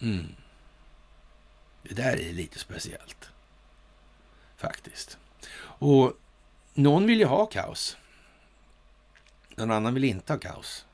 Mm. 0.00 0.34
Det 1.82 1.94
där 1.94 2.20
är 2.20 2.32
lite 2.32 2.58
speciellt. 2.58 3.30
Faktiskt. 4.56 5.18
Och 5.60 6.12
någon 6.74 7.06
vill 7.06 7.18
ju 7.18 7.26
ha 7.26 7.46
kaos. 7.46 7.96
Någon 9.56 9.70
annan 9.70 9.94
vill 9.94 10.04
inte 10.04 10.32
ha 10.32 10.40
kaos. 10.40 10.86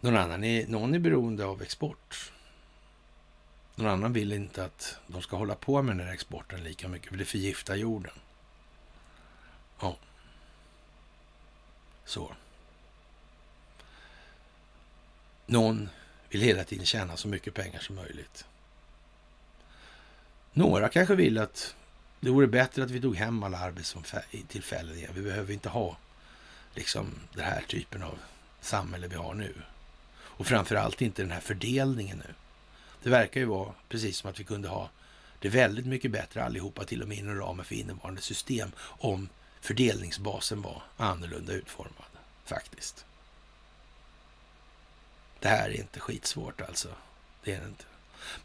Någon 0.00 0.16
annan 0.16 0.44
är, 0.44 0.66
någon 0.66 0.94
är 0.94 0.98
beroende 0.98 1.44
av 1.44 1.62
export. 1.62 2.32
Någon 3.74 3.88
annan 3.88 4.12
vill 4.12 4.32
inte 4.32 4.64
att 4.64 4.98
de 5.06 5.22
ska 5.22 5.36
hålla 5.36 5.54
på 5.54 5.82
med 5.82 5.96
den 5.96 6.06
här 6.06 6.14
exporten 6.14 6.64
lika 6.64 6.88
mycket, 6.88 7.08
för 7.08 7.16
det 7.16 7.24
förgiftar 7.24 7.74
jorden. 7.74 8.14
Ja. 9.80 9.96
Så. 12.04 12.32
Någon 15.46 15.88
vill 16.28 16.40
hela 16.40 16.64
tiden 16.64 16.86
tjäna 16.86 17.16
så 17.16 17.28
mycket 17.28 17.54
pengar 17.54 17.80
som 17.80 17.96
möjligt. 17.96 18.44
Några 20.52 20.88
kanske 20.88 21.14
vill 21.14 21.38
att 21.38 21.74
det 22.20 22.30
vore 22.30 22.46
bättre 22.46 22.84
att 22.84 22.90
vi 22.90 23.00
tog 23.00 23.16
hem 23.16 23.42
alla 23.42 23.58
arbetstillfällen 23.58 24.96
igen. 24.96 25.10
Vi 25.14 25.22
behöver 25.22 25.52
inte 25.52 25.68
ha 25.68 25.96
liksom 26.74 27.14
den 27.34 27.44
här 27.44 27.62
typen 27.68 28.02
av 28.02 28.18
samhälle 28.60 29.08
vi 29.08 29.16
har 29.16 29.34
nu. 29.34 29.54
Och 30.18 30.46
framför 30.46 30.76
allt 30.76 31.02
inte 31.02 31.22
den 31.22 31.30
här 31.30 31.40
fördelningen 31.40 32.22
nu. 32.26 32.34
Det 33.02 33.10
verkar 33.10 33.40
ju 33.40 33.46
vara 33.46 33.72
precis 33.88 34.16
som 34.16 34.30
att 34.30 34.40
vi 34.40 34.44
kunde 34.44 34.68
ha 34.68 34.90
det 35.38 35.48
väldigt 35.48 35.86
mycket 35.86 36.10
bättre 36.10 36.44
allihopa, 36.44 36.84
till 36.84 37.02
och 37.02 37.08
med 37.08 37.18
inom 37.18 37.38
ramen 37.38 37.64
för 37.64 37.74
innevarande 37.74 38.20
system, 38.20 38.72
om 38.80 39.28
fördelningsbasen 39.60 40.62
var 40.62 40.82
annorlunda 40.96 41.52
utformad, 41.52 42.06
faktiskt. 42.44 43.04
Det 45.40 45.48
här 45.48 45.68
är 45.68 45.80
inte 45.80 46.00
skitsvårt 46.00 46.60
alltså. 46.60 46.88
Det 47.44 47.52
är 47.52 47.60
det 47.60 47.66
inte. 47.66 47.84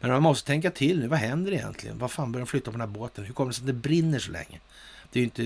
Men 0.00 0.10
man 0.10 0.22
måste 0.22 0.46
tänka 0.46 0.70
till 0.70 1.00
nu. 1.00 1.08
Vad 1.08 1.18
händer 1.18 1.52
egentligen? 1.52 1.98
Vad 1.98 2.12
fan 2.12 2.32
börjar 2.32 2.46
de 2.46 2.50
flytta 2.50 2.64
på 2.64 2.70
den 2.70 2.80
här 2.80 2.98
båten? 2.98 3.24
Hur 3.24 3.34
kommer 3.34 3.50
det 3.50 3.54
sig 3.54 3.62
att 3.62 3.66
det 3.66 3.72
brinner 3.72 4.18
så 4.18 4.30
länge? 4.30 4.60
Det 5.12 5.18
är 5.18 5.20
ju 5.20 5.24
inte 5.24 5.42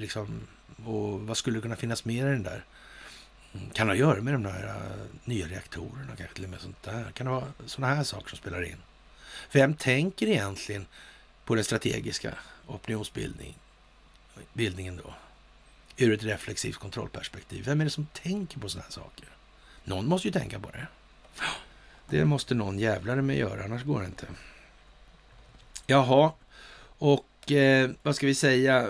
liksom... 0.00 0.40
Och 0.84 1.20
vad 1.20 1.36
skulle 1.36 1.58
det 1.58 1.62
kunna 1.62 1.76
finnas 1.76 2.04
mer 2.04 2.26
i 2.26 2.30
den 2.30 2.42
där? 2.42 2.64
Kan 3.72 3.86
det 3.86 3.90
ha 3.90 3.92
att 3.92 3.98
göra 3.98 4.22
med 4.22 4.34
de 4.34 4.42
där 4.42 4.64
uh, 4.64 4.70
äh, 4.70 4.76
nya 5.24 5.46
reaktorerna 5.46 6.16
kanske 6.16 6.34
till 6.34 6.44
och 6.44 6.50
med 6.50 6.60
sånt 6.60 6.82
där? 6.82 7.10
Kan 7.14 7.26
det 7.26 7.32
vara 7.32 7.52
sådana 7.66 7.94
här 7.94 8.04
saker 8.04 8.28
som 8.28 8.38
spelar 8.38 8.62
in? 8.62 8.76
Vem 9.52 9.74
tänker 9.74 10.26
egentligen 10.26 10.86
på 11.44 11.54
den 11.54 11.64
strategiska 11.64 12.34
opinionsbildningen 12.66 15.00
då? 15.04 15.14
Ur 15.96 16.12
ett 16.12 16.22
reflexivt 16.22 16.76
kontrollperspektiv. 16.76 17.64
Vem 17.64 17.80
är 17.80 17.84
det 17.84 17.90
som 17.90 18.06
tänker 18.06 18.58
på 18.58 18.68
sådana 18.68 18.84
här 18.84 18.92
saker? 18.92 19.28
Någon 19.84 20.06
måste 20.06 20.28
ju 20.28 20.32
tänka 20.32 20.60
på 20.60 20.70
det. 20.70 20.86
Det 22.08 22.24
måste 22.24 22.54
någon 22.54 22.78
jävlare 22.78 23.22
med 23.22 23.36
göra, 23.36 23.64
annars 23.64 23.84
går 23.84 24.00
det 24.00 24.06
inte. 24.06 24.26
Jaha, 25.86 26.32
och 26.98 27.52
eh, 27.52 27.90
vad 28.02 28.16
ska 28.16 28.26
vi 28.26 28.34
säga? 28.34 28.88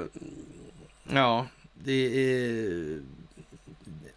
Ja, 1.09 1.47
det 1.75 1.93
är 1.93 3.01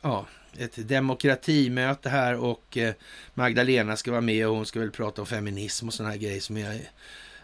ja, 0.02 0.26
ett 0.58 0.88
demokratimöte 0.88 2.10
här 2.10 2.36
och 2.36 2.78
eh, 2.78 2.94
Magdalena 3.34 3.98
ska 3.98 4.12
vara 4.12 4.22
med 4.22 4.48
och 4.48 4.56
hon 4.56 4.66
ska 4.66 4.80
väl 4.80 4.92
prata 4.92 5.22
om 5.22 5.28
feminism 5.28 5.88
och 5.88 5.94
sådana 5.94 6.12
här 6.12 6.20
grejer 6.20 6.40
som 6.40 6.58
jag 6.58 6.82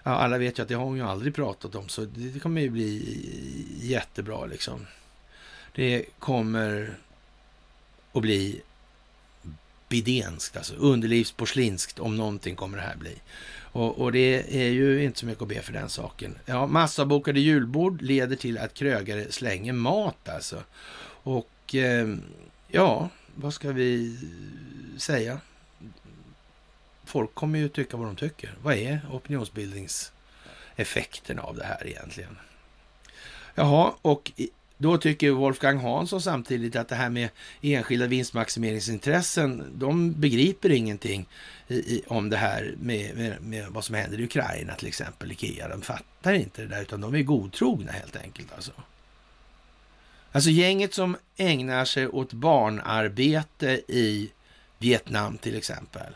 Ja, 0.04 0.12
alla 0.12 0.38
vet 0.38 0.60
ju 0.60 0.64
att 0.64 0.70
det 0.70 0.76
har 0.76 0.86
hon 0.86 0.98
ju 0.98 1.04
aldrig 1.04 1.36
pratat 1.36 1.76
om, 1.76 1.90
så 1.90 2.02
det, 2.02 2.30
det 2.30 2.40
kommer 2.40 2.62
ju 2.62 2.70
bli 2.70 3.20
jättebra 3.82 4.46
liksom. 4.46 4.88
Det 5.76 6.06
kommer 6.20 6.98
att 8.12 8.22
bli 8.22 8.62
bidenskt, 9.90 10.58
alltså 10.58 10.76
underlivsporslinskt 10.76 12.00
om 12.00 12.18
någonting 12.18 12.56
kommer 12.56 12.78
det 12.78 12.84
här 12.84 12.96
bli. 12.96 13.16
Och, 13.72 14.02
och, 14.02 14.12
det 14.12 14.58
är 14.62 14.70
ju 14.70 15.04
inte 15.04 15.20
så 15.20 15.26
mycket 15.26 15.42
att 15.42 15.48
be 15.48 15.62
för 15.62 15.74
den 15.74 15.90
saken. 15.90 16.38
Ja, 16.46 16.68
massavbokade 16.68 17.40
julbord 17.40 18.02
leder 18.02 18.36
till 18.36 18.58
att 18.58 18.74
krögare 18.74 19.32
slänger 19.32 19.74
mat 19.74 20.30
alltså. 20.30 20.64
Och 21.24 21.76
eh, 21.76 22.16
ja, 22.68 23.10
vad 23.36 23.54
ska 23.54 23.72
vi 23.72 24.20
säga? 24.98 25.40
Folk 27.06 27.36
kommer 27.36 27.60
ju 27.60 27.70
tycka 27.70 27.98
vad 27.98 28.08
de 28.08 28.16
tycker. 28.16 28.56
Vad 28.62 28.76
är 28.76 29.02
opinionsbildningseffekten 29.12 31.40
av 31.40 31.56
det 31.56 31.66
här 31.66 31.88
egentligen? 31.88 32.38
Jaha, 33.56 33.94
och 34.02 34.32
då 34.82 34.98
tycker 34.98 35.32
Wolfgang 35.32 35.78
Hansson 35.78 36.22
samtidigt 36.22 36.76
att 36.76 36.88
det 36.88 36.96
här 36.96 37.10
med 37.10 37.30
enskilda 37.62 38.08
vinstmaximeringsintressen, 38.08 39.72
de 39.76 40.14
begriper 40.14 40.70
ingenting 40.70 41.28
i, 41.68 41.76
i, 41.76 42.04
om 42.08 42.30
det 42.30 42.38
här 42.38 42.76
med, 42.82 43.16
med, 43.16 43.42
med, 43.42 43.68
vad 43.70 43.84
som 43.84 43.96
händer 43.96 44.20
i 44.20 44.24
Ukraina 44.24 44.76
till 44.76 44.88
exempel, 44.88 45.32
Ikea. 45.32 45.68
De 45.68 45.82
fattar 45.82 46.34
inte 46.34 46.62
det 46.62 46.68
där, 46.68 46.82
utan 46.82 47.02
de 47.02 47.16
är 47.16 47.22
godtrogna 47.22 47.92
helt 47.92 48.16
enkelt. 48.16 48.54
Alltså. 48.56 48.72
alltså 50.32 50.50
gänget 50.50 50.94
som 50.94 51.18
ägnar 51.38 51.86
sig 51.86 52.08
åt 52.08 52.34
barnarbete 52.34 53.82
i 53.88 54.32
Vietnam 54.78 55.38
till 55.38 55.56
exempel. 55.56 56.14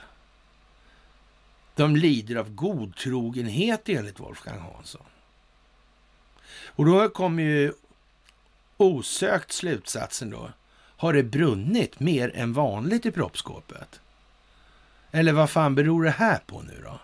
De 1.76 1.95
lider 1.95 2.35
av 2.35 2.56
godtrogenhet 2.56 3.90
enligt 3.90 4.19
Wolfgang 4.19 4.60
Hansson. 4.60 5.06
Och 6.76 6.85
då 6.85 7.10
kommer 7.10 7.44
ju 7.44 7.73
osökt 8.78 9.52
slutsatsen 9.52 10.30
då. 10.30 10.52
Har 10.98 11.14
det 11.14 11.24
brunnit 11.24 12.00
mer 12.00 12.32
än 12.36 12.54
vanligt 12.54 13.06
i 13.06 13.12
proppskåpet? 13.12 14.00
Eller 15.12 15.34
vad 15.34 15.50
fan 15.50 15.76
beror 15.76 16.04
det 16.04 16.12
här 16.12 16.40
på 16.45 16.62
nu 16.62 16.82
då? 16.84 17.00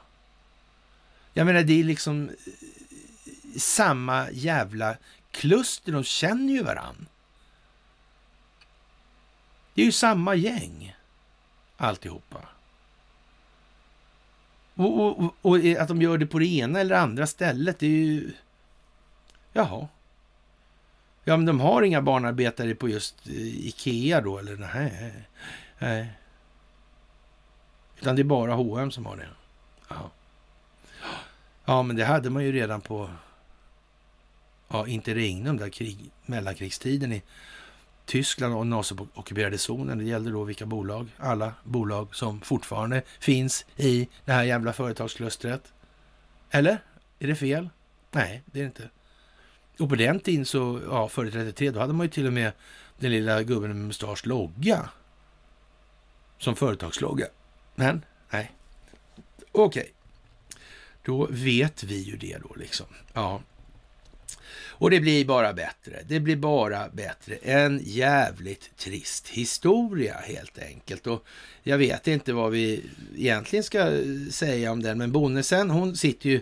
Jag 1.34 1.46
menar, 1.46 1.64
det 1.64 1.80
är 1.80 1.84
liksom 1.84 2.30
eh, 2.30 3.60
samma 3.60 4.32
jävla 4.32 4.98
kluster. 5.32 5.92
De 5.92 6.04
känner 6.04 6.54
ju 6.54 6.64
varann. 6.64 7.08
Det 9.74 9.82
är 9.82 9.86
ju 9.86 9.92
samma 9.92 10.36
gäng 10.36 10.96
alltihopa. 11.78 12.42
Och, 14.76 15.20
och, 15.20 15.36
och 15.42 15.58
att 15.80 15.88
de 15.88 16.02
gör 16.02 16.18
det 16.18 16.26
på 16.26 16.40
det 16.40 16.46
ena 16.46 16.80
eller 16.80 16.96
andra 16.96 17.28
stället, 17.28 17.80
det 17.80 17.86
är 17.86 17.90
ju... 17.90 18.32
Jaha. 19.54 19.88
Ja, 21.30 21.38
men 21.38 21.46
de 21.46 21.60
har 21.60 21.82
inga 21.82 22.02
barnarbetare 22.02 22.76
på 22.76 22.90
just 22.90 23.28
eh, 23.28 23.68
Ikea 23.68 24.22
då, 24.22 24.38
eller 24.38 24.58
nej. 24.58 25.14
nej. 25.80 26.10
Utan 28.00 28.16
det 28.16 28.22
är 28.22 28.24
bara 28.24 28.54
H&M 28.54 28.92
som 28.92 29.06
har 29.06 29.18
det. 29.18 29.28
Ja. 29.88 30.12
ja, 31.66 31.84
men 31.84 31.96
det 31.96 32.06
hade 32.06 32.30
man 32.30 32.44
ju 32.44 32.52
redan 32.52 32.82
på, 32.82 33.10
ja, 34.68 34.88
inte 34.88 35.16
Regnum, 35.16 35.58
där 35.58 35.70
krig, 35.70 36.12
mellankrigstiden 36.26 37.14
i 37.14 37.22
Tyskland 38.06 38.56
och 38.56 38.68
nazockuperade 38.68 39.58
zonen. 39.58 39.98
Det 39.98 40.04
gällde 40.04 40.32
då 40.32 40.44
vilka 40.44 40.66
bolag? 40.66 41.08
Alla 41.18 41.54
bolag 41.64 42.16
som 42.16 42.42
fortfarande 42.42 43.02
finns 43.20 43.66
i 43.76 44.08
det 44.26 44.32
här 44.32 44.44
jävla 44.44 44.74
företagsklustret. 44.74 45.74
Eller? 46.52 46.80
Är 47.20 47.28
det 47.28 47.36
fel? 47.36 47.70
Nej, 48.12 48.42
det 48.46 48.60
är 48.60 48.64
det 48.64 48.68
inte. 48.68 48.90
Och 49.80 49.90
på 49.90 49.96
den 49.96 50.20
tiden 50.20 50.46
så, 50.46 50.82
ja, 50.90 51.10
före 51.10 51.32
33, 51.32 51.72
då 51.72 51.80
hade 51.80 51.94
man 51.94 52.06
ju 52.06 52.10
till 52.10 52.28
och 52.28 52.34
med 52.34 52.52
den 53.00 53.12
lilla 53.12 53.44
gubben 53.44 53.70
med 53.70 53.88
mustasch 53.88 54.28
logga 54.28 54.90
som 56.38 56.56
företagslogga. 56.56 57.26
Men, 57.76 58.06
nej. 58.30 58.52
Okej. 59.52 59.82
Okay. 59.82 59.92
Då 61.06 61.28
vet 61.32 61.84
vi 61.84 61.98
ju 61.98 62.18
det 62.18 62.38
då 62.44 62.56
liksom. 62.56 62.86
Ja. 63.14 63.42
Och 64.80 64.90
det 64.90 65.00
blir 65.00 65.26
bara 65.26 65.54
bättre. 65.54 66.04
Det 66.08 66.20
blir 66.20 66.36
bara 66.36 66.90
bättre. 66.90 67.36
En 67.36 67.82
jävligt 67.84 68.78
trist 68.78 69.28
historia 69.28 70.18
helt 70.18 70.60
enkelt. 70.60 71.08
Och 71.08 71.26
jag 71.64 71.78
vet 71.78 72.08
inte 72.08 72.34
vad 72.34 72.52
vi 72.52 72.84
egentligen 73.16 73.64
ska 73.64 73.92
säga 74.32 74.72
om 74.72 74.84
den, 74.84 74.98
men 74.98 75.12
Bonnesen 75.12 75.70
hon 75.70 75.98
sitter 75.98 76.30
ju 76.30 76.42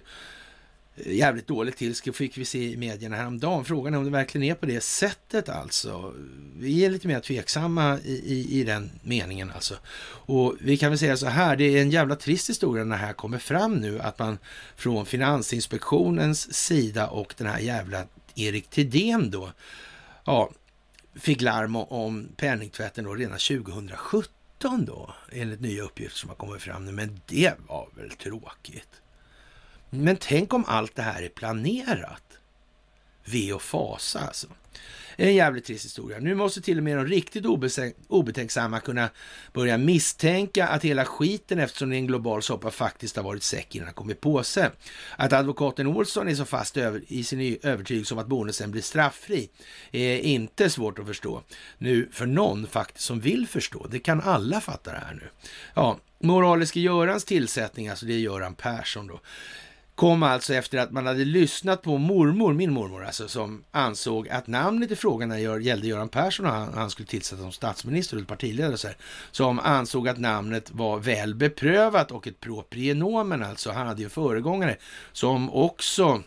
jävligt 1.06 1.48
dåligt 1.48 1.78
till, 1.78 1.96
fick 2.14 2.38
vi 2.38 2.46
se 2.46 2.72
i 2.72 2.78
medierna 2.78 3.16
häromdagen. 3.16 3.66
Frågan 3.66 3.94
är 3.94 3.98
om 3.98 4.04
det 4.04 4.10
verkligen 4.10 4.44
är 4.44 4.56
på 4.56 4.66
det 4.66 4.84
sättet 4.84 5.50
alltså. 5.50 6.14
Vi 6.58 6.86
är 6.86 6.90
lite 6.90 7.08
mer 7.08 7.20
tveksamma 7.20 8.00
i, 8.00 8.14
i, 8.14 8.60
i 8.60 8.64
den 8.64 8.92
meningen 9.04 9.52
alltså. 9.52 9.76
Och 10.10 10.56
vi 10.60 10.78
kan 10.78 10.90
väl 10.90 11.00
säga 11.00 11.18
så 11.18 11.28
här, 11.28 11.56
det 11.56 11.64
är 11.64 11.82
en 11.82 11.92
jävla 11.92 12.16
trist 12.16 12.50
historia 12.50 12.84
när 12.84 12.98
det 12.98 13.06
här 13.06 13.14
kommer 13.14 13.38
fram 13.38 13.76
nu, 13.76 14.00
att 14.00 14.20
man 14.20 14.38
från 14.76 15.06
Finansinspektionens 15.06 16.54
sida 16.54 17.08
och 17.08 17.34
den 17.38 17.48
här 17.48 17.60
jävla 17.60 18.04
Erik 18.36 18.70
Thedéen 18.70 19.32
då, 19.32 19.52
ja, 20.26 20.52
fick 21.16 21.42
larm 21.42 21.76
om 21.76 22.28
penningtvätten 22.38 23.06
då 23.06 23.14
redan 23.14 23.38
2017 23.38 24.86
då, 24.86 25.14
enligt 25.32 25.62
nya 25.62 25.84
uppgifter 25.84 26.18
som 26.18 26.30
har 26.30 26.36
kommit 26.36 26.62
fram 26.62 26.86
nu. 26.86 26.92
Men 26.92 27.22
det 27.26 27.54
var 27.68 27.90
väl 27.96 28.12
tråkigt. 28.12 29.02
Men 29.90 30.18
tänk 30.18 30.54
om 30.54 30.66
allt 30.68 30.96
det 30.96 31.02
här 31.02 31.24
är 31.24 31.30
planerat? 31.30 32.28
ve 33.28 33.54
och 33.54 33.62
fasa 33.62 34.20
alltså. 34.20 34.48
En 35.20 35.36
jävligt 35.36 35.66
trist 35.66 35.86
historia. 35.86 36.20
Nu 36.20 36.36
måste 36.36 36.62
till 36.62 36.78
och 36.78 36.84
med 36.84 36.98
de 36.98 37.06
riktigt 37.06 37.46
obetänksamma 38.08 38.80
kunna 38.80 39.10
börja 39.54 39.78
misstänka 39.78 40.68
att 40.68 40.86
hela 40.86 41.06
skiten, 41.06 41.60
eftersom 41.60 41.90
det 41.90 41.96
är 41.96 41.98
en 41.98 42.08
global 42.08 42.42
soppa, 42.42 42.72
faktiskt 42.72 43.16
har 43.16 43.24
varit 43.24 43.44
säck 43.44 43.76
innan 43.76 43.86
den 43.86 43.94
kommit 43.94 44.22
på 44.22 44.44
sig. 44.44 44.70
Att 45.16 45.34
advokaten 45.34 45.88
Olsson 45.88 46.28
är 46.28 46.36
så 46.36 46.46
fast 46.46 46.78
i 47.08 47.24
sin 47.24 47.58
övertygelse 47.64 48.14
om 48.14 48.20
att 48.20 48.28
bonusen 48.28 48.72
blir 48.72 48.82
strafffri 48.82 49.50
är 49.92 50.18
inte 50.18 50.70
svårt 50.70 51.00
att 51.00 51.08
förstå. 51.08 51.44
Nu 51.78 52.10
för 52.12 52.26
någon 52.26 52.68
faktiskt 52.68 53.06
som 53.06 53.20
vill 53.20 53.48
förstå. 53.48 53.88
Det 53.88 54.00
kan 54.00 54.22
alla 54.22 54.62
fatta 54.62 54.92
det 54.92 55.04
här 55.08 55.14
nu. 55.14 55.30
Ja, 55.74 56.00
moraliske 56.20 56.80
Görans 56.80 57.26
tillsättning, 57.26 57.88
alltså 57.90 58.06
det 58.06 58.14
är 58.14 58.20
Göran 58.20 58.56
Persson 58.56 59.08
då 59.08 59.20
kom 59.98 60.24
alltså 60.24 60.54
efter 60.54 60.78
att 60.78 60.92
man 60.92 61.06
hade 61.06 61.26
lyssnat 61.26 61.82
på 61.82 61.98
mormor, 61.98 62.54
min 62.54 62.74
mormor 62.74 63.06
alltså, 63.06 63.28
som 63.28 63.64
ansåg 63.72 64.30
att 64.30 64.48
namnet 64.48 64.92
i 64.92 64.96
frågan 64.96 65.30
när 65.30 65.58
det 65.58 65.64
gällde 65.64 65.88
Göran 65.88 66.10
Persson 66.10 66.46
och 66.46 66.52
han, 66.52 66.74
han 66.74 66.90
skulle 66.90 67.08
tillsättas 67.08 67.42
som 67.42 67.52
statsminister 67.52 68.18
eller 68.18 68.26
partiledare 68.26 68.74
och 68.74 68.80
så 68.80 68.88
här, 68.88 68.98
som 69.32 69.60
ansåg 69.60 70.08
att 70.08 70.18
namnet 70.18 70.72
var 70.72 71.00
väl 71.00 71.36
beprövat 71.36 72.12
och 72.12 72.28
ett 72.28 72.40
proprienomen 72.40 73.44
alltså. 73.44 73.72
Han 73.72 73.88
hade 73.88 74.02
ju 74.02 74.10
föregångare 74.10 74.78
som 75.12 75.50
också, 75.50 76.24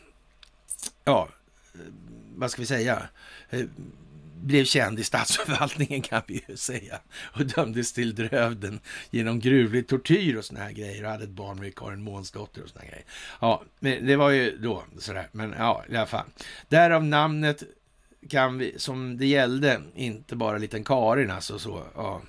ja, 1.04 1.28
eh, 1.74 1.80
vad 2.36 2.50
ska 2.50 2.62
vi 2.62 2.66
säga, 2.66 3.02
eh, 3.50 3.64
blev 4.40 4.64
känd 4.64 4.98
i 4.98 5.04
statsförvaltningen 5.04 6.02
kan 6.02 6.22
vi 6.26 6.44
ju 6.48 6.56
säga 6.56 7.00
och 7.20 7.46
dömdes 7.46 7.92
till 7.92 8.14
drövden 8.14 8.80
genom 9.10 9.40
gruvlig 9.40 9.88
tortyr 9.88 10.36
och 10.36 10.44
såna 10.44 10.60
här 10.60 10.72
grejer 10.72 11.04
och 11.04 11.10
hade 11.10 11.24
ett 11.24 11.30
barn 11.30 11.60
med 11.60 11.74
Karin 11.74 12.02
Månsdotter 12.02 12.62
och 12.62 12.68
såna 12.68 12.80
här 12.80 12.90
grejer. 12.90 13.04
Ja, 13.40 13.62
men 13.78 14.06
det 14.06 14.16
var 14.16 14.30
ju 14.30 14.58
då 14.58 14.84
sådär, 14.98 15.28
men 15.32 15.54
ja, 15.58 15.84
i 15.88 15.96
alla 15.96 16.06
fall. 16.06 16.26
Därav 16.68 17.04
namnet 17.04 17.62
kan 18.28 18.58
vi, 18.58 18.74
som 18.78 19.16
det 19.16 19.26
gällde, 19.26 19.80
inte 19.94 20.36
bara 20.36 20.58
liten 20.58 20.84
Karin 20.84 21.30
alltså 21.30 21.58
så, 21.58 21.82
ja. 21.94 22.22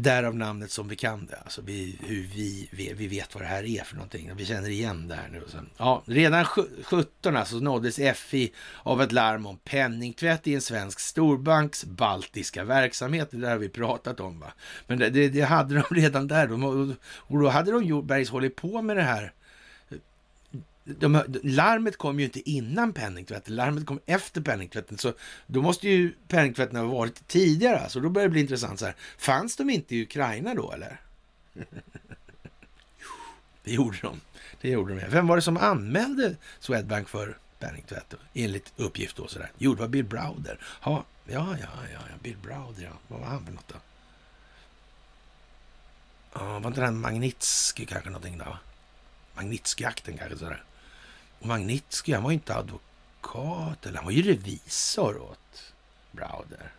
Därav 0.00 0.36
namnet 0.36 0.70
som 0.70 0.88
vi 0.88 0.96
kan 0.96 1.26
det, 1.26 1.36
alltså 1.36 1.62
vi, 1.62 1.98
hur 2.06 2.28
vi, 2.34 2.68
vi, 2.72 2.92
vi 2.92 3.08
vet 3.08 3.34
vad 3.34 3.42
det 3.42 3.46
här 3.46 3.64
är 3.64 3.84
för 3.84 3.94
någonting. 3.94 4.30
Vi 4.36 4.46
känner 4.46 4.68
igen 4.68 5.08
det 5.08 5.14
här 5.14 5.28
nu. 5.32 5.42
Ja, 5.76 6.02
redan 6.06 6.44
17 6.44 7.36
alltså 7.36 7.56
nåddes 7.56 8.00
FI 8.16 8.52
av 8.82 9.02
ett 9.02 9.12
larm 9.12 9.46
om 9.46 9.56
penningtvätt 9.56 10.46
i 10.46 10.54
en 10.54 10.60
svensk 10.60 11.00
storbanks 11.00 11.84
baltiska 11.84 12.64
verksamhet. 12.64 13.28
Det 13.30 13.36
där 13.36 13.50
har 13.50 13.58
vi 13.58 13.68
pratat 13.68 14.20
om. 14.20 14.40
Va? 14.40 14.52
Men 14.86 14.98
det, 14.98 15.10
det, 15.10 15.28
det 15.28 15.42
hade 15.42 15.74
de 15.74 15.82
redan 15.94 16.28
där. 16.28 16.46
De, 16.46 16.96
och 17.00 17.38
då 17.38 17.48
hade 17.48 17.72
de 17.72 18.06
Bergs 18.06 18.30
hållit 18.30 18.56
på 18.56 18.82
med 18.82 18.96
det 18.96 19.02
här 19.02 19.32
de, 20.98 21.22
larmet 21.42 21.96
kom 21.96 22.18
ju 22.18 22.24
inte 22.24 22.50
innan 22.50 22.92
penningtvätten, 22.92 23.56
larmet 23.56 23.86
kom 23.86 24.00
efter 24.06 24.40
penningtvätten. 24.40 24.98
Så 24.98 25.12
då 25.46 25.62
måste 25.62 25.88
ju 25.88 26.12
penningtvätten 26.28 26.76
ha 26.76 26.84
varit 26.84 27.28
tidigare. 27.28 27.88
Så 27.88 28.00
då 28.00 28.08
börjar 28.10 28.28
det 28.28 28.32
bli 28.32 28.40
intressant. 28.40 28.78
Så 28.78 28.86
här. 28.86 28.94
Fanns 29.18 29.56
de 29.56 29.70
inte 29.70 29.96
i 29.96 30.02
Ukraina 30.02 30.54
då 30.54 30.72
eller? 30.72 31.00
det 33.64 33.72
gjorde 33.72 33.98
de. 34.02 34.20
Det 34.60 34.70
gjorde 34.70 34.94
de. 34.94 35.08
Vem 35.08 35.26
var 35.26 35.36
det 35.36 35.42
som 35.42 35.56
anmälde 35.56 36.36
Swedbank 36.58 37.08
för 37.08 37.38
penningtvätt? 37.58 38.14
Enligt 38.34 38.72
uppgift 38.76 39.16
då 39.16 39.26
sådär. 39.26 39.50
Jo, 39.58 39.74
det 39.74 39.80
var 39.80 39.88
Bill 39.88 40.04
Browder. 40.04 40.58
Ja, 40.84 41.04
ja, 41.26 41.56
ja, 41.60 41.68
ja, 41.92 42.00
Bill 42.22 42.36
Browder, 42.42 42.82
ja. 42.82 42.98
Vad 43.08 43.20
var 43.20 43.26
han 43.26 43.44
för 43.44 43.52
något 43.52 43.68
då? 43.68 43.76
Ja, 46.32 46.58
var 46.58 46.68
inte 46.68 46.80
den 46.80 47.00
Magnitsky 47.00 47.86
kanske 47.86 48.10
någonting 48.10 48.38
då? 48.38 48.58
Magnitsky-akten 49.34 50.18
kanske 50.18 50.38
sådär. 50.38 50.64
Magnitsky, 51.40 52.12
han 52.12 52.22
var 52.22 52.30
ju 52.30 52.34
inte 52.34 52.54
advokat, 52.54 53.86
eller 53.86 53.96
han 53.96 54.04
var 54.04 54.12
ju 54.12 54.22
revisor 54.22 55.22
åt 55.22 55.72
Browder. 56.12 56.72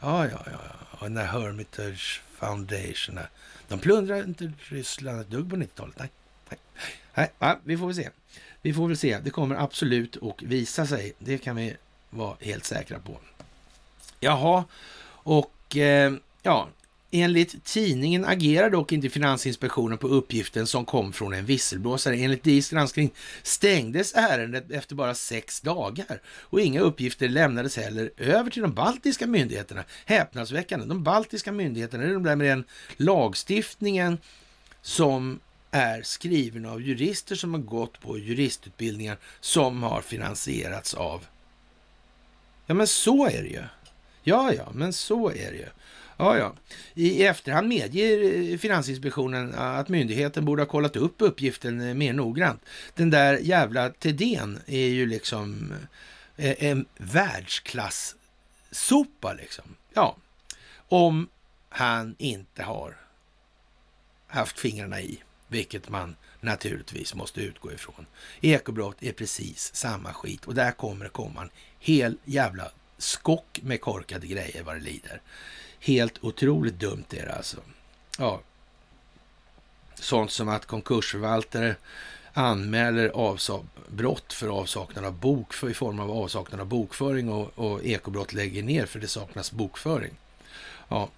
Ja, 0.00 0.26
ja, 0.28 0.42
ja. 0.52 0.58
Och 0.90 1.02
den 1.02 1.14
där 1.14 1.24
Hermitage 1.24 2.22
Foundation. 2.34 3.18
De 3.68 3.78
plundrade 3.78 4.22
inte 4.22 4.52
Ryssland 4.58 5.20
ett 5.20 5.30
dugg 5.30 5.50
på 5.50 5.56
90-talet. 5.56 5.98
Nej, 5.98 6.08
nej, 6.48 6.58
nej. 7.14 7.32
Ja, 7.38 7.58
vi 7.64 7.78
får 7.78 7.86
väl 7.86 7.96
se. 7.96 8.10
Vi 8.62 8.74
får 8.74 8.88
väl 8.88 8.96
se. 8.96 9.18
Det 9.18 9.30
kommer 9.30 9.56
absolut 9.56 10.16
att 10.22 10.42
visa 10.42 10.86
sig. 10.86 11.12
Det 11.18 11.38
kan 11.38 11.56
vi 11.56 11.76
vara 12.10 12.36
helt 12.40 12.64
säkra 12.64 12.98
på. 12.98 13.20
Jaha, 14.20 14.64
och 15.08 15.76
eh, 15.76 16.14
ja, 16.42 16.68
Enligt 17.10 17.64
tidningen 17.64 18.24
agerar 18.24 18.70
dock 18.70 18.92
inte 18.92 19.10
Finansinspektionen 19.10 19.98
på 19.98 20.08
uppgiften 20.08 20.66
som 20.66 20.84
kom 20.84 21.12
från 21.12 21.34
en 21.34 21.46
visselblåsare. 21.46 22.16
Enligt 22.16 22.42
DIs 22.42 22.70
granskning 22.70 23.10
stängdes 23.42 24.14
ärendet 24.14 24.70
efter 24.70 24.94
bara 24.94 25.14
sex 25.14 25.60
dagar 25.60 26.20
och 26.26 26.60
inga 26.60 26.80
uppgifter 26.80 27.28
lämnades 27.28 27.76
heller 27.76 28.10
över 28.16 28.50
till 28.50 28.62
de 28.62 28.74
baltiska 28.74 29.26
myndigheterna. 29.26 29.84
Häpnadsväckande. 30.04 30.86
De 30.86 31.02
baltiska 31.02 31.52
myndigheterna, 31.52 32.04
det 32.04 32.10
är 32.10 32.14
de 32.14 32.22
där 32.22 32.36
med 32.36 32.46
den 32.46 32.64
lagstiftningen 32.96 34.18
som 34.82 35.40
är 35.70 36.02
skriven 36.02 36.66
av 36.66 36.82
jurister 36.82 37.36
som 37.36 37.54
har 37.54 37.60
gått 37.60 38.00
på 38.00 38.18
juristutbildningar 38.18 39.18
som 39.40 39.82
har 39.82 40.00
finansierats 40.00 40.94
av... 40.94 41.26
Ja, 42.66 42.74
men 42.74 42.86
så 42.86 43.26
är 43.26 43.42
det 43.42 43.48
ju. 43.48 43.62
Ja, 44.22 44.52
ja, 44.52 44.68
men 44.74 44.92
så 44.92 45.30
är 45.30 45.50
det 45.50 45.56
ju. 45.56 45.68
Ja, 46.16 46.38
ja. 46.38 46.54
I 46.94 47.24
efterhand 47.24 47.68
medger 47.68 48.34
eh, 48.52 48.58
Finansinspektionen 48.58 49.54
att 49.54 49.88
myndigheten 49.88 50.44
borde 50.44 50.62
ha 50.62 50.66
kollat 50.66 50.96
upp 50.96 51.14
uppgiften 51.18 51.80
eh, 51.80 51.94
mer 51.94 52.12
noggrant. 52.12 52.60
Den 52.94 53.10
där 53.10 53.38
jävla 53.38 53.90
Tedén 53.90 54.60
är 54.66 54.86
ju 54.86 55.06
liksom 55.06 55.74
eh, 56.36 56.64
en 56.64 56.86
världsklass-sopa 56.96 59.34
liksom. 59.34 59.64
Ja, 59.94 60.16
om 60.88 61.28
han 61.68 62.14
inte 62.18 62.62
har 62.62 62.96
haft 64.26 64.58
fingrarna 64.58 65.00
i, 65.00 65.22
vilket 65.48 65.88
man 65.88 66.16
naturligtvis 66.40 67.14
måste 67.14 67.40
utgå 67.40 67.72
ifrån. 67.72 68.06
Ekobrott 68.40 69.02
är 69.02 69.12
precis 69.12 69.74
samma 69.74 70.12
skit 70.12 70.44
och 70.44 70.54
där 70.54 70.72
kommer 70.72 71.04
det 71.04 71.10
komma 71.10 71.42
en 71.42 71.50
hel 71.78 72.18
jävla 72.24 72.70
skock 72.98 73.60
med 73.62 73.80
korkade 73.80 74.26
grejer 74.26 74.62
vad 74.62 74.76
det 74.76 74.80
lider. 74.80 75.20
Helt 75.80 76.24
otroligt 76.24 76.78
dumt 76.78 77.04
är 77.10 77.26
det 77.26 77.32
alltså. 77.32 77.56
Ja. 78.18 78.40
Sånt 79.94 80.30
som 80.30 80.48
att 80.48 80.66
konkursförvaltare 80.66 81.76
anmäler 82.32 83.12
brott 83.88 84.32
för 84.32 84.48
avsaknad 84.48 85.04
av 85.04 85.12
bok 85.12 85.54
i 85.62 85.74
form 85.74 86.00
av 86.00 86.10
avsaknad 86.10 86.60
av 86.60 86.66
bokföring 86.66 87.28
och, 87.28 87.58
och 87.58 87.84
ekobrott 87.84 88.32
lägger 88.32 88.62
ner 88.62 88.86
för 88.86 89.00
det 89.00 89.08
saknas 89.08 89.52
bokföring. 89.52 90.14
Ja, 90.88 91.08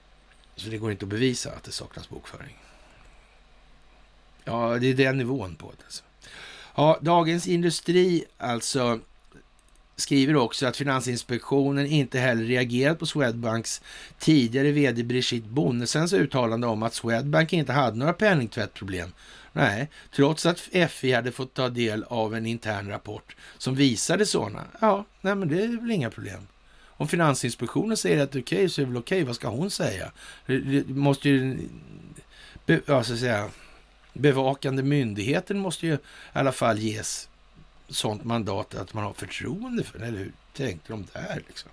så 0.57 0.69
det 0.69 0.79
går 0.79 0.91
inte 0.91 1.05
att 1.05 1.09
bevisa 1.09 1.53
att 1.53 1.63
det 1.63 1.73
saknas 1.73 2.09
bokföring. 2.09 2.59
Ja, 4.45 4.79
det 4.79 4.87
är 4.87 4.95
den 4.95 5.19
nivån 5.19 5.57
på 5.57 5.67
det. 5.67 5.85
Alltså. 5.85 6.03
Ja, 6.75 6.99
Dagens 7.01 7.47
Industri 7.47 8.25
alltså 8.39 9.01
skriver 9.99 10.37
också 10.37 10.67
att 10.67 10.77
Finansinspektionen 10.77 11.87
inte 11.87 12.19
heller 12.19 12.45
reagerat 12.45 12.99
på 12.99 13.07
Swedbanks 13.07 13.83
tidigare 14.19 14.71
vd 14.71 15.03
Brigitte 15.03 15.49
Bonnesens 15.49 16.13
uttalande 16.13 16.67
om 16.67 16.83
att 16.83 16.95
Swedbank 16.95 17.53
inte 17.53 17.73
hade 17.73 17.97
några 17.97 18.13
penningtvättproblem. 18.13 19.13
Nej, 19.53 19.91
trots 20.15 20.47
att 20.47 20.61
FI 20.91 21.13
hade 21.13 21.33
fått 21.33 21.55
ta 21.55 21.69
del 21.69 22.05
av 22.09 22.35
en 22.35 22.47
intern 22.47 22.89
rapport 22.89 23.37
som 23.59 23.75
visade 23.75 24.27
sådana. 24.27 24.65
Ja, 24.81 25.05
nej 25.21 25.35
men 25.35 25.49
det 25.49 25.63
är 25.63 25.81
väl 25.81 25.91
inga 25.91 26.11
problem. 26.11 26.47
Om 26.87 27.09
Finansinspektionen 27.09 27.97
säger 27.97 28.23
att 28.23 28.33
det 28.33 28.39
är 28.39 28.43
okej 28.43 28.57
okay, 28.57 28.69
så 28.69 28.81
är 28.81 28.85
det 28.85 28.91
väl 28.93 29.01
okej. 29.01 29.17
Okay. 29.17 29.27
Vad 29.27 29.37
ska 29.37 29.49
hon 29.49 29.71
säga? 29.71 30.13
Det 30.47 30.89
måste 30.89 31.29
ju, 31.29 31.59
ja, 32.67 33.05
så 33.05 33.13
att 33.13 33.19
säga, 33.19 33.49
bevakande 34.13 34.83
myndigheten 34.83 35.59
måste 35.59 35.87
ju 35.87 35.95
i 35.95 35.99
alla 36.33 36.53
fall 36.53 36.79
ges 36.79 37.28
sånt 37.89 38.25
mandat 38.25 38.75
att 38.75 38.95
man 38.95 39.05
har 39.05 39.13
förtroende 39.13 39.85
för 39.85 39.99
den, 39.99 40.09
Eller 40.09 40.19
hur 40.19 40.33
tänkte 40.53 40.93
de 40.93 41.07
där 41.13 41.43
liksom? 41.47 41.71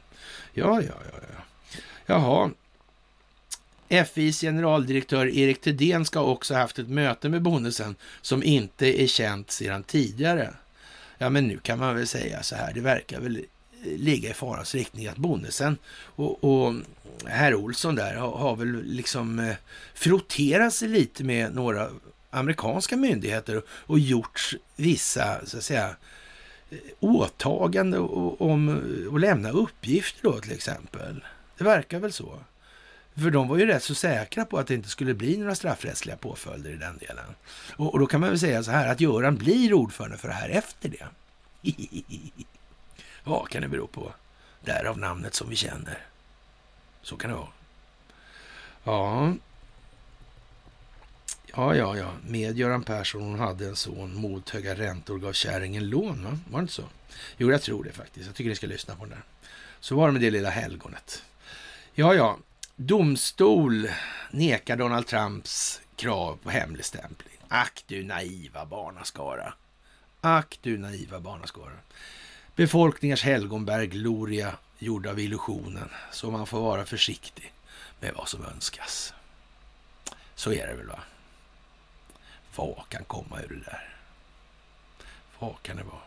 Ja, 0.54 0.82
ja, 0.82 0.94
ja, 1.12 1.20
ja. 1.22 1.44
Jaha. 2.06 2.52
FIs 4.06 4.42
generaldirektör 4.42 5.26
Erik 5.26 5.62
Thedéen 5.62 6.06
ska 6.06 6.22
också 6.22 6.54
ha 6.54 6.62
haft 6.62 6.80
ett 6.80 6.90
möte 6.90 7.30
med 7.30 7.42
Bonnesen 7.42 7.96
som 8.22 8.44
inte 8.44 9.02
är 9.04 9.08
känt 9.08 9.52
sedan 9.52 9.84
tidigare. 9.84 10.54
Ja, 11.18 11.30
men 11.30 11.48
nu 11.48 11.58
kan 11.58 11.80
man 11.80 11.96
väl 11.96 12.08
säga 12.08 12.44
så 12.44 12.56
här. 12.56 12.74
Det 12.74 12.82
verkar 12.82 13.20
väl 13.20 13.38
eh, 13.38 13.98
ligga 13.98 14.30
i 14.30 14.34
farans 14.34 14.76
riktning 14.76 15.08
att 15.08 15.18
Bonnesen 15.18 15.78
och, 15.96 16.44
och 16.44 16.74
herr 17.26 17.56
Olsson 17.56 17.96
där 17.96 18.16
har, 18.16 18.38
har 18.38 18.56
väl 18.56 18.84
liksom 18.84 19.40
eh, 19.40 19.56
frotterat 19.94 20.74
sig 20.74 20.88
lite 20.88 21.24
med 21.24 21.56
några 21.56 21.90
amerikanska 22.36 22.98
myndigheter 22.98 23.62
och 23.70 24.00
gjort 24.00 24.54
vissa, 24.76 25.46
så 25.46 25.58
att 25.58 25.64
säga, 25.64 25.96
åtagande 27.00 28.00
om 28.00 28.82
att 29.14 29.22
lämna 29.22 29.50
uppgifter 29.50 30.24
då 30.24 30.40
till 30.40 30.52
exempel. 30.52 31.24
Det 31.58 31.64
verkar 31.64 32.00
väl 32.00 32.14
så. 32.14 32.40
För 33.16 33.32
de 33.32 33.48
var 33.48 33.58
ju 33.58 33.66
rätt 33.66 33.84
så 33.84 33.96
säkra 33.96 34.46
på 34.46 34.58
att 34.58 34.68
det 34.68 34.74
inte 34.74 34.90
skulle 34.90 35.14
bli 35.14 35.38
några 35.38 35.56
straffrättsliga 35.56 36.18
påföljder 36.18 36.70
i 36.70 36.76
den 36.76 36.98
delen. 36.98 37.36
Och, 37.76 37.94
och 37.94 38.00
då 38.00 38.06
kan 38.08 38.20
man 38.20 38.30
väl 38.30 38.40
säga 38.40 38.64
så 38.64 38.72
här 38.72 38.92
att 38.92 39.02
Göran 39.02 39.36
blir 39.36 39.74
ordförande 39.74 40.18
för 40.18 40.28
det 40.28 40.34
här 40.34 40.50
efter 40.50 40.90
det. 40.90 41.08
Vad 43.24 43.50
kan 43.50 43.62
det 43.62 43.68
bero 43.68 43.88
på? 43.88 44.14
Därav 44.62 44.98
namnet 44.98 45.34
som 45.34 45.50
vi 45.50 45.56
känner. 45.56 45.98
Så 47.02 47.18
kan 47.18 47.30
det 47.32 47.38
vara. 47.38 47.48
Ja, 48.84 49.34
Ja, 51.56 51.76
ja, 51.76 51.98
ja. 51.98 52.12
Med 52.28 52.58
Göran 52.58 52.84
Persson, 52.84 53.22
hon 53.22 53.40
hade 53.40 53.66
en 53.66 53.76
son, 53.76 54.16
mot 54.16 54.50
höga 54.50 54.76
räntor 54.76 55.18
gav 55.18 55.34
kärringen 55.34 55.90
lån, 55.90 56.24
va? 56.24 56.38
Var 56.50 56.60
det 56.60 56.62
inte 56.62 56.74
så? 56.74 56.84
Jo, 57.38 57.52
jag 57.52 57.62
tror 57.62 57.84
det 57.84 57.92
faktiskt. 57.92 58.26
Jag 58.26 58.36
tycker 58.36 58.50
ni 58.50 58.56
ska 58.56 58.68
lyssna 58.68 58.96
på 58.96 59.02
den 59.02 59.10
där. 59.10 59.24
Så 59.80 59.96
var 59.96 60.08
det 60.08 60.12
med 60.14 60.22
det 60.22 60.32
lilla 60.32 60.50
helgonet. 60.50 61.24
Ja, 61.94 62.14
ja. 62.14 62.38
Domstol 62.76 63.90
nekar 64.32 64.76
Donald 64.76 65.08
Trumps 65.08 65.82
krav 65.96 66.38
på 66.44 66.50
hemligstämpling. 66.50 67.38
Ack 67.48 67.84
du 67.88 68.04
naiva 68.04 68.66
barnaskara. 68.66 69.54
Ack 70.22 70.60
du 70.62 70.78
naiva 70.78 71.20
barnaskara. 71.20 71.74
Befolkningars 72.56 73.24
helgonberg 73.24 73.88
gloria 73.88 74.58
gjord 74.80 75.08
av 75.08 75.20
illusionen, 75.20 75.90
så 76.12 76.32
man 76.32 76.48
får 76.48 76.62
vara 76.62 76.86
försiktig 76.86 77.54
med 78.00 78.14
vad 78.14 78.28
som 78.28 78.46
önskas. 78.46 79.14
Så 80.36 80.54
är 80.54 80.68
det 80.68 80.74
väl 80.74 80.88
va? 80.88 81.00
Vad 82.56 82.90
kan 82.90 83.04
komma 83.04 83.42
ur 83.42 83.56
det 83.56 83.72
där? 83.72 83.96
Vad 85.40 85.62
kan 85.62 85.78
det 85.78 85.84
vara? 85.84 86.02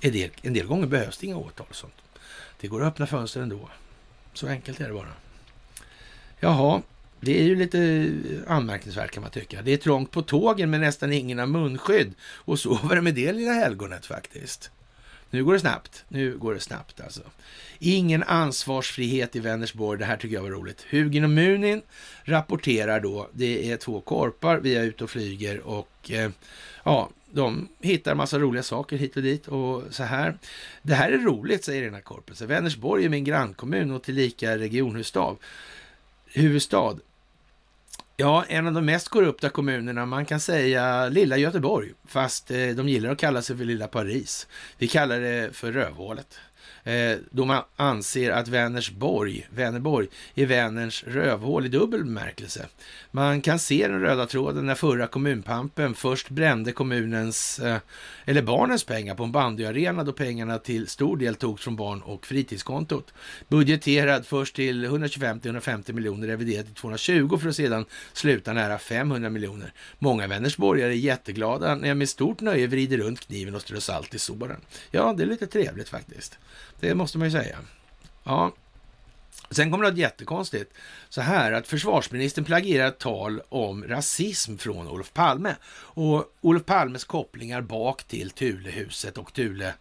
En 0.00 0.12
del, 0.12 0.30
en 0.42 0.52
del 0.52 0.66
gånger 0.66 0.86
behövs 0.86 1.18
det 1.18 1.26
inga 1.26 1.36
åtal 1.36 1.66
och 1.68 1.76
sånt. 1.76 1.94
Det 2.60 2.68
går 2.68 2.82
att 2.82 2.88
öppna 2.88 3.06
fönster 3.06 3.40
ändå. 3.40 3.68
Så 4.32 4.48
enkelt 4.48 4.80
är 4.80 4.88
det 4.88 4.94
bara. 4.94 5.12
Jaha, 6.40 6.82
det 7.20 7.40
är 7.40 7.44
ju 7.44 7.56
lite 7.56 8.12
anmärkningsvärt 8.46 9.10
kan 9.10 9.22
man 9.22 9.30
tycka. 9.30 9.62
Det 9.62 9.72
är 9.72 9.76
trångt 9.76 10.10
på 10.10 10.22
tågen 10.22 10.70
men 10.70 10.80
nästan 10.80 11.12
ingen 11.12 11.38
har 11.38 11.46
munskydd. 11.46 12.14
Och 12.22 12.58
så 12.58 12.74
var 12.74 12.94
det 12.94 13.02
med 13.02 13.14
det 13.14 13.32
lilla 13.32 13.52
helgonet 13.52 14.06
faktiskt. 14.06 14.70
Nu 15.30 15.44
går 15.44 15.52
det 15.52 15.60
snabbt. 15.60 16.04
Nu 16.08 16.38
går 16.38 16.54
det 16.54 16.60
snabbt 16.60 17.00
alltså. 17.00 17.20
Ingen 17.78 18.22
ansvarsfrihet 18.22 19.36
i 19.36 19.40
Vänersborg. 19.40 19.98
Det 19.98 20.04
här 20.04 20.16
tycker 20.16 20.34
jag 20.34 20.42
var 20.42 20.50
roligt. 20.50 20.86
Hugin 20.90 21.24
och 21.24 21.30
Munin 21.30 21.82
rapporterar 22.24 23.00
då. 23.00 23.28
Det 23.32 23.72
är 23.72 23.76
två 23.76 24.00
korpar. 24.00 24.58
Vi 24.58 24.76
är 24.76 24.84
ute 24.84 25.04
och 25.04 25.10
flyger 25.10 25.60
och 25.60 26.10
eh, 26.10 26.30
ja, 26.84 27.10
de 27.30 27.68
hittar 27.80 28.14
massa 28.14 28.38
roliga 28.38 28.62
saker 28.62 28.96
hit 28.96 29.16
och 29.16 29.22
dit 29.22 29.48
och 29.48 29.82
så 29.90 30.02
här. 30.02 30.38
Det 30.82 30.94
här 30.94 31.12
är 31.12 31.18
roligt, 31.18 31.64
säger 31.64 31.84
den 31.84 31.94
här 31.94 32.00
korpen. 32.00 32.48
Vänersborg 32.48 33.04
är 33.04 33.08
min 33.08 33.24
grannkommun 33.24 33.90
och 33.90 34.02
tillika 34.02 34.58
regionhuvudstad. 34.58 35.36
Huvudstad. 36.26 36.96
Ja, 38.20 38.44
en 38.48 38.66
av 38.66 38.72
de 38.72 38.84
mest 38.84 39.08
korrupta 39.08 39.48
kommunerna, 39.48 40.06
man 40.06 40.26
kan 40.26 40.40
säga 40.40 41.08
lilla 41.08 41.36
Göteborg, 41.36 41.92
fast 42.06 42.50
eh, 42.50 42.68
de 42.68 42.88
gillar 42.88 43.10
att 43.10 43.18
kalla 43.18 43.42
sig 43.42 43.56
för 43.56 43.64
lilla 43.64 43.88
Paris. 43.88 44.46
Vi 44.78 44.88
kallar 44.88 45.20
det 45.20 45.56
för 45.56 45.72
rövhålet. 45.72 46.38
Eh, 46.84 47.16
då 47.30 47.44
man 47.44 47.62
anser 47.76 48.30
att 48.30 48.48
Vänersborg, 48.48 49.48
Vänerborg 49.50 50.08
är 50.34 50.46
Vänerns 50.46 51.04
rövhål 51.04 51.66
i 51.66 51.68
dubbel 51.68 52.04
bemärkelse. 52.04 52.66
Man 53.10 53.40
kan 53.40 53.58
se 53.58 53.88
den 53.88 54.00
röda 54.00 54.26
tråden 54.26 54.66
när 54.66 54.74
förra 54.74 55.06
kommunpampen 55.06 55.94
först 55.94 56.28
brände 56.28 56.72
kommunens, 56.72 57.58
eh, 57.58 57.76
eller 58.24 58.42
barnens 58.42 58.84
pengar 58.84 59.14
på 59.14 59.24
en 59.24 59.32
bandyarena 59.32 60.04
då 60.04 60.12
pengarna 60.12 60.58
till 60.58 60.88
stor 60.88 61.16
del 61.16 61.34
togs 61.34 61.62
från 61.64 61.76
barn 61.76 62.02
och 62.02 62.26
fritidskontot. 62.26 63.14
Budgeterad 63.48 64.26
först 64.26 64.56
till 64.56 64.86
125-150 64.86 65.92
miljoner, 65.92 66.26
reviderat 66.26 66.66
till 66.66 66.74
220 66.74 67.38
för 67.40 67.48
att 67.48 67.56
sedan 67.56 67.84
sluta 68.12 68.52
nära 68.52 68.78
500 68.78 69.30
miljoner. 69.30 69.72
Många 69.98 70.26
Vänersborgare 70.26 70.92
är 70.92 70.96
jätteglada 70.96 71.74
när 71.74 71.88
jag 71.88 71.96
med 71.96 72.08
stort 72.08 72.40
nöje 72.40 72.66
vrider 72.66 72.98
runt 72.98 73.20
kniven 73.20 73.54
och 73.54 73.62
strör 73.62 73.80
salt 73.80 74.14
i 74.14 74.18
såren. 74.18 74.60
Ja, 74.90 75.14
det 75.16 75.22
är 75.22 75.26
lite 75.26 75.46
trevligt 75.46 75.88
faktiskt. 75.88 76.38
Det 76.80 76.94
måste 76.94 77.18
man 77.18 77.28
ju 77.28 77.32
säga. 77.32 77.58
Ja. 78.24 78.52
Sen 79.50 79.70
kommer 79.70 79.84
det 79.84 79.90
något 79.90 79.98
jättekonstigt. 79.98 80.72
Så 81.08 81.20
här 81.20 81.52
att 81.52 81.66
försvarsministern 81.66 82.44
plagierar 82.44 82.88
ett 82.88 82.98
tal 82.98 83.40
om 83.48 83.84
rasism 83.84 84.56
från 84.56 84.88
Olof 84.88 85.12
Palme. 85.12 85.56
Och 85.70 86.24
Olof 86.40 86.64
Palmes 86.64 87.04
kopplingar 87.04 87.60
bak 87.60 88.04
till 88.04 88.30
Thulehuset 88.30 89.18
och 89.18 89.32
Thule 89.32 89.74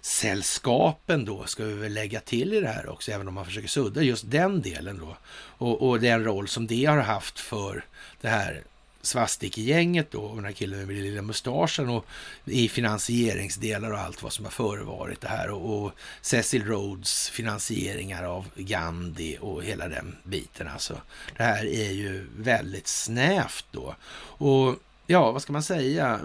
sällskapen 0.00 1.24
då 1.24 1.44
ska 1.44 1.64
vi 1.64 1.74
väl 1.74 1.94
lägga 1.94 2.20
till 2.20 2.54
i 2.54 2.60
det 2.60 2.68
här 2.68 2.88
också, 2.88 3.12
även 3.12 3.28
om 3.28 3.34
man 3.34 3.44
försöker 3.44 3.68
sudda 3.68 4.02
just 4.02 4.30
den 4.30 4.62
delen 4.62 4.98
då. 4.98 5.16
Och, 5.38 5.88
och 5.88 6.00
den 6.00 6.24
roll 6.24 6.48
som 6.48 6.66
det 6.66 6.84
har 6.84 6.98
haft 6.98 7.40
för 7.40 7.84
det 8.20 8.28
här 8.28 8.62
svastikgänget 9.08 10.10
då, 10.10 10.20
och 10.20 10.36
den 10.36 10.44
här 10.44 10.52
killen 10.52 10.86
med 10.86 10.96
den 10.96 11.04
lilla 11.04 11.22
mustaschen 11.22 11.88
och 11.88 12.06
i 12.44 12.68
finansieringsdelar 12.68 13.90
och 13.90 13.98
allt 13.98 14.22
vad 14.22 14.32
som 14.32 14.44
har 14.44 14.52
förevarit 14.52 15.20
det 15.20 15.28
här 15.28 15.50
och, 15.50 15.84
och 15.84 15.92
Cecil 16.20 16.64
Rhodes 16.64 17.28
finansieringar 17.28 18.24
av 18.24 18.46
Gandhi 18.54 19.38
och 19.40 19.64
hela 19.64 19.88
den 19.88 20.16
biten 20.22 20.68
alltså. 20.68 21.00
Det 21.36 21.42
här 21.42 21.64
är 21.66 21.90
ju 21.90 22.26
väldigt 22.36 22.88
snävt 22.88 23.66
då. 23.70 23.94
Och 24.38 24.74
ja, 25.06 25.32
vad 25.32 25.42
ska 25.42 25.52
man 25.52 25.62
säga? 25.62 26.20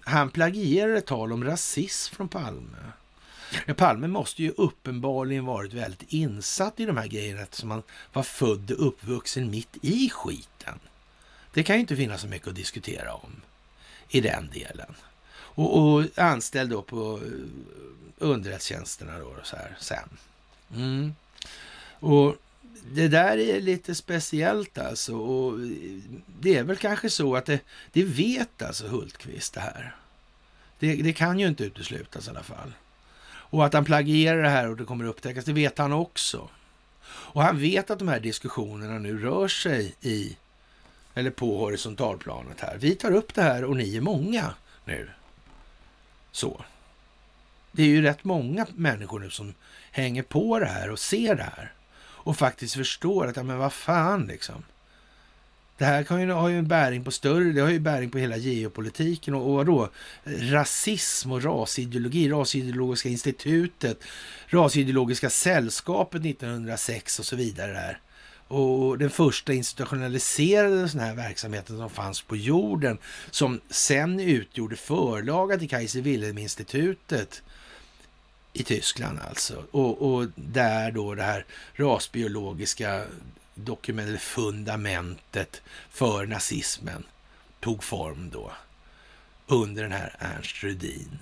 Han 0.00 0.30
plagierar 0.30 0.94
ett 0.94 1.06
tal 1.06 1.32
om 1.32 1.44
rasism 1.44 2.14
från 2.14 2.28
Palme. 2.28 2.78
Ja, 3.66 3.74
Palme 3.74 4.08
måste 4.08 4.42
ju 4.42 4.50
uppenbarligen 4.56 5.44
varit 5.44 5.72
väldigt 5.72 6.12
insatt 6.12 6.80
i 6.80 6.86
de 6.86 6.96
här 6.96 7.06
grejerna 7.06 7.42
eftersom 7.42 7.70
han 7.70 7.82
var 8.12 8.22
född 8.22 8.70
och 8.70 8.86
uppvuxen 8.86 9.50
mitt 9.50 9.76
i 9.82 10.10
skiten. 10.10 10.78
Det 11.56 11.62
kan 11.62 11.76
ju 11.76 11.80
inte 11.80 11.96
finnas 11.96 12.20
så 12.20 12.26
mycket 12.26 12.48
att 12.48 12.54
diskutera 12.54 13.12
om 13.12 13.40
i 14.08 14.20
den 14.20 14.50
delen. 14.52 14.94
Och, 15.34 15.78
och 15.78 16.18
anställd 16.18 16.70
då 16.70 16.82
på 16.82 17.20
eh, 17.24 17.30
underrättelsetjänsterna 18.18 19.18
då 19.18 19.36
så 19.42 19.56
här 19.56 19.76
sen. 19.80 20.08
Mm. 20.74 21.14
Och 22.00 22.36
det 22.92 23.08
där 23.08 23.38
är 23.38 23.60
lite 23.60 23.94
speciellt 23.94 24.78
alltså. 24.78 25.16
Och 25.16 25.58
det 26.40 26.56
är 26.56 26.62
väl 26.62 26.76
kanske 26.76 27.10
så 27.10 27.36
att 27.36 27.46
det, 27.46 27.60
det 27.92 28.04
vet 28.04 28.62
alltså 28.62 28.86
Hultqvist 28.86 29.54
det 29.54 29.60
här. 29.60 29.96
Det, 30.78 30.94
det, 30.94 31.12
kan 31.12 31.38
ju 31.38 31.46
inte 31.46 31.64
uteslutas 31.64 32.26
i 32.26 32.30
alla 32.30 32.42
fall. 32.42 32.72
Och 33.28 33.66
att 33.66 33.72
han 33.72 33.84
plagierar 33.84 34.42
det 34.42 34.48
här 34.48 34.68
och 34.68 34.76
det 34.76 34.84
kommer 34.84 35.04
upptäckas, 35.04 35.44
det 35.44 35.52
vet 35.52 35.78
han 35.78 35.92
också. 35.92 36.48
Och 37.06 37.42
han 37.42 37.60
vet 37.60 37.90
att 37.90 37.98
de 37.98 38.08
här 38.08 38.20
diskussionerna 38.20 38.98
nu 38.98 39.18
rör 39.18 39.48
sig 39.48 39.94
i 40.00 40.36
eller 41.16 41.30
på 41.30 41.58
horisontalplanet 41.58 42.60
här. 42.60 42.76
Vi 42.80 42.94
tar 42.94 43.12
upp 43.12 43.34
det 43.34 43.42
här 43.42 43.64
och 43.64 43.76
ni 43.76 43.96
är 43.96 44.00
många 44.00 44.54
nu. 44.84 45.08
Så. 46.32 46.64
Det 47.72 47.82
är 47.82 47.86
ju 47.86 48.02
rätt 48.02 48.24
många 48.24 48.66
människor 48.74 49.20
nu 49.20 49.30
som 49.30 49.54
hänger 49.90 50.22
på 50.22 50.58
det 50.58 50.66
här 50.66 50.90
och 50.90 50.98
ser 50.98 51.34
det 51.34 51.42
här 51.56 51.72
och 51.98 52.36
faktiskt 52.36 52.74
förstår 52.74 53.26
att, 53.26 53.36
ja 53.36 53.42
men 53.42 53.58
vad 53.58 53.72
fan 53.72 54.26
liksom. 54.26 54.64
Det 55.78 55.84
här 55.84 56.02
kan 56.02 56.20
ju, 56.20 56.30
har 56.30 56.48
ju 56.48 56.58
en 56.58 56.68
bäring 56.68 57.04
på 57.04 57.10
större, 57.10 57.52
det 57.52 57.60
har 57.60 57.70
ju 57.70 57.78
bäring 57.78 58.10
på 58.10 58.18
hela 58.18 58.36
geopolitiken 58.36 59.34
och, 59.34 59.46
och 59.46 59.54
vadå? 59.54 59.88
Rasism 60.24 61.32
och 61.32 61.44
rasideologi, 61.44 62.28
Rasideologiska 62.28 63.08
institutet, 63.08 64.04
Rasideologiska 64.46 65.30
sällskapet 65.30 66.24
1906 66.24 67.18
och 67.18 67.26
så 67.26 67.36
vidare 67.36 67.72
där 67.72 68.00
och 68.48 68.98
den 68.98 69.10
första 69.10 69.52
institutionaliserade 69.52 70.88
sån 70.88 71.00
här 71.00 71.14
verksamheten 71.14 71.78
som 71.78 71.90
fanns 71.90 72.22
på 72.22 72.36
jorden 72.36 72.98
som 73.30 73.60
sen 73.70 74.20
utgjorde 74.20 74.76
förlaga 74.76 75.58
till 75.58 75.68
Kaiser 75.68 76.00
Wilhelm-institutet 76.00 77.42
i 78.52 78.62
Tyskland 78.62 79.18
alltså. 79.28 79.64
Och, 79.70 80.14
och, 80.14 80.26
där 80.34 80.90
då 80.90 81.14
det 81.14 81.22
här 81.22 81.44
rasbiologiska 81.74 83.04
dokumentet, 83.54 84.20
fundamentet 84.20 85.62
för 85.90 86.26
nazismen 86.26 87.04
tog 87.60 87.84
form 87.84 88.30
då 88.32 88.52
under 89.46 89.82
den 89.82 89.92
här 89.92 90.16
Ernst 90.18 90.62
Rudin. 90.62 91.18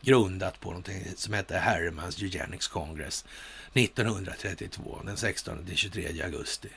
Grundat 0.00 0.60
på 0.60 0.68
någonting 0.68 1.04
som 1.16 1.34
hette 1.34 1.58
Hermans 1.58 2.22
Eugenics 2.22 2.68
Congress 2.68 3.24
1932, 3.72 5.02
den 5.04 5.16
16 5.16 5.66
till 5.66 5.76
23 5.76 6.22
augusti. 6.22 6.68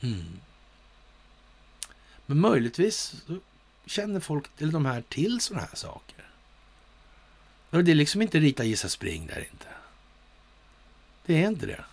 Mm. 0.00 0.40
Men 2.26 2.40
möjligtvis 2.40 3.14
känner 3.86 4.20
folk, 4.20 4.46
eller 4.58 4.72
de 4.72 4.86
här, 4.86 5.02
till 5.08 5.40
sådana 5.40 5.66
här 5.66 5.76
saker. 5.76 6.24
Och 7.70 7.84
det 7.84 7.90
är 7.90 7.94
liksom 7.94 8.22
inte 8.22 8.38
rita, 8.38 8.64
gissa, 8.64 8.88
spring 8.88 9.26
där 9.26 9.46
inte. 9.52 9.66
Det 11.26 11.42
är 11.44 11.48
inte 11.48 11.66
det. 11.66 11.84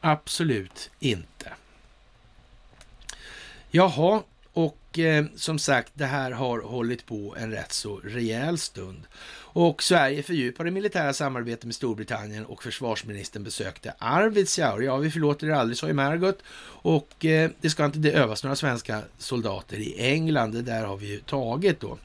Absolut 0.00 0.90
inte. 1.00 1.52
Jaha, 3.70 4.22
och 4.52 4.98
eh, 4.98 5.26
som 5.36 5.58
sagt, 5.58 5.92
det 5.94 6.06
här 6.06 6.30
har 6.30 6.62
hållit 6.62 7.06
på 7.06 7.36
en 7.38 7.50
rätt 7.50 7.72
så 7.72 7.96
rejäl 7.96 8.58
stund. 8.58 9.06
Och 9.54 9.82
Sverige 9.82 10.22
fördjupade 10.22 10.70
militära 10.70 11.12
samarbete 11.12 11.66
med 11.66 11.74
Storbritannien 11.74 12.44
och 12.44 12.62
försvarsministern 12.62 13.44
besökte 13.44 13.94
Arvidsjaur. 13.98 14.82
Ja, 14.82 14.96
vi 14.96 15.10
förlåter 15.10 15.46
er 15.46 15.50
aldrig, 15.50 15.78
sa 15.78 15.86
ju 15.86 15.92
Margot. 15.92 16.38
Och 16.82 17.24
eh, 17.24 17.50
det 17.60 17.70
ska 17.70 17.84
inte 17.84 17.98
det 17.98 18.12
övas 18.12 18.44
några 18.44 18.56
svenska 18.56 19.00
soldater 19.18 19.76
i 19.76 19.94
England. 19.98 20.52
Det 20.52 20.62
där 20.62 20.84
har 20.84 20.96
vi 20.96 21.06
ju 21.06 21.20
tagit 21.20 21.80
då. 21.80 21.98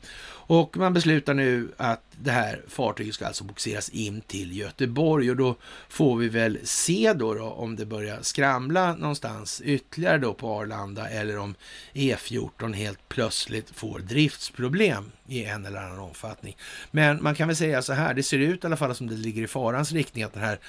Och 0.47 0.77
man 0.77 0.93
beslutar 0.93 1.33
nu 1.33 1.71
att 1.77 2.01
det 2.21 2.31
här 2.31 2.61
fartyget 2.67 3.15
ska 3.15 3.27
alltså 3.27 3.43
boxeras 3.43 3.89
in 3.89 4.21
till 4.21 4.57
Göteborg 4.57 5.29
och 5.29 5.37
då 5.37 5.55
får 5.89 6.17
vi 6.17 6.29
väl 6.29 6.59
se 6.63 7.13
då, 7.13 7.33
då 7.33 7.43
om 7.43 7.75
det 7.75 7.85
börjar 7.85 8.21
skramla 8.21 8.95
någonstans 8.95 9.61
ytterligare 9.65 10.17
då 10.17 10.33
på 10.33 10.53
Arlanda 10.53 11.09
eller 11.09 11.37
om 11.37 11.55
E14 11.93 12.73
helt 12.73 13.09
plötsligt 13.09 13.69
får 13.69 13.99
driftsproblem 13.99 15.11
i 15.27 15.45
en 15.45 15.65
eller 15.65 15.79
annan 15.79 15.99
omfattning. 15.99 16.57
Men 16.91 17.23
man 17.23 17.35
kan 17.35 17.47
väl 17.47 17.57
säga 17.57 17.81
så 17.81 17.93
här, 17.93 18.13
det 18.13 18.23
ser 18.23 18.39
ut 18.39 18.63
i 18.63 18.67
alla 18.67 18.77
fall 18.77 18.95
som 18.95 19.07
det 19.07 19.15
ligger 19.15 19.43
i 19.43 19.47
farans 19.47 19.91
riktning 19.91 20.23
att 20.23 20.33
den 20.33 20.43
här 20.43 20.59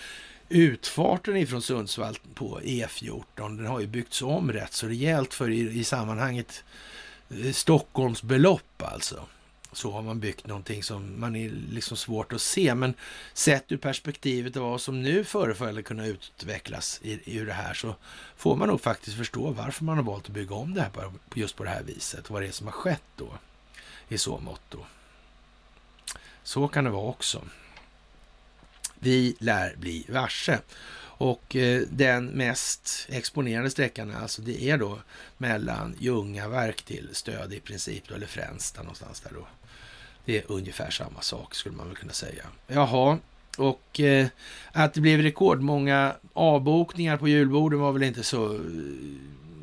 utfarten 0.49 1.37
ifrån 1.37 1.63
Sundsvall 1.63 2.19
på 2.35 2.61
E14, 2.61 3.57
den 3.57 3.67
har 3.67 3.81
ju 3.81 3.87
byggts 3.87 4.23
om 4.23 4.53
rätt 4.53 4.73
så 4.73 4.87
rejält 4.87 5.35
för 5.35 5.51
i, 5.51 5.79
i 5.79 5.85
sammanhanget 5.85 6.65
Stockholms 7.29 7.57
Stockholmsbelopp 7.57 8.83
alltså 8.83 9.27
så 9.73 9.91
har 9.91 10.03
man 10.03 10.21
byggt 10.21 10.47
någonting 10.47 10.83
som 10.83 11.21
man 11.21 11.37
är 11.37 11.51
liksom 11.51 11.97
svårt 11.97 12.33
att 12.33 12.43
se. 12.43 12.75
Men 12.75 12.95
sett 13.33 13.73
ur 13.73 13.77
perspektivet 13.77 14.57
av 14.57 14.63
vad 14.63 14.81
som 14.81 15.03
nu 15.03 15.25
förefaller 15.25 15.83
kunna 15.83 16.07
utvecklas 16.07 17.01
i, 17.03 17.39
ur 17.39 17.47
det 17.47 17.53
här 17.53 17.75
så 17.75 17.95
får 18.37 18.57
man 18.57 18.69
nog 18.69 18.81
faktiskt 18.81 19.17
förstå 19.17 19.51
varför 19.51 19.85
man 19.85 19.97
har 19.97 20.05
valt 20.05 20.27
att 20.27 20.33
bygga 20.33 20.55
om 20.55 20.75
det 20.75 20.81
här 20.81 20.91
på, 20.91 21.13
just 21.35 21.57
på 21.57 21.65
det 21.65 21.71
här 21.71 21.83
viset. 21.83 22.25
Och 22.25 22.31
vad 22.31 22.43
det 22.43 22.49
är 22.49 22.53
som 22.53 22.67
har 22.67 22.73
skett 22.73 23.03
då 23.17 23.33
i 24.09 24.19
så 24.19 24.39
mått 24.39 24.63
då. 24.69 24.87
Så 26.43 26.69
kan 26.69 26.85
det 26.85 26.91
vara 26.91 27.09
också. 27.09 27.45
Vi 28.99 29.37
lär 29.39 29.77
bli 29.77 30.07
varse. 30.09 30.59
Och 31.19 31.57
eh, 31.57 31.83
den 31.91 32.27
mest 32.27 33.07
exponerade 33.09 33.71
sträckan 33.71 34.15
alltså 34.15 34.43
det 34.43 34.71
är 34.71 34.79
då 34.79 34.99
mellan 35.37 35.97
Ljungaverk 35.99 36.83
till 36.83 37.09
Stöd 37.13 37.53
i 37.53 37.61
princip, 37.61 38.09
då, 38.09 38.15
eller 38.15 38.27
Fränsta 38.27 38.83
någonstans 38.83 39.21
där 39.21 39.31
då. 39.35 39.47
Det 40.29 40.39
är 40.39 40.45
ungefär 40.53 40.91
samma 40.91 41.21
sak 41.21 41.55
skulle 41.55 41.77
man 41.77 41.87
väl 41.87 41.97
kunna 41.97 42.13
säga. 42.13 42.45
Jaha, 42.67 43.19
och 43.59 44.01
eh, 44.01 44.27
att 44.73 44.95
det 44.95 45.01
blev 45.01 45.23
rekordmånga 45.23 46.17
avbokningar 46.33 47.17
på 47.17 47.29
julborden 47.29 47.81
var 47.81 47.93
väl 47.93 48.03
inte 48.03 48.23
så 48.23 48.55
eh, 48.55 48.61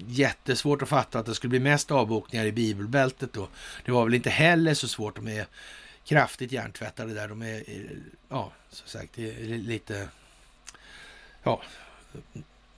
jättesvårt 0.08 0.82
att 0.82 0.90
fatta 0.90 1.20
att 1.20 1.26
det 1.26 1.36
skulle 1.36 1.50
bli 1.50 1.60
mest 1.60 1.92
avbokningar 1.92 2.46
i 2.46 2.52
bibelbältet 2.52 3.34
då. 3.34 3.48
Det 3.86 3.92
var 3.92 4.04
väl 4.04 4.14
inte 4.14 4.30
heller 4.30 4.74
så 4.74 4.88
svårt. 4.88 5.16
De 5.16 5.28
är 5.28 5.46
kraftigt 6.04 6.52
hjärntvättade 6.52 7.14
där. 7.14 7.28
De 7.28 7.42
är, 7.42 7.64
eh, 7.68 7.82
ja, 8.30 8.52
som 8.70 8.88
sagt, 8.88 9.10
det 9.16 9.30
är 9.30 9.46
lite, 9.58 10.08
ja, 11.44 11.62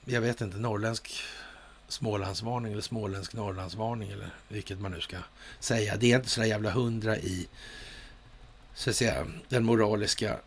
jag 0.06 0.22
vet 0.22 0.42
inte, 0.42 0.58
norrländsk 0.58 1.24
Smålandsvarning 1.88 2.72
eller 2.72 2.82
småländsk 2.82 3.34
Norrlandsvarning 3.34 4.10
eller 4.10 4.30
vilket 4.48 4.80
man 4.80 4.92
nu 4.92 5.02
ska 5.02 5.18
säga. 5.60 5.98
Det 5.98 6.12
är 6.12 6.16
inte 6.16 6.30
så 6.30 6.42
där 6.42 6.48
jävla 6.48 6.72
hundra 6.72 7.18
i 7.18 7.48
så 8.74 8.90
att 8.90 8.96
säga, 8.96 9.26
den 9.50 9.66
moraliska 9.66 10.38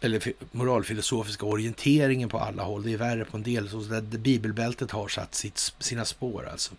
eller 0.00 0.32
moralfilosofiska 0.52 1.46
orienteringen 1.46 2.28
på 2.28 2.38
alla 2.38 2.62
håll. 2.62 2.82
Det 2.82 2.92
är 2.92 2.96
värre 2.96 3.24
på 3.24 3.36
en 3.36 3.42
del, 3.42 3.68
så 3.68 3.78
där 3.78 4.00
bibelbältet 4.00 4.90
har 4.90 5.08
satt 5.08 5.34
sitt, 5.34 5.72
sina 5.78 6.04
spår 6.04 6.48
alltså. 6.52 6.74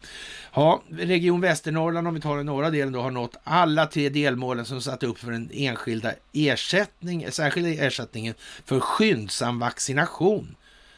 Ja, 0.53 0.81
Region 0.89 1.41
Västernorrland, 1.41 2.07
om 2.07 2.13
vi 2.13 2.21
tar 2.21 2.37
den 2.37 2.45
norra 2.45 2.69
delen, 2.69 2.93
då 2.93 3.01
har 3.01 3.11
nått 3.11 3.35
alla 3.43 3.85
tre 3.85 4.09
delmålen 4.09 4.65
som 4.65 4.81
satt 4.81 5.03
upp 5.03 5.19
för 5.19 5.31
den 5.31 5.49
enskilda 5.53 6.13
ersättning, 6.33 7.31
särskilda 7.31 7.69
ersättningen 7.69 8.33
för 8.65 8.79
skyndsam 8.79 9.59
vaccination 9.59 10.55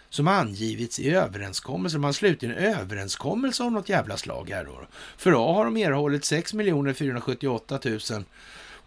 som 0.09 0.27
angivits 0.27 0.99
i 0.99 1.09
överenskommelser. 1.09 1.99
Man 1.99 2.13
sluter 2.13 2.49
en 2.49 2.75
överenskommelse 2.75 3.63
av 3.63 3.71
något 3.71 3.89
jävla 3.89 4.17
slag 4.17 4.49
här 4.49 4.65
då. 4.65 4.87
För 5.17 5.31
A 5.31 5.53
har 5.53 5.65
de 5.65 5.77
erhållit 5.77 6.25
6 6.25 6.51
478 6.51 7.79
000 7.85 7.99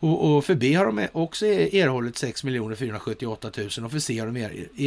och, 0.02 0.36
och, 0.36 0.44
för 0.44 0.54
B 0.54 0.74
har 0.74 0.86
de 0.86 1.08
också 1.12 1.46
erhållit 1.46 2.16
6 2.16 2.42
478 2.42 3.50
000 3.56 3.66
och 3.84 3.92
för 3.92 3.98
C 3.98 4.18
har 4.18 4.26
de 4.26 4.36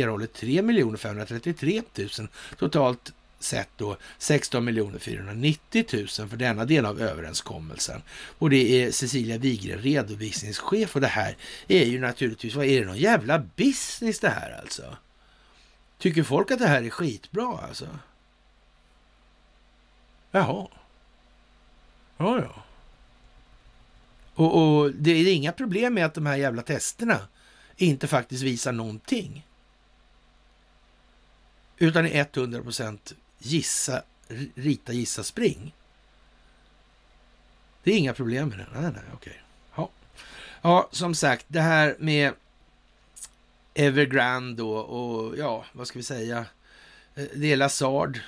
erhållit 0.02 0.34
3 0.34 0.64
533 0.98 1.82
000. 1.96 2.10
Totalt 2.58 3.14
sett 3.40 3.70
då 3.78 3.98
16 4.18 5.00
490 5.00 5.86
000 5.94 6.08
för 6.08 6.38
denna 6.38 6.66
del 6.66 6.86
av 6.86 7.02
överenskommelsen. 7.02 8.02
Och 8.38 8.50
det 8.50 8.84
är 8.84 8.92
Cecilia 8.92 9.38
Wigren, 9.38 9.80
redovisningschef 9.80 10.96
och 10.96 11.02
det 11.02 11.08
här 11.08 11.38
är 11.68 11.86
ju 11.86 12.00
naturligtvis, 12.00 12.56
vad 12.56 12.66
är 12.66 12.80
det 12.80 12.86
någon 12.86 12.98
jävla 12.98 13.40
business 13.56 14.20
det 14.20 14.30
här 14.30 14.60
alltså? 14.62 14.84
Tycker 16.04 16.24
folk 16.24 16.52
att 16.52 16.60
det 16.60 16.68
här 16.68 16.84
är 16.84 16.90
skitbra 16.90 17.58
alltså? 17.58 18.00
Jaha. 20.32 20.68
Ja, 22.18 22.40
ja. 22.42 22.64
Och, 24.34 24.78
och, 24.78 24.92
det 24.92 25.12
är 25.12 25.34
inga 25.34 25.52
problem 25.52 25.94
med 25.94 26.06
att 26.06 26.14
de 26.14 26.26
här 26.26 26.36
jävla 26.36 26.62
testerna 26.62 27.28
inte 27.76 28.08
faktiskt 28.08 28.44
visar 28.44 28.72
någonting. 28.72 29.48
Utan 31.78 32.06
är 32.06 32.28
100 32.34 32.62
procent 32.62 33.14
gissa, 33.40 34.04
rita, 34.56 34.94
gissa, 34.94 35.24
spring. 35.24 35.76
Det 37.84 37.92
är 37.92 37.98
inga 37.98 38.14
problem 38.14 38.50
med 38.50 38.58
det. 38.58 38.68
Nej, 38.74 38.92
nej, 38.92 39.04
okej. 39.14 39.42
Ja. 39.76 39.90
ja, 40.62 40.90
som 40.92 41.16
sagt, 41.16 41.46
det 41.48 41.62
här 41.62 41.96
med 42.00 42.34
Evergrande 43.74 44.62
då 44.64 44.76
och 44.78 45.38
ja, 45.38 45.66
vad 45.72 45.88
ska 45.88 46.00
vi 46.00 46.04
säga? 46.04 46.46
Eh, 47.16 47.26
det 47.36 47.52
är 47.52 47.58
Lazard. 47.58 48.20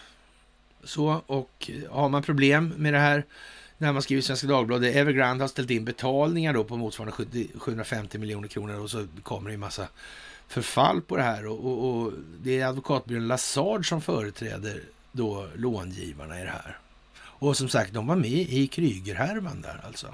Så, 0.83 1.21
och 1.25 1.71
eh, 1.73 1.91
har 1.91 2.09
man 2.09 2.23
problem 2.23 2.73
med 2.77 2.93
det 2.93 2.99
här 2.99 3.25
när 3.77 3.93
man 3.93 4.01
skriver 4.01 4.19
i 4.19 4.23
Svenska 4.23 4.47
Dagbladet, 4.47 4.95
Evergrande 4.95 5.43
har 5.43 5.49
ställt 5.49 5.71
in 5.71 5.85
betalningar 5.85 6.53
då 6.53 6.63
på 6.63 6.77
motsvarande 6.77 7.47
750 7.59 8.17
miljoner 8.17 8.47
kronor 8.47 8.79
och 8.79 8.89
så 8.89 9.07
kommer 9.23 9.49
det 9.49 9.53
en 9.53 9.59
massa 9.59 9.87
förfall 10.47 11.01
på 11.01 11.17
det 11.17 11.23
här 11.23 11.47
och, 11.47 11.65
och, 11.65 11.89
och 11.89 12.13
det 12.43 12.61
är 12.61 12.67
advokatbyrån 12.67 13.27
Lazard 13.27 13.89
som 13.89 14.01
företräder 14.01 14.83
då 15.11 15.47
långivarna 15.55 16.41
i 16.41 16.43
det 16.43 16.49
här. 16.49 16.77
Och 17.17 17.57
som 17.57 17.69
sagt, 17.69 17.93
de 17.93 18.07
var 18.07 18.15
med 18.15 18.31
i 18.31 18.67
Krygerhärvan 18.67 19.61
där 19.61 19.81
alltså. 19.85 20.07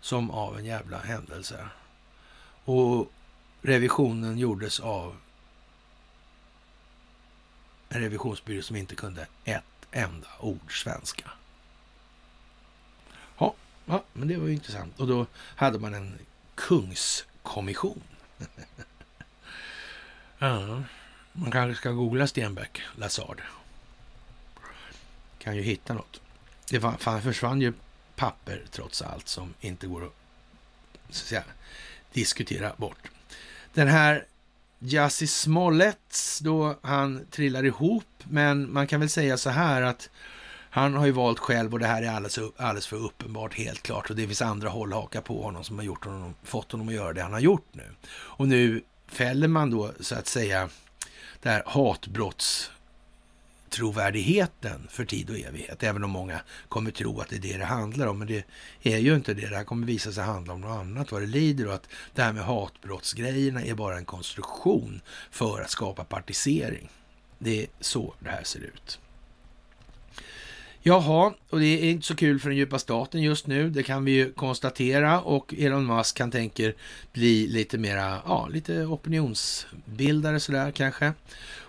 Som 0.00 0.30
av 0.30 0.58
en 0.58 0.64
jävla 0.64 0.98
händelse. 0.98 1.66
Och 2.64 3.12
revisionen 3.62 4.38
gjordes 4.38 4.80
av 4.80 5.16
en 7.88 8.00
revisionsbyrå 8.00 8.62
som 8.62 8.76
inte 8.76 8.94
kunde 8.94 9.26
ett 9.44 9.64
enda 9.90 10.28
ord 10.40 10.82
svenska. 10.82 11.30
Ja, 13.38 13.54
ja 13.84 14.04
men 14.12 14.28
det 14.28 14.36
var 14.36 14.46
ju 14.46 14.52
intressant. 14.52 15.00
Och 15.00 15.06
då 15.06 15.26
hade 15.34 15.78
man 15.78 15.94
en 15.94 16.18
kungskommission. 16.54 18.02
ja, 20.38 20.82
man 21.32 21.50
kanske 21.50 21.80
ska 21.80 21.90
googla 21.90 22.26
Stenbeck, 22.26 22.82
Lazard. 22.96 23.42
Kan 25.38 25.56
ju 25.56 25.62
hitta 25.62 25.94
något. 25.94 26.20
Det 26.70 26.78
var, 26.78 27.20
försvann 27.20 27.60
ju 27.60 27.72
papper 28.16 28.62
trots 28.70 29.02
allt 29.02 29.28
som 29.28 29.54
inte 29.60 29.86
går 29.86 30.04
att, 30.04 30.12
så 31.10 31.22
att 31.22 31.28
säga, 31.28 31.44
diskutera 32.12 32.72
bort. 32.76 33.10
Den 33.74 33.88
här 33.88 34.26
Jussi 34.78 35.26
Smollets 35.26 36.38
då 36.38 36.78
han 36.82 37.26
trillar 37.30 37.64
ihop, 37.64 38.04
men 38.24 38.72
man 38.72 38.86
kan 38.86 39.00
väl 39.00 39.08
säga 39.08 39.36
så 39.36 39.50
här 39.50 39.82
att 39.82 40.10
han 40.70 40.94
har 40.94 41.06
ju 41.06 41.12
valt 41.12 41.38
själv 41.38 41.72
och 41.72 41.78
det 41.78 41.86
här 41.86 42.02
är 42.02 42.10
alldeles, 42.10 42.38
alldeles 42.56 42.86
för 42.86 42.96
uppenbart 42.96 43.54
helt 43.54 43.82
klart 43.82 44.10
och 44.10 44.16
det 44.16 44.26
finns 44.26 44.42
andra 44.42 44.68
håll 44.68 44.92
haka 44.92 45.20
på 45.20 45.42
honom 45.42 45.64
som 45.64 45.78
har 45.78 45.84
gjort 45.84 46.04
honom, 46.04 46.34
fått 46.42 46.72
honom 46.72 46.88
att 46.88 46.94
göra 46.94 47.12
det 47.12 47.22
han 47.22 47.32
har 47.32 47.40
gjort 47.40 47.66
nu. 47.72 47.94
Och 48.10 48.48
nu 48.48 48.82
fäller 49.08 49.48
man 49.48 49.70
då 49.70 49.92
så 50.00 50.14
att 50.14 50.26
säga 50.26 50.68
det 51.42 51.48
här 51.48 51.62
hatbrotts 51.66 52.70
trovärdigheten 53.72 54.86
för 54.90 55.04
tid 55.04 55.30
och 55.30 55.38
evighet. 55.38 55.82
Även 55.82 56.04
om 56.04 56.10
många 56.10 56.40
kommer 56.68 56.90
tro 56.90 57.20
att 57.20 57.28
det 57.28 57.36
är 57.36 57.40
det 57.40 57.58
det 57.58 57.64
handlar 57.64 58.06
om. 58.06 58.18
Men 58.18 58.28
det 58.28 58.44
är 58.82 58.98
ju 58.98 59.14
inte 59.14 59.34
det. 59.34 59.48
Det 59.48 59.56
här 59.56 59.64
kommer 59.64 59.86
visa 59.86 60.12
sig 60.12 60.24
handla 60.24 60.52
om 60.52 60.60
något 60.60 60.80
annat 60.80 61.12
vad 61.12 61.22
det 61.22 61.26
lider 61.26 61.66
och 61.66 61.74
att 61.74 61.88
det 62.14 62.22
här 62.22 62.32
med 62.32 62.44
hatbrottsgrejerna 62.44 63.62
är 63.62 63.74
bara 63.74 63.98
en 63.98 64.04
konstruktion 64.04 65.00
för 65.30 65.60
att 65.60 65.70
skapa 65.70 66.04
partisering. 66.04 66.88
Det 67.38 67.62
är 67.62 67.66
så 67.80 68.14
det 68.20 68.30
här 68.30 68.44
ser 68.44 68.60
ut. 68.60 68.98
Jaha, 70.84 71.32
och 71.50 71.60
det 71.60 71.66
är 71.66 71.90
inte 71.90 72.06
så 72.06 72.16
kul 72.16 72.40
för 72.40 72.48
den 72.48 72.58
djupa 72.58 72.78
staten 72.78 73.22
just 73.22 73.46
nu. 73.46 73.70
Det 73.70 73.82
kan 73.82 74.04
vi 74.04 74.12
ju 74.12 74.32
konstatera 74.32 75.20
och 75.20 75.54
Elon 75.58 75.86
Musk 75.86 76.16
kan 76.16 76.30
tänker 76.30 76.74
bli 77.12 77.46
lite 77.46 77.78
mera, 77.78 78.22
ja, 78.26 78.48
lite 78.52 78.84
opinionsbildare 78.84 80.40
sådär 80.40 80.70
kanske. 80.70 81.12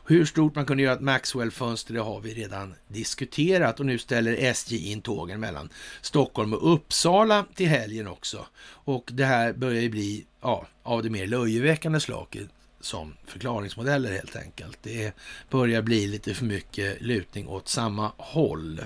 Hur 0.06 0.26
stort 0.26 0.56
man 0.56 0.66
kunde 0.66 0.84
göra 0.84 0.94
ett 0.94 1.02
Maxwell-fönster, 1.02 1.94
det 1.94 2.00
har 2.00 2.20
vi 2.20 2.34
redan 2.34 2.76
diskuterat 2.88 3.80
och 3.80 3.86
nu 3.86 3.98
ställer 3.98 4.34
SJ 4.34 4.92
in 4.92 5.02
tågen 5.02 5.40
mellan 5.40 5.70
Stockholm 6.02 6.54
och 6.54 6.74
Uppsala 6.74 7.46
till 7.56 7.68
helgen 7.68 8.08
också. 8.08 8.46
Och 8.64 9.10
det 9.14 9.26
här 9.26 9.54
börjar 9.54 9.82
ju 9.82 9.90
bli, 9.90 10.26
ja, 10.42 10.68
av 10.84 11.04
det 11.04 11.10
mer 11.10 11.28
löjeväckande 11.28 12.00
slaget 12.00 12.48
som 12.82 13.14
förklaringsmodeller 13.26 14.12
helt 14.12 14.36
enkelt. 14.36 14.78
Det 14.82 15.14
börjar 15.50 15.82
bli 15.82 16.08
lite 16.08 16.34
för 16.34 16.46
mycket 16.46 17.02
lutning 17.02 17.48
åt 17.48 17.68
samma 17.68 18.12
håll. 18.18 18.82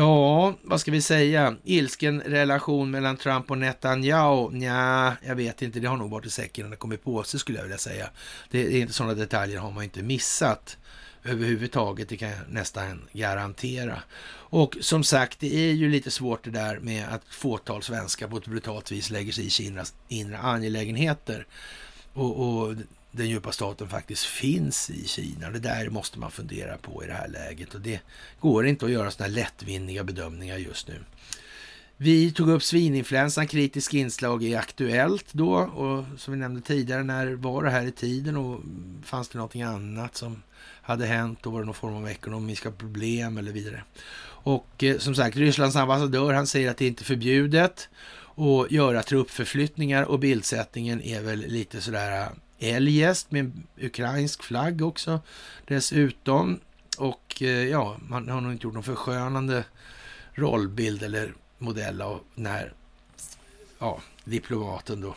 Ja, 0.00 0.54
vad 0.62 0.80
ska 0.80 0.90
vi 0.90 1.02
säga? 1.02 1.56
Ilsken 1.64 2.20
relation 2.20 2.90
mellan 2.90 3.16
Trump 3.16 3.50
och 3.50 3.58
Netanyahu? 3.58 4.50
Nja, 4.50 5.16
jag 5.26 5.34
vet 5.34 5.62
inte. 5.62 5.80
Det 5.80 5.88
har 5.88 5.96
nog 5.96 6.10
varit 6.10 6.26
i 6.26 6.30
säcken 6.30 6.64
när 6.64 6.70
det 6.70 6.76
kommit 6.76 7.04
på 7.04 7.22
sig 7.22 7.40
skulle 7.40 7.58
jag 7.58 7.62
vilja 7.62 7.78
säga. 7.78 8.10
Det 8.50 8.58
är 8.58 8.80
inte 8.80 8.92
sådana 8.92 9.14
detaljer 9.14 9.58
har 9.58 9.70
man 9.70 9.84
inte 9.84 10.02
missat 10.02 10.76
överhuvudtaget. 11.24 12.08
Det 12.08 12.16
kan 12.16 12.28
jag 12.28 12.38
nästan 12.48 13.02
garantera. 13.12 14.02
Och 14.32 14.76
som 14.80 15.04
sagt, 15.04 15.40
det 15.40 15.54
är 15.54 15.72
ju 15.72 15.90
lite 15.90 16.10
svårt 16.10 16.44
det 16.44 16.50
där 16.50 16.78
med 16.78 17.08
att 17.08 17.24
fåtal 17.28 17.82
svenskar 17.82 18.28
på 18.28 18.36
ett 18.36 18.46
brutalt 18.46 18.92
vis 18.92 19.10
lägger 19.10 19.32
sig 19.32 19.46
i 19.46 19.50
Kinas 19.50 19.94
inre 20.08 20.38
angelägenheter. 20.38 21.46
Och, 22.12 22.62
och 22.62 22.74
den 23.12 23.28
djupa 23.28 23.52
staten 23.52 23.88
faktiskt 23.88 24.24
finns 24.24 24.90
i 24.90 25.06
Kina. 25.06 25.50
Det 25.50 25.58
där 25.58 25.90
måste 25.90 26.18
man 26.18 26.30
fundera 26.30 26.76
på 26.76 27.04
i 27.04 27.06
det 27.06 27.12
här 27.12 27.28
läget 27.28 27.74
och 27.74 27.80
det 27.80 28.00
går 28.40 28.66
inte 28.66 28.84
att 28.84 28.92
göra 28.92 29.10
sådana 29.10 29.34
lättvindiga 29.34 30.04
bedömningar 30.04 30.56
just 30.56 30.88
nu. 30.88 31.04
Vi 31.96 32.32
tog 32.32 32.48
upp 32.48 32.62
svininfluensan, 32.62 33.46
kritisk 33.46 33.94
inslag 33.94 34.44
i 34.44 34.54
Aktuellt 34.54 35.32
då 35.32 35.54
och 35.54 36.04
som 36.20 36.34
vi 36.34 36.40
nämnde 36.40 36.60
tidigare, 36.60 37.02
när 37.02 37.32
var 37.32 37.64
det 37.64 37.70
här 37.70 37.86
i 37.86 37.92
tiden 37.92 38.36
och 38.36 38.60
fanns 39.04 39.28
det 39.28 39.38
någonting 39.38 39.62
annat 39.62 40.16
som 40.16 40.42
hade 40.82 41.06
hänt 41.06 41.46
och 41.46 41.52
var 41.52 41.60
det 41.60 41.66
någon 41.66 41.74
form 41.74 41.96
av 41.96 42.08
ekonomiska 42.08 42.70
problem 42.70 43.38
eller 43.38 43.52
vidare. 43.52 43.84
Och 44.42 44.84
eh, 44.84 44.98
som 44.98 45.14
sagt, 45.14 45.36
Rysslands 45.36 45.76
ambassadör 45.76 46.32
han 46.32 46.46
säger 46.46 46.70
att 46.70 46.76
det 46.76 46.86
inte 46.86 47.02
är 47.02 47.04
förbjudet 47.04 47.88
att 48.36 48.70
göra 48.70 49.02
truppförflyttningar 49.02 50.04
och 50.04 50.18
bildsättningen 50.18 51.02
är 51.02 51.20
väl 51.20 51.38
lite 51.38 51.80
sådär 51.80 52.28
eljest 52.60 53.30
med 53.30 53.62
ukrainsk 53.80 54.42
flagg 54.42 54.82
också 54.82 55.20
dessutom. 55.64 56.60
Och 56.98 57.42
eh, 57.42 57.48
ja, 57.48 57.96
man 58.08 58.28
har 58.28 58.40
nog 58.40 58.52
inte 58.52 58.66
gjort 58.66 58.74
någon 58.74 58.82
förskönande 58.82 59.64
rollbild 60.32 61.02
eller 61.02 61.34
modell 61.58 62.02
av 62.02 62.20
den 62.34 62.46
här 62.46 62.72
ja, 63.78 64.00
diplomaten 64.24 65.00
då. 65.00 65.14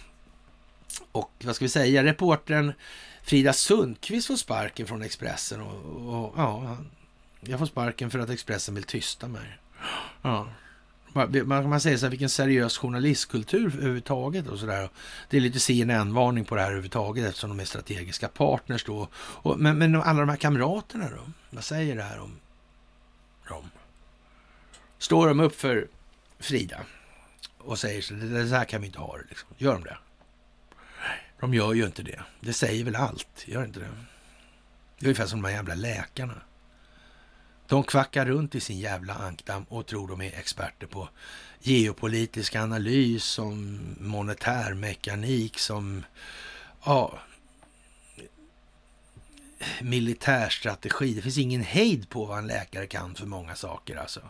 Och 1.12 1.32
vad 1.44 1.56
ska 1.56 1.66
vi 1.66 1.70
säga, 1.70 2.04
reportern 2.04 2.74
Frida 3.24 3.54
Sundqvist 3.54 4.28
får 4.28 4.36
sparken 4.36 4.88
från 4.88 5.02
Expressen 5.02 5.62
och, 5.62 6.24
och 6.24 6.34
ja, 6.38 6.78
jag 7.42 7.60
får 7.60 7.66
sparken 7.66 8.12
för 8.12 8.20
att 8.20 8.30
Expressen 8.30 8.76
vill 8.76 8.84
tysta 8.84 9.28
mig. 9.28 9.58
Ja. 10.22 10.48
Man 11.14 11.72
kan 11.72 11.82
säga 11.82 11.98
så 11.98 12.06
här, 12.06 12.09
vilken 12.09 12.30
seriös 12.30 12.77
journalistkultur 12.77 13.75
överhuvudtaget 13.75 14.48
och 14.48 14.59
sådär. 14.59 14.90
Det 15.30 15.38
är 15.38 15.42
lite 15.42 15.59
CNN-varning 15.59 16.45
på 16.45 16.56
det 16.56 16.61
här 16.61 16.67
överhuvudtaget 16.67 17.25
eftersom 17.25 17.50
de 17.50 17.59
är 17.59 17.66
strategiska 17.66 18.27
partners 18.27 18.83
då. 18.85 19.08
Och, 19.16 19.59
men, 19.59 19.77
men 19.77 19.95
alla 19.95 20.19
de 20.19 20.30
här 20.30 20.38
kamraterna 20.38 21.09
då? 21.09 21.32
Vad 21.50 21.64
säger 21.64 21.95
det 21.95 22.03
här 22.03 22.19
om 22.19 22.40
dem? 23.50 23.69
Står 24.98 25.27
de 25.27 25.40
upp 25.40 25.56
för 25.56 25.88
Frida 26.40 26.80
och 27.58 27.80
säger 27.80 28.01
så 28.01 28.14
det 28.14 28.48
så 28.48 28.56
här 28.56 28.66
kan 28.66 28.82
vi 28.82 28.88
inte 28.88 29.00
ha 29.00 29.17
det 29.17 29.24
liksom. 29.30 29.50
Gör 29.58 29.74
de 29.74 29.83
det? 29.83 29.98
De 31.40 31.53
gör 31.53 31.74
ju 31.74 31.85
inte 31.85 32.03
det. 32.03 32.19
Det 32.40 32.53
säger 32.53 32.83
väl 32.83 32.95
allt, 32.95 33.48
gör 33.48 33.64
inte 33.64 33.80
det? 33.80 33.90
Det 35.00 35.06
är 35.06 35.08
ungefär 35.08 35.25
som 35.25 35.42
de 35.42 35.48
här 35.48 35.56
jävla 35.56 35.75
läkarna. 35.75 36.42
De 37.74 37.84
kvackar 37.84 38.26
runt 38.26 38.56
i 38.56 38.60
sin 38.60 38.80
jävla 38.80 39.14
ankdamm 39.14 39.64
och 39.69 39.85
tror 39.85 40.08
de 40.08 40.22
är 40.22 40.40
experter 40.40 40.88
på 40.88 41.10
geopolitisk 41.60 42.56
analys, 42.56 43.24
som 43.24 43.80
monetär 44.00 44.74
mekanik, 44.74 45.60
som 45.60 46.03
ja, 46.85 47.19
militärstrategi. 49.82 51.14
Det 51.14 51.22
finns 51.22 51.38
ingen 51.38 51.61
hejd 51.61 52.10
på 52.10 52.26
vad 52.26 52.38
en 52.38 52.48
läkare 52.48 52.88
kan 52.88 53.16
för 53.16 53.26
många 53.26 53.56
saker 53.56 53.95
alltså. 53.95 54.22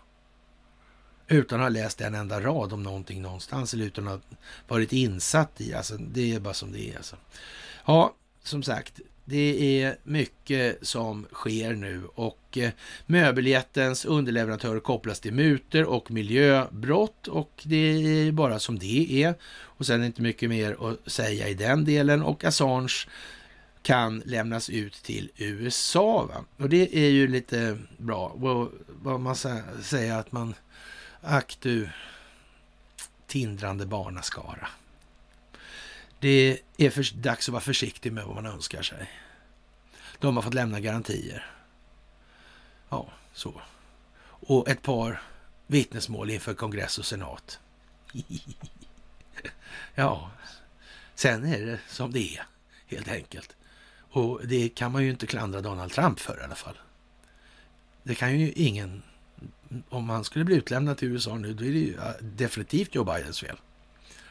Utan 1.27 1.59
att 1.59 1.63
ha 1.63 1.69
läst 1.69 2.01
en 2.01 2.15
enda 2.15 2.41
rad 2.41 2.73
om 2.73 2.83
någonting 2.83 3.21
någonstans 3.21 3.73
eller 3.73 3.85
utan 3.85 4.07
att 4.07 4.21
ha 4.29 4.37
varit 4.67 4.93
insatt 4.93 5.61
i. 5.61 5.73
Alltså, 5.73 5.97
det 5.97 6.33
är 6.33 6.39
bara 6.39 6.53
som 6.53 6.71
det 6.71 6.89
är. 6.91 6.97
Alltså. 6.97 7.15
Ja, 7.85 8.13
som 8.43 8.63
sagt, 8.63 8.99
det 9.25 9.81
är 9.81 9.97
mycket 10.03 10.87
som 10.87 11.25
sker 11.31 11.73
nu 11.73 12.03
och 12.15 12.57
eh, 12.57 12.71
möbeljättens 13.05 14.05
underleverantörer 14.05 14.79
kopplas 14.79 15.19
till 15.19 15.33
muter 15.33 15.85
och 15.85 16.11
miljöbrott 16.11 17.27
och 17.27 17.63
det 17.63 17.77
är 17.77 18.31
bara 18.31 18.59
som 18.59 18.79
det 18.79 19.23
är. 19.23 19.35
Och 19.43 19.85
sen 19.85 19.95
är 19.95 19.99
det 19.99 20.05
inte 20.05 20.21
mycket 20.21 20.49
mer 20.49 20.77
att 20.89 21.11
säga 21.11 21.47
i 21.47 21.53
den 21.53 21.85
delen 21.85 22.23
och 22.23 22.43
Assange 22.43 23.07
kan 23.81 24.21
lämnas 24.25 24.69
ut 24.69 24.93
till 24.93 25.31
USA. 25.37 26.25
Va? 26.25 26.63
Och 26.63 26.69
det 26.69 26.97
är 26.97 27.09
ju 27.09 27.27
lite 27.27 27.77
bra. 27.97 28.33
Vad 28.87 29.19
man 29.19 29.35
säger 29.81 30.13
att 30.13 30.31
man, 30.31 30.55
ack 31.21 31.57
du 31.61 31.89
tindrande 33.27 33.85
barnaskara. 33.85 34.67
Det 36.23 36.59
är 36.77 36.89
för, 36.89 37.15
dags 37.15 37.49
att 37.49 37.53
vara 37.53 37.61
försiktig 37.61 38.13
med 38.13 38.25
vad 38.25 38.35
man 38.35 38.45
önskar 38.45 38.81
sig. 38.81 39.11
De 40.19 40.35
har 40.35 40.43
fått 40.43 40.53
lämna 40.53 40.79
garantier. 40.79 41.45
Ja, 42.89 43.07
så. 43.33 43.61
Och 44.25 44.69
ett 44.69 44.81
par 44.81 45.21
vittnesmål 45.67 46.29
inför 46.29 46.53
kongress 46.53 46.97
och 46.97 47.05
senat. 47.05 47.59
ja, 49.95 50.31
sen 51.15 51.45
är 51.45 51.65
det 51.65 51.79
som 51.87 52.11
det 52.11 52.37
är, 52.37 52.45
helt 52.87 53.07
enkelt. 53.07 53.55
Och 54.09 54.41
det 54.43 54.69
kan 54.69 54.91
man 54.91 55.03
ju 55.03 55.09
inte 55.09 55.27
klandra 55.27 55.61
Donald 55.61 55.91
Trump 55.91 56.19
för 56.19 56.39
i 56.41 56.43
alla 56.43 56.55
fall. 56.55 56.77
Det 58.03 58.15
kan 58.15 58.39
ju 58.39 58.51
ingen... 58.51 59.03
Om 59.89 60.09
han 60.09 60.23
skulle 60.23 60.45
bli 60.45 60.55
utlämnad 60.55 60.97
till 60.97 61.07
USA 61.07 61.37
nu, 61.37 61.53
då 61.53 61.65
är 61.65 61.71
det 61.71 61.79
ju 61.79 61.97
definitivt 62.21 62.95
Joe 62.95 63.03
Bidens 63.03 63.39
fel. 63.39 63.57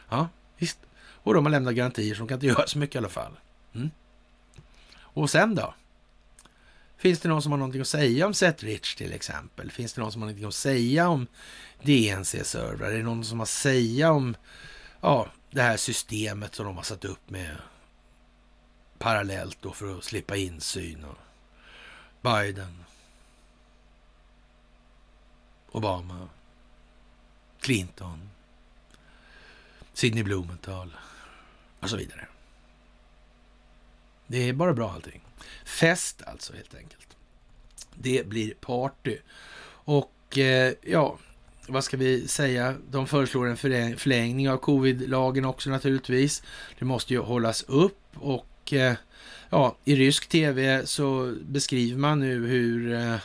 Ja, 0.08 0.28
visst. 0.56 0.78
Och 1.22 1.34
de 1.34 1.46
har 1.46 1.50
lämnat 1.50 1.74
garantier 1.74 2.14
som 2.14 2.28
kan 2.28 2.34
inte 2.34 2.46
göra 2.52 2.66
så 2.66 2.78
mycket 2.78 2.94
i 2.94 2.98
alla 2.98 3.08
fall. 3.08 3.38
Mm. 3.74 3.90
Och 4.94 5.30
sen 5.30 5.54
då? 5.54 5.74
Finns 6.96 7.20
det 7.20 7.28
någon 7.28 7.42
som 7.42 7.52
har 7.52 7.58
någonting 7.58 7.80
att 7.80 7.88
säga 7.88 8.26
om 8.26 8.34
Setrich 8.34 8.94
till 8.94 9.12
exempel? 9.12 9.70
Finns 9.70 9.92
det 9.92 10.00
någon 10.00 10.12
som 10.12 10.22
har 10.22 10.26
någonting 10.26 10.48
att 10.48 10.54
säga 10.54 11.08
om 11.08 11.26
DNC-servrar? 11.82 12.86
Är 12.86 12.96
det 12.96 13.02
någon 13.02 13.24
som 13.24 13.38
har 13.38 13.44
att 13.44 13.48
säga 13.48 14.12
om 14.12 14.36
ja, 15.00 15.28
det 15.50 15.62
här 15.62 15.76
systemet 15.76 16.54
som 16.54 16.66
de 16.66 16.76
har 16.76 16.82
satt 16.82 17.04
upp 17.04 17.30
med 17.30 17.56
parallellt 18.98 19.58
då 19.60 19.72
för 19.72 19.98
att 19.98 20.04
slippa 20.04 20.36
insyn? 20.36 21.04
Och 21.04 21.18
Biden, 22.20 22.84
Obama, 25.72 26.28
Clinton, 27.60 28.30
Sidney 29.92 30.22
Blumenthal 30.22 30.92
och 31.82 31.90
så 31.90 31.96
vidare. 31.96 32.26
Det 34.26 34.48
är 34.48 34.52
bara 34.52 34.72
bra 34.72 34.90
allting. 34.90 35.20
Fest 35.64 36.22
alltså 36.26 36.52
helt 36.52 36.74
enkelt. 36.74 37.16
Det 37.94 38.26
blir 38.26 38.54
party. 38.54 39.16
Och 39.84 40.38
eh, 40.38 40.72
ja, 40.82 41.18
vad 41.66 41.84
ska 41.84 41.96
vi 41.96 42.28
säga? 42.28 42.74
De 42.90 43.06
föreslår 43.06 43.46
en 43.46 43.56
förlängning 43.56 44.50
av 44.50 44.56
covid-lagen 44.56 45.44
också 45.44 45.70
naturligtvis. 45.70 46.42
Det 46.78 46.84
måste 46.84 47.14
ju 47.14 47.20
hållas 47.20 47.62
upp 47.62 48.00
och 48.14 48.72
eh, 48.72 48.94
ja, 49.50 49.76
i 49.84 49.96
rysk 49.96 50.28
tv 50.28 50.86
så 50.86 51.34
beskriver 51.42 51.98
man 51.98 52.20
nu 52.20 52.46
hur 52.46 52.92
eh, 52.92 53.16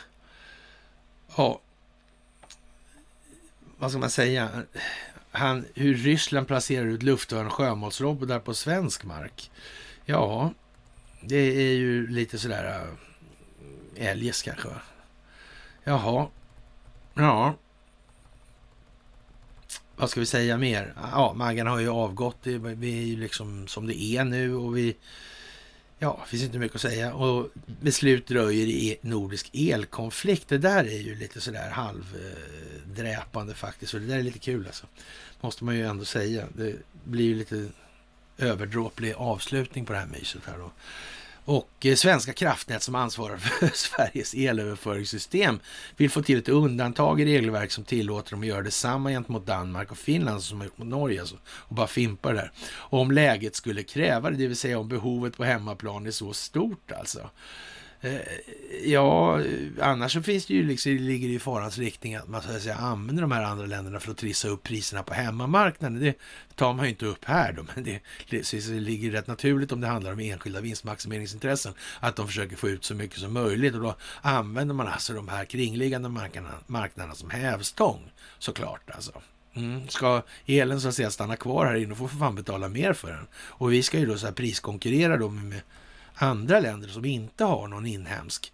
ja, 1.36 1.60
vad 3.78 3.90
ska 3.90 4.00
man 4.00 4.10
säga? 4.10 4.48
Han, 5.38 5.64
hur 5.74 5.94
Ryssland 5.94 6.46
placerar 6.46 6.86
ut 6.86 7.02
luftvärn 7.02 7.46
och 7.46 7.52
sjömålsrobotar 7.52 8.38
på 8.38 8.54
svensk 8.54 9.04
mark. 9.04 9.50
Ja, 10.04 10.52
det 11.20 11.36
är 11.36 11.72
ju 11.72 12.06
lite 12.06 12.38
sådär 12.38 12.88
äh, 13.96 14.08
eljest 14.08 14.44
kanske. 14.44 14.68
Jaha. 15.84 16.26
Ja. 17.14 17.54
Vad 19.96 20.10
ska 20.10 20.20
vi 20.20 20.26
säga 20.26 20.56
mer? 20.56 20.94
Ja, 21.12 21.32
Maggan 21.36 21.66
har 21.66 21.78
ju 21.78 21.88
avgått. 21.88 22.38
Vi 22.42 22.98
är 22.98 23.06
ju 23.06 23.16
liksom 23.16 23.68
som 23.68 23.86
det 23.86 24.02
är 24.02 24.24
nu 24.24 24.54
och 24.54 24.76
vi... 24.76 24.96
Ja, 25.98 26.20
det 26.24 26.30
finns 26.30 26.42
inte 26.42 26.58
mycket 26.58 26.74
att 26.74 26.80
säga. 26.82 27.14
Och 27.14 27.50
beslut 27.80 28.26
dröjer 28.26 28.66
i 28.66 28.98
nordisk 29.00 29.50
elkonflikt. 29.54 30.48
Det 30.48 30.58
där 30.58 30.84
är 30.84 30.98
ju 30.98 31.14
lite 31.14 31.40
sådär 31.40 31.70
halvdräpande 31.70 33.54
faktiskt. 33.54 33.94
Och 33.94 34.00
det 34.00 34.06
där 34.06 34.18
är 34.18 34.22
lite 34.22 34.38
kul 34.38 34.66
alltså. 34.66 34.86
Måste 35.40 35.64
man 35.64 35.76
ju 35.76 35.86
ändå 35.86 36.04
säga. 36.04 36.44
Det 36.56 36.76
blir 37.04 37.24
ju 37.24 37.34
lite 37.34 37.68
överdråplig 38.38 39.14
avslutning 39.16 39.84
på 39.84 39.92
det 39.92 39.98
här 39.98 40.06
myset 40.06 40.42
här 40.46 40.58
då. 40.58 40.70
Och 41.48 41.86
eh, 41.86 41.94
Svenska 41.94 42.32
kraftnät 42.32 42.82
som 42.82 42.94
ansvarar 42.94 43.36
för 43.36 43.68
Sveriges 43.74 44.34
elöverföringssystem 44.34 45.60
vill 45.96 46.10
få 46.10 46.22
till 46.22 46.38
ett 46.38 46.48
undantag 46.48 47.20
i 47.20 47.24
regelverk 47.24 47.70
som 47.70 47.84
tillåter 47.84 48.30
dem 48.30 48.40
att 48.40 48.46
göra 48.46 48.62
detsamma 48.62 49.10
gentemot 49.10 49.46
Danmark 49.46 49.90
och 49.90 49.98
Finland 49.98 50.42
som 50.42 50.58
mot 50.58 50.78
Norge 50.78 51.20
alltså, 51.20 51.36
och 51.46 51.74
bara 51.74 51.86
fimpar 51.86 52.34
där. 52.34 52.52
Och 52.70 53.00
om 53.00 53.10
läget 53.10 53.54
skulle 53.54 53.82
kräva 53.82 54.30
det, 54.30 54.36
det 54.36 54.46
vill 54.46 54.56
säga 54.56 54.78
om 54.78 54.88
behovet 54.88 55.36
på 55.36 55.44
hemmaplan 55.44 56.06
är 56.06 56.10
så 56.10 56.32
stort 56.32 56.92
alltså. 56.92 57.30
Eh, 58.00 58.20
ja, 58.84 59.40
annars 59.80 60.12
så 60.12 60.22
finns 60.22 60.46
det 60.46 60.54
ju 60.54 60.62
liksom, 60.62 60.92
ligger 60.92 61.28
det 61.28 61.34
i 61.34 61.38
farans 61.38 61.78
riktning 61.78 62.14
att 62.14 62.28
man 62.28 62.42
så 62.42 62.50
att 62.50 62.62
säga, 62.62 62.74
använder 62.74 63.22
de 63.22 63.32
här 63.32 63.42
andra 63.42 63.66
länderna 63.66 64.00
för 64.00 64.10
att 64.10 64.16
trissa 64.16 64.48
upp 64.48 64.62
priserna 64.62 65.02
på 65.02 65.14
hemmamarknaden. 65.14 66.00
Det 66.00 66.14
tar 66.54 66.74
man 66.74 66.84
ju 66.84 66.90
inte 66.90 67.06
upp 67.06 67.24
här 67.24 67.52
då, 67.52 67.64
men 67.74 67.84
det, 67.84 68.00
det, 68.30 68.50
det 68.50 68.68
ligger 68.68 69.10
rätt 69.10 69.26
naturligt 69.26 69.72
om 69.72 69.80
det 69.80 69.86
handlar 69.86 70.12
om 70.12 70.20
enskilda 70.20 70.60
vinstmaximeringsintressen, 70.60 71.74
att 72.00 72.16
de 72.16 72.26
försöker 72.26 72.56
få 72.56 72.68
ut 72.68 72.84
så 72.84 72.94
mycket 72.94 73.18
som 73.18 73.32
möjligt 73.32 73.74
och 73.74 73.80
då 73.80 73.96
använder 74.22 74.74
man 74.74 74.86
alltså 74.86 75.12
de 75.12 75.28
här 75.28 75.44
kringliggande 75.44 76.08
marknaderna, 76.08 76.54
marknaderna 76.66 77.14
som 77.14 77.30
hävstång 77.30 78.10
såklart 78.38 78.90
alltså. 78.90 79.12
Mm. 79.54 79.88
Ska 79.88 80.22
elen 80.46 80.80
så 80.80 80.88
att 80.88 80.94
säga 80.94 81.10
stanna 81.10 81.36
kvar 81.36 81.66
här 81.66 81.74
inne 81.74 81.94
får 81.94 82.08
för 82.08 82.18
fan 82.18 82.34
betala 82.34 82.68
mer 82.68 82.92
för 82.92 83.08
den. 83.08 83.26
Och 83.34 83.72
vi 83.72 83.82
ska 83.82 83.98
ju 83.98 84.06
då 84.06 84.18
så 84.18 84.26
här 84.26 84.32
priskonkurrera 84.32 85.16
då 85.16 85.28
med 85.28 85.60
andra 86.18 86.60
länder 86.60 86.88
som 86.88 87.04
inte 87.04 87.44
har 87.44 87.68
någon 87.68 87.86
inhemsk 87.86 88.52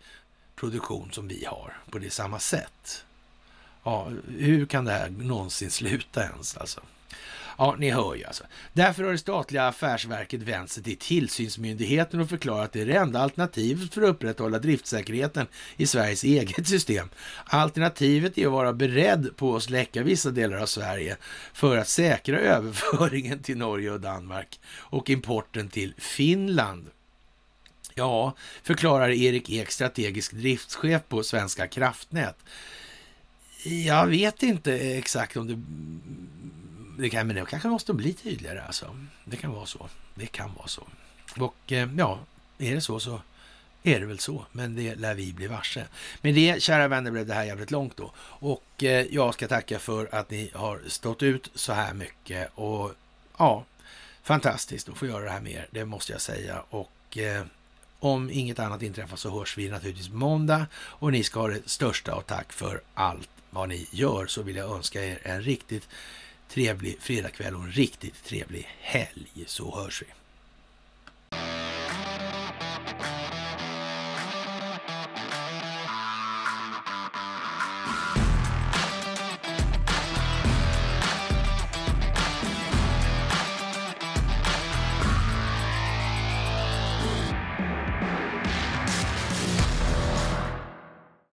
produktion 0.56 1.12
som 1.12 1.28
vi 1.28 1.44
har 1.44 1.76
på 1.90 1.98
det 1.98 2.10
samma 2.10 2.38
sätt. 2.38 3.04
Ja, 3.84 4.10
hur 4.38 4.66
kan 4.66 4.84
det 4.84 4.92
här 4.92 5.10
någonsin 5.10 5.70
sluta 5.70 6.24
ens 6.24 6.56
alltså? 6.56 6.80
Ja, 7.58 7.76
ni 7.78 7.90
hör 7.90 8.14
ju 8.14 8.24
alltså. 8.24 8.44
Därför 8.72 9.04
har 9.04 9.12
det 9.12 9.18
statliga 9.18 9.66
affärsverket 9.66 10.42
vänt 10.42 10.70
sig 10.70 10.82
till 10.82 10.96
tillsynsmyndigheten 10.96 12.20
och 12.20 12.28
förklarat 12.28 12.64
att 12.64 12.72
det 12.72 12.80
är 12.80 12.86
det 12.86 12.96
enda 12.96 13.20
alternativet 13.20 13.94
för 13.94 14.02
att 14.02 14.08
upprätthålla 14.08 14.58
driftsäkerheten 14.58 15.46
i 15.76 15.86
Sveriges 15.86 16.24
eget 16.24 16.68
system. 16.68 17.08
Alternativet 17.44 18.38
är 18.38 18.46
att 18.46 18.52
vara 18.52 18.72
beredd 18.72 19.36
på 19.36 19.56
att 19.56 19.62
släcka 19.62 20.02
vissa 20.02 20.30
delar 20.30 20.56
av 20.56 20.66
Sverige 20.66 21.16
för 21.52 21.76
att 21.76 21.88
säkra 21.88 22.38
överföringen 22.40 23.38
till 23.38 23.56
Norge 23.56 23.90
och 23.90 24.00
Danmark 24.00 24.60
och 24.76 25.10
importen 25.10 25.68
till 25.68 25.94
Finland. 25.98 26.90
Ja, 27.94 28.34
förklarar 28.62 29.10
Erik 29.10 29.50
Ek, 29.50 29.70
strategisk 29.70 30.32
driftschef 30.32 31.02
på 31.08 31.22
Svenska 31.22 31.66
kraftnät. 31.66 32.36
Jag 33.64 34.06
vet 34.06 34.42
inte 34.42 34.74
exakt 34.74 35.36
om 35.36 35.46
det 35.46 35.54
det, 36.98 37.10
kan, 37.10 37.26
men 37.26 37.36
det 37.36 37.46
kanske 37.46 37.68
måste 37.68 37.92
bli 37.92 38.12
tydligare 38.12 38.62
alltså. 38.62 38.96
Det 39.24 39.36
kan 39.36 39.52
vara 39.52 39.66
så. 39.66 39.88
Det 40.14 40.26
kan 40.26 40.54
vara 40.54 40.66
så. 40.66 40.86
Och 41.38 41.72
eh, 41.72 41.88
ja, 41.96 42.20
är 42.58 42.74
det 42.74 42.80
så 42.80 43.00
så 43.00 43.20
är 43.82 44.00
det 44.00 44.06
väl 44.06 44.18
så, 44.18 44.46
men 44.52 44.76
det 44.76 44.94
lär 44.94 45.14
vi 45.14 45.32
bli 45.32 45.46
varse. 45.46 45.86
Med 46.20 46.34
det, 46.34 46.62
kära 46.62 46.88
vänner, 46.88 47.10
blev 47.10 47.26
det 47.26 47.34
här 47.34 47.44
jävligt 47.44 47.70
långt 47.70 47.96
då. 47.96 48.12
Och 48.20 48.84
eh, 48.84 49.06
jag 49.10 49.34
ska 49.34 49.48
tacka 49.48 49.78
för 49.78 50.14
att 50.14 50.30
ni 50.30 50.50
har 50.54 50.80
stått 50.86 51.22
ut 51.22 51.50
så 51.54 51.72
här 51.72 51.94
mycket. 51.94 52.50
Och 52.54 52.92
ja, 53.38 53.64
fantastiskt 54.22 54.88
att 54.88 54.98
få 54.98 55.06
göra 55.06 55.24
det 55.24 55.30
här 55.30 55.40
med 55.40 55.52
er, 55.52 55.68
det 55.70 55.84
måste 55.84 56.12
jag 56.12 56.20
säga. 56.20 56.62
Och 56.70 57.18
eh, 57.18 57.44
om 58.04 58.30
inget 58.30 58.58
annat 58.58 58.82
inträffar 58.82 59.16
så 59.16 59.38
hörs 59.38 59.58
vi 59.58 59.68
naturligtvis 59.68 60.10
måndag. 60.10 60.66
Och 60.74 61.12
ni 61.12 61.22
ska 61.22 61.40
ha 61.40 61.48
det 61.48 61.68
största 61.68 62.12
av 62.12 62.20
tack 62.20 62.52
för 62.52 62.82
allt 62.94 63.30
vad 63.50 63.68
ni 63.68 63.86
gör. 63.90 64.26
Så 64.26 64.42
vill 64.42 64.56
jag 64.56 64.76
önska 64.76 65.04
er 65.04 65.18
en 65.22 65.42
riktigt 65.42 65.88
trevlig 66.48 66.96
fredagkväll 67.00 67.54
och 67.54 67.62
en 67.62 67.72
riktigt 67.72 68.24
trevlig 68.24 68.68
helg 68.80 69.44
så 69.46 69.76
hörs 69.76 70.02
vi. 70.02 70.23